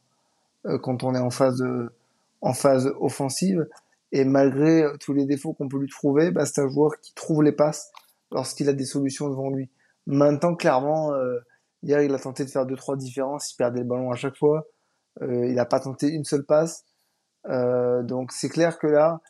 quand 0.83 1.05
on 1.05 1.15
est 1.15 1.21
en 1.21 1.31
phase, 1.31 1.65
en 2.41 2.53
phase 2.53 2.93
offensive. 2.99 3.67
Et 4.17 4.25
malgré 4.25 4.87
tous 4.99 5.13
les 5.13 5.27
défauts 5.27 5.53
qu'on 5.53 5.69
peut 5.69 5.79
lui 5.79 5.91
trouver, 5.91 6.31
bah, 6.31 6.47
c'est 6.47 6.63
un 6.63 6.69
joueur 6.69 6.99
qui 7.03 7.13
trouve 7.13 7.43
les 7.43 7.53
passes 7.53 7.93
lorsqu'il 8.33 8.67
a 8.71 8.73
des 8.73 8.87
solutions 8.87 9.29
devant 9.29 9.51
lui. 9.51 9.69
Maintenant, 10.07 10.55
clairement, 10.55 11.13
euh, 11.13 11.39
hier, 11.83 12.01
il 12.01 12.15
a 12.15 12.19
tenté 12.19 12.47
de 12.47 12.49
faire 12.49 12.65
deux 12.65 12.77
trois 12.77 12.97
différences, 12.97 13.53
il 13.53 13.57
perdait 13.57 13.81
le 13.81 13.85
ballon 13.85 14.11
à 14.11 14.17
chaque 14.17 14.39
fois. 14.39 14.69
Euh, 15.21 15.47
il 15.47 15.57
n'a 15.57 15.67
pas 15.67 15.81
tenté 15.81 16.09
une 16.09 16.25
seule 16.25 16.47
passe. 16.47 16.87
Euh, 17.51 18.03
donc 18.05 18.33
c'est 18.33 18.49
clair 18.49 18.79
que 18.79 18.87
là, 18.87 19.21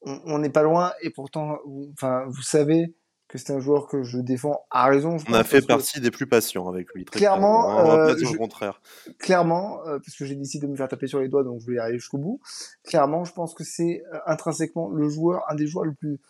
on 0.00 0.40
n'est 0.40 0.50
pas 0.50 0.64
loin. 0.64 0.92
Et 1.02 1.10
pourtant, 1.10 1.58
vous 1.64 2.42
savez 2.42 2.96
que 3.32 3.38
c'est 3.38 3.54
un 3.54 3.60
joueur 3.60 3.88
que 3.88 4.02
je 4.02 4.18
défends 4.18 4.66
à 4.70 4.84
raison. 4.84 5.16
on 5.26 5.32
a 5.32 5.42
fait 5.42 5.66
partie 5.66 6.00
des 6.02 6.10
plus 6.10 6.26
patients 6.26 6.68
avec 6.68 6.92
lui. 6.92 7.06
clairement, 7.06 7.66
on 7.66 7.84
va 7.84 8.10
euh, 8.10 8.14
le 8.14 8.36
contraire. 8.36 8.82
Clairement, 9.18 9.80
euh, 9.86 9.98
parce 9.98 10.14
que 10.18 10.26
j'ai 10.26 10.34
décidé 10.34 10.66
de 10.66 10.72
me 10.72 10.76
faire 10.76 10.86
taper 10.86 11.06
sur 11.06 11.18
les 11.18 11.28
doigts, 11.28 11.42
donc 11.42 11.60
je 11.60 11.66
vais 11.66 11.76
y 11.76 11.78
arriver 11.78 11.98
jusqu'au 11.98 12.18
bout. 12.18 12.42
Clairement, 12.84 13.24
je 13.24 13.32
pense 13.32 13.54
que 13.54 13.64
c'est 13.64 14.04
euh, 14.12 14.18
intrinsèquement 14.26 14.90
le 14.90 15.08
joueur, 15.08 15.44
un 15.48 15.54
des 15.54 15.66
joueurs 15.66 15.86
le 15.86 15.94
plus 15.94 16.20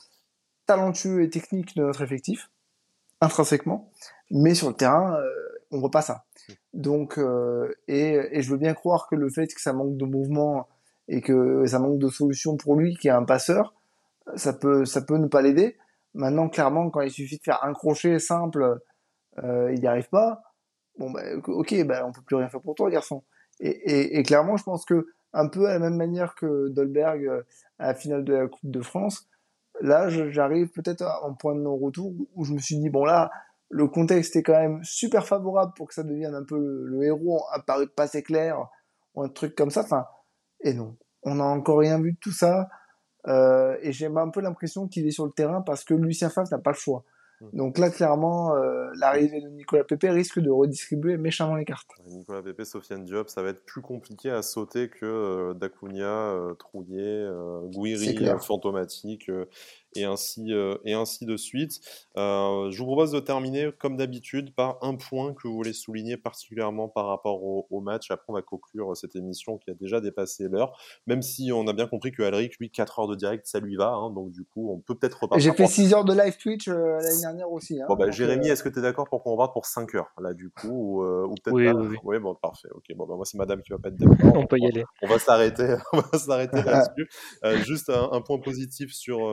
talentueux 0.67 1.25
et 1.25 1.29
technique 1.29 1.75
de 1.77 1.83
notre 1.83 2.03
effectif, 2.03 2.53
intrinsèquement. 3.21 3.91
Mais 4.31 4.55
sur 4.55 4.69
le 4.69 4.75
terrain, 4.75 5.19
on 5.73 5.81
voit 5.81 5.91
pas 5.91 6.03
ça. 6.03 6.25
Donc, 6.73 7.19
et, 7.89 8.17
et, 8.31 8.43
je 8.43 8.51
veux 8.51 8.59
bien 8.59 8.75
croire 8.75 9.09
que 9.11 9.17
le 9.17 9.29
fait 9.29 9.49
que 9.49 9.61
ça 9.61 9.73
manque 9.73 9.97
de 9.97 10.05
mouvement 10.05 10.69
et 11.09 11.21
que 11.21 11.67
ça 11.67 11.81
manque 11.81 11.99
de 11.99 12.09
solution 12.09 12.57
pour 12.57 12.77
lui, 12.77 12.97
qui 12.97 13.09
est 13.09 13.11
un 13.11 13.25
passeur, 13.25 13.75
ça 14.37 14.53
peut, 14.53 14.85
ça 14.85 15.03
peut 15.03 15.19
ne 15.19 15.27
pas 15.27 15.43
l'aider. 15.43 15.77
Maintenant, 16.15 16.49
clairement, 16.49 16.91
quand 16.91 17.01
il 17.01 17.11
suffit 17.11 17.39
de 17.39 17.43
faire 17.43 17.63
un 17.65 17.73
crochet 17.73 18.19
simple, 18.19 18.81
euh, 19.43 19.73
il 19.73 19.81
n'y 19.81 19.87
arrive 19.87 20.09
pas. 20.09 20.43
Bon, 20.99 21.11
bah, 21.11 21.23
ok, 21.47 21.85
bah, 21.85 22.05
on 22.07 22.13
peut 22.13 22.23
plus 22.23 22.37
rien 22.37 22.49
faire 22.49 22.61
pour 22.61 22.75
toi, 22.75 22.91
garçon. 22.91 23.25
Et, 23.61 23.71
et, 23.71 24.19
et, 24.19 24.23
clairement, 24.23 24.57
je 24.57 24.65
pense 24.65 24.85
que 24.85 25.07
un 25.33 25.49
peu 25.49 25.67
à 25.67 25.73
la 25.73 25.79
même 25.79 25.97
manière 25.97 26.35
que 26.35 26.69
Dolberg 26.69 27.25
euh, 27.27 27.43
à 27.79 27.89
la 27.89 27.95
finale 27.95 28.25
de 28.25 28.35
la 28.35 28.49
Coupe 28.49 28.71
de 28.71 28.83
France, 28.83 29.27
là, 29.81 30.09
j'arrive 30.09 30.69
peut-être 30.71 31.03
un 31.03 31.33
point 31.33 31.55
de 31.55 31.61
non-retour 31.61 32.13
où 32.35 32.45
je 32.45 32.53
me 32.53 32.59
suis 32.59 32.77
dit, 32.77 32.91
bon 32.91 33.05
là, 33.05 33.31
le 33.71 33.89
contexte 33.89 34.37
est 34.37 34.43
quand 34.43 34.61
même 34.61 34.85
super 34.85 35.27
favorable 35.27 35.73
pour 35.77 35.89
que 35.89 35.95
ça 35.95 36.03
devienne 36.03 36.35
un 36.35 36.45
peu 36.45 36.59
le, 36.59 37.03
héros, 37.05 37.43
apparu 37.53 37.89
pas 37.89 38.05
assez 38.05 38.23
clair, 38.23 38.59
ou 39.15 39.23
un 39.23 39.29
truc 39.29 39.55
comme 39.55 39.71
ça. 39.71 39.81
Enfin, 39.81 40.05
et 40.61 40.75
non, 40.75 40.97
on 41.23 41.37
n'a 41.37 41.45
encore 41.45 41.79
rien 41.79 42.01
vu 42.01 42.13
de 42.13 42.19
tout 42.21 42.33
ça. 42.33 42.69
Euh, 43.29 43.77
et 43.83 43.93
j'ai 43.93 44.07
un 44.07 44.29
peu 44.31 44.41
l'impression 44.41 44.89
qu'il 44.89 45.07
est 45.07 45.13
sur 45.13 45.25
le 45.25 45.33
terrain 45.33 45.61
parce 45.63 45.85
que 45.85 45.95
Lucien 45.95 46.29
Favre 46.29 46.49
n'a 46.51 46.59
pas 46.59 46.71
le 46.71 46.77
choix. 46.77 47.05
Hmm. 47.41 47.57
Donc 47.57 47.79
là, 47.79 47.91
clairement, 47.91 48.57
euh, 48.57 48.91
l'arrivée 48.95 49.41
de 49.41 49.49
Nicolas 49.49 49.85
Pepe 49.85 50.07
risque 50.11 50.39
de 50.41 50.51
redistribuer 50.51 51.17
méchamment 51.17 51.57
les 51.57 51.65
cartes. 51.65 51.91
Nicolas 52.07 52.43
Pepe, 52.43 52.65
Sofiane 52.65 53.05
Diop, 53.05 53.29
ça 53.29 53.43
va 53.43 53.51
être 53.51 53.65
plus 53.65 53.83
compliqué 53.83 54.31
à 54.31 54.43
sauter 54.43 54.89
que 54.89 55.07
euh, 55.07 55.55
Dacunia, 55.55 56.07
euh, 56.07 56.55
Trouillet, 56.55 57.27
Gouiri, 57.73 58.29
Fantomatique 58.41 59.31
et 59.95 60.05
ainsi, 60.05 60.53
euh, 60.53 60.77
et 60.85 60.95
ainsi 60.95 61.27
de 61.27 61.37
suite. 61.37 61.81
Euh, 62.17 62.71
je 62.71 62.79
vous 62.79 62.87
propose 62.87 63.13
de 63.13 63.21
terminer, 63.21 63.71
comme 63.79 63.97
d'habitude, 63.97 64.55
par 64.55 64.79
un 64.83 64.95
point 64.95 65.35
que 65.35 65.49
vous 65.49 65.55
voulez 65.55 65.73
souligner 65.73 66.17
particulièrement 66.17 66.89
par 66.89 67.07
rapport 67.07 67.43
au, 67.43 67.81
match. 67.81 68.11
Après, 68.11 68.27
on 68.29 68.35
va 68.35 68.43
conclure 68.43 68.97
cette 68.97 69.17
émission 69.17 69.59
qui 69.59 69.71
a 69.71 69.75
déjà 69.75 70.01
dépassé 70.01 70.49
l'heure, 70.49 70.79
même 71.07 71.21
si 71.21 71.51
on 71.53 71.67
a 71.67 71.73
bien 71.73 71.89
compris 71.89 72.13
que 72.13 72.23
Alric, 72.23 72.57
lui, 72.59 72.71
4 72.71 73.01
heures 73.01 73.09
de 73.09 73.17
direct, 73.17 73.47
ça 73.47 73.59
lui 73.59 73.75
va. 73.75 73.89
Hein, 73.89 74.11
donc, 74.11 74.31
du 74.31 74.45
coup, 74.45 74.71
on 74.73 74.79
peut 74.79 74.95
peut-être 74.95 75.23
repartir. 75.23 75.51
J'ai 75.51 75.57
fait 75.57 75.67
6 75.67 75.95
heures 75.95 76.05
de 76.05 76.13
live 76.13 76.37
Twitch 76.37 76.69
euh, 76.69 76.99
l'année 77.01 77.21
dernière 77.21 77.51
aussi. 77.51 77.81
Hein, 77.81 77.87
bon, 77.89 77.97
bah, 77.97 78.11
Jérémy, 78.11 78.49
est-ce 78.49 78.63
que 78.63 78.69
tu 78.69 78.79
es 78.79 78.83
d'accord 78.83 79.09
pour 79.09 79.23
qu'on 79.23 79.33
reparte 79.33 79.53
pour 79.53 79.67
5 79.67 79.95
heures, 79.97 80.13
là, 80.21 80.33
du 80.33 80.51
coup 80.51 80.69
Ou, 80.69 81.03
ou 81.03 81.35
peut-être 81.43 81.55
oui, 81.55 81.73
pas? 81.73 81.75
oui, 81.75 81.99
oui. 82.05 82.19
bon, 82.21 82.37
parfait. 82.37 82.69
Ok, 82.73 82.85
bon, 82.95 83.07
bah, 83.07 83.17
moi, 83.17 83.25
c'est 83.25 83.39
madame 83.39 83.63
qui 83.63 83.73
va 83.73 83.79
pas 83.79 83.89
être 83.89 83.97
d'accord. 83.97 84.37
on 84.37 84.47
peut 84.47 84.59
y 84.59 84.67
aller. 84.67 84.85
On 85.03 85.09
va 85.09 85.19
s'arrêter, 85.19 85.75
on 85.93 85.99
va 85.99 86.19
s'arrêter 86.19 86.63
là-dessus. 86.63 87.09
juste 87.65 87.91
un, 87.91 88.11
un, 88.13 88.21
point 88.21 88.39
positif 88.39 88.93
sur, 88.93 89.27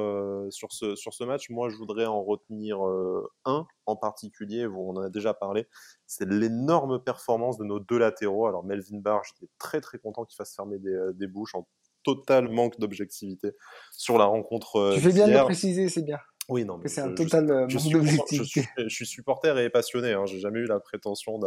sur 0.51 0.71
ce, 0.71 0.95
sur 0.95 1.13
ce 1.13 1.23
match, 1.23 1.49
moi, 1.49 1.69
je 1.69 1.75
voudrais 1.75 2.05
en 2.05 2.23
retenir 2.23 2.85
euh, 2.85 3.29
un 3.45 3.67
en 3.85 3.95
particulier, 3.95 4.67
on 4.67 4.91
en 4.91 5.01
a 5.01 5.09
déjà 5.09 5.33
parlé, 5.33 5.67
c'est 6.05 6.29
l'énorme 6.29 7.03
performance 7.03 7.57
de 7.57 7.63
nos 7.63 7.79
deux 7.79 7.97
latéraux. 7.97 8.47
Alors, 8.47 8.63
Melvin 8.63 8.99
Barr, 8.99 9.23
j'étais 9.23 9.51
très 9.57 9.81
très 9.81 9.97
content 9.97 10.25
qu'il 10.25 10.35
fasse 10.35 10.55
fermer 10.55 10.77
des, 10.79 10.93
euh, 10.93 11.27
bouches 11.27 11.55
en 11.55 11.67
total 12.03 12.49
manque 12.49 12.79
d'objectivité 12.79 13.51
sur 13.91 14.17
la 14.17 14.25
rencontre. 14.25 14.77
Euh, 14.77 14.93
tu 14.95 15.01
fais 15.01 15.11
bien 15.11 15.27
de 15.27 15.33
le 15.33 15.43
préciser, 15.43 15.89
c'est 15.89 16.03
bien. 16.03 16.19
Oui, 16.47 16.65
non, 16.65 16.79
c'est 16.85 17.01
un 17.01 17.13
total 17.13 17.67
je, 17.69 17.77
suis, 17.77 17.91
je, 17.91 18.87
suis, 18.87 19.05
supporter 19.05 19.55
et 19.59 19.69
passionné. 19.69 20.13
Hein. 20.13 20.25
J'ai 20.25 20.39
jamais 20.39 20.59
eu 20.59 20.65
la 20.65 20.79
prétention 20.79 21.39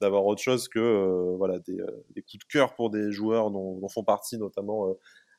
d'avoir 0.00 0.26
autre 0.26 0.42
chose 0.42 0.66
que 0.66 1.36
voilà 1.36 1.60
des, 1.60 1.76
des, 2.10 2.22
coups 2.22 2.38
de 2.38 2.52
cœur 2.52 2.74
pour 2.74 2.90
des 2.90 3.12
joueurs 3.12 3.52
dont, 3.52 3.78
dont 3.78 3.88
font 3.88 4.02
partie 4.02 4.38
notamment 4.38 4.96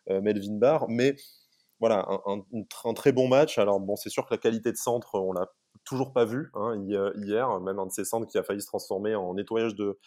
Melvin 0.07 0.55
Barr. 0.57 0.85
Mais 0.87 1.17
voilà, 1.79 2.07
un, 2.25 2.93
très 2.93 3.11
bon 3.11 3.27
match. 3.27 3.57
Alors 3.57 3.79
bon, 3.79 3.95
c'est 3.95 4.09
sûr 4.09 4.25
que 4.25 4.33
la 4.33 4.37
qualité 4.37 4.71
de 4.71 4.77
centre, 4.77 5.15
on 5.15 5.33
l'a 5.33 5.47
toujours 5.85 6.13
pas 6.13 6.23
vu 6.23 6.49
hein, 6.53 6.81
hier, 7.15 7.59
même 7.59 7.79
un 7.79 7.87
de 7.87 7.91
ces 7.91 8.05
centres 8.05 8.27
qui 8.27 8.37
a 8.37 8.43
failli 8.43 8.61
se 8.61 8.67
transformer 8.67 9.15
en 9.15 9.33
nettoyage 9.33 9.75
de, 9.75 9.97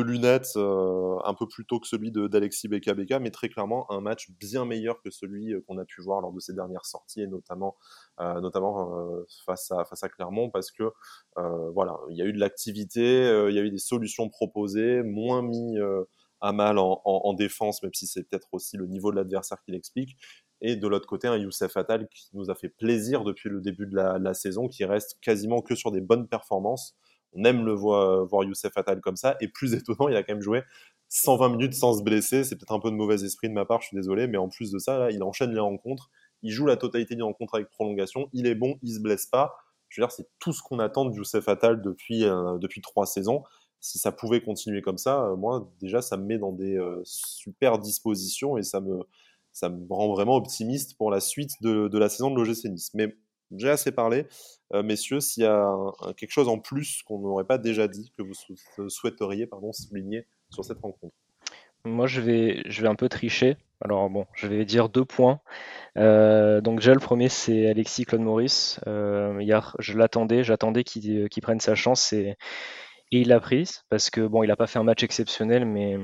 lunettes 0.00 0.52
euh, 0.56 1.18
un 1.24 1.34
peu 1.34 1.46
plus 1.46 1.66
tôt 1.66 1.80
que 1.80 1.86
celui 1.86 2.10
d'Alexis 2.10 2.68
Beka 2.68 2.94
Beka, 2.94 3.18
mais 3.18 3.30
très 3.30 3.48
clairement 3.48 3.90
un 3.90 4.00
match 4.00 4.30
bien 4.40 4.64
meilleur 4.64 5.00
que 5.02 5.10
celui 5.10 5.52
euh, 5.52 5.60
qu'on 5.66 5.78
a 5.78 5.84
pu 5.84 6.00
voir 6.00 6.20
lors 6.20 6.32
de 6.32 6.40
ses 6.40 6.54
dernières 6.54 6.86
sorties, 6.86 7.22
et 7.22 7.26
notamment, 7.26 7.76
euh, 8.20 8.40
notamment 8.40 8.90
face, 9.44 9.70
à, 9.70 9.84
face 9.84 10.02
à 10.02 10.08
Clermont, 10.08 10.50
parce 10.50 10.70
que 10.70 10.84
voilà, 11.36 11.96
il 12.10 12.16
y 12.16 12.22
a 12.22 12.24
eu 12.24 12.32
de 12.32 12.40
l'activité, 12.40 13.00
il 13.48 13.54
y 13.54 13.58
a 13.58 13.62
eu 13.62 13.70
des 13.70 13.78
solutions 13.78 14.28
proposées, 14.28 15.02
moins 15.02 15.42
mis 15.42 15.78
à 16.40 16.52
mal 16.52 16.78
en, 16.78 17.34
défense, 17.34 17.82
même 17.82 17.94
si 17.94 18.06
c'est 18.06 18.22
peut-être 18.22 18.48
aussi 18.52 18.76
le 18.76 18.86
niveau 18.86 19.10
de 19.10 19.16
l'adversaire 19.16 19.60
qui 19.62 19.72
l'explique. 19.72 20.16
Et 20.60 20.76
de 20.76 20.88
l'autre 20.88 21.06
côté, 21.06 21.28
un 21.28 21.36
Youssef 21.36 21.76
Attal 21.76 22.08
qui 22.08 22.28
nous 22.34 22.50
a 22.50 22.54
fait 22.54 22.68
plaisir 22.68 23.24
depuis 23.24 23.48
le 23.48 23.60
début 23.60 23.86
de 23.86 23.94
la, 23.94 24.34
saison, 24.34 24.68
qui 24.68 24.84
reste 24.84 25.18
quasiment 25.20 25.62
que 25.62 25.74
sur 25.74 25.92
des 25.92 26.00
bonnes 26.00 26.26
performances. 26.26 26.96
On 27.32 27.44
aime 27.44 27.64
le 27.64 27.72
voir, 27.72 28.24
voir 28.26 28.44
Youssef 28.44 28.76
Attal 28.76 29.00
comme 29.00 29.16
ça. 29.16 29.36
Et 29.40 29.48
plus 29.48 29.74
étonnant, 29.74 30.08
il 30.08 30.16
a 30.16 30.22
quand 30.22 30.34
même 30.34 30.42
joué 30.42 30.62
120 31.08 31.50
minutes 31.50 31.74
sans 31.74 31.98
se 31.98 32.02
blesser. 32.02 32.44
C'est 32.44 32.56
peut-être 32.56 32.72
un 32.72 32.80
peu 32.80 32.90
de 32.90 32.96
mauvais 32.96 33.22
esprit 33.24 33.48
de 33.48 33.54
ma 33.54 33.64
part, 33.64 33.82
je 33.82 33.88
suis 33.88 33.96
désolé. 33.96 34.26
Mais 34.26 34.38
en 34.38 34.48
plus 34.48 34.70
de 34.72 34.78
ça, 34.78 35.10
il 35.10 35.22
enchaîne 35.22 35.52
les 35.52 35.60
rencontres. 35.60 36.10
Il 36.42 36.50
joue 36.50 36.66
la 36.66 36.76
totalité 36.76 37.14
des 37.14 37.22
rencontres 37.22 37.54
avec 37.54 37.70
prolongation. 37.70 38.28
Il 38.32 38.46
est 38.46 38.54
bon, 38.54 38.78
il 38.82 38.94
se 38.94 39.00
blesse 39.00 39.26
pas. 39.26 39.54
Je 39.88 40.00
veux 40.00 40.06
dire, 40.06 40.12
c'est 40.12 40.28
tout 40.38 40.52
ce 40.52 40.62
qu'on 40.62 40.78
attend 40.80 41.04
de 41.04 41.14
Youssef 41.14 41.48
Attal 41.48 41.80
depuis, 41.80 42.24
euh, 42.24 42.58
depuis 42.58 42.80
trois 42.80 43.06
saisons 43.06 43.42
si 43.80 43.98
ça 43.98 44.12
pouvait 44.12 44.40
continuer 44.40 44.82
comme 44.82 44.98
ça, 44.98 45.24
euh, 45.24 45.36
moi 45.36 45.70
déjà 45.80 46.02
ça 46.02 46.16
me 46.16 46.24
met 46.24 46.38
dans 46.38 46.52
des 46.52 46.76
euh, 46.76 47.00
super 47.04 47.78
dispositions 47.78 48.58
et 48.58 48.62
ça 48.62 48.80
me, 48.80 49.00
ça 49.52 49.68
me 49.68 49.86
rend 49.90 50.12
vraiment 50.12 50.36
optimiste 50.36 50.96
pour 50.96 51.10
la 51.10 51.20
suite 51.20 51.62
de, 51.62 51.98
la 51.98 52.08
saison 52.08 52.30
de 52.30 52.36
l'OGC 52.36 52.64
Nice. 52.66 52.90
Mais 52.94 53.16
j'ai 53.56 53.70
assez 53.70 53.92
parlé. 53.92 54.26
Euh, 54.74 54.82
messieurs, 54.82 55.20
s'il 55.20 55.44
y 55.44 55.46
a 55.46 55.74
quelque 56.16 56.30
chose 56.30 56.48
en 56.48 56.58
plus 56.58 57.02
qu'on 57.02 57.18
n'aurait 57.18 57.46
pas 57.46 57.58
déjà 57.58 57.88
dit, 57.88 58.12
que 58.16 58.22
vous 58.22 58.88
souhaiteriez 58.88 59.46
pardon, 59.46 59.72
souligner 59.72 60.26
sur 60.50 60.64
cette 60.64 60.80
rencontre 60.80 61.14
Moi, 61.84 62.06
je 62.06 62.20
vais, 62.20 62.62
je 62.66 62.82
vais 62.82 62.88
un 62.88 62.94
peu 62.94 63.08
tricher. 63.08 63.56
Alors 63.80 64.10
bon, 64.10 64.26
je 64.34 64.48
vais 64.48 64.64
dire 64.64 64.88
deux 64.88 65.04
points. 65.04 65.40
donc 65.96 66.80
déjà, 66.80 66.92
le 66.92 67.00
premier, 67.00 67.28
c'est 67.28 67.68
Alexis 67.68 68.04
Claude 68.04 68.22
Maurice. 68.22 68.80
hier, 68.86 69.76
je 69.78 69.96
l'attendais, 69.96 70.44
j'attendais 70.44 70.84
qu'il 70.84 71.28
prenne 71.40 71.60
sa 71.60 71.74
chance 71.74 72.12
et 72.12 72.36
et 73.10 73.20
il 73.20 73.28
l'a 73.28 73.40
prise 73.40 73.84
parce 73.88 74.10
que 74.10 74.26
bon, 74.26 74.42
il 74.42 74.48
n'a 74.48 74.56
pas 74.56 74.66
fait 74.66 74.78
un 74.78 74.84
match 74.84 75.02
exceptionnel, 75.02 75.64
mais 75.64 75.96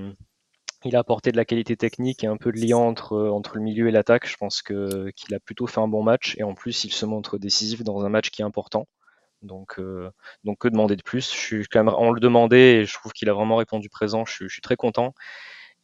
il 0.85 0.97
a 0.97 1.01
apporté 1.01 1.32
de 1.32 1.37
la 1.37 1.45
qualité 1.45 1.76
technique 1.76 2.24
et 2.24 2.26
un 2.26 2.37
peu 2.37 2.53
de 2.53 2.59
lien 2.59 2.76
entre, 2.76 3.16
entre 3.28 3.57
le 3.57 3.62
milieu 3.62 3.89
et 3.89 3.91
l'attaque. 3.91 4.28
Je 4.28 4.37
pense 4.37 4.62
qu'il 4.62 5.35
a 5.35 5.41
plutôt 5.41 5.66
fait 5.66 5.80
un 5.80 5.89
bon 5.89 6.03
match 6.03 6.37
et 6.39 6.43
en 6.43 6.55
plus 6.55 6.85
il 6.85 6.93
se 6.93 7.07
montre 7.07 7.39
décisif 7.39 7.82
dans 7.82 8.05
un 8.05 8.09
match 8.09 8.30
qui 8.30 8.43
est 8.43 8.45
important. 8.45 8.87
Donc, 9.43 9.78
euh, 9.78 10.11
que 10.59 10.68
demander 10.68 10.97
de 10.97 11.03
plus? 11.03 11.53
On 11.74 12.11
le 12.12 12.20
demandait 12.20 12.76
et 12.76 12.85
je 12.87 12.95
trouve 12.95 13.12
qu'il 13.12 13.28
a 13.28 13.35
vraiment 13.35 13.57
répondu 13.57 13.89
présent. 13.89 14.24
Je 14.24 14.49
suis 14.49 14.62
très 14.62 14.76
content. 14.76 15.14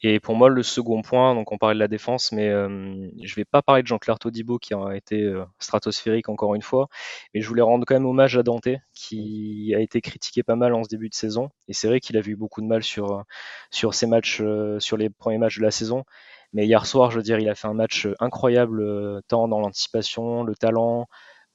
Et 0.02 0.18
pour 0.20 0.34
moi, 0.34 0.48
le 0.48 0.62
second 0.62 1.02
point, 1.02 1.34
donc 1.34 1.52
on 1.52 1.58
parlait 1.58 1.74
de 1.74 1.80
la 1.80 1.88
défense, 1.88 2.32
mais 2.32 2.48
euh, 2.48 3.08
je 3.22 3.34
vais 3.34 3.44
pas 3.44 3.60
parler 3.62 3.82
de 3.82 3.86
Jean-Claire 3.86 4.18
Todibo 4.18 4.58
qui 4.58 4.72
a 4.74 4.96
été 4.96 5.22
euh, 5.22 5.44
stratosphérique 5.58 6.28
encore 6.30 6.54
une 6.54 6.62
fois, 6.62 6.88
mais 7.34 7.40
je 7.42 7.48
voulais 7.48 7.62
rendre 7.62 7.84
quand 7.86 7.94
même 7.94 8.06
hommage 8.06 8.36
à 8.36 8.42
Dante 8.42 8.68
qui 8.94 9.74
a 9.76 9.80
été 9.80 10.00
critiqué 10.00 10.42
pas 10.42 10.56
mal 10.56 10.74
en 10.74 10.84
ce 10.84 10.88
début 10.88 11.08
de 11.10 11.14
saison. 11.14 11.50
Et 11.68 11.74
c'est 11.74 11.88
vrai 11.88 12.00
qu'il 12.00 12.16
a 12.16 12.20
vu 12.22 12.34
beaucoup 12.36 12.62
de 12.62 12.66
mal 12.66 12.82
sur 12.82 13.24
sur 13.70 13.94
ses 13.94 14.06
matchs, 14.06 14.40
euh, 14.40 14.78
sur 14.80 14.96
les 14.96 15.10
premiers 15.10 15.38
matchs 15.38 15.58
de 15.58 15.62
la 15.62 15.70
saison. 15.70 16.04
Mais 16.52 16.66
hier 16.66 16.84
soir, 16.86 17.10
je 17.10 17.16
veux 17.16 17.22
dire, 17.22 17.38
il 17.38 17.48
a 17.48 17.54
fait 17.54 17.68
un 17.68 17.74
match 17.74 18.08
incroyable, 18.18 18.80
euh, 18.82 19.20
tant 19.28 19.48
dans 19.48 19.60
l'anticipation, 19.60 20.42
le 20.42 20.54
talent, 20.56 21.02
euh, 21.02 21.04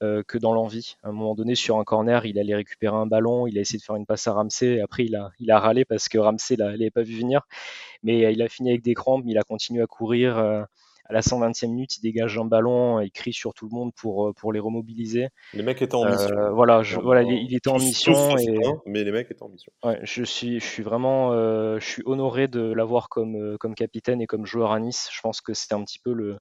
que 0.00 0.38
dans 0.38 0.52
l'envie. 0.52 0.96
À 1.02 1.08
un 1.08 1.12
moment 1.12 1.34
donné, 1.34 1.54
sur 1.54 1.78
un 1.78 1.84
corner, 1.84 2.26
il 2.26 2.38
allait 2.38 2.54
récupérer 2.54 2.96
un 2.96 3.06
ballon, 3.06 3.46
il 3.46 3.56
a 3.58 3.60
essayé 3.60 3.78
de 3.78 3.84
faire 3.84 3.96
une 3.96 4.06
passe 4.06 4.26
à 4.26 4.32
Ramsey. 4.32 4.80
Après, 4.80 5.04
il 5.04 5.16
a, 5.16 5.30
il 5.38 5.50
a 5.50 5.58
râlé 5.58 5.84
parce 5.84 6.08
que 6.08 6.18
Ramsey 6.18 6.56
ne 6.58 6.64
l'avait 6.64 6.90
pas 6.90 7.02
vu 7.02 7.18
venir. 7.18 7.42
Mais 8.02 8.24
euh, 8.24 8.30
il 8.30 8.42
a 8.42 8.48
fini 8.48 8.70
avec 8.70 8.82
des 8.82 8.94
crampes, 8.94 9.24
il 9.26 9.38
a 9.38 9.42
continué 9.42 9.82
à 9.82 9.86
courir. 9.86 10.38
Euh, 10.38 10.62
à 11.08 11.12
la 11.12 11.20
120e 11.20 11.68
minute, 11.68 11.98
il 11.98 12.00
dégage 12.00 12.36
un 12.36 12.46
ballon, 12.46 12.98
il 12.98 13.12
crie 13.12 13.32
sur 13.32 13.54
tout 13.54 13.68
le 13.70 13.76
monde 13.76 13.92
pour, 13.94 14.34
pour 14.34 14.52
les 14.52 14.58
remobiliser. 14.58 15.28
Les 15.54 15.62
mecs 15.62 15.80
étaient 15.80 15.94
en 15.94 16.04
mission. 16.04 16.52
voilà, 16.52 16.82
voilà 17.00 17.22
il, 17.22 17.54
était 17.54 17.70
en 17.70 17.78
mission. 17.78 18.36
Et... 18.38 18.58
mais 18.86 19.04
les 19.04 19.12
mecs 19.12 19.30
étaient 19.30 19.44
en 19.44 19.48
mission. 19.48 19.70
Ouais, 19.84 20.00
je, 20.02 20.24
suis, 20.24 20.58
je 20.58 20.64
suis 20.66 20.82
vraiment 20.82 21.30
je 21.30 21.84
suis 21.84 22.02
honoré 22.06 22.48
de 22.48 22.72
l'avoir 22.72 23.08
comme, 23.08 23.56
comme 23.58 23.76
capitaine 23.76 24.20
et 24.20 24.26
comme 24.26 24.46
joueur 24.46 24.72
à 24.72 24.80
Nice. 24.80 25.08
Je 25.12 25.20
pense 25.20 25.40
que 25.40 25.54
c'est 25.54 25.74
un 25.74 25.84
petit 25.84 26.00
peu 26.00 26.12
le, 26.12 26.38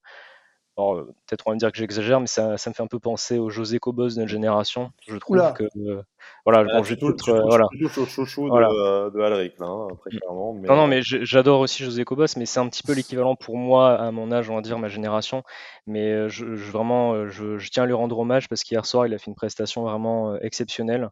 alors, 0.77 0.95
euh, 0.95 1.05
peut-être 1.25 1.43
on 1.47 1.51
va 1.51 1.55
me 1.55 1.59
dire 1.59 1.71
que 1.71 1.77
j'exagère, 1.77 2.19
mais 2.19 2.27
ça, 2.27 2.57
ça, 2.57 2.69
me 2.69 2.73
fait 2.73 2.83
un 2.83 2.87
peu 2.87 2.99
penser 2.99 3.39
au 3.39 3.49
José 3.49 3.79
Cobos 3.79 4.09
de 4.09 4.19
notre 4.19 4.27
génération. 4.27 4.91
Je 5.07 5.15
trouve 5.17 5.37
que 5.53 5.63
euh, 5.63 6.01
voilà, 6.45 6.65
ah, 6.69 6.77
bon, 6.77 6.83
j'ai 6.83 6.97
tout, 6.97 7.15
euh, 7.29 7.41
voilà. 7.47 7.67
Chouchou 8.07 8.47
voilà. 8.47 8.67
de, 8.67 9.11
de 9.11 9.21
Alric, 9.21 9.57
là, 9.59 9.67
hein, 9.67 9.87
très 9.99 10.15
mm. 10.15 10.19
clairement. 10.19 10.53
Mais... 10.53 10.67
Non, 10.67 10.75
non, 10.75 10.87
mais 10.87 11.01
j'adore 11.01 11.61
aussi 11.61 11.83
José 11.83 12.03
Cobos, 12.03 12.25
mais 12.35 12.45
c'est 12.45 12.59
un 12.59 12.67
petit 12.67 12.83
peu 12.83 12.93
l'équivalent 12.95 13.35
pour 13.35 13.55
moi 13.55 13.95
à 13.95 14.11
mon 14.11 14.31
âge, 14.33 14.49
on 14.49 14.55
va 14.55 14.61
dire 14.61 14.77
ma 14.77 14.89
génération. 14.89 15.43
Mais 15.87 16.27
je, 16.27 16.55
je 16.55 16.71
vraiment, 16.71 17.27
je, 17.27 17.57
je, 17.57 17.69
tiens 17.69 17.83
à 17.83 17.85
lui 17.85 17.93
rendre 17.93 18.19
hommage 18.19 18.49
parce 18.49 18.63
qu'hier 18.63 18.85
soir, 18.85 19.07
il 19.07 19.13
a 19.13 19.17
fait 19.17 19.27
une 19.31 19.35
prestation 19.35 19.83
vraiment 19.83 20.37
exceptionnelle. 20.39 21.09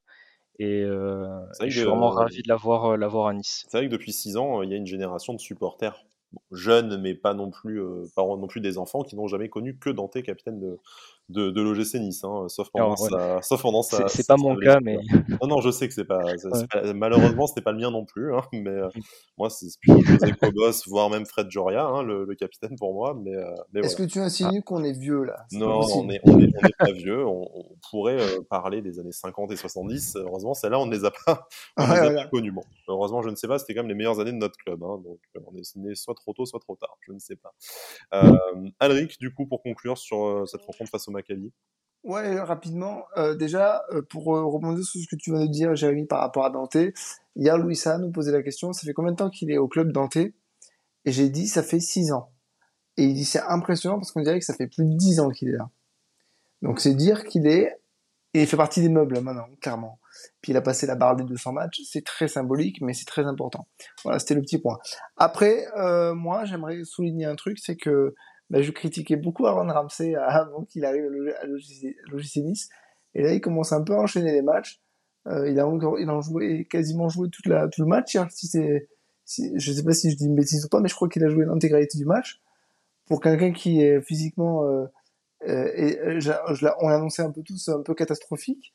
Et, 0.59 0.83
euh, 0.83 1.25
et 1.61 1.69
je 1.69 1.79
suis 1.79 1.87
vraiment 1.87 2.09
ravi 2.09 2.43
de 2.43 2.47
l'avoir, 2.49 2.97
l'avoir 2.97 3.27
à 3.27 3.33
Nice. 3.33 3.65
C'est 3.69 3.77
vrai 3.77 3.87
que 3.87 3.91
depuis 3.91 4.11
6 4.11 4.37
ans, 4.37 4.61
il 4.61 4.69
y 4.69 4.73
a 4.73 4.77
une 4.77 4.85
génération 4.85 5.33
de 5.33 5.39
supporters 5.39 6.05
jeunes, 6.51 7.01
mais 7.01 7.13
pas 7.15 7.33
non 7.33 7.49
plus, 7.49 7.81
euh, 7.81 8.05
pas 8.15 8.23
non 8.23 8.47
plus 8.47 8.61
des 8.61 8.77
enfants 8.77 9.03
qui 9.03 9.15
n'ont 9.15 9.27
jamais 9.27 9.49
connu 9.49 9.77
que 9.77 9.89
Dante, 9.89 10.21
capitaine 10.23 10.59
de, 10.59 10.79
de, 11.29 11.51
de 11.51 11.61
l'OGC 11.61 11.95
Nice, 11.95 12.23
hein, 12.23 12.47
sauf 12.49 12.69
pendant 12.71 12.95
sa, 12.97 13.41
sauf 13.41 13.61
pendant 13.61 13.81
sa. 13.81 14.07
C'est 14.07 14.27
pas 14.27 14.35
mon 14.35 14.55
cas, 14.57 14.79
mais. 14.81 14.97
Non, 15.41 15.47
non, 15.47 15.61
je 15.61 15.71
sais 15.71 15.87
que 15.87 15.93
c'est 15.93 16.05
pas, 16.05 16.21
pas, 16.71 16.93
malheureusement, 16.93 17.47
c'était 17.47 17.61
pas 17.61 17.71
le 17.71 17.79
mien 17.79 17.91
non 17.91 18.05
plus, 18.05 18.35
hein, 18.35 18.41
mais 18.51 18.69
euh, 18.69 18.89
mm. 18.93 19.01
moi, 19.37 19.49
c'est 19.49 19.67
plutôt 19.79 20.01
José 20.01 20.33
Cobos, 20.33 20.83
voire 20.87 21.09
même 21.09 21.25
Fred 21.25 21.49
Joria, 21.49 21.85
hein, 21.85 22.03
le, 22.03 22.25
le, 22.25 22.35
capitaine 22.35 22.75
pour 22.77 22.93
moi, 22.93 23.17
mais. 23.19 23.35
Euh, 23.35 23.49
mais 23.71 23.81
Est-ce 23.81 23.95
que 23.95 24.03
tu 24.03 24.19
insinues 24.19 24.59
ah. 24.59 24.65
qu'on 24.65 24.83
est 24.83 24.97
vieux 24.97 25.23
là? 25.23 25.45
Non, 25.53 25.79
on 25.95 26.09
est, 26.09 26.19
on 26.25 26.39
est, 26.39 26.51
on 26.61 26.67
est, 26.67 26.77
pas 26.77 26.91
vieux. 26.91 27.25
On, 27.25 27.49
on 27.53 27.75
pourrait 27.89 28.19
euh, 28.19 28.41
parler 28.49 28.81
des 28.81 28.99
années 28.99 29.11
50 29.11 29.51
et 29.51 29.55
70. 29.55 30.17
Heureusement, 30.17 30.53
celles-là, 30.53 30.79
on 30.79 30.85
ne 30.85 30.95
les 30.95 31.05
a 31.05 31.11
pas, 31.25 31.47
on 31.77 31.87
les 31.87 31.99
a 31.99 32.13
pas 32.13 32.27
connues. 32.27 32.51
Bon, 32.51 32.63
heureusement, 32.89 33.21
je 33.21 33.29
ne 33.29 33.35
sais 33.35 33.47
pas. 33.47 33.59
C'était 33.59 33.73
quand 33.73 33.81
même 33.81 33.89
les 33.89 33.95
meilleures 33.95 34.19
années 34.19 34.33
de 34.33 34.37
notre 34.37 34.57
club, 34.57 34.83
hein, 34.83 35.01
donc 35.03 35.19
on 35.47 35.55
est 35.55 35.75
né 35.77 35.95
soit 35.95 36.15
trop 36.15 36.33
tôt, 36.33 36.45
soit 36.45 36.59
trop 36.59 36.75
tard. 36.75 36.97
Je 37.01 37.13
ne 37.13 37.19
sais 37.19 37.37
pas. 37.37 37.53
Euh, 38.13 38.35
Alric, 38.79 39.19
du 39.19 39.33
coup, 39.33 39.45
pour 39.45 39.63
conclure 39.63 39.97
sur 39.97 40.43
cette 40.47 40.61
rencontre 40.61 40.91
face 40.91 41.07
au 41.07 41.12
Maccabi. 41.13 41.53
Ouais, 42.03 42.37
rapidement. 42.39 43.05
Euh, 43.15 43.33
déjà, 43.33 43.85
euh, 43.91 44.01
pour 44.01 44.35
euh, 44.35 44.43
rebondir 44.45 44.83
sur 44.83 44.99
ce 44.99 45.07
que 45.07 45.15
tu 45.15 45.31
viens 45.31 45.45
de 45.45 45.51
dire, 45.51 45.75
Jérémy, 45.75 46.05
par 46.05 46.19
rapport 46.19 46.45
à 46.45 46.49
Dante, 46.49 46.77
hier, 47.35 47.57
Louisa 47.57 47.97
nous 47.97 48.11
posait 48.11 48.33
la 48.33 48.43
question, 48.43 48.73
ça 48.73 48.85
fait 48.85 48.93
combien 48.93 49.13
de 49.13 49.17
temps 49.17 49.29
qu'il 49.29 49.49
est 49.51 49.57
au 49.57 49.69
club 49.69 49.91
Dante? 49.93 50.17
Et 50.17 50.31
j'ai 51.05 51.29
dit, 51.29 51.47
ça 51.47 51.63
fait 51.63 51.79
6 51.79 52.11
ans. 52.11 52.29
Et 52.97 53.05
il 53.05 53.13
dit, 53.13 53.25
c'est 53.25 53.41
impressionnant 53.41 53.97
parce 53.97 54.11
qu'on 54.11 54.21
dirait 54.21 54.39
que 54.39 54.45
ça 54.45 54.53
fait 54.53 54.67
plus 54.67 54.85
de 54.85 54.95
10 54.95 55.21
ans 55.21 55.29
qu'il 55.29 55.49
est 55.49 55.57
là. 55.57 55.69
Donc 56.61 56.79
c'est 56.79 56.93
dire 56.93 57.23
qu'il 57.23 57.47
est... 57.47 57.79
Et 58.35 58.41
il 58.41 58.47
fait 58.47 58.57
partie 58.57 58.81
des 58.81 58.89
meubles 58.89 59.19
maintenant, 59.19 59.47
clairement. 59.61 59.99
Puis 60.41 60.53
il 60.53 60.57
a 60.57 60.61
passé 60.61 60.87
la 60.87 60.95
barre 60.95 61.15
des 61.15 61.23
200 61.23 61.53
matchs, 61.53 61.81
c'est 61.85 62.03
très 62.03 62.27
symbolique, 62.27 62.81
mais 62.81 62.93
c'est 62.93 63.05
très 63.05 63.25
important. 63.25 63.67
Voilà, 64.03 64.17
c'était 64.17 64.33
le 64.33 64.41
petit 64.41 64.57
point. 64.57 64.79
Après, 65.17 65.67
euh, 65.77 66.15
moi, 66.15 66.43
j'aimerais 66.45 66.83
souligner 66.83 67.25
un 67.25 67.35
truc, 67.35 67.59
c'est 67.59 67.75
que 67.75 68.15
bah, 68.53 68.61
je 68.61 68.69
critiquais 68.69 69.15
beaucoup 69.15 69.47
Aaron 69.47 69.65
Ramsey 69.73 70.13
avant 70.13 70.63
qu'il 70.65 70.85
arrive 70.85 71.05
à 71.41 71.45
l'OGC. 71.47 72.69
Et 73.15 73.23
là, 73.23 73.33
il 73.33 73.41
commence 73.41 73.71
un 73.71 73.81
peu 73.81 73.93
à 73.93 73.99
enchaîner 73.99 74.31
les 74.31 74.43
matchs. 74.43 74.79
Euh, 75.25 75.49
il 75.49 75.59
a 75.59 75.67
encore, 75.67 75.99
il 75.99 76.07
a 76.07 76.21
joué, 76.21 76.65
quasiment 76.65 77.09
joué 77.09 77.29
tout 77.31 77.41
le 77.49 77.85
match. 77.85 78.15
Hein, 78.15 78.27
si 78.29 78.45
sais 78.45 79.83
pas 79.83 79.93
si 79.93 80.11
je 80.11 80.17
dis 80.17 80.25
une 80.27 80.35
bêtise 80.35 80.65
ou 80.65 80.69
pas, 80.69 80.81
mais 80.81 80.87
je 80.87 80.93
crois 80.93 81.09
qu'il 81.09 81.23
a 81.23 81.29
joué 81.29 81.45
l'intégralité 81.45 81.97
du 81.97 82.05
match. 82.05 82.43
Pour 83.07 83.21
quelqu'un 83.21 83.53
qui 83.53 83.81
est 83.81 83.99
physiquement, 84.01 84.65
euh, 84.65 84.85
euh 85.47 85.71
et, 85.73 85.99
euh, 85.99 86.19
on 86.79 86.89
l'annonçait 86.89 87.23
un 87.23 87.31
peu 87.31 87.41
tous, 87.41 87.69
un 87.69 87.81
peu 87.81 87.95
catastrophique. 87.95 88.71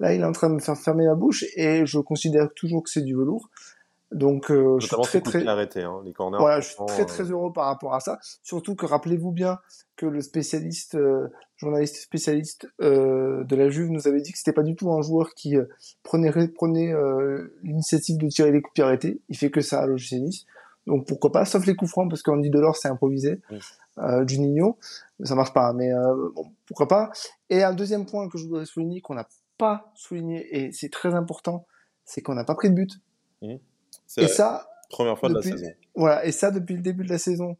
Là, 0.00 0.14
il 0.14 0.22
est 0.22 0.24
en 0.24 0.32
train 0.32 0.48
de 0.48 0.54
me 0.54 0.60
faire 0.60 0.78
fermer 0.78 1.04
la 1.04 1.14
bouche 1.14 1.44
et 1.54 1.84
je 1.84 1.98
considère 1.98 2.48
toujours 2.54 2.82
que 2.82 2.88
c'est 2.88 3.02
du 3.02 3.14
velours. 3.14 3.50
Donc, 4.10 4.50
euh, 4.50 4.78
je 4.80 4.86
suis 4.86 4.96
très 5.02 5.20
très 5.20 5.46
arrêté, 5.46 5.82
hein, 5.82 6.00
les 6.02 6.12
corners. 6.12 6.38
Voilà, 6.38 6.60
je 6.60 6.68
suis 6.68 6.76
très 6.86 7.04
très 7.04 7.24
euh, 7.24 7.32
heureux 7.32 7.52
par 7.52 7.66
rapport 7.66 7.94
à 7.94 8.00
ça. 8.00 8.18
Surtout 8.42 8.74
que 8.74 8.86
rappelez-vous 8.86 9.32
bien 9.32 9.58
que 9.96 10.06
le 10.06 10.22
spécialiste, 10.22 10.94
euh, 10.94 11.28
journaliste 11.56 11.96
spécialiste 11.96 12.68
euh, 12.80 13.44
de 13.44 13.56
la 13.56 13.68
Juve 13.68 13.90
nous 13.90 14.08
avait 14.08 14.22
dit 14.22 14.32
que 14.32 14.38
c'était 14.38 14.54
pas 14.54 14.62
du 14.62 14.76
tout 14.76 14.90
un 14.92 15.02
joueur 15.02 15.34
qui 15.34 15.56
prenait 16.02 16.30
prenait 16.48 16.94
l'initiative 17.62 18.16
de 18.16 18.28
tirer 18.28 18.50
les 18.50 18.62
coups 18.62 18.80
arrêtés. 18.80 19.20
Il 19.28 19.36
fait 19.36 19.50
que 19.50 19.60
ça 19.60 19.80
à 19.80 19.86
l'OGC 19.86 20.12
Nice. 20.12 20.46
Donc 20.86 21.06
pourquoi 21.06 21.30
pas, 21.30 21.44
sauf 21.44 21.66
les 21.66 21.76
coups 21.76 21.90
francs 21.90 22.08
parce 22.08 22.22
qu'Andy 22.22 22.48
Delors 22.48 22.76
s'est 22.76 22.88
improvisé, 22.88 23.42
oui. 23.50 23.58
Juninho. 24.26 24.78
ça 25.22 25.34
marche 25.34 25.52
pas. 25.52 25.74
Mais 25.74 25.90
pourquoi 26.64 26.88
pas 26.88 27.10
Et 27.50 27.62
un 27.62 27.74
deuxième 27.74 28.06
point 28.06 28.28
que 28.30 28.38
je 28.38 28.46
voudrais 28.46 28.64
souligner 28.64 29.02
qu'on 29.02 29.14
n'a 29.14 29.28
pas 29.58 29.92
souligné 29.94 30.46
et 30.56 30.72
c'est 30.72 30.90
très 30.90 31.14
important, 31.14 31.66
c'est 32.06 32.22
qu'on 32.22 32.34
n'a 32.34 32.44
pas 32.44 32.54
pris 32.54 32.70
de 32.70 32.74
but. 32.74 32.92
Et 34.16 34.28
ça, 34.28 34.68
première 34.90 35.18
fois 35.18 35.28
de 35.28 35.34
la 35.34 35.42
saison. 35.42 35.66
Voilà, 35.94 36.24
et 36.24 36.32
ça 36.32 36.50
depuis 36.50 36.74
le 36.74 36.82
début 36.82 37.04
de 37.04 37.10
la 37.10 37.18
saison, 37.18 37.56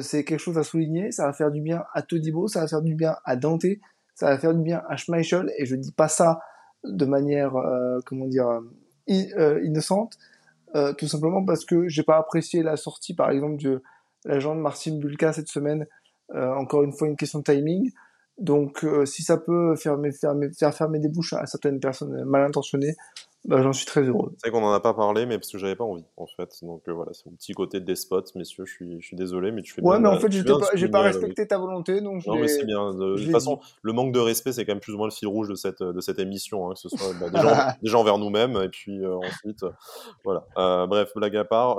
c'est 0.00 0.24
quelque 0.24 0.40
chose 0.40 0.58
à 0.58 0.62
souligner. 0.62 1.12
Ça 1.12 1.26
va 1.26 1.32
faire 1.32 1.50
du 1.50 1.60
bien 1.60 1.84
à 1.94 2.02
Todibo, 2.02 2.48
ça 2.48 2.60
va 2.60 2.68
faire 2.68 2.82
du 2.82 2.94
bien 2.94 3.16
à 3.24 3.36
Dante, 3.36 3.66
ça 4.14 4.26
va 4.26 4.38
faire 4.38 4.54
du 4.54 4.62
bien 4.62 4.82
à 4.88 4.96
Schmeichel. 4.96 5.52
Et 5.58 5.66
je 5.66 5.76
dis 5.76 5.92
pas 5.92 6.08
ça 6.08 6.40
de 6.84 7.04
manière, 7.04 7.54
comment 8.04 8.26
dire, 8.26 8.60
innocente. 9.06 10.18
Euh, 10.74 10.92
tout 10.94 11.06
simplement 11.06 11.44
parce 11.44 11.64
que 11.64 11.88
j'ai 11.88 12.02
pas 12.02 12.16
apprécié 12.16 12.62
la 12.62 12.76
sortie, 12.76 13.14
par 13.14 13.30
exemple, 13.30 13.62
de 13.62 13.82
l'agent 14.24 14.54
de 14.54 14.60
Marcin 14.60 14.96
Bulka 14.96 15.32
cette 15.32 15.48
semaine. 15.48 15.86
Euh, 16.34 16.50
encore 16.54 16.82
une 16.82 16.92
fois, 16.92 17.08
une 17.08 17.16
question 17.16 17.40
de 17.40 17.44
timing. 17.44 17.92
Donc, 18.38 18.84
euh, 18.84 19.04
si 19.04 19.22
ça 19.22 19.36
peut 19.36 19.76
faire, 19.76 19.98
faire 20.58 20.74
fermer 20.74 20.98
des 20.98 21.08
bouches 21.08 21.34
à 21.34 21.44
certaines 21.44 21.78
personnes 21.78 22.24
mal 22.24 22.42
intentionnées, 22.42 22.96
bah, 23.44 23.60
j'en 23.60 23.72
suis 23.72 23.86
très 23.86 24.02
heureux. 24.02 24.32
C'est 24.36 24.48
vrai 24.48 24.58
qu'on 24.58 24.64
en 24.64 24.72
a 24.72 24.78
pas 24.78 24.94
parlé, 24.94 25.26
mais 25.26 25.36
parce 25.36 25.50
que 25.50 25.58
j'avais 25.58 25.74
pas 25.74 25.84
envie, 25.84 26.04
en 26.16 26.26
fait. 26.26 26.58
Donc 26.62 26.82
euh, 26.86 26.92
voilà, 26.92 27.12
c'est 27.12 27.26
mon 27.26 27.32
petit 27.32 27.52
côté 27.54 27.80
des 27.80 27.96
spots, 27.96 28.22
messieurs. 28.36 28.64
Je 28.64 28.72
suis, 28.72 29.00
je 29.00 29.06
suis 29.06 29.16
désolé, 29.16 29.50
mais 29.50 29.62
tu 29.62 29.72
fais. 29.72 29.82
Ouais, 29.82 29.98
mais 29.98 30.08
en 30.08 30.18
fait, 30.18 30.30
j'ai 30.30 30.44
pas, 30.44 30.58
pas 30.92 31.00
respecté 31.00 31.48
ta 31.48 31.58
volonté, 31.58 32.00
donc. 32.00 32.24
Non, 32.24 32.36
mais 32.36 32.46
c'est 32.46 32.64
bien. 32.64 32.94
De, 32.94 33.16
toute 33.16 33.32
façon, 33.32 33.58
le 33.82 33.92
manque 33.92 34.12
de 34.12 34.20
respect, 34.20 34.52
c'est 34.52 34.64
quand 34.64 34.72
même 34.72 34.80
plus 34.80 34.94
ou 34.94 34.98
moins 34.98 35.08
le 35.08 35.12
fil 35.12 35.26
rouge 35.26 35.48
de 35.48 35.56
cette, 35.56 35.82
de 35.82 36.00
cette 36.00 36.20
émission, 36.20 36.70
hein, 36.70 36.74
que 36.74 36.80
ce 36.80 36.88
soit 36.88 37.14
bah, 37.20 37.30
déjà, 37.30 37.76
déjà, 37.82 37.98
envers 37.98 38.18
nous-mêmes, 38.18 38.56
et 38.62 38.68
puis 38.68 39.04
euh, 39.04 39.16
ensuite, 39.16 39.64
euh, 39.64 39.70
voilà. 40.24 40.86
bref, 40.86 41.10
blague 41.16 41.36
à 41.36 41.44
part. 41.44 41.78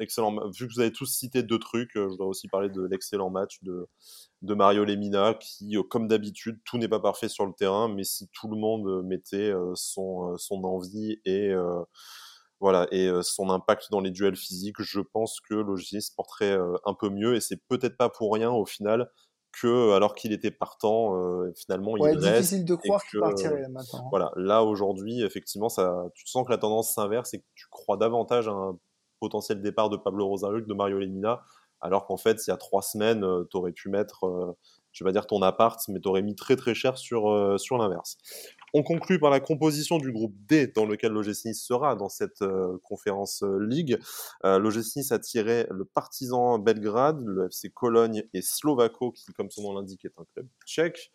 Excellent. 0.00 0.34
Vu 0.50 0.66
que 0.66 0.72
vous 0.72 0.80
avez 0.80 0.92
tous 0.92 1.06
cité 1.06 1.42
deux 1.42 1.58
trucs, 1.58 1.92
je 1.94 2.00
voudrais 2.00 2.26
aussi 2.26 2.48
parler 2.48 2.68
de 2.68 2.82
l'excellent 2.82 3.30
match 3.30 3.62
de 3.62 3.88
de 4.42 4.54
Mario 4.54 4.84
Lemina 4.84 5.34
qui, 5.34 5.76
euh, 5.76 5.82
comme 5.82 6.08
d'habitude, 6.08 6.60
tout 6.64 6.78
n'est 6.78 6.88
pas 6.88 7.00
parfait 7.00 7.28
sur 7.28 7.46
le 7.46 7.52
terrain, 7.52 7.88
mais 7.88 8.04
si 8.04 8.28
tout 8.32 8.48
le 8.48 8.56
monde 8.56 8.86
euh, 8.86 9.02
mettait 9.02 9.50
euh, 9.50 9.72
son, 9.74 10.36
son 10.38 10.64
envie 10.64 11.18
et 11.24 11.52
voilà 12.60 12.86
et 12.90 13.10
son 13.22 13.48
impact 13.48 13.90
dans 13.90 14.00
les 14.00 14.10
duels 14.10 14.36
physiques, 14.36 14.80
je 14.80 15.00
pense 15.00 15.40
que 15.40 15.54
l'OGC 15.54 16.02
se 16.02 16.14
porterait 16.14 16.58
un 16.84 16.94
peu 16.94 17.08
mieux 17.08 17.34
et 17.34 17.40
c'est 17.40 17.56
peut-être 17.68 17.96
pas 17.96 18.10
pour 18.10 18.34
rien 18.34 18.50
au 18.50 18.66
final 18.66 19.10
que 19.52 19.92
alors 19.92 20.14
qu'il 20.14 20.32
était 20.32 20.50
partant, 20.50 21.14
finalement 21.56 21.96
il 21.96 22.02
reste. 22.02 22.18
difficile 22.18 22.64
de 22.66 22.74
croire 22.74 23.02
qu'il 23.04 23.18
partirait 23.18 23.66
maintenant. 23.68 24.08
Voilà, 24.10 24.30
là 24.36 24.62
aujourd'hui, 24.62 25.22
effectivement, 25.22 25.70
ça, 25.70 26.04
tu 26.14 26.26
sens 26.26 26.46
que 26.46 26.52
la 26.52 26.58
tendance 26.58 26.92
s'inverse 26.92 27.32
et 27.32 27.38
que 27.40 27.46
tu 27.54 27.66
crois 27.70 27.96
davantage 27.96 28.46
à 28.46 28.52
un 28.52 28.78
potentiel 29.20 29.62
départ 29.62 29.90
de 29.90 29.96
Pablo 29.96 30.26
Rosario 30.26 30.60
de 30.60 30.74
Mario 30.74 30.98
Lemina 30.98 31.42
alors 31.80 32.06
qu'en 32.06 32.16
fait, 32.16 32.46
il 32.46 32.50
y 32.50 32.52
a 32.52 32.56
trois 32.56 32.82
semaines, 32.82 33.24
euh, 33.24 33.44
tu 33.50 33.56
aurais 33.56 33.72
pu 33.72 33.88
mettre, 33.88 34.24
euh, 34.24 34.56
je 34.92 35.04
vais 35.04 35.12
dire 35.12 35.26
ton 35.26 35.40
appart, 35.42 35.80
mais 35.88 36.00
tu 36.00 36.08
aurais 36.08 36.22
mis 36.22 36.34
très 36.34 36.56
très 36.56 36.74
cher 36.74 36.98
sur, 36.98 37.30
euh, 37.30 37.58
sur 37.58 37.78
l'inverse. 37.78 38.18
On 38.72 38.82
conclut 38.82 39.18
par 39.18 39.30
la 39.30 39.40
composition 39.40 39.98
du 39.98 40.12
groupe 40.12 40.34
D 40.48 40.68
dans 40.68 40.86
lequel 40.86 41.12
l'OGC 41.12 41.46
Nice 41.46 41.64
sera 41.64 41.96
dans 41.96 42.08
cette 42.08 42.42
euh, 42.42 42.78
conférence 42.84 43.42
euh, 43.42 43.58
Ligue. 43.58 43.98
Euh, 44.44 44.58
L'OGC 44.58 44.96
Nice 44.96 45.12
a 45.12 45.18
tiré 45.18 45.66
le 45.70 45.84
Partizan 45.84 46.58
Belgrade, 46.58 47.20
le 47.24 47.46
FC 47.46 47.70
Cologne 47.70 48.24
et 48.32 48.42
Slovako, 48.42 49.12
qui, 49.12 49.32
comme 49.32 49.50
son 49.50 49.62
nom 49.62 49.74
l'indique, 49.74 50.04
est 50.04 50.12
un 50.18 50.24
club 50.32 50.46
tchèque. 50.66 51.10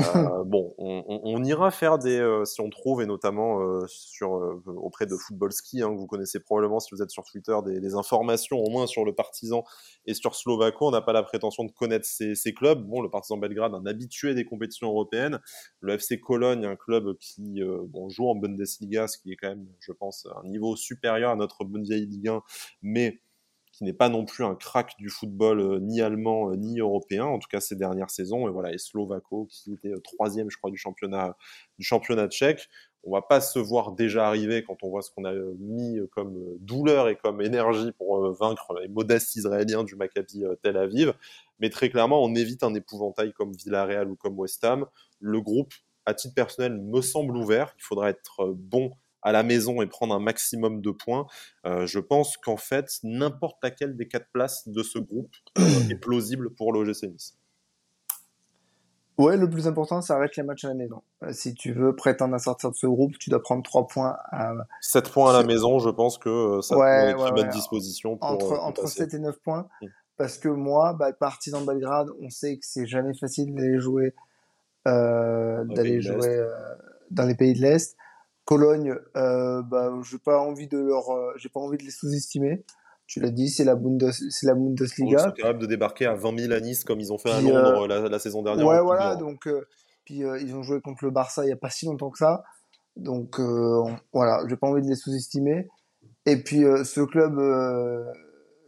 Euh, 0.00 0.04
bon, 0.44 0.74
on, 0.78 1.04
on, 1.06 1.20
on, 1.24 1.44
ira 1.44 1.70
faire 1.70 1.98
des, 1.98 2.42
si 2.44 2.60
on 2.60 2.70
trouve, 2.70 3.02
et 3.02 3.06
notamment 3.06 3.60
sur 3.86 4.32
auprès 4.66 5.06
de 5.06 5.16
Football 5.16 5.52
Ski, 5.52 5.82
hein, 5.82 5.90
que 5.90 5.98
vous 5.98 6.06
connaissez 6.06 6.40
probablement 6.40 6.80
si 6.80 6.94
vous 6.94 7.02
êtes 7.02 7.10
sur 7.10 7.24
Twitter, 7.24 7.56
des, 7.64 7.80
des, 7.80 7.94
informations 7.94 8.58
au 8.58 8.70
moins 8.70 8.86
sur 8.86 9.04
le 9.04 9.14
Partizan 9.14 9.64
et 10.06 10.14
sur 10.14 10.34
Slovako. 10.34 10.88
On 10.88 10.90
n'a 10.90 11.02
pas 11.02 11.12
la 11.12 11.22
prétention 11.22 11.64
de 11.64 11.70
connaître 11.70 12.06
ces, 12.06 12.34
ces 12.34 12.52
clubs. 12.52 12.84
Bon, 12.84 13.00
le 13.00 13.10
Partizan 13.10 13.36
Belgrade, 13.36 13.74
un 13.74 13.86
habitué 13.86 14.34
des 14.34 14.44
compétitions 14.44 14.88
européennes. 14.88 15.40
Le 15.80 15.94
FC 15.94 16.20
Cologne, 16.20 16.64
un 16.64 16.76
club 16.76 16.95
qui 17.20 17.62
euh, 17.62 17.86
joue 18.08 18.28
en 18.28 18.34
Bundesliga, 18.34 19.08
ce 19.08 19.18
qui 19.18 19.32
est 19.32 19.36
quand 19.36 19.48
même, 19.48 19.66
je 19.80 19.92
pense, 19.92 20.26
un 20.42 20.48
niveau 20.48 20.76
supérieur 20.76 21.30
à 21.30 21.36
notre 21.36 21.64
bonne 21.64 21.82
vieille 21.82 22.06
Ligue 22.06 22.28
1, 22.28 22.42
mais 22.82 23.20
qui 23.72 23.84
n'est 23.84 23.92
pas 23.92 24.08
non 24.08 24.24
plus 24.24 24.42
un 24.42 24.54
crack 24.54 24.94
du 24.98 25.10
football 25.10 25.60
euh, 25.60 25.78
ni 25.80 26.00
allemand 26.00 26.50
euh, 26.50 26.56
ni 26.56 26.80
européen, 26.80 27.24
en 27.26 27.38
tout 27.38 27.48
cas 27.48 27.60
ces 27.60 27.76
dernières 27.76 28.10
saisons. 28.10 28.48
Et 28.48 28.50
voilà, 28.50 28.72
et 28.72 28.78
Slovako 28.78 29.46
qui 29.50 29.74
était 29.74 29.92
troisième, 30.02 30.50
je 30.50 30.56
crois, 30.56 30.70
du 30.70 30.78
championnat 30.78 31.36
du 31.78 31.84
championnat 31.84 32.28
tchèque. 32.28 32.68
On 33.04 33.12
va 33.12 33.22
pas 33.22 33.40
se 33.40 33.58
voir 33.58 33.92
déjà 33.92 34.26
arriver 34.26 34.64
quand 34.64 34.82
on 34.82 34.88
voit 34.88 35.02
ce 35.02 35.10
qu'on 35.12 35.24
a 35.24 35.32
mis 35.60 35.98
comme 36.10 36.56
douleur 36.58 37.08
et 37.08 37.14
comme 37.14 37.40
énergie 37.40 37.92
pour 37.92 38.32
vaincre 38.32 38.74
les 38.80 38.88
modestes 38.88 39.36
Israéliens 39.36 39.84
du 39.84 39.94
Maccabi 39.94 40.42
Tel 40.60 40.76
Aviv. 40.76 41.12
Mais 41.60 41.70
très 41.70 41.88
clairement, 41.88 42.22
on 42.22 42.34
évite 42.34 42.62
un 42.62 42.74
épouvantail 42.74 43.32
comme 43.32 43.52
Villarreal 43.52 44.10
ou 44.10 44.16
comme 44.16 44.38
West 44.38 44.64
Ham. 44.64 44.86
Le 45.20 45.40
groupe 45.40 45.72
à 46.06 46.14
titre 46.14 46.34
personnel, 46.34 46.80
me 46.80 47.00
semble 47.02 47.36
ouvert. 47.36 47.74
Il 47.78 47.82
faudra 47.82 48.08
être 48.08 48.44
euh, 48.44 48.54
bon 48.56 48.92
à 49.22 49.32
la 49.32 49.42
maison 49.42 49.82
et 49.82 49.86
prendre 49.86 50.14
un 50.14 50.20
maximum 50.20 50.80
de 50.80 50.90
points. 50.92 51.26
Euh, 51.66 51.84
je 51.86 51.98
pense 51.98 52.36
qu'en 52.36 52.56
fait, 52.56 52.86
n'importe 53.02 53.56
laquelle 53.62 53.96
des 53.96 54.06
quatre 54.06 54.28
places 54.32 54.68
de 54.68 54.82
ce 54.82 55.00
groupe 55.00 55.34
euh, 55.58 55.62
est 55.90 55.96
plausible 55.96 56.54
pour 56.54 56.72
l'OGC 56.72 57.08
Nice. 57.10 57.36
Ouais, 59.18 59.36
le 59.38 59.48
plus 59.48 59.66
important, 59.66 60.02
ça 60.02 60.18
reste 60.18 60.36
les 60.36 60.42
matchs 60.42 60.66
à 60.66 60.68
la 60.68 60.74
maison. 60.74 61.02
si 61.30 61.54
tu 61.54 61.72
veux 61.72 61.96
prétendre 61.96 62.34
à 62.34 62.38
sortir 62.38 62.70
de 62.70 62.76
ce 62.76 62.86
groupe, 62.86 63.16
tu 63.18 63.30
dois 63.30 63.42
prendre 63.42 63.62
3 63.62 63.86
points 63.86 64.14
à... 64.30 64.52
7 64.82 65.10
points 65.10 65.30
à 65.30 65.40
la 65.40 65.42
maison, 65.42 65.78
je 65.78 65.88
pense 65.88 66.18
que 66.18 66.60
ça 66.60 66.76
ouais, 66.76 67.14
peut 67.14 67.22
être 67.22 67.34
ouais, 67.34 67.48
disposition 67.48 68.18
pour, 68.18 68.28
Entre, 68.28 68.52
entre 68.60 68.86
7 68.86 69.14
et 69.14 69.18
9 69.18 69.38
points. 69.38 69.68
Mm. 69.80 69.86
Parce 70.18 70.38
que 70.38 70.48
moi, 70.48 70.92
bah, 70.92 71.12
Partisan 71.14 71.62
Belgrade, 71.62 72.08
on 72.20 72.30
sait 72.30 72.58
que 72.58 72.66
c'est 72.66 72.86
jamais 72.86 73.14
facile 73.14 73.54
d'aller 73.54 73.80
jouer 73.80 74.14
euh, 74.86 75.64
d'aller 75.64 76.00
jouer 76.00 76.36
euh, 76.36 76.48
dans 77.10 77.24
les 77.24 77.34
pays 77.34 77.54
de 77.54 77.60
l'Est. 77.60 77.96
Cologne, 78.44 78.94
euh, 79.16 79.62
bah, 79.62 79.92
j'ai 80.08 80.18
pas 80.18 80.38
envie 80.38 80.68
de 80.68 80.78
leur, 80.78 81.04
j'ai 81.36 81.48
pas 81.48 81.60
envie 81.60 81.78
de 81.78 81.82
les 81.82 81.90
sous-estimer. 81.90 82.64
Tu 83.08 83.20
l'as 83.20 83.30
dit, 83.30 83.48
c'est 83.48 83.64
la, 83.64 83.74
Bundes, 83.74 84.10
la 84.42 84.54
Bundesliga. 84.54 85.18
Ils 85.18 85.24
sont 85.24 85.30
capables 85.32 85.58
de 85.60 85.66
débarquer 85.66 86.06
à 86.06 86.14
20 86.14 86.38
000 86.38 86.52
à 86.52 86.60
Nice 86.60 86.84
comme 86.84 87.00
ils 87.00 87.12
ont 87.12 87.18
fait 87.18 87.30
à 87.30 87.40
Londres 87.40 87.86
la, 87.86 88.18
saison 88.18 88.42
dernière. 88.42 88.66
Ouais, 88.66 88.80
voilà. 88.80 89.16
Donc, 89.16 89.48
puis 90.04 90.18
ils 90.18 90.54
ont 90.54 90.62
joué 90.62 90.80
contre 90.80 91.04
le 91.04 91.10
Barça 91.10 91.44
il 91.44 91.48
y 91.48 91.52
a 91.52 91.56
pas 91.56 91.70
si 91.70 91.86
longtemps 91.86 92.10
que 92.10 92.18
ça. 92.18 92.44
Donc 92.96 93.40
voilà, 94.12 94.42
j'ai 94.48 94.56
pas 94.56 94.68
envie 94.68 94.82
de 94.82 94.88
les 94.88 94.96
sous-estimer. 94.96 95.68
Et 96.24 96.42
puis 96.42 96.62
ce 96.84 97.00
club 97.00 97.38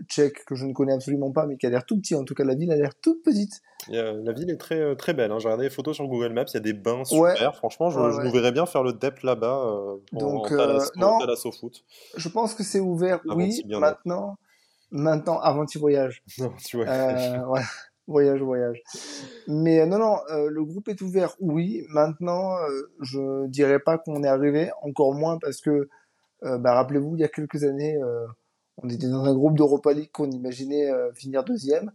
tchèque 0.06 0.44
que 0.44 0.54
je 0.54 0.66
ne 0.66 0.72
connais 0.72 0.92
absolument 0.92 1.32
pas, 1.32 1.46
mais 1.46 1.56
qui 1.56 1.66
a 1.66 1.70
l'air 1.70 1.84
tout 1.84 1.98
petit. 1.98 2.14
En 2.14 2.24
tout 2.24 2.34
cas, 2.34 2.44
la 2.44 2.54
ville 2.54 2.70
a 2.70 2.76
l'air 2.76 2.94
toute 3.00 3.22
petite. 3.22 3.62
la 3.88 4.32
ville 4.32 4.50
est 4.50 4.56
très, 4.56 4.80
euh, 4.80 4.94
très 4.94 5.14
belle. 5.14 5.32
Hein. 5.32 5.38
J'ai 5.38 5.46
regardé 5.46 5.64
les 5.64 5.70
photos 5.70 5.96
sur 5.96 6.06
Google 6.06 6.32
Maps. 6.32 6.44
Il 6.48 6.54
y 6.54 6.56
a 6.58 6.60
des 6.60 6.72
bains 6.72 7.04
super. 7.04 7.56
Franchement, 7.56 7.90
je, 7.90 7.98
nous 7.98 8.30
verrais 8.30 8.52
bien 8.52 8.66
faire 8.66 8.82
le 8.82 8.92
dep 8.92 9.20
là-bas. 9.20 9.64
Euh, 9.66 9.96
Donc, 10.12 10.52
euh, 10.52 10.80
non, 10.96 11.18
foot. 11.58 11.84
Je 12.16 12.28
pense 12.28 12.54
que 12.54 12.62
c'est 12.62 12.80
ouvert, 12.80 13.20
oui. 13.26 13.62
Maintenant, 13.68 14.36
maintenant, 14.90 15.38
avant 15.40 15.66
tu 15.66 15.78
voyages. 15.78 16.22
Non, 16.38 16.52
tu 16.64 16.76
voyages. 16.76 17.40
voyage, 18.06 18.40
voyage. 18.40 18.82
Mais 19.46 19.84
non, 19.86 19.98
non, 19.98 20.16
le 20.30 20.64
groupe 20.64 20.88
est 20.88 21.00
ouvert, 21.02 21.34
oui. 21.40 21.84
Maintenant, 21.90 22.56
je 23.00 23.46
dirais 23.48 23.80
pas 23.80 23.98
qu'on 23.98 24.22
est 24.22 24.28
arrivé, 24.28 24.70
encore 24.82 25.14
moins 25.14 25.38
parce 25.38 25.60
que, 25.60 25.88
bah, 26.42 26.74
rappelez-vous, 26.74 27.16
il 27.16 27.20
y 27.20 27.24
a 27.24 27.28
quelques 27.28 27.64
années, 27.64 27.98
on 28.82 28.88
était 28.88 29.08
dans 29.08 29.24
un 29.24 29.34
groupe 29.34 29.56
d'Europa 29.56 29.92
League 29.92 30.10
qu'on 30.12 30.30
imaginait 30.30 30.90
euh, 30.90 31.12
finir 31.12 31.44
deuxième. 31.44 31.92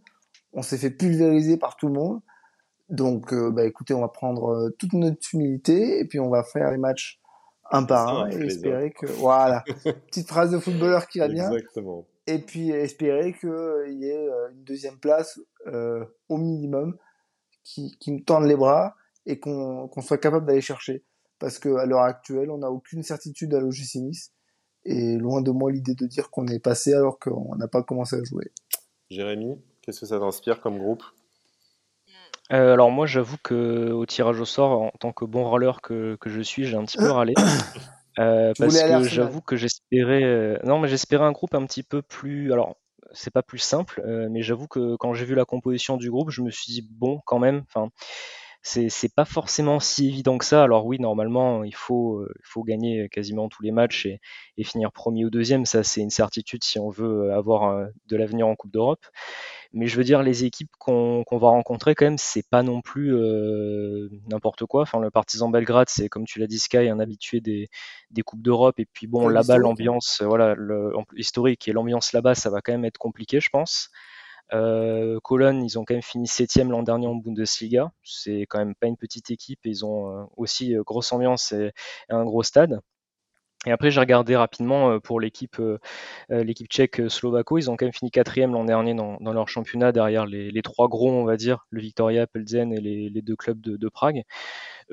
On 0.52 0.62
s'est 0.62 0.78
fait 0.78 0.90
pulvériser 0.90 1.56
par 1.56 1.76
tout 1.76 1.88
le 1.88 1.94
monde. 1.94 2.20
Donc, 2.90 3.32
euh, 3.32 3.50
bah, 3.50 3.64
écoutez, 3.64 3.94
on 3.94 4.00
va 4.00 4.08
prendre 4.08 4.52
euh, 4.52 4.70
toute 4.78 4.92
notre 4.92 5.18
humilité 5.32 5.98
et 5.98 6.04
puis 6.04 6.20
on 6.20 6.28
va 6.28 6.42
faire 6.44 6.70
les 6.70 6.76
matchs 6.76 7.20
un 7.70 7.84
par 7.84 8.08
un 8.08 8.30
et 8.30 8.36
espérer 8.44 8.92
que 8.92 9.06
voilà 9.06 9.64
petite 10.10 10.28
phrase 10.28 10.50
de 10.50 10.58
footballeur 10.58 11.08
qui 11.08 11.18
va 11.20 11.28
bien 11.28 11.50
Exactement. 11.50 12.06
et 12.26 12.38
puis 12.38 12.70
espérer 12.70 13.32
qu'il 13.32 13.98
y 13.98 14.04
ait 14.04 14.28
une 14.52 14.64
deuxième 14.64 14.98
place 14.98 15.40
au 16.28 16.36
minimum 16.36 16.94
qui, 17.64 17.96
qui 17.98 18.12
nous 18.12 18.20
tende 18.20 18.44
les 18.44 18.54
bras 18.54 18.94
et 19.24 19.40
qu'on 19.40 19.88
soit 20.02 20.18
capable 20.18 20.44
d'aller 20.44 20.60
chercher 20.60 21.04
parce 21.38 21.58
qu'à 21.58 21.86
l'heure 21.86 22.02
actuelle 22.02 22.50
on 22.50 22.58
n'a 22.58 22.70
aucune 22.70 23.02
certitude 23.02 23.54
à 23.54 23.60
l'OGC 23.60 23.94
Nice 23.96 24.33
et 24.84 25.16
loin 25.16 25.42
de 25.42 25.50
moi 25.50 25.70
l'idée 25.70 25.94
de 25.94 26.06
dire 26.06 26.30
qu'on 26.30 26.46
est 26.46 26.58
passé 26.58 26.94
alors 26.94 27.18
qu'on 27.18 27.56
n'a 27.56 27.68
pas 27.68 27.82
commencé 27.82 28.16
à 28.16 28.24
jouer. 28.24 28.52
Jérémy, 29.10 29.56
qu'est-ce 29.82 30.00
que 30.00 30.06
ça 30.06 30.18
t'inspire 30.18 30.60
comme 30.60 30.78
groupe? 30.78 31.02
Euh, 32.52 32.74
alors 32.74 32.90
moi 32.90 33.06
j'avoue 33.06 33.38
que 33.42 33.90
au 33.90 34.04
tirage 34.04 34.38
au 34.38 34.44
sort 34.44 34.82
en 34.82 34.92
tant 35.00 35.12
que 35.12 35.24
bon 35.24 35.48
roller 35.48 35.80
que, 35.80 36.16
que 36.20 36.28
je 36.28 36.42
suis 36.42 36.66
j'ai 36.66 36.76
un 36.76 36.84
petit 36.84 36.98
peu 36.98 37.10
râlé. 37.10 37.34
Euh, 38.20 38.52
parce 38.56 38.80
que 38.80 39.02
j'avoue 39.08 39.40
que 39.40 39.56
j'espérais 39.56 40.22
euh, 40.22 40.56
non 40.62 40.78
mais 40.78 40.86
j'espérais 40.86 41.24
un 41.24 41.32
groupe 41.32 41.52
un 41.52 41.66
petit 41.66 41.82
peu 41.82 42.00
plus 42.00 42.52
alors 42.52 42.76
c'est 43.10 43.32
pas 43.32 43.42
plus 43.42 43.58
simple 43.58 44.00
mais 44.30 44.40
j'avoue 44.40 44.68
que 44.68 44.94
quand 44.94 45.14
j'ai 45.14 45.24
vu 45.24 45.34
la 45.34 45.44
composition 45.44 45.96
du 45.96 46.12
groupe 46.12 46.30
je 46.30 46.40
me 46.40 46.50
suis 46.50 46.72
dit 46.72 46.88
bon 46.88 47.20
quand 47.26 47.40
même 47.40 47.64
enfin 47.66 47.90
c'est 48.64 49.14
pas 49.14 49.26
forcément 49.26 49.78
si 49.78 50.08
évident 50.08 50.38
que 50.38 50.44
ça. 50.44 50.62
Alors 50.62 50.86
oui, 50.86 50.98
normalement, 50.98 51.64
il 51.64 51.74
faut, 51.74 52.20
euh, 52.20 52.32
il 52.36 52.46
faut 52.46 52.64
gagner 52.64 53.08
quasiment 53.10 53.48
tous 53.48 53.62
les 53.62 53.72
matchs 53.72 54.06
et, 54.06 54.20
et 54.56 54.64
finir 54.64 54.90
premier 54.90 55.24
ou 55.24 55.30
deuxième. 55.30 55.66
Ça, 55.66 55.84
c'est 55.84 56.00
une 56.00 56.10
certitude 56.10 56.64
si 56.64 56.78
on 56.78 56.88
veut 56.88 57.32
avoir 57.32 57.88
de 58.06 58.16
l'avenir 58.16 58.48
en 58.48 58.56
Coupe 58.56 58.72
d'Europe. 58.72 59.04
Mais 59.74 59.88
je 59.88 59.96
veux 59.96 60.04
dire, 60.04 60.22
les 60.22 60.44
équipes 60.44 60.70
qu'on 60.78 61.24
va 61.32 61.48
rencontrer, 61.48 61.94
quand 61.94 62.06
même, 62.06 62.16
c'est 62.16 62.48
pas 62.48 62.62
non 62.62 62.80
plus 62.80 63.12
n'importe 64.30 64.64
quoi. 64.66 64.82
Enfin, 64.82 65.00
le 65.00 65.10
Partizan 65.10 65.50
Belgrade, 65.50 65.88
c'est 65.90 66.08
comme 66.08 66.24
tu 66.24 66.38
l'as 66.38 66.46
dit, 66.46 66.60
Sky, 66.60 66.88
un 66.88 67.00
habitué 67.00 67.40
des, 67.40 67.68
des 68.10 68.22
Coupes 68.22 68.42
d'Europe. 68.42 68.78
Et 68.78 68.86
puis 68.86 69.08
bon, 69.08 69.28
là-bas, 69.28 69.58
l'ambiance, 69.58 70.22
voilà, 70.24 70.54
le, 70.54 70.92
historique 71.16 71.66
et 71.68 71.72
l'ambiance 71.72 72.12
là-bas, 72.12 72.34
ça 72.34 72.50
va 72.50 72.60
quand 72.62 72.72
même 72.72 72.84
être 72.84 72.98
compliqué, 72.98 73.40
je 73.40 73.50
pense. 73.50 73.90
Euh, 74.52 75.18
Cologne, 75.22 75.64
ils 75.64 75.78
ont 75.78 75.84
quand 75.84 75.94
même 75.94 76.02
fini 76.02 76.26
septième 76.26 76.70
l'an 76.70 76.82
dernier 76.82 77.06
en 77.06 77.14
Bundesliga. 77.14 77.92
C'est 78.02 78.42
quand 78.42 78.58
même 78.58 78.74
pas 78.74 78.86
une 78.86 78.96
petite 78.96 79.30
équipe. 79.30 79.60
ils 79.64 79.84
ont 79.84 80.10
euh, 80.10 80.24
aussi 80.36 80.76
euh, 80.76 80.82
grosse 80.82 81.12
ambiance 81.12 81.52
et, 81.52 81.72
un 82.08 82.24
gros 82.24 82.42
stade. 82.42 82.80
Et 83.66 83.72
après, 83.72 83.90
j'ai 83.90 84.00
regardé 84.00 84.36
rapidement 84.36 85.00
pour 85.00 85.20
l'équipe 85.20 85.60
l'équipe 86.28 86.68
tchèque 86.68 87.02
Slovako. 87.08 87.58
Ils 87.58 87.70
ont 87.70 87.76
quand 87.76 87.86
même 87.86 87.92
fini 87.92 88.10
quatrième 88.10 88.52
l'an 88.52 88.64
dernier 88.64 88.94
dans, 88.94 89.18
leur 89.20 89.48
championnat 89.48 89.92
derrière 89.92 90.26
les, 90.26 90.62
trois 90.62 90.88
gros, 90.88 91.10
on 91.10 91.24
va 91.24 91.36
dire, 91.36 91.66
le 91.70 91.80
Victoria, 91.80 92.26
Pelzen 92.26 92.72
et 92.72 92.80
les, 92.80 93.22
deux 93.22 93.36
clubs 93.36 93.60
de 93.60 93.88
Prague. 93.88 94.24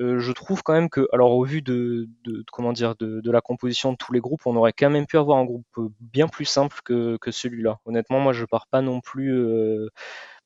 Euh, 0.00 0.20
je 0.20 0.32
trouve 0.32 0.62
quand 0.62 0.72
même 0.72 0.88
que, 0.88 1.06
alors 1.12 1.32
au 1.32 1.44
vu 1.44 1.62
de, 1.62 2.08
comment 2.50 2.72
dire, 2.72 2.94
de, 2.96 3.30
la 3.30 3.40
composition 3.40 3.92
de 3.92 3.96
tous 3.96 4.12
les 4.12 4.20
groupes, 4.20 4.46
on 4.46 4.56
aurait 4.56 4.72
quand 4.72 4.90
même 4.90 5.06
pu 5.06 5.18
avoir 5.18 5.38
un 5.38 5.44
groupe 5.44 5.66
euh, 5.78 5.88
bien 6.00 6.28
plus 6.28 6.44
simple 6.44 6.80
que, 6.84 7.18
celui-là. 7.30 7.78
Honnêtement, 7.86 8.20
moi, 8.20 8.32
je 8.32 8.44
pars 8.44 8.66
pas 8.66 8.82
non 8.82 9.00
plus, 9.00 9.32
euh, 9.32 9.88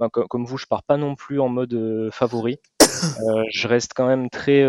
ben, 0.00 0.08
comme, 0.08 0.44
vous, 0.44 0.58
je 0.58 0.66
pars 0.66 0.82
pas 0.82 0.96
non 0.96 1.14
plus 1.14 1.40
en 1.40 1.48
mode 1.48 2.10
favori. 2.12 2.58
je 2.80 3.68
reste 3.68 3.92
quand 3.94 4.06
même 4.06 4.30
très, 4.30 4.62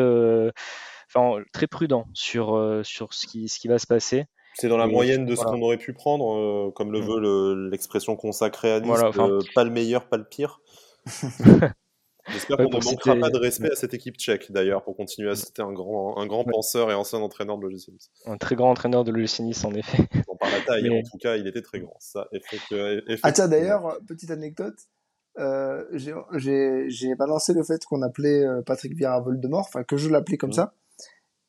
enfin, 1.17 1.43
très 1.53 1.67
prudent 1.67 2.07
sur, 2.13 2.81
sur 2.83 3.13
ce, 3.13 3.27
qui, 3.27 3.49
ce 3.49 3.59
qui 3.59 3.67
va 3.67 3.79
se 3.79 3.87
passer. 3.87 4.25
C'est 4.55 4.69
dans 4.69 4.77
la 4.77 4.87
moyenne 4.87 5.25
de 5.25 5.35
ce 5.35 5.43
qu'on 5.43 5.61
aurait 5.61 5.77
pu 5.77 5.93
prendre, 5.93 6.71
comme 6.71 6.91
le 6.91 7.01
mm. 7.01 7.05
veut 7.05 7.69
l'expression 7.69 8.15
consacrée 8.15 8.71
à 8.71 8.79
Nice, 8.79 9.01
pas 9.53 9.63
le 9.63 9.69
meilleur, 9.69 10.07
pas 10.07 10.17
le 10.17 10.25
pire. 10.25 10.61
J'espère 12.29 12.57
qu'on 12.57 12.63
ne 12.63 12.83
manquera 12.83 13.15
pas 13.15 13.29
de 13.29 13.37
respect 13.37 13.71
à 13.71 13.75
cette 13.75 13.93
équipe 13.93 14.17
tchèque, 14.17 14.51
d'ailleurs, 14.51 14.83
pour 14.83 14.95
continuer 14.95 15.29
à 15.29 15.35
citer 15.35 15.61
un 15.61 15.71
grand, 15.71 16.17
un 16.17 16.25
grand 16.25 16.43
penseur 16.43 16.91
et 16.91 16.93
ancien 16.93 17.19
entraîneur 17.19 17.57
de 17.57 17.63
l'OGC 17.63 17.89
Nice. 17.89 18.11
Un 18.25 18.37
très 18.37 18.55
grand 18.55 18.69
entraîneur 18.69 19.03
de 19.03 19.11
l'OGC 19.11 19.39
Nice, 19.41 19.63
en 19.63 19.73
effet. 19.73 20.03
par 20.39 20.51
la 20.51 20.61
taille, 20.61 20.89
en 20.89 21.01
tout 21.09 21.17
cas, 21.17 21.37
il 21.37 21.47
était 21.47 21.61
très 21.61 21.79
grand. 21.79 21.95
Ça, 21.99 22.27
Ah 23.23 23.31
tiens, 23.31 23.47
d'ailleurs, 23.47 23.97
petite 24.07 24.31
anecdote, 24.31 24.75
euh, 25.37 25.85
j'ai 25.93 27.15
balancé 27.15 27.53
le 27.53 27.63
fait 27.63 27.83
qu'on 27.85 28.01
appelait 28.01 28.43
euh, 28.43 28.61
Patrick 28.61 28.95
Vieira 28.95 29.19
Voldemort, 29.19 29.65
enfin 29.67 29.83
que 29.83 29.97
je 29.97 30.09
l'appelais 30.09 30.37
comme 30.37 30.49
mmh. 30.49 30.53
ça, 30.53 30.73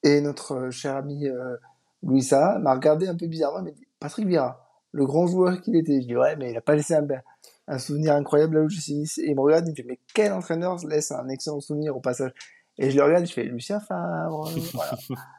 et 0.03 0.21
notre 0.21 0.53
euh, 0.55 0.71
cher 0.71 0.97
ami 0.97 1.27
euh, 1.27 1.57
Louis 2.03 2.27
m'a 2.31 2.75
regardé 2.75 3.09
un 3.09 3.17
peu 3.17 3.27
bizarrement, 3.27 3.63
mais 3.63 3.73
dit 3.73 3.87
Patrick 3.99 4.27
Vieira, 4.27 4.69
le 4.93 5.07
grand 5.07 5.27
joueur 5.27 5.61
qu'il 5.61 5.77
était. 5.77 6.01
Je 6.01 6.07
dis 6.07 6.17
ouais, 6.17 6.37
mais 6.37 6.53
il 6.53 6.57
a 6.57 6.61
pas 6.61 6.77
laissé 6.77 6.95
un, 6.95 7.07
un 7.67 7.79
souvenir 7.79 8.15
incroyable 8.15 8.59
là 8.59 8.65
où 8.65 8.69
je 8.69 8.81
suis. 8.81 9.03
Et 9.19 9.31
il 9.31 9.35
me 9.35 9.41
regarde, 9.41 9.67
il 9.67 9.71
me 9.71 9.77
fait, 9.77 9.85
mais 9.85 9.99
quel 10.15 10.33
entraîneur 10.33 10.77
laisse 10.87 11.11
un 11.11 11.29
excellent 11.29 11.61
souvenir 11.61 11.97
au 11.97 12.01
passage? 12.01 12.33
Et 12.79 12.91
je 12.91 12.97
le 12.97 13.03
regarde, 13.03 13.27
je 13.27 13.33
fais, 13.33 13.45
Lucien 13.45 13.81
Favre. 13.81 14.49
voilà. 14.75 14.97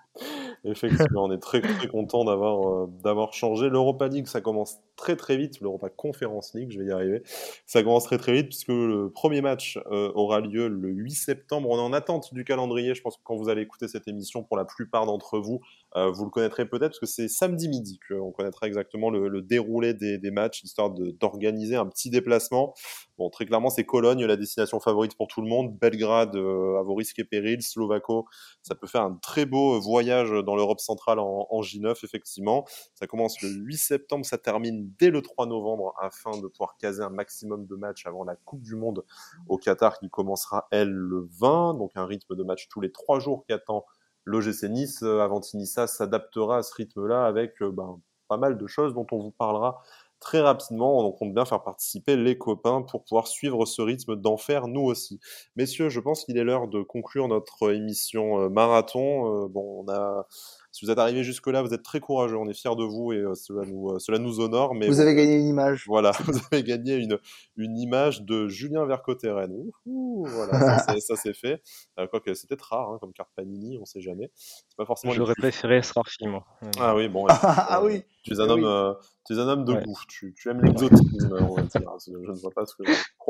Effectivement, 0.65 1.26
on 1.26 1.31
est 1.31 1.40
très 1.40 1.61
très 1.61 1.88
content 1.88 2.26
d'avoir 2.26 2.68
euh, 2.68 2.88
d'avoir 3.03 3.34
changé. 3.34 3.69
L'Europa 3.69 4.07
League, 4.07 4.27
ça 4.27 4.41
commence 4.41 4.80
très 4.95 5.15
très 5.15 5.38
vite. 5.38 5.61
L'Europa 5.61 5.90
Conference 5.90 6.53
League, 6.53 6.72
je 6.72 6.80
vais 6.80 6.88
y 6.88 6.91
arriver. 6.91 7.23
Ça 7.65 7.81
commence 7.81 8.03
très 8.03 8.18
très 8.18 8.34
vite 8.34 8.48
puisque 8.48 8.68
le 8.68 9.10
premier 9.10 9.41
match 9.41 9.80
euh, 9.91 10.11
aura 10.15 10.41
lieu 10.41 10.68
le 10.68 10.90
8 10.90 11.11
septembre. 11.11 11.69
On 11.69 11.77
est 11.77 11.81
en 11.81 11.94
attente 11.94 12.34
du 12.34 12.44
calendrier. 12.44 12.94
Je 12.94 13.02
pense 13.02 13.15
que 13.15 13.22
quand 13.23 13.36
vous 13.36 13.49
allez 13.49 13.61
écouter 13.61 13.88
cette 13.88 14.07
émission, 14.07 14.44
pour 14.44 14.57
la 14.57 14.65
plupart 14.65 15.06
d'entre 15.06 15.40
vous, 15.40 15.61
vous 15.95 16.26
le 16.26 16.30
connaîtrez 16.30 16.68
peut-être 16.68 16.91
parce 16.91 16.99
que 16.99 17.06
c'est 17.06 17.28
samedi 17.28 17.68
midi 17.68 17.99
qu'on 18.07 18.32
connaîtra 18.32 18.68
exactement 18.68 19.10
le, 19.10 19.41
déroulé 19.41 19.94
des, 19.94 20.18
des, 20.18 20.32
matchs, 20.32 20.64
histoire 20.64 20.91
d'organiser 20.91 21.76
un 21.76 21.86
petit 21.88 22.10
déplacement. 22.10 22.74
Bon, 23.18 23.30
très 23.30 23.45
clairement, 23.45 23.70
c'est 23.70 23.86
Cologne, 23.86 24.26
la 24.26 24.38
destination 24.38 24.80
favorite 24.80 25.16
pour 25.16 25.28
tout 25.28 25.41
le 25.41 25.48
monde. 25.48 25.78
Belgrade, 25.78 26.36
à 26.36 26.82
vos 26.84 26.95
risques 26.95 27.20
et 27.20 27.24
périls. 27.24 27.61
Slovako, 27.61 28.26
ça 28.61 28.76
peut 28.76 28.88
faire 28.88 29.02
un 29.02 29.16
très 29.22 29.45
beau 29.45 29.80
voyage 29.80 30.32
dans 30.45 30.56
l'Europe 30.56 30.80
centrale 30.80 31.20
en, 31.20 31.61
J9, 31.61 32.03
effectivement. 32.03 32.66
Ça 32.94 33.07
commence 33.07 33.41
le 33.41 33.49
8 33.49 33.78
septembre, 33.78 34.26
ça 34.26 34.38
termine 34.38 34.91
dès 34.99 35.10
le 35.10 35.22
3 35.22 35.48
novembre 35.48 35.94
afin 35.99 36.32
de 36.40 36.48
pouvoir 36.48 36.78
caser 36.78 37.03
un 37.03 37.10
maximum 37.10 37.66
de 37.66 37.76
matchs 37.76 38.06
avant 38.06 38.24
la 38.24 38.36
Coupe 38.36 38.61
du 38.61 38.76
Monde 38.76 39.03
au 39.48 39.57
Qatar 39.57 39.99
qui 39.99 40.10
commencera, 40.10 40.68
elle, 40.72 40.91
le 40.91 41.28
20. 41.40 41.76
Donc 41.76 41.91
un 41.95 42.06
rythme 42.06 42.36
de 42.36 42.44
match 42.44 42.68
tous 42.70 42.82
les 42.82 42.91
trois 42.91 43.20
jours 43.20 43.44
qu'attend 43.48 43.86
l'OGC 44.26 44.64
Nice. 44.70 45.04
Avantinissa 45.04 45.88
s'adaptera 45.88 46.58
à 46.58 46.64
ce 46.64 46.74
rythme-là 46.76 47.26
avec 47.26 47.62
euh, 47.62 47.72
ben, 47.72 48.00
pas 48.28 48.38
mal 48.38 48.58
de 48.58 48.68
choses 48.68 48.94
dont 48.94 49.08
on 49.12 49.20
vous 49.20 49.32
parlera 49.32 49.82
très 50.20 50.41
rapidement. 50.41 51.06
On 51.06 51.12
compte 51.12 51.34
bien 51.34 51.46
faire 51.46 51.64
participer 51.64 52.16
les 52.16 52.38
copains 52.38 52.82
pour 52.82 53.04
pouvoir 53.04 53.28
suivre 53.28 53.66
ce 53.66 53.82
rythme 53.82 54.16
d'enfer, 54.16 54.68
nous 54.68 54.82
aussi. 54.82 55.20
Messieurs, 55.56 55.90
je 55.90 56.00
pense 56.00 56.26
qu'il 56.26 56.38
est 56.38 56.44
l'heure 56.44 56.68
de 56.68 56.82
conclure 56.82 57.28
notre 57.28 57.74
émission 57.74 58.41
euh, 58.41 58.50
marathon. 58.50 59.44
Euh, 59.44 59.48
bon, 59.48 59.84
on 59.86 59.91
a 59.91 60.28
si 60.72 60.86
vous 60.86 60.91
êtes 60.91 61.00
arrivé 61.00 61.24
jusque-là, 61.24 61.64
vous 61.64 61.74
êtes 61.74 61.84
très 61.84 62.00
courageux. 62.00 62.38
On 62.38 62.48
est 62.48 62.54
fiers 62.54 62.76
de 62.76 62.84
vous 62.84 63.12
et 63.12 63.18
euh, 63.18 63.34
cela, 63.34 63.66
nous, 63.66 63.90
euh, 63.90 64.00
cela 64.00 64.20
nous 64.20 64.40
honore. 64.40 64.76
Mais 64.76 64.88
vous 64.88 65.00
avez 65.00 65.16
gagné 65.16 65.36
une 65.36 65.48
image. 65.48 65.86
Voilà, 65.88 66.12
vous 66.26 66.40
avez 66.52 66.64
gagné 66.64 66.96
une, 66.96 67.18
une 67.58 67.78
image 67.78 68.22
de 68.22 68.48
Julien 68.48 68.86
Vercoteren. 68.86 69.52
Voilà, 69.86 70.78
ça 71.00 71.16
c'est 71.16 71.34
fait. 71.34 71.62
Euh, 72.00 72.06
Quoique 72.08 72.34
c'était 72.36 72.56
rare 72.62 72.91
hein, 72.91 72.98
comme 73.00 73.14
carte 73.14 73.32
Panini, 73.36 73.80
on 73.82 73.86
sait 73.86 74.02
jamais. 74.02 74.32
C'est 74.36 74.78
pas 74.78 74.86
forcément. 74.86 75.14
J'aurais 75.14 75.36
préféré 75.36 75.82
rare 75.96 76.08
film. 76.08 76.40
Ah 76.80 76.96
oui, 76.96 77.10
bon. 77.10 77.26
ah 77.30 77.82
oui. 77.84 78.04
Tu 78.24 78.34
es 78.34 78.40
un 78.40 78.50
homme, 78.50 78.96
tu 79.30 79.35
es 79.35 79.39
un 79.39 79.47
homme 79.47 79.64
de 79.64 79.73
goût. 79.73 79.99
Tu, 80.07 80.34
tu 80.34 80.49
aimes 80.49 80.61
l'exotisme, 80.61 81.38
on 81.39 81.53
va 81.53 81.61
dire. 81.61 81.81
Je 82.07 82.31
ne 82.31 82.39
vois 82.39 82.49
pas 82.49 82.65
ce 82.65 82.73
que, 82.76 82.84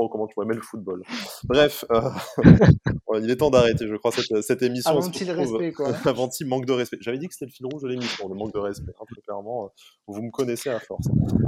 comment 0.07 0.27
tu 0.27 0.41
aimer 0.41 0.55
le 0.55 0.61
football. 0.61 1.03
Bref, 1.43 1.83
il 3.21 3.29
est 3.29 3.35
temps 3.35 3.49
d'arrêter, 3.49 3.85
je 3.85 3.95
crois, 3.95 4.11
cette, 4.11 4.41
cette 4.41 4.61
émission. 4.61 4.91
Avant 4.91 5.01
le 5.01 5.33
respect, 5.33 5.73
quoi. 5.73 5.89
Avant 6.05 6.29
manque 6.45 6.65
de 6.65 6.71
respect. 6.71 6.97
J'avais 7.01 7.17
dit 7.17 7.27
que 7.27 7.33
c'était 7.33 7.47
le 7.47 7.51
fil 7.51 7.65
rouge 7.65 7.81
de 7.81 7.89
l'émission, 7.89 8.29
le 8.29 8.35
manque 8.35 8.53
de 8.53 8.59
respect, 8.59 8.93
hein, 8.97 9.03
très 9.11 9.21
clairement. 9.21 9.65
Euh, 9.65 9.67
vous 10.07 10.21
me 10.21 10.31
connaissez 10.31 10.69
à 10.69 10.79
force. 10.79 11.07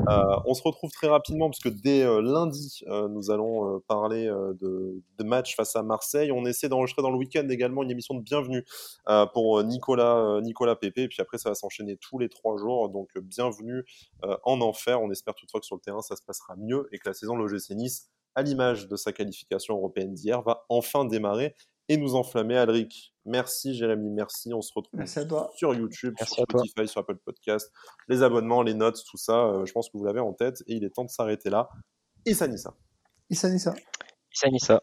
Euh, 0.10 0.36
on 0.46 0.54
se 0.54 0.64
retrouve 0.64 0.92
très 0.92 1.08
rapidement, 1.08 1.50
puisque 1.50 1.70
dès 1.82 2.04
euh, 2.04 2.22
lundi, 2.22 2.84
nous 3.10 3.32
allons 3.32 3.80
parler 3.88 4.26
de, 4.26 5.02
de 5.18 5.24
matchs 5.24 5.56
face 5.56 5.76
à 5.78 5.84
Marseille. 5.84 6.32
On 6.34 6.46
essaie 6.46 6.68
d'enregistrer 6.68 7.02
dans 7.02 7.12
le 7.12 7.18
week-end 7.18 7.48
également 7.50 7.84
une 7.84 7.92
émission 7.92 8.16
de 8.16 8.22
bienvenue 8.22 8.66
pour 9.34 9.64
Nicolas, 9.64 10.40
Nicolas 10.42 10.76
Pépé. 10.76 11.04
Et 11.04 11.08
puis 11.08 11.22
après, 11.22 11.38
ça 11.38 11.50
va 11.50 11.56
s'enchaîner 11.56 11.96
tous 11.96 12.20
les 12.20 12.28
trois 12.28 12.58
jours. 12.58 12.90
Donc, 12.90 13.10
bienvenue 13.22 13.86
en 14.44 14.62
enfer. 14.62 15.02
On 15.02 15.12
espère 15.12 15.36
toutefois 15.36 15.60
que 15.60 15.66
sur 15.66 15.76
le 15.76 15.82
terrain, 15.82 16.02
ça 16.02 16.16
se 16.16 16.24
passera 16.24 16.56
mieux 16.58 16.88
et 16.92 16.98
que 16.98 17.10
la 17.10 17.14
saison 17.14 17.36
de 17.36 17.44
l'OGC 17.44 17.72
Nice 17.72 18.10
à 18.36 18.44
l'image 18.44 18.88
de 18.88 18.96
sa 18.96 19.12
qualification 19.12 19.76
européenne 19.76 20.14
d'hier, 20.14 20.42
va 20.42 20.66
enfin 20.70 21.06
démarrer 21.06 21.56
et 21.90 21.98
nous 21.98 22.16
enflammer. 22.16 22.58
Alric, 22.58 23.14
merci 23.26 23.76
Jérémy, 23.76 24.10
merci. 24.10 24.54
On 24.54 24.62
se 24.62 24.72
retrouve 24.74 25.06
sur 25.56 25.74
YouTube, 25.74 26.16
sur 26.18 26.46
Spotify, 26.46 26.88
sur 26.88 27.02
Apple 27.02 27.18
Podcast. 27.18 27.72
Les 28.08 28.24
abonnements, 28.24 28.62
les 28.62 28.74
notes, 28.74 29.04
tout 29.10 29.18
ça, 29.18 29.46
euh, 29.46 29.66
je 29.66 29.72
pense 29.74 29.90
que 29.90 29.98
vous 29.98 30.06
l'avez 30.06 30.22
en 30.22 30.34
tête 30.34 30.64
et 30.68 30.76
il 30.76 30.84
est 30.84 30.92
temps 30.92 31.06
de 31.06 31.10
s'arrêter 31.10 31.50
là. 31.50 31.70
Issa 32.26 32.48
Nissa. 32.48 32.74
Issa 33.30 33.50
Nissa. 33.50 33.74
Issa 34.34 34.50
Nissa. 34.50 34.82